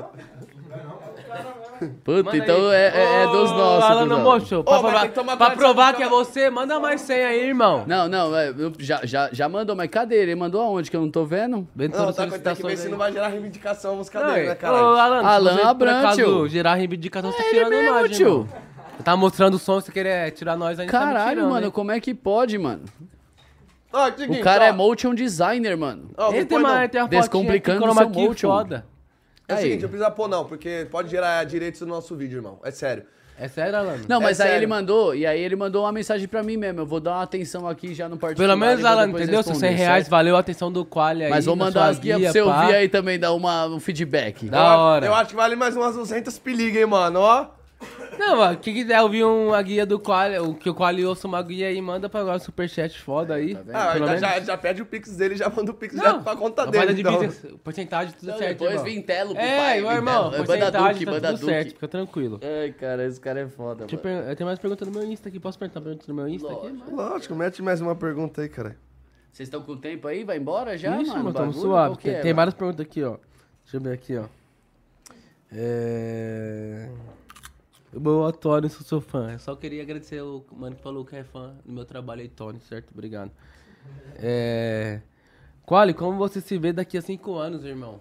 [2.03, 2.76] Puta, Manda então aí.
[2.76, 3.90] é, é- é dos Ô, nossos.
[3.90, 4.23] Alan, cuzão.
[4.23, 7.02] moço, pra, Ô, mas provar, tem que tomar pra provar que é você, manda mais
[7.02, 7.84] 100 aí, irmão.
[7.88, 10.36] Não, não, é, já, já, já mandou, mas cadê ele?
[10.36, 11.68] Mandou aonde que eu não tô vendo?
[11.76, 14.48] Vem Não, tá, tem que ver se não vai gerar reivindicação a música Não, dele,
[14.48, 14.86] né, Ô, caralho?
[14.86, 16.48] Alan, Alan se você, por Abrante, acaso, tio.
[16.49, 18.28] gerar reivindicação, você É tira ele a mesmo, imagem, tio.
[18.28, 18.48] irmão.
[19.03, 21.72] Tá mostrando o som, você quer tirar nós aí, tá Caralho, tirando, mano, hein?
[21.72, 22.84] como é que pode, mano?
[23.94, 26.10] Ó, é seguinte, O cara ó, é motion designer, mano.
[26.18, 26.88] ó, Ele tem uma, não.
[26.88, 28.48] tem uma Descomplicando o seu motion.
[28.49, 28.86] foda.
[29.48, 29.64] É o Aí.
[29.64, 32.60] seguinte, eu preciso pôr não, porque pode gerar direitos no nosso vídeo, irmão.
[32.64, 33.03] É sério.
[33.38, 33.98] É sério, Alan?
[34.07, 34.60] Não, É mas aí sério.
[34.60, 36.82] ele mandou, e aí ele mandou uma mensagem pra mim mesmo.
[36.82, 38.48] Eu vou dar uma atenção aqui já no particular.
[38.49, 39.41] Pelo menos, vou Alan, entendeu?
[39.41, 40.11] Seus 100 responder, reais, certo?
[40.11, 41.30] valeu a atenção do Quali aí.
[41.30, 44.48] Mas vou mandar as guias pra você ouvir aí também, dar uma, um feedback.
[44.48, 45.06] Da eu, hora.
[45.07, 47.48] Eu acho que vale mais umas 200 piliga, hein, mano, ó.
[48.20, 51.41] Não, mano, quem quiser ouvir uma guia do Quali, o que o Quali ouça uma
[51.41, 53.58] guia aí, manda pra nós superchat foda aí.
[53.74, 54.20] Ah, Pelo já, menos.
[54.22, 56.99] já, já pede o pix dele, já manda o pix já pra conta Não, dele,
[57.02, 57.20] então.
[57.20, 58.86] divisa, porcentagem, tudo Então, certo, depois irmão.
[58.86, 59.82] vintelo pro É, pai.
[59.82, 60.28] meu irmão.
[60.28, 61.74] É banda porcentagem, Duque, tá banda tudo certo, Duque.
[61.76, 62.40] fica tranquilo.
[62.44, 64.24] Ai, cara, esse cara é foda, Deixa mano.
[64.26, 66.84] per- tenho mais pergunta no meu Insta aqui, posso perguntar pergunta no meu Insta aqui?
[66.91, 68.76] Lógico, mete mais uma pergunta aí, cara.
[69.32, 70.24] Vocês estão com tempo aí?
[70.24, 71.24] Vai embora já, Ixi, mano?
[71.24, 71.62] mano, tamo Bagulho?
[71.62, 71.98] suave.
[71.98, 72.36] Tem, é, tem mano?
[72.36, 73.18] várias perguntas aqui, ó.
[73.64, 74.26] Deixa eu ver aqui, ó.
[75.53, 76.90] É...
[77.93, 79.34] Boa, Tony, sou seu fã.
[79.34, 82.30] Eu só queria agradecer o mano que falou que é fã do meu trabalho aí,
[82.30, 82.91] Tony, certo?
[82.91, 83.31] Obrigado.
[84.15, 85.01] É...
[85.65, 87.99] Quali, como você se vê daqui a cinco anos, irmão?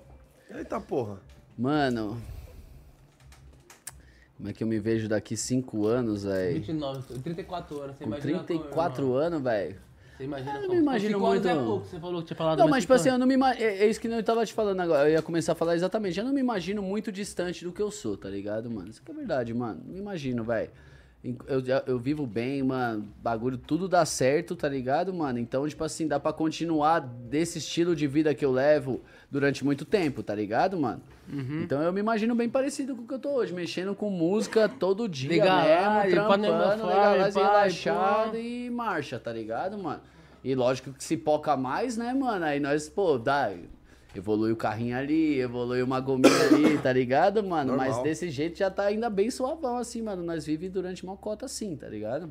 [0.51, 1.21] Eita porra.
[1.59, 2.21] Mano.
[4.37, 6.55] Como é que eu me vejo daqui 5 anos, velho?
[6.55, 7.97] 29, 34 anos.
[7.97, 9.27] Você Com imagina 34 como, irmão?
[9.27, 9.77] anos, velho.
[10.21, 12.37] Você imagina Eu não me imagino Cinco anos muito- É pouco, você falou que tinha
[12.37, 13.65] falado Não, mas tipo assim, eu não me imagino.
[13.65, 15.09] É, é isso que eu tava te falando agora.
[15.09, 16.19] Eu ia começar a falar exatamente.
[16.19, 18.91] Eu não me imagino muito distante do que eu sou, tá ligado, mano?
[18.91, 19.81] Isso que é verdade, mano.
[19.87, 20.71] Não me imagino, velho.
[21.23, 23.07] Eu, eu, vivo bem, mano.
[23.23, 25.39] Bagulho, tudo dá certo, tá ligado, mano?
[25.39, 29.85] Então, tipo assim, dá pra continuar desse estilo de vida que eu levo durante muito
[29.85, 31.03] tempo, tá ligado, mano?
[31.31, 31.61] Uhum.
[31.63, 34.67] Então eu me imagino bem parecido com o que eu tô hoje, mexendo com música
[34.67, 40.01] todo dia Ligar lá, mesmo, trampando, legal, relaxado e marcha, tá ligado, mano?
[40.43, 42.47] E lógico que se poca mais, né, mano?
[42.47, 43.53] Aí nós, pô, dá.
[44.15, 47.77] Evolui o carrinho ali, evolui uma gominha ali, tá ligado, mano?
[47.77, 48.03] Mas Normal.
[48.05, 50.23] desse jeito já tá ainda bem suavão, assim, mano.
[50.23, 52.29] Nós vivemos durante uma cota assim, tá ligado?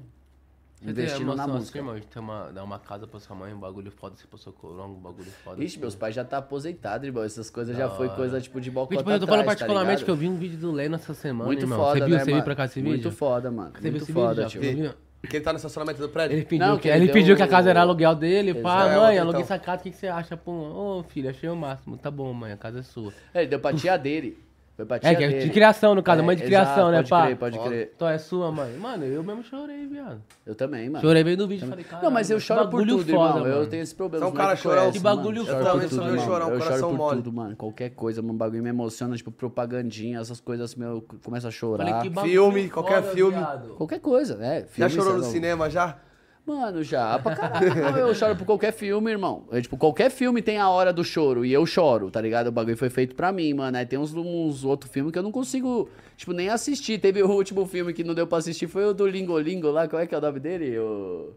[0.81, 1.77] Tem Investindo na assim, música.
[1.77, 4.37] irmão, de ter uma, dar uma casa pra sua mãe, um bagulho foda, se pro
[4.37, 5.61] seu corongo, um bagulho foda.
[5.61, 7.21] Ixi, meus pais já tá aposentado, irmão.
[7.23, 8.15] Essas coisas já Da foi hora.
[8.15, 10.05] coisa, tipo, de bocota tipo, eu tô falando atrás, tá particularmente ligado?
[10.05, 11.77] que eu vi um vídeo do Leno essa semana, Muito irmão.
[11.79, 12.09] foda, você viu?
[12.13, 12.45] né, você viu mano?
[12.45, 12.89] pra cá esse vídeo?
[12.91, 13.71] Muito foda, mano.
[13.73, 14.61] Você viu Muito esse foda, vídeo?
[14.61, 14.63] tio.
[14.63, 14.75] já?
[14.83, 14.93] Viu?
[15.27, 16.37] Que ele tá no estacionamento do prédio?
[16.37, 18.53] Ele pediu, Não, que, que ele ele pediu que a casa era aluguel dele.
[18.55, 19.55] Pá, mãe, É, aluguei então.
[19.55, 20.37] essa casa, o que, que você acha?
[20.37, 21.97] Pô, ô filho, achei o máximo.
[21.97, 23.13] Tá bom, mãe, a casa é sua.
[23.33, 24.37] É, ele deu pra tia dele.
[24.79, 25.43] Foi pra tia É, que é dele.
[25.43, 27.23] de criação, no caso, É, mãe de exato, criação, né, pode pá?
[27.25, 27.91] Crer, pode crer.
[27.93, 28.77] Então é sua, mãe.
[28.77, 30.21] Mano, eu mesmo chorei, viado.
[30.45, 31.01] Eu também, mano.
[31.03, 32.01] Chorei vendo o vídeo, falei, cara.
[32.01, 33.45] Não, mas eu choro por tudo, irmão.
[33.45, 34.23] Eu tenho esse problema.
[34.23, 34.91] É um os cara moleques chorão.
[34.93, 35.57] Que bagulho mano.
[35.59, 36.25] Eu também sou meio mano.
[36.25, 37.17] chorão, Eu coração choro por mole.
[37.17, 37.55] tudo, mano.
[37.57, 41.85] Qualquer coisa, um bagulho me emociona, tipo, propagandinha, essas coisas assim, eu começo a chorar.
[41.85, 43.37] Falei, que bagulho Filme, qualquer filme.
[43.37, 43.73] viado.
[43.75, 44.61] Qualquer coisa, é.
[44.61, 45.97] Já filme, chorou sei no lá, cinema já?
[46.45, 47.97] Mano, já, pra caralho.
[47.99, 49.45] eu choro por qualquer filme, irmão.
[49.51, 52.47] É, tipo, qualquer filme tem a hora do choro e eu choro, tá ligado?
[52.47, 53.77] O bagulho foi feito pra mim, mano.
[53.77, 55.87] Aí tem uns, uns outros filmes que eu não consigo,
[56.17, 56.99] tipo, nem assistir.
[56.99, 59.87] Teve o último filme que não deu pra assistir, foi o do Lingolingo lá.
[59.87, 60.79] Qual é que é o nome dele?
[60.79, 61.33] O...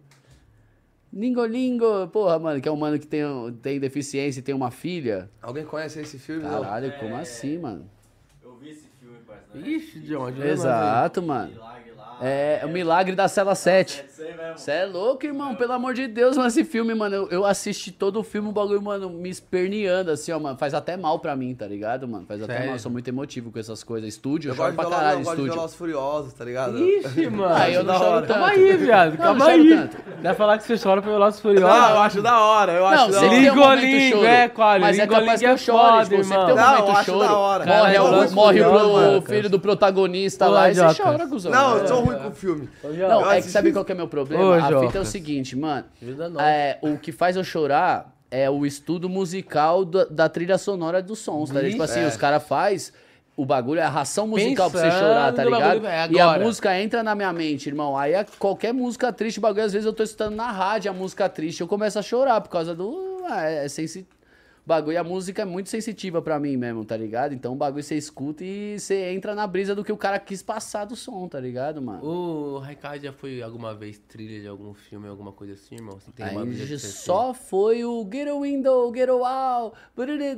[1.13, 3.23] Lingolingo, porra, mano, que é um mano que tem,
[3.61, 5.29] tem deficiência e tem uma filha.
[5.43, 6.43] Alguém conhece esse filme?
[6.43, 6.63] não?
[6.63, 7.85] Caralho, como assim, mano?
[8.43, 9.19] Eu vi esse filme,
[9.55, 10.53] Ixi, John, ajuda nós aí.
[10.53, 11.53] Exato, mano.
[12.21, 14.05] É, o Milagre da Cela 7.
[14.57, 15.55] Você é louco, irmão?
[15.57, 17.15] Pelo amor de Deus, mano, esse filme, mano.
[17.17, 20.57] Eu, eu assisti todo o filme, o bagulho, mano, me esperneando, assim, ó, mano.
[20.57, 22.25] Faz até mal pra mim, tá ligado, mano?
[22.27, 22.67] Faz até Sério?
[22.69, 22.77] mal.
[22.77, 24.09] Eu sou muito emotivo com essas coisas.
[24.09, 25.53] Estúdio, eu, Eu choro gosto de pra caralho, eu gosto de estúdio.
[25.55, 26.79] Velozes Furiosos, tá ligado?
[26.79, 27.55] Ixi, mano.
[27.55, 28.29] Aí eu não choro tanto.
[28.29, 29.11] Calma aí, viado.
[29.13, 29.69] Não, Calma aí.
[29.77, 29.97] tanto.
[30.23, 31.77] Vai falar que você chora pelo Velozes Furiosos?
[31.79, 33.37] Não, eu acho da hora, eu acho Não, da hora.
[34.11, 34.25] choro.
[34.27, 34.79] é, qual?
[34.81, 36.47] Mas é capaz que é eu chore, tipo, irmão.
[36.47, 37.19] tem um Não, momento eu acho choro.
[37.27, 37.65] da hora.
[38.33, 41.51] Morre, o- filho do protagonista lá e você chora, cuzão.
[41.51, 41.87] Não, eu É.
[41.87, 42.69] sou ruim com o filme.
[42.83, 44.45] Não, Eu é que sabe qual que é meu problema?
[44.45, 45.85] Ô, a fita é o seguinte, mano.
[46.41, 51.19] É, o que faz eu chorar é o estudo musical da, da trilha sonora dos
[51.19, 51.61] sons, tá?
[51.63, 52.07] Tipo assim, É.
[52.07, 52.93] os caras faz
[53.37, 55.61] o bagulho, é a ração musical pra você Pensando chorar, tá ligado?
[55.81, 57.97] bagulho, é e a música entra na minha mente, irmão.
[57.97, 61.29] Aí a- qualquer música triste, bagulho, às vezes eu tô escutando na rádio a música
[61.29, 63.23] triste, eu começo a chorar por causa do.
[63.29, 63.69] Ah, é
[64.63, 64.67] sensi...
[64.67, 67.35] Bagulho, a música é muito sensitiva pra mim mesmo, tá ligado?
[67.35, 70.43] Então o bagulho você escuta e você entra na brisa do que o cara quis
[70.43, 72.05] passar do som, tá ligado, mano?
[72.05, 75.99] O Raikar já foi alguma vez trilha de algum filme, alguma coisa assim, irmão?
[75.99, 79.75] Você tem uma Aí que só foi o Get a Window, Get a Wow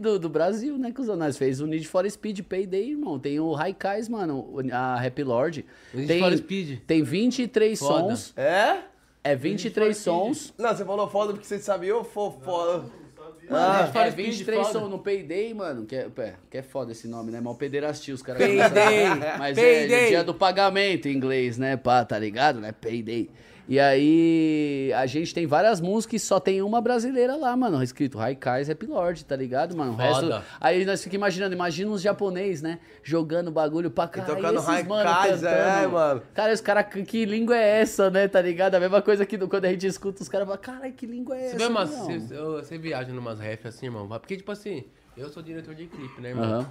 [0.00, 1.16] do, do Brasil, né, cuzão?
[1.16, 3.18] Nós fez o Need for Speed Payday, irmão.
[3.18, 5.64] Tem o Raikais, mano, o- a Happy Lord.
[5.92, 6.80] O Need tem, for Speed.
[6.86, 8.16] Tem 23 Foda.
[8.16, 8.32] sons.
[8.36, 8.78] É?
[9.22, 10.52] É 23 sons.
[10.58, 13.03] Não, você falou foda porque você sabia, eu for foda.
[13.50, 14.72] Ah, Need for é Speed, 23 foda.
[14.78, 15.84] sons no Payday, mano.
[15.86, 16.08] Que é,
[16.50, 17.40] que é foda esse nome, né?
[17.40, 18.42] Mal pederastia, os caras.
[18.42, 19.08] Payday,
[19.38, 20.08] Mas é Payday.
[20.08, 21.76] dia do pagamento em inglês, né?
[21.76, 22.60] Pá, tá ligado?
[22.60, 22.72] Né?
[22.72, 23.28] Payday.
[23.66, 27.82] E aí, a gente tem várias músicas e só tem uma brasileira lá, mano.
[27.82, 29.92] Escrito Raikais Rap Lord, tá ligado, mano?
[29.92, 30.42] O resto.
[30.60, 32.78] Aí nós ficamos imaginando, imagina uns japonês, né?
[33.02, 34.34] Jogando bagulho pra caralho.
[34.36, 35.56] tocando esses mano Haikais, cantando.
[35.56, 36.22] é, mano.
[36.34, 38.28] Cara, os caras, que língua é essa, né?
[38.28, 38.74] Tá ligado?
[38.74, 41.36] A mesma coisa que do- quando a gente escuta, os caras falam, caralho, que língua
[41.36, 41.68] é Você essa?
[41.68, 41.90] umas.
[41.90, 44.06] não?" Você, você viaja numas ref assim, irmão?
[44.08, 44.84] Porque, tipo assim,
[45.16, 46.44] eu sou diretor de clipe, né, irmão?
[46.44, 46.68] Aham.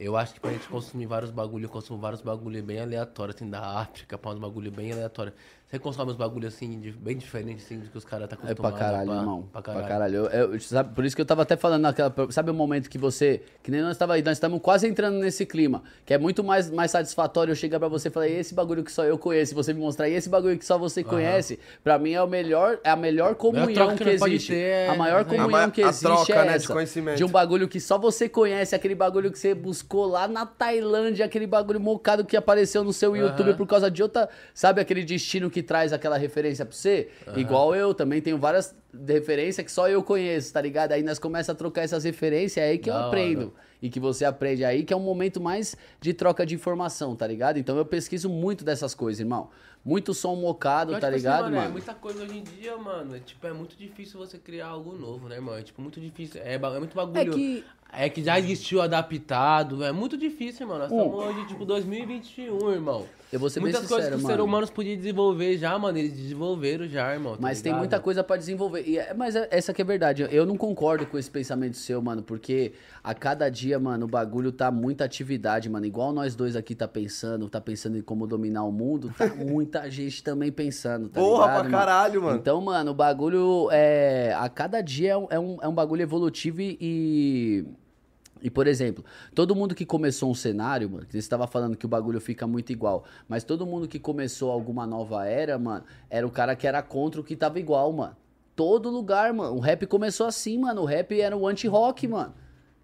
[0.00, 3.48] Eu acho que pra gente consumir vários bagulho, eu consumo vários bagulho bem aleatórios, assim,
[3.48, 5.32] da África, pra uns bagulho bem aleatório.
[5.72, 8.52] Você consome uns bagulho assim, de- bem diferente, assim, do que os caras tá É
[8.52, 8.78] acostumados.
[8.78, 9.48] pra caralho, irmão.
[9.50, 9.88] Pra Pra caralho.
[9.88, 10.14] caralho.
[10.26, 12.14] Eu- eu- sabe, por isso que eu tava até falando naquela.
[12.28, 13.40] Sabe o momento que você.
[13.62, 15.82] Que nem nós tava aí, nós estamos quase entrando nesse clima.
[16.04, 18.84] Que é muito mais, mais satisfatório eu chegar pra você e falar, "E esse bagulho
[18.84, 21.58] que só eu conheço, e você me mostrar, e esse bagulho que só você conhece,
[21.82, 24.52] pra mim é o melhor, é a melhor comunhão troca que que existe.
[24.52, 26.72] ter é- a maior a comunhão ma- que a existe troca, é né, de essa.
[26.74, 27.16] conhecimento.
[27.16, 31.24] De um bagulho que só você conhece, aquele bagulho que você buscou lá na Tailândia,
[31.24, 34.28] aquele bagulho mocado que apareceu no seu YouTube por causa de outra.
[34.52, 37.08] Sabe aquele destino que traz aquela referência pra você?
[37.36, 38.74] Igual eu também tenho várias
[39.06, 40.92] referências que só eu conheço, tá ligado?
[40.92, 43.54] Aí nós começamos a trocar essas referências, é aí que eu Da aprendo.
[43.80, 47.26] E que você aprende aí, que é um momento mais de troca de informação, tá
[47.26, 47.58] ligado?
[47.58, 49.50] Então eu pesquiso muito dessas coisas, irmão.
[49.84, 51.68] Muito som mocado, tá tipo assim, ligado, mano, mano?
[51.68, 53.16] É muita coisa hoje em dia, mano.
[53.16, 55.54] É, tipo, é muito difícil você criar algo novo, né, irmão?
[55.56, 56.40] É tipo muito difícil.
[56.44, 57.18] É, é muito bagulho.
[57.20, 57.64] É que-
[57.94, 59.84] É que já existiu adaptado.
[59.84, 60.80] É muito difícil, mano.
[60.84, 60.96] Nós Hum.
[61.04, 63.04] estamos hoje, tipo, 2021, irmão.
[63.30, 64.32] Eu vou ser bem Muitas coisas sincero, que os mano.
[64.32, 65.98] seres humanos podiam desenvolver já, mano.
[65.98, 67.32] Eles desenvolveram já, irmão.
[67.34, 67.78] tá Mas tem ligado?
[67.80, 68.82] muita coisa pra desenvolver.
[68.88, 70.26] E é- mas é- essa que é verdade.
[70.30, 72.72] Eu não concordo com esse pensamento seu, mano, porque
[73.04, 75.84] a cada dia, mano, o bagulho tá muita atividade, mano.
[75.86, 79.24] Igual nós dois aqui tá pensando, tá pensando em como dominar o mundo, tá
[79.72, 81.70] muita gente também pensando, tá Porra, ligado, pra mano?
[81.70, 82.38] caralho, mano.
[82.38, 84.34] Então, mano, o bagulho é.
[84.38, 87.64] A cada dia é um, é um, é bagulho evolutivo e.
[88.44, 89.04] E, por exemplo,
[89.36, 92.44] todo mundo que começou um cenário, mano, que você estava falando que o bagulho fica
[92.44, 96.66] muito igual, mas todo mundo que começou alguma nova era, mano, era o cara que
[96.66, 98.16] era contra o que tava igual, mano.
[98.56, 99.54] Todo lugar, mano.
[99.54, 100.82] O rap começou assim, mano.
[100.82, 102.34] O rap era o anti-rock, mano.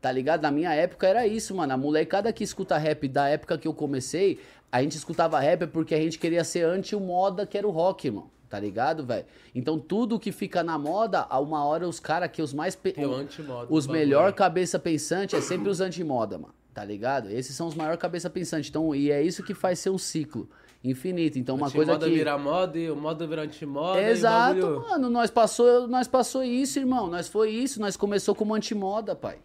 [0.00, 0.42] Tá ligado?
[0.42, 1.72] Na minha época era isso, mano.
[1.72, 4.38] A molecada que escuta rap da época que eu comecei,
[4.70, 8.30] a gente escutava rap porque a gente queria ser anti-moda que era o rock, irmão.
[8.48, 9.26] Tá ligado, velho?
[9.54, 12.74] Então tudo que fica na moda, a uma hora os caras que os mais.
[12.74, 16.54] pe- anti-moda Os melhor cabeça pensante é sempre os anti-moda, mano.
[16.72, 17.28] Tá ligado?
[17.30, 18.70] Esses são os maiores cabeça pensantes.
[18.70, 20.48] Então, e é isso que faz ser um ciclo
[20.82, 21.38] infinito.
[21.38, 22.14] Então, uma coisa moda que.
[22.14, 24.00] virar moda e o moda virar antimoda.
[24.00, 25.10] Exato, mano.
[25.10, 27.08] Nós passou, nós passou isso, irmão.
[27.08, 27.80] Nós foi isso.
[27.80, 29.38] Nós começou como antimoda, pai.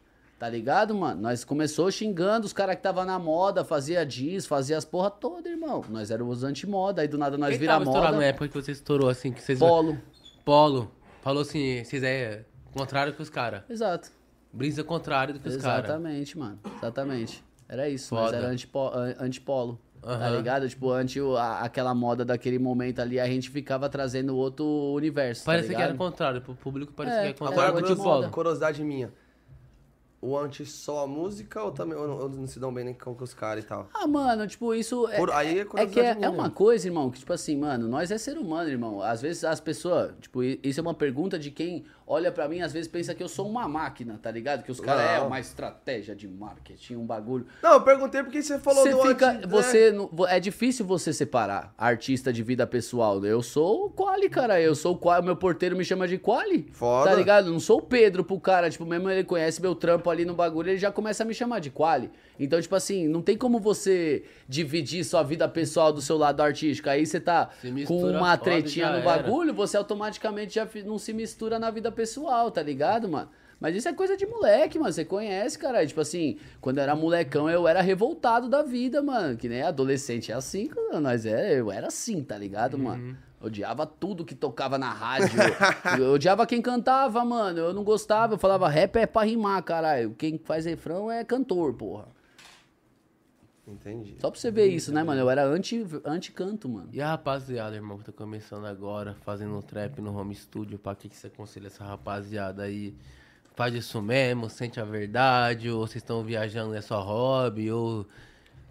[0.44, 1.22] Tá ligado, mano?
[1.22, 5.48] Nós começou xingando os caras que tava na moda, fazia diz, fazia as porra toda,
[5.48, 5.82] irmão.
[5.90, 7.02] Nós éramos os antimoda.
[7.02, 8.26] Aí do nada nós Quem vira tava estourado na moda.
[8.26, 9.57] época que você estourou, assim, que vocês...
[9.57, 9.98] Polo.
[10.44, 10.91] Polo.
[11.22, 12.44] Falou assim, vocês é
[12.74, 13.61] contrário que os caras.
[13.70, 14.11] Exato.
[14.52, 15.86] Brisa contrário do que os caras.
[15.86, 16.60] Exatamente, mano.
[16.78, 17.41] Exatamente.
[17.70, 18.14] Era isso.
[18.14, 18.38] Nós Foda.
[18.40, 19.80] era antipo, an- antipolo.
[20.02, 20.36] Tá Aham.
[20.36, 20.68] ligado?
[20.68, 25.45] Tipo, anti o- a- aquela moda daquele momento ali, a gente ficava trazendo outro universo.
[25.45, 25.98] Parece tá que era ligado?
[26.06, 28.30] contrário, pro público parecia É, que era era contrário Agora, polo.
[28.30, 29.10] curiosidade minha.
[30.26, 32.94] O anti só a música ou também ou não, ou não se dão bem nem
[32.94, 33.90] com os caras e tal?
[33.94, 36.88] Ah, mano, tipo, isso é, Por- aí é é, curiosidade que é, é uma coisa,
[36.88, 39.02] irmão, que tipo assim, mano, nós é ser humano, irmão.
[39.02, 42.74] Às vezes as pessoas, tipo, isso é uma pergunta de quem olha pra mim, às
[42.74, 44.64] vezes pensa que eu sou uma máquina, tá ligado?
[44.64, 47.46] Que os caras é uma estratégia de marketing, um bagulho.
[47.62, 49.48] Não, eu perguntei porque você falou Você do fica, anti- né?
[49.48, 53.24] você vo- é difícil você separar artista de vida pessoal.
[53.26, 54.60] Eu sou o Quali, cara.
[54.62, 56.68] Eu sou o Quali, meu porteiro me chama de Quali.
[56.74, 57.10] Foda.
[57.12, 57.52] Tá ligado?
[57.52, 60.70] Não sou o Pedro pro cara, tipo, mesmo ele conhece meu trampo ali no bagulho,
[60.70, 62.10] ele já começa a me chamar de Quali.
[62.39, 66.89] Então, tipo assim, não tem como você dividir sua vida pessoal do seu lado artístico.
[66.89, 67.49] Aí você tá
[67.88, 69.05] com uma tretinha no era.
[69.05, 73.30] bagulho, você automaticamente já não se mistura na vida pessoal, tá ligado, mano?
[73.60, 74.91] Mas isso é coisa de moleque, mano.
[74.91, 75.85] Você conhece, cara.
[75.88, 79.38] Tipo assim, quando eu era molecão, eu era revoltado da vida, mano.
[79.38, 80.69] Que nem adolescente é assim.
[81.01, 83.18] Nós é, eu era assim, tá ligado, mano?
[83.39, 85.30] Odiava tudo que tocava na rádio.
[85.97, 87.60] eu odiava quem cantava, mano.
[87.60, 88.34] Eu não gostava.
[88.34, 90.14] Eu falava, rap é pra rimar, caralho.
[90.18, 92.07] Quem faz refrão é cantor, porra.
[93.74, 94.16] Entendi.
[94.20, 95.20] Só pra você ver isso, né, mano?
[95.22, 96.90] Eu era anti- anti-canto, mano.
[96.94, 101.10] E a rapaziada, irmão, que tá começando agora, fazendo trap no home studio, pra que,
[101.10, 102.94] que você aconselha essa rapaziada aí?
[103.56, 108.02] Faz isso mesmo, sente a verdade, ou vocês estão viajando, é só hobby, ou...
[108.02, 108.08] O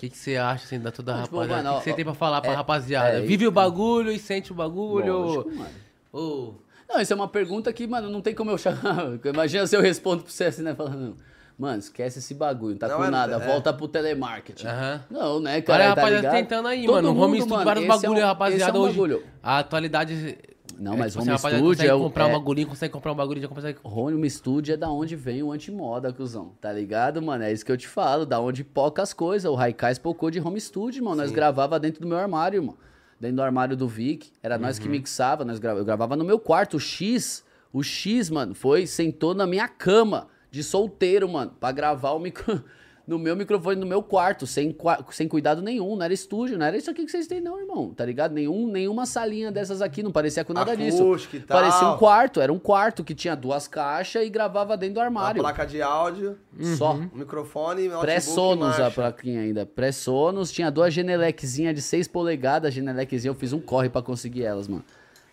[0.03, 1.63] que, que você acha, assim, da toda a Não, tipo, rapaziada?
[1.63, 3.19] mano, o que, que ó, você tem pra falar pra é- rapaziada?
[3.19, 5.13] é Vive isso, o bagulho e sente o bagulho?
[5.19, 5.71] Lógico, mano.
[6.13, 6.63] Ou...
[6.89, 9.19] Não, isso é uma pergunta que, mano, não tem como eu chamar.
[9.25, 10.75] Imagina se eu respondo pra você assim, né?
[10.75, 11.17] Falando,
[11.59, 13.47] mano, esquece esse bagulho, não tá Não, com é- nada, é.
[13.47, 14.67] volta pro telemarketing.
[14.67, 15.05] Aham.
[15.11, 15.93] Não, né, Olha cara?
[15.93, 17.13] a tá rapaziada tentando aí, Todo mano.
[17.13, 18.77] O home studio, mano, vários é bagulho, um- rapaziada.
[18.77, 19.23] é um hoje, bagulho.
[19.43, 20.39] a atualidade...
[20.79, 22.93] Não, é, mas tipo home assim, studio consegue é o- comprar um é- bagulhinho, consegue
[22.93, 23.79] comprar um bagulho, já consegue...
[23.85, 26.53] Home Studio é da onde vem o antimoda, cuzão.
[26.61, 27.45] Tá ligado, mano?
[27.45, 28.27] É isso que eu te falo.
[28.27, 29.49] Da onde poca as coisas.
[29.49, 31.17] O Haikai espocou de Home Studio, mano.
[31.17, 32.77] Nós gravava dentro do meu armário, irmão.
[33.21, 34.33] Dentro do armário do Vic.
[34.43, 34.83] Era nós Uhum.
[34.83, 35.45] que mixava.
[35.45, 35.73] Nós gra...
[35.73, 36.79] Eu gravava no meu quarto.
[36.79, 42.13] O X, o X, mano, foi, sentou na minha cama de solteiro, mano, pra gravar
[42.13, 42.63] o micro...
[43.07, 44.75] no meu microfone no meu quarto, sem,
[45.11, 45.97] sem cuidado nenhum.
[45.97, 47.93] Não era estúdio, não era isso aqui que vocês têm, não, irmão.
[47.93, 48.33] Tá ligado?
[48.33, 50.03] Nenhum, nenhuma salinha dessas aqui.
[50.03, 51.17] Não parecia com nada disso.
[51.33, 51.61] E tal.
[51.61, 52.41] Parecia um quarto.
[52.41, 55.43] Era um quarto que tinha duas caixas e gravava dentro do Uma armário.
[55.43, 56.39] placa de áudio,
[56.77, 56.95] Só.
[56.95, 59.67] um microfone, Pré-Sonos a plaquinha ainda.
[59.67, 62.73] Pré-Sonos, tinha duas genelequezinhas de 6 polegadas.
[62.73, 64.85] Genelequezinha, eu fiz um corre pra conseguir elas, mano.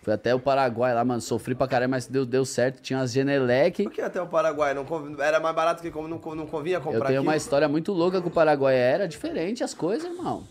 [0.02, 1.20] Fui até o Paraguai lá, mano.
[1.22, 2.82] Sofri pra caralho, mas deu, deu certo.
[2.82, 3.84] Tinha as geneleque.
[3.84, 4.74] Por que até o Paraguai?
[4.74, 7.28] Não conv- Era mais barato que como não, não convinha Eu comprar tenho aqui?
[7.28, 8.76] uma história muito louca com o Paraguai.
[8.76, 10.44] Era diferente as coisas, irmão.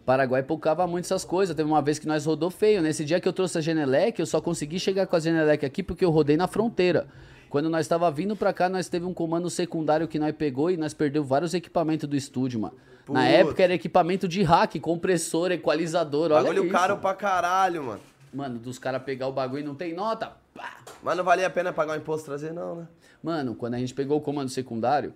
[0.00, 1.56] O Paraguai pocava muito essas coisas.
[1.56, 2.80] Teve uma vez que nós rodou feio.
[2.80, 5.82] Nesse dia que eu trouxe a Genelec, eu só consegui chegar com a Genelec aqui
[5.82, 7.08] porque eu rodei na fronteira.
[7.50, 10.76] Quando nós tava vindo pra cá, nós teve um comando secundário que nós pegou e
[10.76, 12.74] nós perdeu vários equipamentos do estúdio, mano.
[13.08, 13.34] Na Putz.
[13.34, 16.72] época era equipamento de hack, compressor, equalizador, olha Bagulho isso.
[16.72, 18.00] caro pra caralho, mano.
[18.36, 20.32] Mano, dos caras pegar o bagulho e não tem nota.
[20.54, 20.76] Pá.
[21.02, 22.88] Mas não valia a pena pagar o imposto trazer, não, né?
[23.22, 25.14] Mano, quando a gente pegou o comando secundário,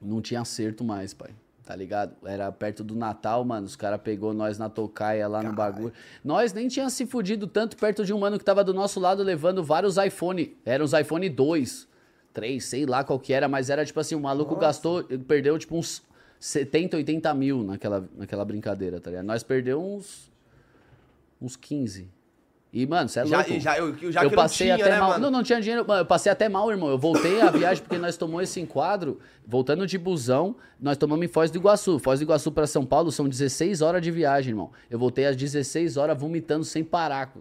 [0.00, 1.30] não tinha acerto mais, pai.
[1.64, 2.14] Tá ligado?
[2.24, 3.66] Era perto do Natal, mano.
[3.66, 5.92] Os caras pegou nós na tocaia lá no bagulho.
[6.22, 9.22] Nós nem tinha se fudido tanto perto de um mano que tava do nosso lado
[9.22, 10.56] levando vários iPhone.
[10.64, 11.88] Eram os iPhone 2,
[12.32, 15.58] 3, sei lá qual que era, mas era tipo assim, o maluco gastou, ele perdeu
[15.58, 16.02] tipo uns
[16.38, 19.24] 70, 80 mil naquela, naquela brincadeira, tá ligado?
[19.24, 20.30] Nós perdeu uns.
[21.40, 22.08] uns 15.
[22.76, 23.52] E, mano, você é Já, louco.
[23.52, 25.10] e já, eu, já eu passei não tinha, até né, mal.
[25.10, 25.22] mano?
[25.22, 25.86] Não, não tinha dinheiro.
[25.86, 26.90] Mano, eu passei até mal, irmão.
[26.90, 29.20] Eu voltei a viagem porque nós tomamos esse enquadro.
[29.46, 32.00] Voltando de busão, nós tomamos em Foz do Iguaçu.
[32.00, 34.72] Foz do Iguaçu pra São Paulo são 16 horas de viagem, irmão.
[34.90, 37.32] Eu voltei às 16 horas vomitando sem parar.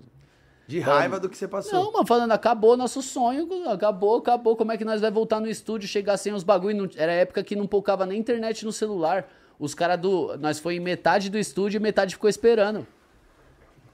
[0.67, 1.73] De raiva do que você passou.
[1.73, 3.49] Não, mano, falando, acabou nosso sonho.
[3.71, 4.55] Acabou, acabou.
[4.55, 6.77] Como é que nós vai voltar no estúdio, chegar sem os bagulho?
[6.77, 9.27] Não- Era época que não pocava nem internet no celular.
[9.57, 10.37] Os caras do.
[10.37, 12.85] Nós foi em metade do estúdio e metade ficou esperando.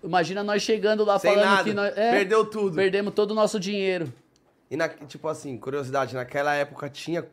[0.04, 1.64] Imagina nós chegando lá Sem falando nada.
[1.64, 1.98] que nós.
[1.98, 2.76] é, Perdeu tudo.
[2.76, 4.12] Perdemos todo o nosso dinheiro.
[4.72, 7.28] E, na, tipo assim, curiosidade, naquela época tinha,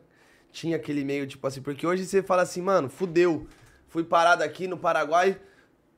[0.51, 3.47] tinha aquele meio, tipo assim, porque hoje você fala assim, mano, fudeu.
[3.89, 5.37] Fui parado aqui no Paraguai,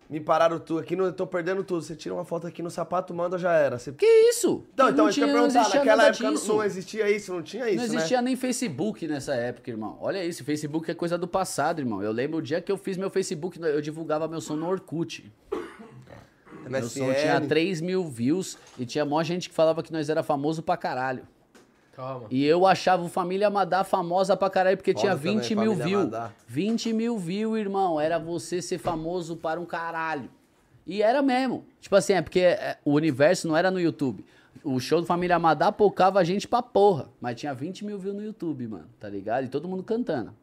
[0.10, 1.82] me pararam tudo, aqui eu tô perdendo tudo.
[1.82, 3.80] Você tira uma foto aqui no sapato, manda, já era.
[3.80, 3.92] Você...
[3.94, 4.64] Que isso?
[4.74, 7.42] Então, então, não eu ia tinha- não perguntar, naquela época não, não existia isso, não
[7.42, 7.96] tinha isso, Não né?
[7.96, 9.98] existia nem Facebook nessa época, irmão.
[10.02, 12.04] Olha isso, Facebook é coisa do passado, irmão.
[12.04, 15.32] Eu lembro o dia que eu fiz meu Facebook, eu divulgava meu som no Orkut.
[16.70, 17.48] Meu som tinha MSN.
[17.48, 21.28] 3 mil views e tinha mó gente que falava que nós era famoso pra caralho.
[21.94, 22.28] Calma.
[22.30, 25.72] E eu achava o Família Amadá famosa pra caralho porque Foda tinha também, 20 mil
[25.72, 26.02] Família views.
[26.14, 26.32] Amadá.
[26.48, 28.00] 20 mil views, irmão.
[28.00, 30.30] Era você ser famoso para um caralho.
[30.88, 31.66] E era mesmo.
[31.82, 34.26] Tipo assim, é porque é, o universo não era no YouTube.
[34.64, 37.10] O show do Família Amadá pocava a gente pra porra.
[37.20, 38.88] Mas tinha 20 mil views no YouTube, mano.
[39.00, 39.44] Tá ligado?
[39.46, 40.34] E todo mundo cantando.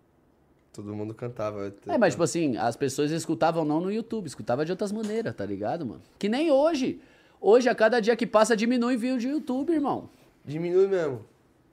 [0.77, 1.73] Todo mundo cantava.
[1.87, 5.45] É, mas tipo assim, as pessoas escutavam não no YouTube, escutava de outras maneiras, tá
[5.45, 6.03] ligado, mano?
[6.19, 7.01] Que nem hoje.
[7.41, 10.09] Hoje, a cada dia que passa, diminui view de YouTube, irmão.
[10.45, 11.25] Diminui mesmo.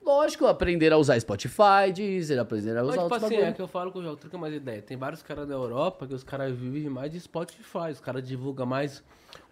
[0.04, 3.50] Lógico, aprenderam a usar Spotify, Deezer, aprenderam a Mas, usar tipo outros assim, bagulho.
[3.50, 4.82] é que eu falo com o jogo, troca mais ideia.
[4.82, 7.90] Tem vários caras da Europa que os caras vivem mais de Spotify.
[7.90, 9.02] Os caras divulgam mais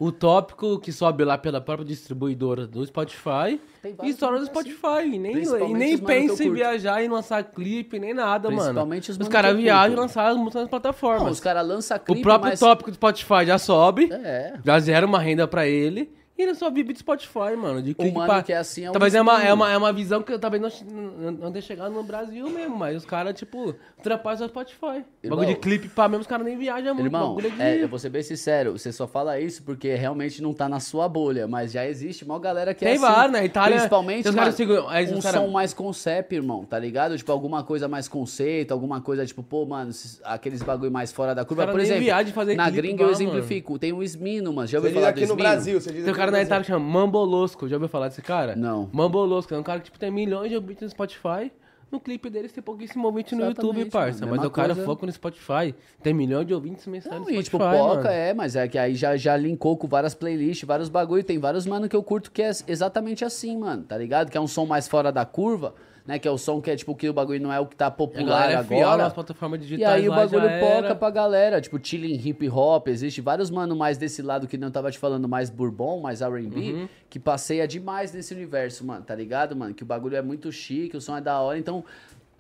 [0.03, 3.61] o tópico que sobe lá pela própria distribuidora do Spotify
[4.03, 4.47] e estoura no.
[4.47, 5.05] Spotify.
[5.05, 8.63] E nem, e nem os mano pensa em viajar e lançar clipe, nem nada, mano.
[8.63, 11.23] Principalmente os Os mano que caras viajam e lançam as músicas nas plataformas.
[11.23, 12.59] Não, os caras lançam clipe, o próprio mas...
[12.59, 14.55] tópico do Spotify já sobe, É.
[14.65, 16.13] já zera uma renda pra ele.
[16.37, 17.83] E ele só vive de Spotify, mano.
[17.83, 18.43] De O clique mano pra...
[18.43, 20.39] que é assim é um Talvez é uma, é, uma, é uma visão que eu
[20.39, 24.49] talvez não, não, não tenha chegado no Brasil mesmo, mas os caras, tipo, ultrapassam o
[24.49, 25.05] Spotify.
[25.23, 27.07] Irmão, bagulho de clipe pra mesmo, os caras nem viajam muito.
[27.07, 27.49] Irmão, de...
[27.61, 30.81] é, eu vou ser bem sincero, você só fala isso porque realmente não tá na
[30.81, 33.15] sua bolha, mas já existe uma galera que é Tem assim.
[33.15, 33.45] vários, né?
[33.45, 37.17] Itália- Principalmente, os caras os um cara- som mais concept, irmão, tá ligado?
[37.17, 39.91] Tipo, alguma coisa mais conceito, alguma coisa tipo, pô, mano,
[40.25, 41.67] aqueles bagulho mais fora da curva.
[41.69, 44.79] Por exemplo, viajam de fazer na clipe gringa eu exemplifico, tem o Esmino, mano, já
[44.79, 45.37] ouviu falar do aqui no?
[45.37, 46.43] Brasil, você diz aqui cara na.
[46.43, 47.69] Itália que chama Mambolosco.
[47.69, 48.57] Já ouviu falar desse cara?
[48.57, 48.89] Não.
[48.93, 49.53] Mambolosco.
[49.55, 51.53] É um cara que tipo, tem milhões de ouvintes no Spotify.
[51.91, 54.21] No clipe deles tem pouquíssimo ouvinte no Exatamente, YouTube, parça.
[54.21, 54.31] mano.
[54.31, 54.85] Mas Mesma o cara coisa.
[54.87, 55.75] foca no Spotify.
[56.03, 57.97] Tem milhões de ouvintes mensais Não, no e Spotify, tipo, mano.
[57.97, 61.23] Poca é, mas é que aí já, já linkou com várias playlists, vários bagulho.
[61.23, 64.31] Tem vários mano que eu curto que é exatamente assim, mano, tá ligado?
[64.31, 65.75] Que é um som mais fora da curva,
[66.07, 66.19] né?
[66.19, 67.85] Que é o som que é tipo que o bagulho não é o que tá
[67.85, 69.03] E a popular galera é fiel agora.
[69.05, 73.21] nas plataformas E digitais aí o bagulho poca pra galera, tipo, chilling hip hop, existe
[73.21, 76.89] vários mano mais desse lado que não tava te falando, mais bourbon, mais R&B, Uhum.
[77.09, 79.75] que passeia demais nesse universo, mano, tá ligado, mano?
[79.75, 81.85] Que o bagulho é muito chique, o som é da hora, então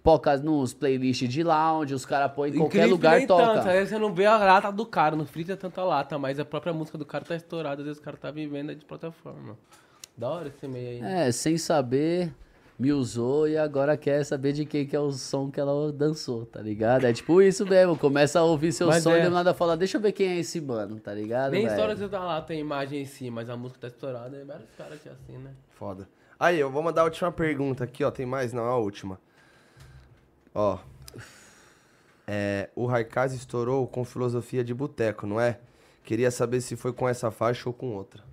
[0.02, 3.54] poca nos playlists de lounge, os caras põem em qualquer lugar nem toca.
[3.54, 3.68] Tanto.
[3.68, 6.72] Aí você não vê a lata do cara, não frita tanta lata, mas a própria
[6.72, 9.56] música do cara tá estourada, às vezes o cara tá vivendo de plataforma.
[10.18, 11.28] Da hora esse meio aí.
[11.28, 12.34] É, sem saber,
[12.82, 16.44] me usou e agora quer saber de quem que é o som que ela dançou,
[16.44, 17.04] tá ligado?
[17.04, 19.20] É tipo isso mesmo, começa a ouvir seu Mas som é.
[19.20, 21.52] e do nada fala, deixa eu ver quem é esse mano, tá ligado?
[21.52, 24.36] Nem história você tá lá, tem imagem em si, mas a música tá estourada.
[24.36, 25.52] É vários caras que é assim, né?
[25.70, 26.08] Foda.
[26.40, 28.10] Aí, eu vou mandar a última pergunta aqui, ó.
[28.10, 28.52] Tem mais?
[28.52, 29.20] Não, a última.
[30.52, 30.76] Ó.
[32.26, 35.60] É, o Raikaz estourou com filosofia de boteco, não é?
[36.02, 38.24] Queria saber se foi com essa faixa ou com outra.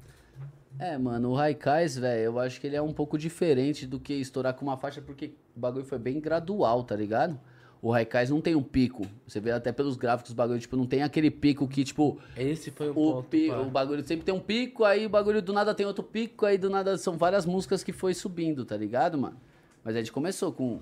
[0.79, 4.13] É, mano, o Raikais, velho, eu acho que ele é um pouco diferente do que
[4.13, 7.37] estourar com uma faixa, porque o bagulho foi bem gradual, tá ligado?
[7.81, 9.05] O Raikais não tem um pico.
[9.27, 12.71] Você vê até pelos gráficos, o bagulho, tipo, não tem aquele pico que, tipo, Esse
[12.71, 13.23] foi o, o, ponto.
[13.29, 13.59] pi- pá.
[13.59, 16.57] o bagulho sempre tem um pico, aí o bagulho do nada tem outro pico, aí
[16.57, 19.37] do nada são várias músicas que foi subindo, tá ligado, mano?
[19.83, 20.79] Mas a gente começou com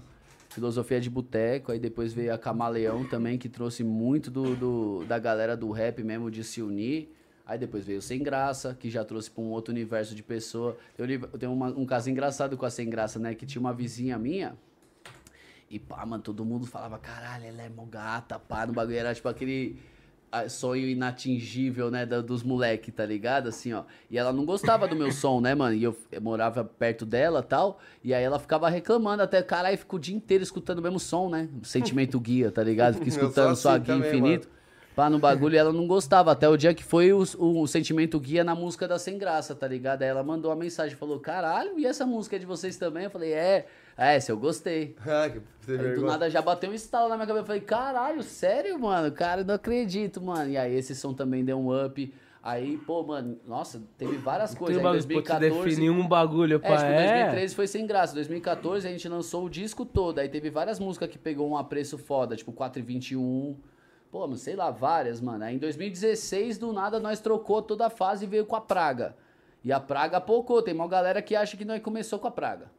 [0.49, 5.18] filosofia de boteco, aí depois veio a Camaleão também, que trouxe muito do, do- da
[5.19, 7.14] galera do rap mesmo de se unir.
[7.48, 10.78] Aí depois veio o Sem Graça, que já trouxe pra um outro universo de pessoa.
[10.99, 13.34] Um uni- tem uma- um caso engraçado com a Sem Graça, né?
[13.34, 14.53] Que tinha uma vizinha minha,
[15.69, 19.14] e pá, mano, todo mundo falava, caralho, ela é mó gata, pá, no bagulho era
[19.15, 19.80] tipo aquele
[20.49, 23.48] sonho inatingível, né, dos moleque, tá ligado?
[23.48, 23.84] Assim, ó.
[24.11, 25.74] E ela não gostava do meu som, né, mano?
[25.74, 29.95] E eu, eu morava perto dela tal, e aí ela ficava reclamando até, caralho, fica
[29.95, 31.48] o dia inteiro escutando o mesmo som, né?
[31.64, 32.95] Sentimento guia, tá ligado?
[32.95, 34.49] Fica Eu escutando só assim guia também, infinito.
[34.98, 36.32] Pá, no bagulho e ela não gostava.
[36.32, 39.68] Até o dia que foi o, o sentimento guia na música da Sem Graça, tá
[39.68, 40.02] ligado?
[40.02, 43.03] Aí ela mandou uma mensagem, falou, caralho, e essa música é de vocês também?
[43.03, 44.95] Eu falei, é, é, essa eu gostei.
[45.06, 45.40] Ah, que
[45.72, 47.44] Aí do nada já bateu um estalo na minha cabeça.
[47.44, 49.11] Eu falei, caralho, sério, mano?
[49.11, 50.49] Cara, eu não acredito, mano.
[50.49, 52.11] E aí esse som também deu um up.
[52.41, 54.80] Aí, pô, mano, nossa, teve várias coisas.
[54.80, 55.64] Em bagulho, pô, te 2014.
[55.69, 56.76] definir um bagulho, É, pá.
[56.76, 58.15] tipo, É, 2013 foi sem graça.
[58.15, 60.18] 2014 a gente lançou o disco todo.
[60.18, 63.56] Aí teve várias músicas que pegou um apreço foda, tipo 4 e 21.
[64.11, 65.43] Pô, mas sei lá, várias, mano.
[65.43, 69.15] Aí em 2016, do nada, nós trocou toda a fase e veio com a Praga.
[69.63, 70.61] E a Praga pocou.
[70.61, 72.71] Tem uma galera que acha que nós começou com a Praga.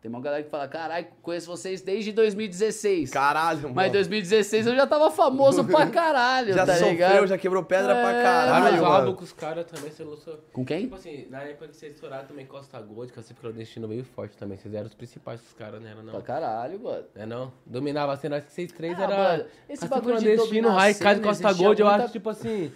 [0.00, 3.10] Tem uma galera que fala, caralho, conheço vocês desde 2016.
[3.10, 3.74] Caralho, mano.
[3.74, 7.26] Mas em 2016 eu já tava famoso pra caralho, já tá sofreu, ligado?
[7.26, 9.14] já quebrou pedra pra É, caralho, vários álbuns mano.
[9.16, 10.38] com os caras também, você lançou.
[10.52, 10.82] Com quem?
[10.82, 14.04] Tipo assim, na época que vocês estouraram também Costa Gold, que você ficou destino meio
[14.04, 14.56] forte também.
[14.56, 15.90] Vocês eram os principais dos caras, né?
[15.90, 16.20] Era Pra não?
[16.22, 17.04] caralho, mano.
[17.16, 17.52] É não?
[17.66, 19.16] Dominava a cena, acho que vocês três Ah, era.
[19.16, 22.30] mano, esse bagulho de Clandestino, dominar a Rai, Casa cena, Costa Gold, eu acho, tipo
[22.30, 22.72] assim.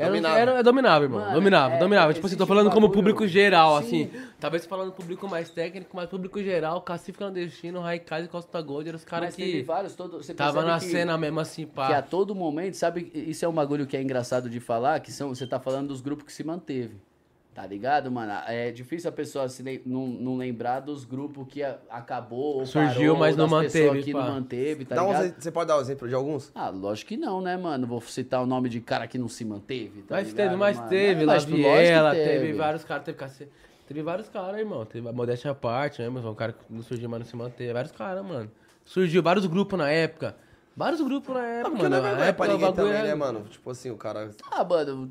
[0.00, 0.38] Era, Dominava.
[0.38, 1.20] era, é dominável, irmão.
[1.20, 2.14] Mano, dominava, é, dominava.
[2.14, 4.04] Tipo assim, tô existe falando um como público geral, Sim.
[4.04, 4.10] assim.
[4.40, 8.96] Talvez falando público mais técnico, mas público geral, Cacife Clandestino, Raikaz e Costa Gold eram
[8.96, 11.88] os caras que vários, todo, você tava na que- cena mesmo assim, pá.
[11.88, 15.12] Que a todo momento, sabe, isso é um bagulho que é engraçado de falar, que
[15.12, 16.94] são, você tá falando dos grupos que se manteve.
[17.60, 18.32] Tá ligado, mano?
[18.46, 22.64] É difícil a pessoa se lem- não, não lembrar dos grupos que a- acabou ou
[22.64, 24.20] Surgiu, parou, mas não manteve, que pá.
[24.20, 25.24] não manteve, tá Dá ligado?
[25.26, 26.50] ex- você pode dar um exemplo de alguns?
[26.54, 27.86] Ah, lógico que não, né, mano?
[27.86, 30.76] Vou citar o nome de cara que não se manteve, tá Mas ligado, teve, mas
[30.78, 30.88] mano?
[30.88, 32.52] teve, É, mas, lógico que Viela, teve.
[32.54, 33.50] vários caras, teve cacete.
[33.86, 34.86] Teve vários caras, irmão.
[34.86, 36.26] Teve a modéstia à parte, né, meu?
[36.30, 37.74] Um cara que não surgiu, mas não se manteve.
[37.74, 38.50] Vários caras, mano.
[38.86, 40.34] Surgiu vários grupos na época.
[40.74, 42.02] Vários grupos na Ah, época, porque mano.
[42.02, 43.40] não é pra época, o ninguém também, era- né, mano?
[43.50, 44.30] Tipo assim, o cara...
[44.50, 45.10] Ah, mano,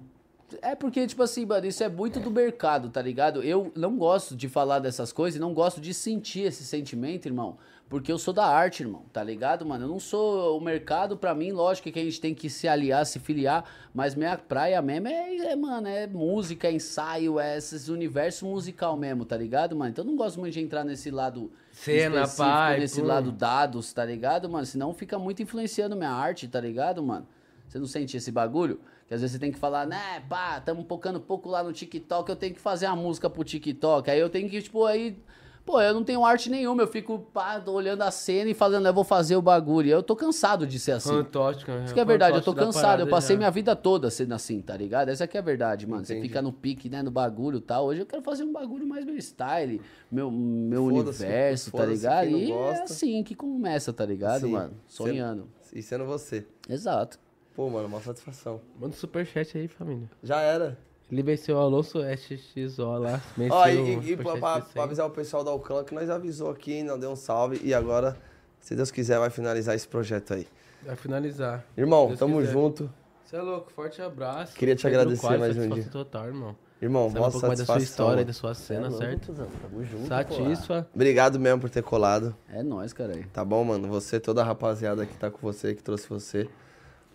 [0.61, 3.43] É porque, tipo assim, mano, isso é muito do mercado, tá ligado?
[3.43, 7.57] Eu não gosto de falar dessas coisas e não gosto de sentir esse sentimento, irmão.
[7.89, 9.85] Porque eu sou da arte, irmão, tá ligado, mano?
[9.85, 13.03] Eu não sou o mercado, pra mim, lógico que a gente tem que se aliar,
[13.03, 17.91] se filiar, mas minha praia mesmo é, é, mano, é música, é ensaio, é esse
[17.91, 19.89] universo musical mesmo, tá ligado, mano?
[19.89, 23.07] Então eu não gosto muito de entrar nesse lado Cena, pai, nesse pum.
[23.07, 24.67] lado dados, tá ligado, mano?
[24.67, 27.27] Senão fica muito influenciando minha arte, tá ligado, mano?
[27.67, 28.79] Você não sente esse bagulho?
[29.09, 32.29] Que às vezes você tem que falar, né, pá, tamo focando pouco lá no TikTok,
[32.29, 34.07] eu tenho que fazer uma música pro TikTok.
[34.11, 35.17] Aí eu tenho que, tipo, aí.
[35.65, 38.93] Pô, eu não tenho arte nenhuma, eu fico pá, olhando a cena e falando, eu
[38.93, 39.87] vou fazer o bagulho.
[39.87, 41.09] E eu tô cansado de ser assim.
[41.09, 41.85] Fantástico, né?
[41.85, 43.39] Isso que é verdade, eu tô cansado, eu passei já.
[43.39, 45.09] minha vida toda sendo assim, tá ligado?
[45.09, 46.05] Essa que é a verdade, mano.
[46.05, 46.27] Você Entendi.
[46.27, 47.85] fica no pique, né, no bagulho e tal.
[47.85, 49.81] Hoje eu quero fazer um bagulho mais meu style,
[50.11, 52.29] meu, meu universo, tá ligado?
[52.29, 54.51] E é assim que começa, tá ligado, Sim.
[54.51, 54.73] mano?
[54.87, 55.47] Sonhando.
[55.73, 56.45] E sendo você.
[56.69, 57.19] Exato.
[57.59, 58.61] Pô, mano, uma satisfação.
[58.79, 60.09] Manda um superchat aí, família.
[60.23, 60.77] Já era.
[61.11, 63.19] Ele venceu o Alonso SXO lá.
[63.51, 64.73] Ó, e, e, e pra, pra- de 100.
[64.75, 67.59] pra avisar o pessoal da Uclã que nós avisou aqui, não deu um salve.
[67.61, 68.15] E agora,
[68.61, 70.47] se Deus quiser, vai finalizar esse projeto aí.
[70.85, 71.65] Vai finalizar.
[71.75, 72.53] Irmão, Deus tamo quiser.
[72.53, 72.89] junto.
[73.25, 74.55] Você é louco, forte abraço.
[74.55, 75.91] Queria te Pedro agradecer Quadro, mais um satisfação dia.
[75.91, 76.55] total, irmão.
[76.81, 78.05] Irmão, Sabe um mó pouco mais da sua satisfação.
[78.05, 79.25] história, da sua cena, É louco, certo?
[79.27, 80.07] cuzão, Tamo junto.
[80.07, 80.87] Satisfa.
[80.95, 82.33] Obrigado mesmo por ter colado.
[82.49, 83.27] É nóis, caralho.
[83.33, 83.89] Tá bom, mano?
[83.89, 86.47] Você, toda a rapaziada que tá com você, que trouxe você.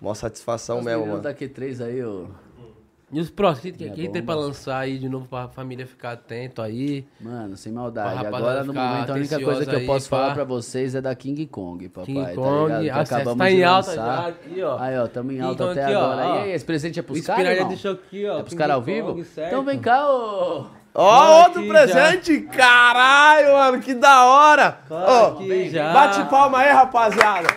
[0.01, 1.21] Mó satisfação Os mesmo, mano.
[1.21, 2.27] da Q3 aí, ô.
[3.13, 3.75] E os próximos?
[3.75, 6.61] O que, Minha que, que tem pra lançar aí de novo pra família ficar atento
[6.61, 7.07] aí?
[7.21, 8.27] Mano, sem maldade.
[8.27, 10.17] Agora, no momento, a única coisa que eu aí, posso pá.
[10.17, 12.07] falar pra vocês é da King Kong, papai.
[12.07, 12.83] King tá Kong, ligado?
[12.83, 14.05] Que acesso acabamos tá de em alta lançar.
[14.23, 14.79] já aqui, ó.
[14.81, 16.27] Aí, ó, tamo em King alta Kong até aqui, agora.
[16.27, 16.35] ó.
[16.35, 17.69] E aí, esse presente é O pros caras, irmão?
[17.69, 18.39] deixou aqui, ó.
[18.39, 19.25] É pros caras ao vivo?
[19.25, 19.47] certo?
[19.49, 20.67] Então vem cá, ô...
[20.97, 22.41] Ó, outro aqui presente!
[22.41, 24.79] Caralho, mano, que da hora!
[24.91, 25.93] Ó, aqui já.
[25.93, 27.49] Bate palma aí, rapaziada!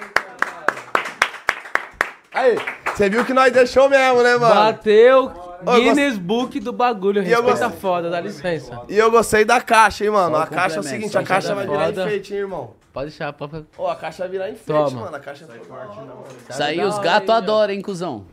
[2.38, 2.56] Aí,
[2.96, 4.54] você viu que nós deixou mesmo, né, mano?
[4.54, 5.32] Bateu
[5.66, 7.24] eu Guinness Book do bagulho.
[7.24, 7.80] E eu Respeita gostei.
[7.80, 8.82] foda, dá licença.
[8.88, 10.36] E eu gostei da caixa, hein, mano?
[10.36, 12.04] A caixa é o seguinte, a caixa vai virar foda.
[12.04, 12.74] enfeite, hein, irmão?
[12.94, 13.66] Pode deixar, pode...
[13.78, 15.02] Ó, a caixa vai virar enfeite, Toma.
[15.06, 15.16] mano.
[15.16, 16.24] A caixa é forte, não.
[16.50, 18.26] Isso aí os gatos adoram, hein, cuzão?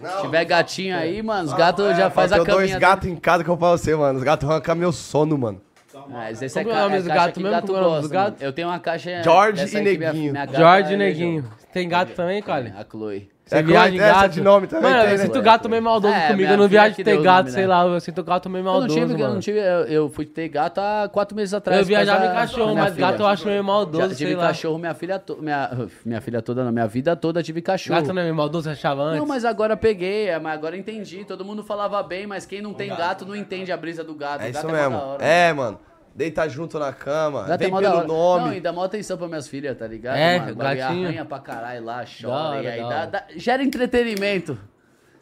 [0.00, 2.88] Se tiver gatinho aí, mano, os gatos É, já faz a Eu tenho dois caminha.
[2.88, 4.18] gatos em casa que eu falo pra você, mano.
[4.18, 5.60] Os gatos arrancam meu sono, mano.
[6.08, 7.50] Mas esse é, é o ca é gatos que mesmo?
[7.54, 8.40] gato é gosta, dos gatos?
[8.40, 8.48] mano.
[8.48, 9.22] Eu tenho uma caixa...
[9.22, 10.32] George e minha- Neguinho.
[10.32, 11.52] minha gata George é Neguinho.
[11.72, 12.72] Tem gato também, Cali?
[12.76, 13.30] A Chloe.
[13.44, 14.30] Você É, viaja em essa gato?
[14.32, 15.24] de nome também Mano, tem, eu né?
[15.24, 16.52] sinto gato meio maldoso É, comigo.
[16.52, 17.66] Eu não viajo de ter gato, nome, sei né?
[17.68, 17.84] lá.
[17.86, 20.48] Eu sinto gato meio Eu não maldoso, tive, eu não tive, eu, eu fui ter
[20.48, 21.80] gato há quatro meses atrás.
[21.80, 23.10] Eu viajava em cachorro, mas filha.
[23.10, 24.46] gato eu acho meio Já maldoso, tive sei lá.
[24.46, 25.42] cachorro minha filha toda.
[25.42, 25.70] Minha,
[26.06, 28.00] minha filha toda, não, minha vida toda tive cachorro.
[28.00, 29.18] Gato não é meio maldoso, você achava antes?
[29.18, 31.24] Não, mas agora peguei, é, mas agora entendi.
[31.24, 34.42] Todo mundo falava bem, mas quem não tem gato não entende a brisa do gato.
[34.42, 34.96] É O isso da mesmo.
[34.96, 35.78] hora, É, mano.
[36.14, 37.44] Deita junto na cama.
[37.44, 38.06] Gato é Vem da pelo hora.
[38.06, 38.44] nome.
[38.46, 40.16] Não, e dá mó atenção pra minhas filhas, tá ligado?
[40.16, 40.52] É, mano?
[40.52, 41.06] O gatinho.
[41.08, 42.34] Arranha pra caralho lá, Da chora.
[42.58, 44.58] hora, e aí da dá, dá- gera entretenimento.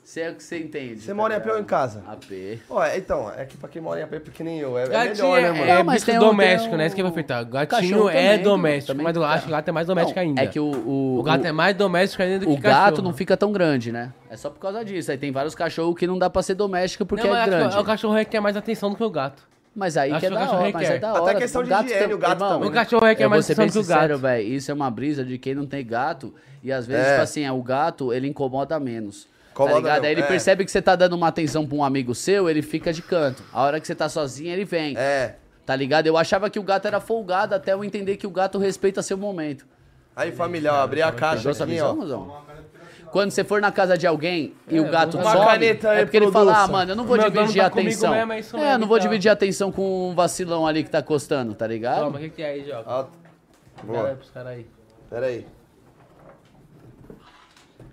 [0.02, 1.00] Você é o que você entende.
[1.02, 2.02] Você tá mora em AP ou em casa?
[2.08, 2.58] AP.
[2.68, 4.88] Ó, é, então, é que pra quem mora em AP porque nem eu, é, é
[4.88, 5.64] Gatinho melhor, né, é, mano?
[5.70, 6.86] é Não, mas tem doméstico, um- né?
[6.86, 7.44] Isso que vai feitar.
[7.44, 9.28] Gatinho Cachorro é também, doméstico, também mas eu tá.
[9.28, 10.42] acho que o gato é mais doméstico Não, ainda.
[10.42, 13.02] É que o, o, O gato é mais doméstico ainda do que O gato cachorro.
[13.02, 14.12] não fica tão grande, né?
[14.28, 15.12] É só por causa disso.
[15.12, 17.76] Aí tem vários cachorros que não dá pra ser doméstico porque Não, é grande.
[17.78, 19.48] O cachorro requer mais atenção do que o gato.
[19.74, 21.34] Mas aí que é da cachorro hora, mas é da Até hora.
[21.38, 23.64] questão O de gato higiene, tam- o gato irmão, também, O cachorro requer mais atenção
[23.68, 24.18] que o sincero, gato.
[24.20, 24.48] velho.
[24.48, 26.34] Isso é uma brisa de quem não tem gato.
[26.62, 27.10] E às vezes, É.
[27.12, 29.28] tipo assim, é, o gato, ele incomoda menos.
[29.52, 30.04] Incomoda tá ligado?
[30.04, 30.26] Aí ele é.
[30.26, 33.42] percebe que você tá dando uma atenção pra um amigo seu, ele fica de canto.
[33.52, 34.96] A hora que você tá sozinho, ele vem.
[34.98, 35.36] É.
[35.64, 36.06] Tá ligado?
[36.08, 39.16] Eu achava que o gato era folgado até eu entender que o gato respeita seu
[39.16, 39.64] momento.
[40.16, 41.94] Aí, família, ó, abri a caixa aqui, visão, ó.
[41.94, 42.36] mozão?
[43.10, 46.04] Quando você for na casa de alguém e o gato uma some, caneta aí, é
[46.04, 48.12] porque ele fala, ah, mano, eu não vou Meu dividir a tá atenção.
[48.12, 49.08] mesmo, é isso é, mesmo, eu não vou então.
[49.08, 52.04] dividir a atenção com um vacilão ali que tá costando, tá ligado?
[52.04, 52.84] Toma, o que, que é aí, Joca?
[52.86, 53.12] Ó, Pera
[53.80, 54.14] aí boa.
[54.14, 54.66] pros caras aí.
[55.08, 55.46] Pera aí.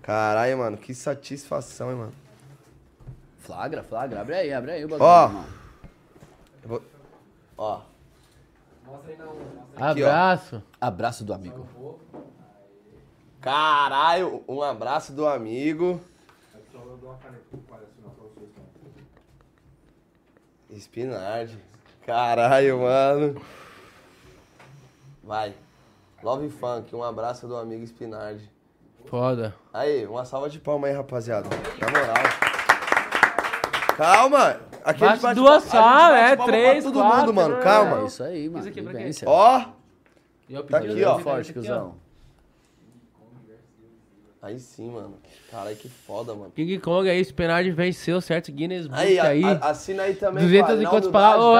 [0.02, 2.12] Caralho, mano, que satisfação, hein, mano.
[3.38, 4.20] Flagra, flagra.
[4.20, 5.30] Abre aí, abre aí o bagulho, Ó.
[6.62, 6.82] Eu vou...
[7.56, 7.80] Ó,
[9.76, 10.62] Abraço.
[10.80, 11.66] Abraço do amigo.
[13.52, 15.98] Caralho, um abraço do amigo.
[20.70, 21.56] Spinard.
[22.04, 23.40] Caralho, mano.
[25.24, 25.54] Vai.
[26.22, 28.40] Love Funk, um abraço do amigo Spinard.
[29.06, 29.54] Foda.
[29.72, 31.48] Aí, uma salva de palmas aí, rapaziada.
[31.80, 32.14] Na moral.
[33.96, 34.60] Calma!
[34.84, 37.34] Aqui a gente Bate bate duas palma- bate é, palma pra três, todo quatro, mundo,
[37.34, 37.54] mano.
[37.54, 37.60] né?
[37.60, 38.06] É Calma.
[38.06, 38.68] isso aí, mano.
[38.68, 38.98] aqui pra quê?
[38.98, 39.28] Vivência.
[39.28, 39.60] Ó,
[40.70, 41.18] Tá aqui, ó.
[41.18, 41.94] Forte, aqui, cuzão.
[44.40, 45.14] Aí sim, mano.
[45.50, 46.52] Caralho, que foda, mano.
[46.54, 48.52] King Kong aí, Spenard venceu, certo?
[48.52, 49.44] Guinness Book Aí, aí.
[49.44, 50.42] a- assina aí também.
[50.44, 51.44] 200 Quali, e quantas palavras?
[51.44, 51.50] Ô,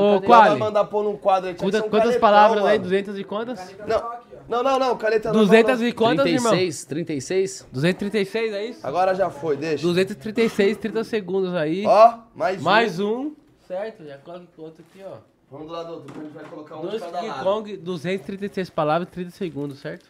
[0.00, 0.58] uma ô, Quali.
[0.58, 1.54] mandar pôr num quadro aí.
[1.54, 2.78] Quantas, quantas canetão, palavras aí?
[2.78, 2.82] mano.
[2.84, 3.74] 200 e quantas?
[3.86, 5.40] Não, Não, não, não, caneta não.
[5.40, 6.50] 200 não, e quantas, irmão?
[6.52, 7.66] 36, 36?
[7.72, 8.86] 236, é isso?
[8.86, 9.82] Agora já foi, deixa.
[9.82, 11.86] 236, 30 segundos aí.
[11.86, 12.62] Ó, mais um.
[12.64, 13.32] Mais um.
[13.66, 15.16] Certo, já coloca o outro aqui, ó.
[15.50, 17.44] Vamos do lado do outro, a gente vai colocar um de Dois cada King lado.
[17.44, 20.06] Kong, 236 palavras, 30 segundos, certo?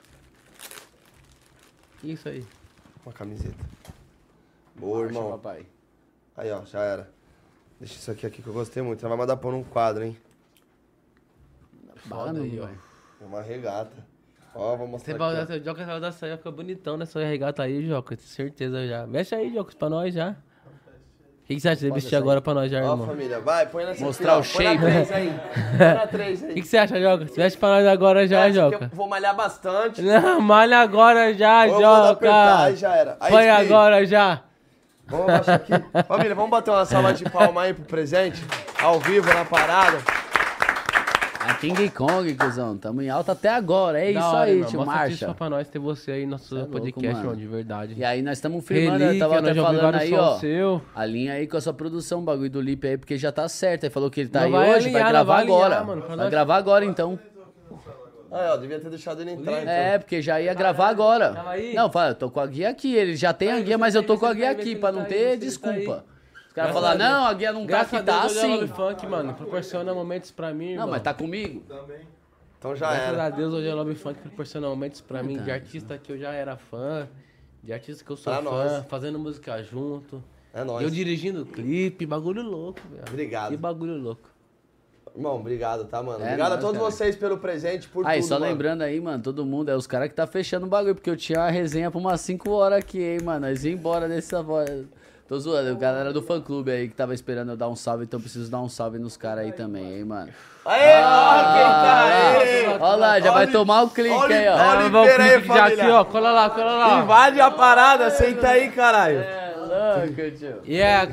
[2.04, 2.44] Isso aí.
[3.04, 3.64] Uma camiseta.
[4.76, 5.30] Boa, irmão.
[5.32, 5.66] papai.
[6.36, 7.10] Aí, ó, já era.
[7.78, 9.00] Deixa isso aqui, aqui que eu gostei muito.
[9.00, 10.16] Você vai mandar pôr num quadro, hein?
[11.96, 12.66] Foda aí, ó.
[12.66, 12.82] velho.
[13.20, 14.14] Uma regata.
[14.54, 17.24] Ó, vou mostrar Você vai aqui, usar, o Joca vai aí, vai ficar bonitão nessa
[17.24, 18.16] regata aí, Joca.
[18.16, 19.06] Tenho certeza já.
[19.06, 20.36] Veste aí, Joca, pra nós já.
[21.44, 22.92] O que, que você acha de vestir agora pra nós já, ó.
[22.92, 23.06] Irmão?
[23.06, 24.56] família, vai, põe nessa Mostrar aqui, o ó.
[24.56, 24.84] Põe na shape.
[24.86, 25.40] três aí.
[25.76, 26.54] Põe na três O aí.
[26.54, 27.24] que, que você acha, Joca?
[27.36, 28.84] Veste pra nós agora já, aqui Joca.
[28.90, 30.00] Eu vou malhar bastante.
[30.00, 32.76] Não, malha agora já, vou apertar, aí Joca.
[32.76, 33.16] já era.
[33.20, 34.40] Aí, Põe Speed, agora já.
[35.06, 35.72] Vamos abaixar aqui.
[36.08, 38.42] Família, vamos bater uma salva de palma aí pro presente.
[38.82, 39.98] Ao vivo, na parada.
[41.46, 42.76] A King Kong, cuzão.
[42.78, 44.00] Tamo em alta até agora.
[44.00, 44.68] É Da isso hora, aí, irmão.
[44.70, 45.34] tio Mó Marcha.
[45.34, 47.26] pra nós ter você aí no nosso é louco, podcast, mano.
[47.26, 47.94] mano, de verdade.
[47.96, 50.38] E aí nós estamos firmando, eu Relíquia, tava nós até já ouvi falando aí, ó.
[50.38, 50.82] seu.
[50.94, 53.84] Alinha aí com a sua produção, o bagulho do Lipe aí, porque já tá certo.
[53.84, 55.84] Ele falou que ele tá Não aí vai hoje, alinhar, vai gravar vai alinhar, agora.
[55.84, 56.30] mano, vai nós.
[56.30, 57.18] gravar agora então.
[58.32, 59.60] Aí, ó, devia ter deixado ele entrar.
[59.62, 59.72] então.
[59.72, 61.30] É, porque já ia gravar agora.
[61.34, 61.56] Tava?
[61.74, 62.92] Não, fala, eu tô com a guia aqui.
[62.94, 65.04] Ele já tem a guia, mas eu tô com a guia aqui, pra tá não
[65.04, 66.04] ter tá desculpa.
[66.54, 68.38] Caras Graças falam, a não, a guia não tá Graças aqui, a Deus, tá hoje
[68.38, 68.74] é Love assim.
[68.74, 69.34] Funk, mano.
[69.34, 70.86] Proporciona momentos pra mim, irmão.
[70.86, 71.60] Não, mas tá comigo?
[71.68, 72.00] Também.
[72.58, 73.24] Então já Graças era.
[73.24, 76.32] a Deus, hoje é Love Funk proporciona momentos pra mim, de artista que eu já
[76.32, 77.06] era fã,
[77.62, 78.86] de artista que eu sou Pra fã, nós.
[78.86, 80.22] fazendo música junto.
[80.52, 80.82] É nóis.
[80.84, 83.02] Eu dirigindo clipe, bagulho louco, velho.
[83.08, 83.50] Obrigado.
[83.50, 84.30] Que bagulho louco.
[85.16, 86.24] Irmão, obrigado, tá, mano?
[86.24, 86.90] É obrigado a nóis, todos cara.
[86.90, 88.50] vocês pelo presente, por Aí, tudo, só mano.
[88.50, 91.16] lembrando aí, mano, todo mundo, é os caras que tá fechando o bagulho, porque eu
[91.16, 93.46] tinha uma resenha pra umas 5 horas aqui, hein, mano.
[93.46, 94.86] Nós ia embora dessa voz.
[95.26, 98.20] Tô zoando, galera do fã clube aí que tava esperando eu dar um salve, então
[98.20, 100.30] preciso dar um salve nos caras aí também, hein, mano.
[100.66, 102.78] Aê, ó, quem tá aí?
[102.78, 104.52] Ó lá, já vai Olha- tomar o clique olha- aí, ó.
[104.52, 105.82] olha- É, vamos Oliveira aí, clipe já família.
[105.84, 106.04] aqui, ó.
[106.04, 106.98] Cola lá, cola lá.
[107.02, 109.18] Invade a parada, senta aí, caralho.
[109.20, 110.60] É louco, tio.
[110.64, 111.12] E é, Cê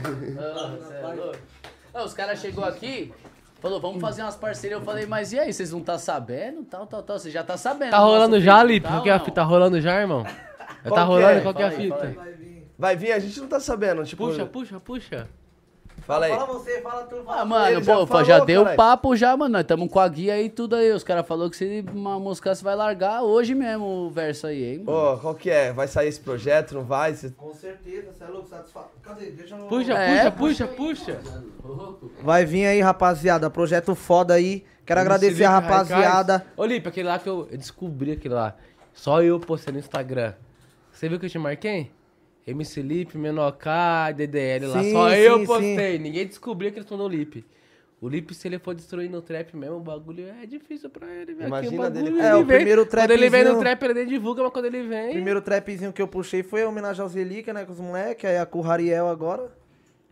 [1.04, 1.32] é.
[1.94, 3.14] Não, os caras chegou aqui,
[3.62, 4.80] falou, vamos fazer umas parcerias.
[4.80, 6.64] Eu falei, mas e aí, vocês não tá sabendo?
[6.64, 7.18] Tal, tal, tal.
[7.18, 7.92] Você já tá sabendo.
[7.92, 8.88] tá do rolando já, Lipe?
[8.88, 9.24] Qual que é a não?
[9.26, 9.36] fita?
[9.36, 10.26] Tá rolando já, irmão?
[10.84, 11.38] Tá rolando?
[11.38, 11.42] é?
[11.42, 12.41] Qual que é a Fala aí, fala fita?
[12.82, 14.26] Vai vir, a gente não tá sabendo, tipo...
[14.26, 15.28] Puxa, puxa, puxa.
[16.02, 16.32] Fala aí.
[16.32, 18.76] Fala você, fala tu, fala Ah, mano, Ele já pô, falou, já deu caralho.
[18.78, 19.52] papo já, mano.
[19.54, 20.92] Nós tamo com a guia aí e tudo aí.
[20.92, 24.64] Os caras falaram que se uma música você vai largar hoje mesmo o verso aí,
[24.64, 24.98] hein, mano.
[25.14, 25.72] Ô, qual que é?
[25.72, 27.14] Vai sair esse projeto, não vai?
[27.14, 28.90] Cê- Com certeza, você é louco, satisfato.
[29.04, 29.30] Cadê?
[29.30, 29.66] Deixa eu...
[29.68, 31.22] Puxa, É, puxa, puxa, puxa.
[32.24, 33.48] Vai vir aí, rapaziada.
[33.52, 34.66] Projeto foda aí.
[34.84, 36.44] Quero agradecer a rapaziada.
[36.58, 38.56] Ô, Lipe, aquele lá que eu eu descobri aquele lá.
[38.92, 40.34] Só eu postei no Instagram.
[40.92, 41.92] Você viu que eu te marquei?
[42.48, 44.84] MC Lipe, Menoká, DDL lá.
[44.84, 45.46] Sim, Só sim, eu sim.
[45.46, 46.00] postei.
[46.00, 47.46] Ninguém descobriu que ele o Lipe.
[48.02, 51.36] O Lipe, se ele for destruir no trap mesmo, o bagulho é difícil pra ele,
[51.36, 51.54] velho.
[51.54, 53.84] Aqui Imagina o bagulho, dele- ele É, o vem- primeiro Quando ele vem no trap,
[53.84, 55.10] ele nem divulga, mas quando ele vem...
[55.10, 57.64] O primeiro trapzinho que eu puxei foi a homenagem aos Relíquia, né?
[57.64, 58.26] Com os moleques.
[58.28, 59.52] Aí a com o Rariel agora,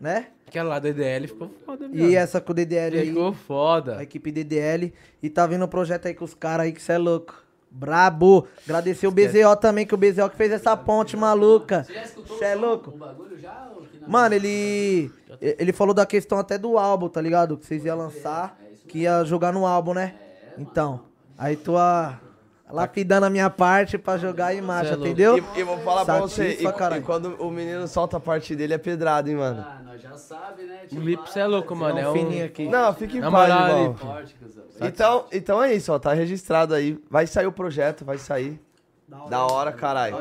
[0.00, 0.28] né?
[0.46, 2.14] Aquela lá, DDL, ficou foda, E viado.
[2.22, 3.08] essa com o DDL aí.
[3.08, 3.98] Ficou foda.
[3.98, 4.92] A equipe DDL.
[5.20, 7.42] E tá vindo um projeto aí com os caras aí que cê é louco.
[7.70, 8.46] Brabo.
[8.64, 11.84] Agradecer o BZO também, que o BZO que fez essa ponte maluca.
[11.84, 12.90] Você já escutou Cê é louco?
[12.90, 13.70] o bagulho já?
[14.06, 15.10] Mano, ele.
[15.40, 17.56] Ele falou da questão até do álbum, tá ligado?
[17.56, 18.58] Que vocês iam lançar,
[18.88, 20.14] que ia jogar no álbum, né?
[20.58, 21.02] Então.
[21.38, 22.18] Aí tô a,
[22.72, 25.38] lapidando a minha parte pra jogar em marcha, é entendeu?
[25.56, 28.74] E, e vou falar pra você, e, e quando o menino solta a parte dele
[28.74, 29.64] é pedrado, hein, mano?
[29.66, 30.80] Ah, nós já sabe, né?
[30.92, 31.98] O você é louco, mano.
[31.98, 32.68] É um fininho aqui.
[32.68, 33.94] Não, fica em paz, irmão.
[33.94, 34.64] Cuzão.
[34.80, 36.98] Então, então é isso, ó, tá registrado aí.
[37.10, 38.60] Vai sair o projeto, vai sair.
[39.28, 40.16] Da hora, caralho.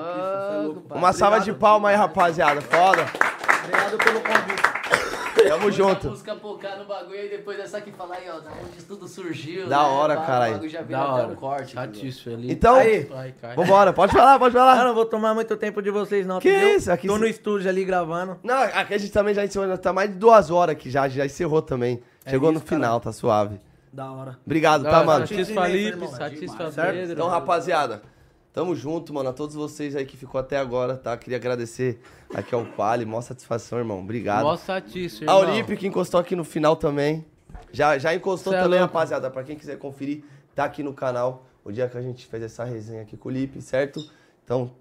[0.90, 2.60] Uma salva de palma aí, rapaziada.
[2.60, 3.06] Foda.
[3.64, 4.78] Obrigado pelo convite.
[5.48, 6.09] Tamo junto.
[6.09, 9.68] música focar no bagulho e depois dessa aqui falar aí, ó, da onde tudo surgiu.
[9.68, 9.90] Da né?
[9.90, 10.51] hora, caralho.
[10.51, 11.27] O bagulho já Da hora.
[11.27, 11.74] um corte.
[11.74, 12.51] Satisfeito ali.
[12.51, 13.08] Então, Aí.
[13.56, 13.93] Vambora.
[13.93, 14.84] Pode falar, pode Eu falar.
[14.84, 16.40] não vou tomar muito tempo de vocês, não.
[16.40, 16.76] Que entendeu?
[16.76, 16.92] isso?
[16.92, 18.38] Aqui Tô cê- no estúdio ali gravando.
[18.43, 21.26] Não, aqui a gente também já encerrou, tá mais de duas horas aqui já, já
[21.26, 22.01] encerrou também.
[22.27, 23.59] Chegou no isso, final, tá suave.
[23.92, 24.38] Da hora.
[24.45, 25.27] Obrigado, Da tá, hora, mano?
[25.27, 26.72] Satisfa Lipe, satisfa?
[26.92, 27.14] Pedro.
[27.14, 28.01] Então, rapaziada,
[28.53, 29.30] tamo junto, mano.
[29.30, 31.16] A todos vocês aí que ficou até agora, tá?
[31.18, 32.00] Queria agradecer
[32.34, 34.00] aqui ao Quali, mó satisfação, irmão.
[34.00, 34.44] Obrigado.
[34.44, 35.53] Mó satisfeito, A irmão.
[35.53, 37.26] Olipe que encostou aqui no final também.
[37.72, 39.30] Já, já encostou Cê é também, rapaziada.
[39.30, 40.24] Pra quem quiser conferir,
[40.56, 41.45] tá aqui no canal.
[41.64, 44.00] O dia que a gente fez essa resenha aqui com o Lipe, certo?
[44.44, 44.72] Então,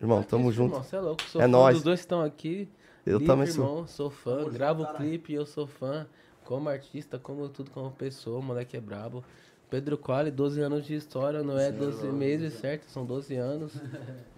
[0.00, 0.70] irmão, tamo junto.
[0.72, 1.22] Irmão, você é louco.
[1.24, 1.74] Sou É fã nóis.
[1.76, 2.68] dos dois que estão aqui.
[3.04, 3.64] Eu Lipe, também sou.
[3.64, 4.48] irmão, sou fã.
[4.48, 6.06] Gravo o clipe e eu sou fã.
[6.44, 8.38] Como artista, como tudo, como pessoa.
[8.38, 9.22] O moleque é brabo.
[9.70, 12.84] Pedro Quali, 12 anos de história, não é 12 meses, certo?
[12.90, 13.72] São 12 anos.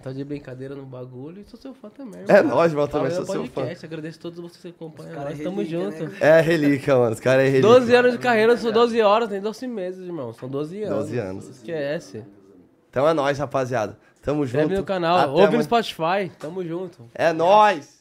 [0.03, 2.25] Tá de brincadeira no bagulho e sou seu fã também.
[2.27, 3.69] É nóis, irmão, também sou seu fã.
[3.83, 5.15] Agradeço a todos vocês que acompanham.
[5.15, 6.05] Nós é tamo relíquia, junto.
[6.05, 6.17] né?
[6.21, 7.13] É relíquia, mano.
[7.13, 7.71] Os caras é relíquia.
[7.71, 10.33] 12 anos de carreira, são 12 horas, nem 12 meses, irmão.
[10.33, 10.99] São 12 anos.
[10.99, 11.49] 12 anos.
[11.49, 12.25] Esquece.
[12.89, 13.97] Então é nóis, rapaziada.
[14.23, 14.59] Tamo junto.
[14.59, 15.19] Inscreve no canal.
[15.19, 15.63] Até Ouve no.
[15.63, 16.31] Spotify.
[16.39, 17.09] Tamo junto.
[17.15, 18.00] É nóis.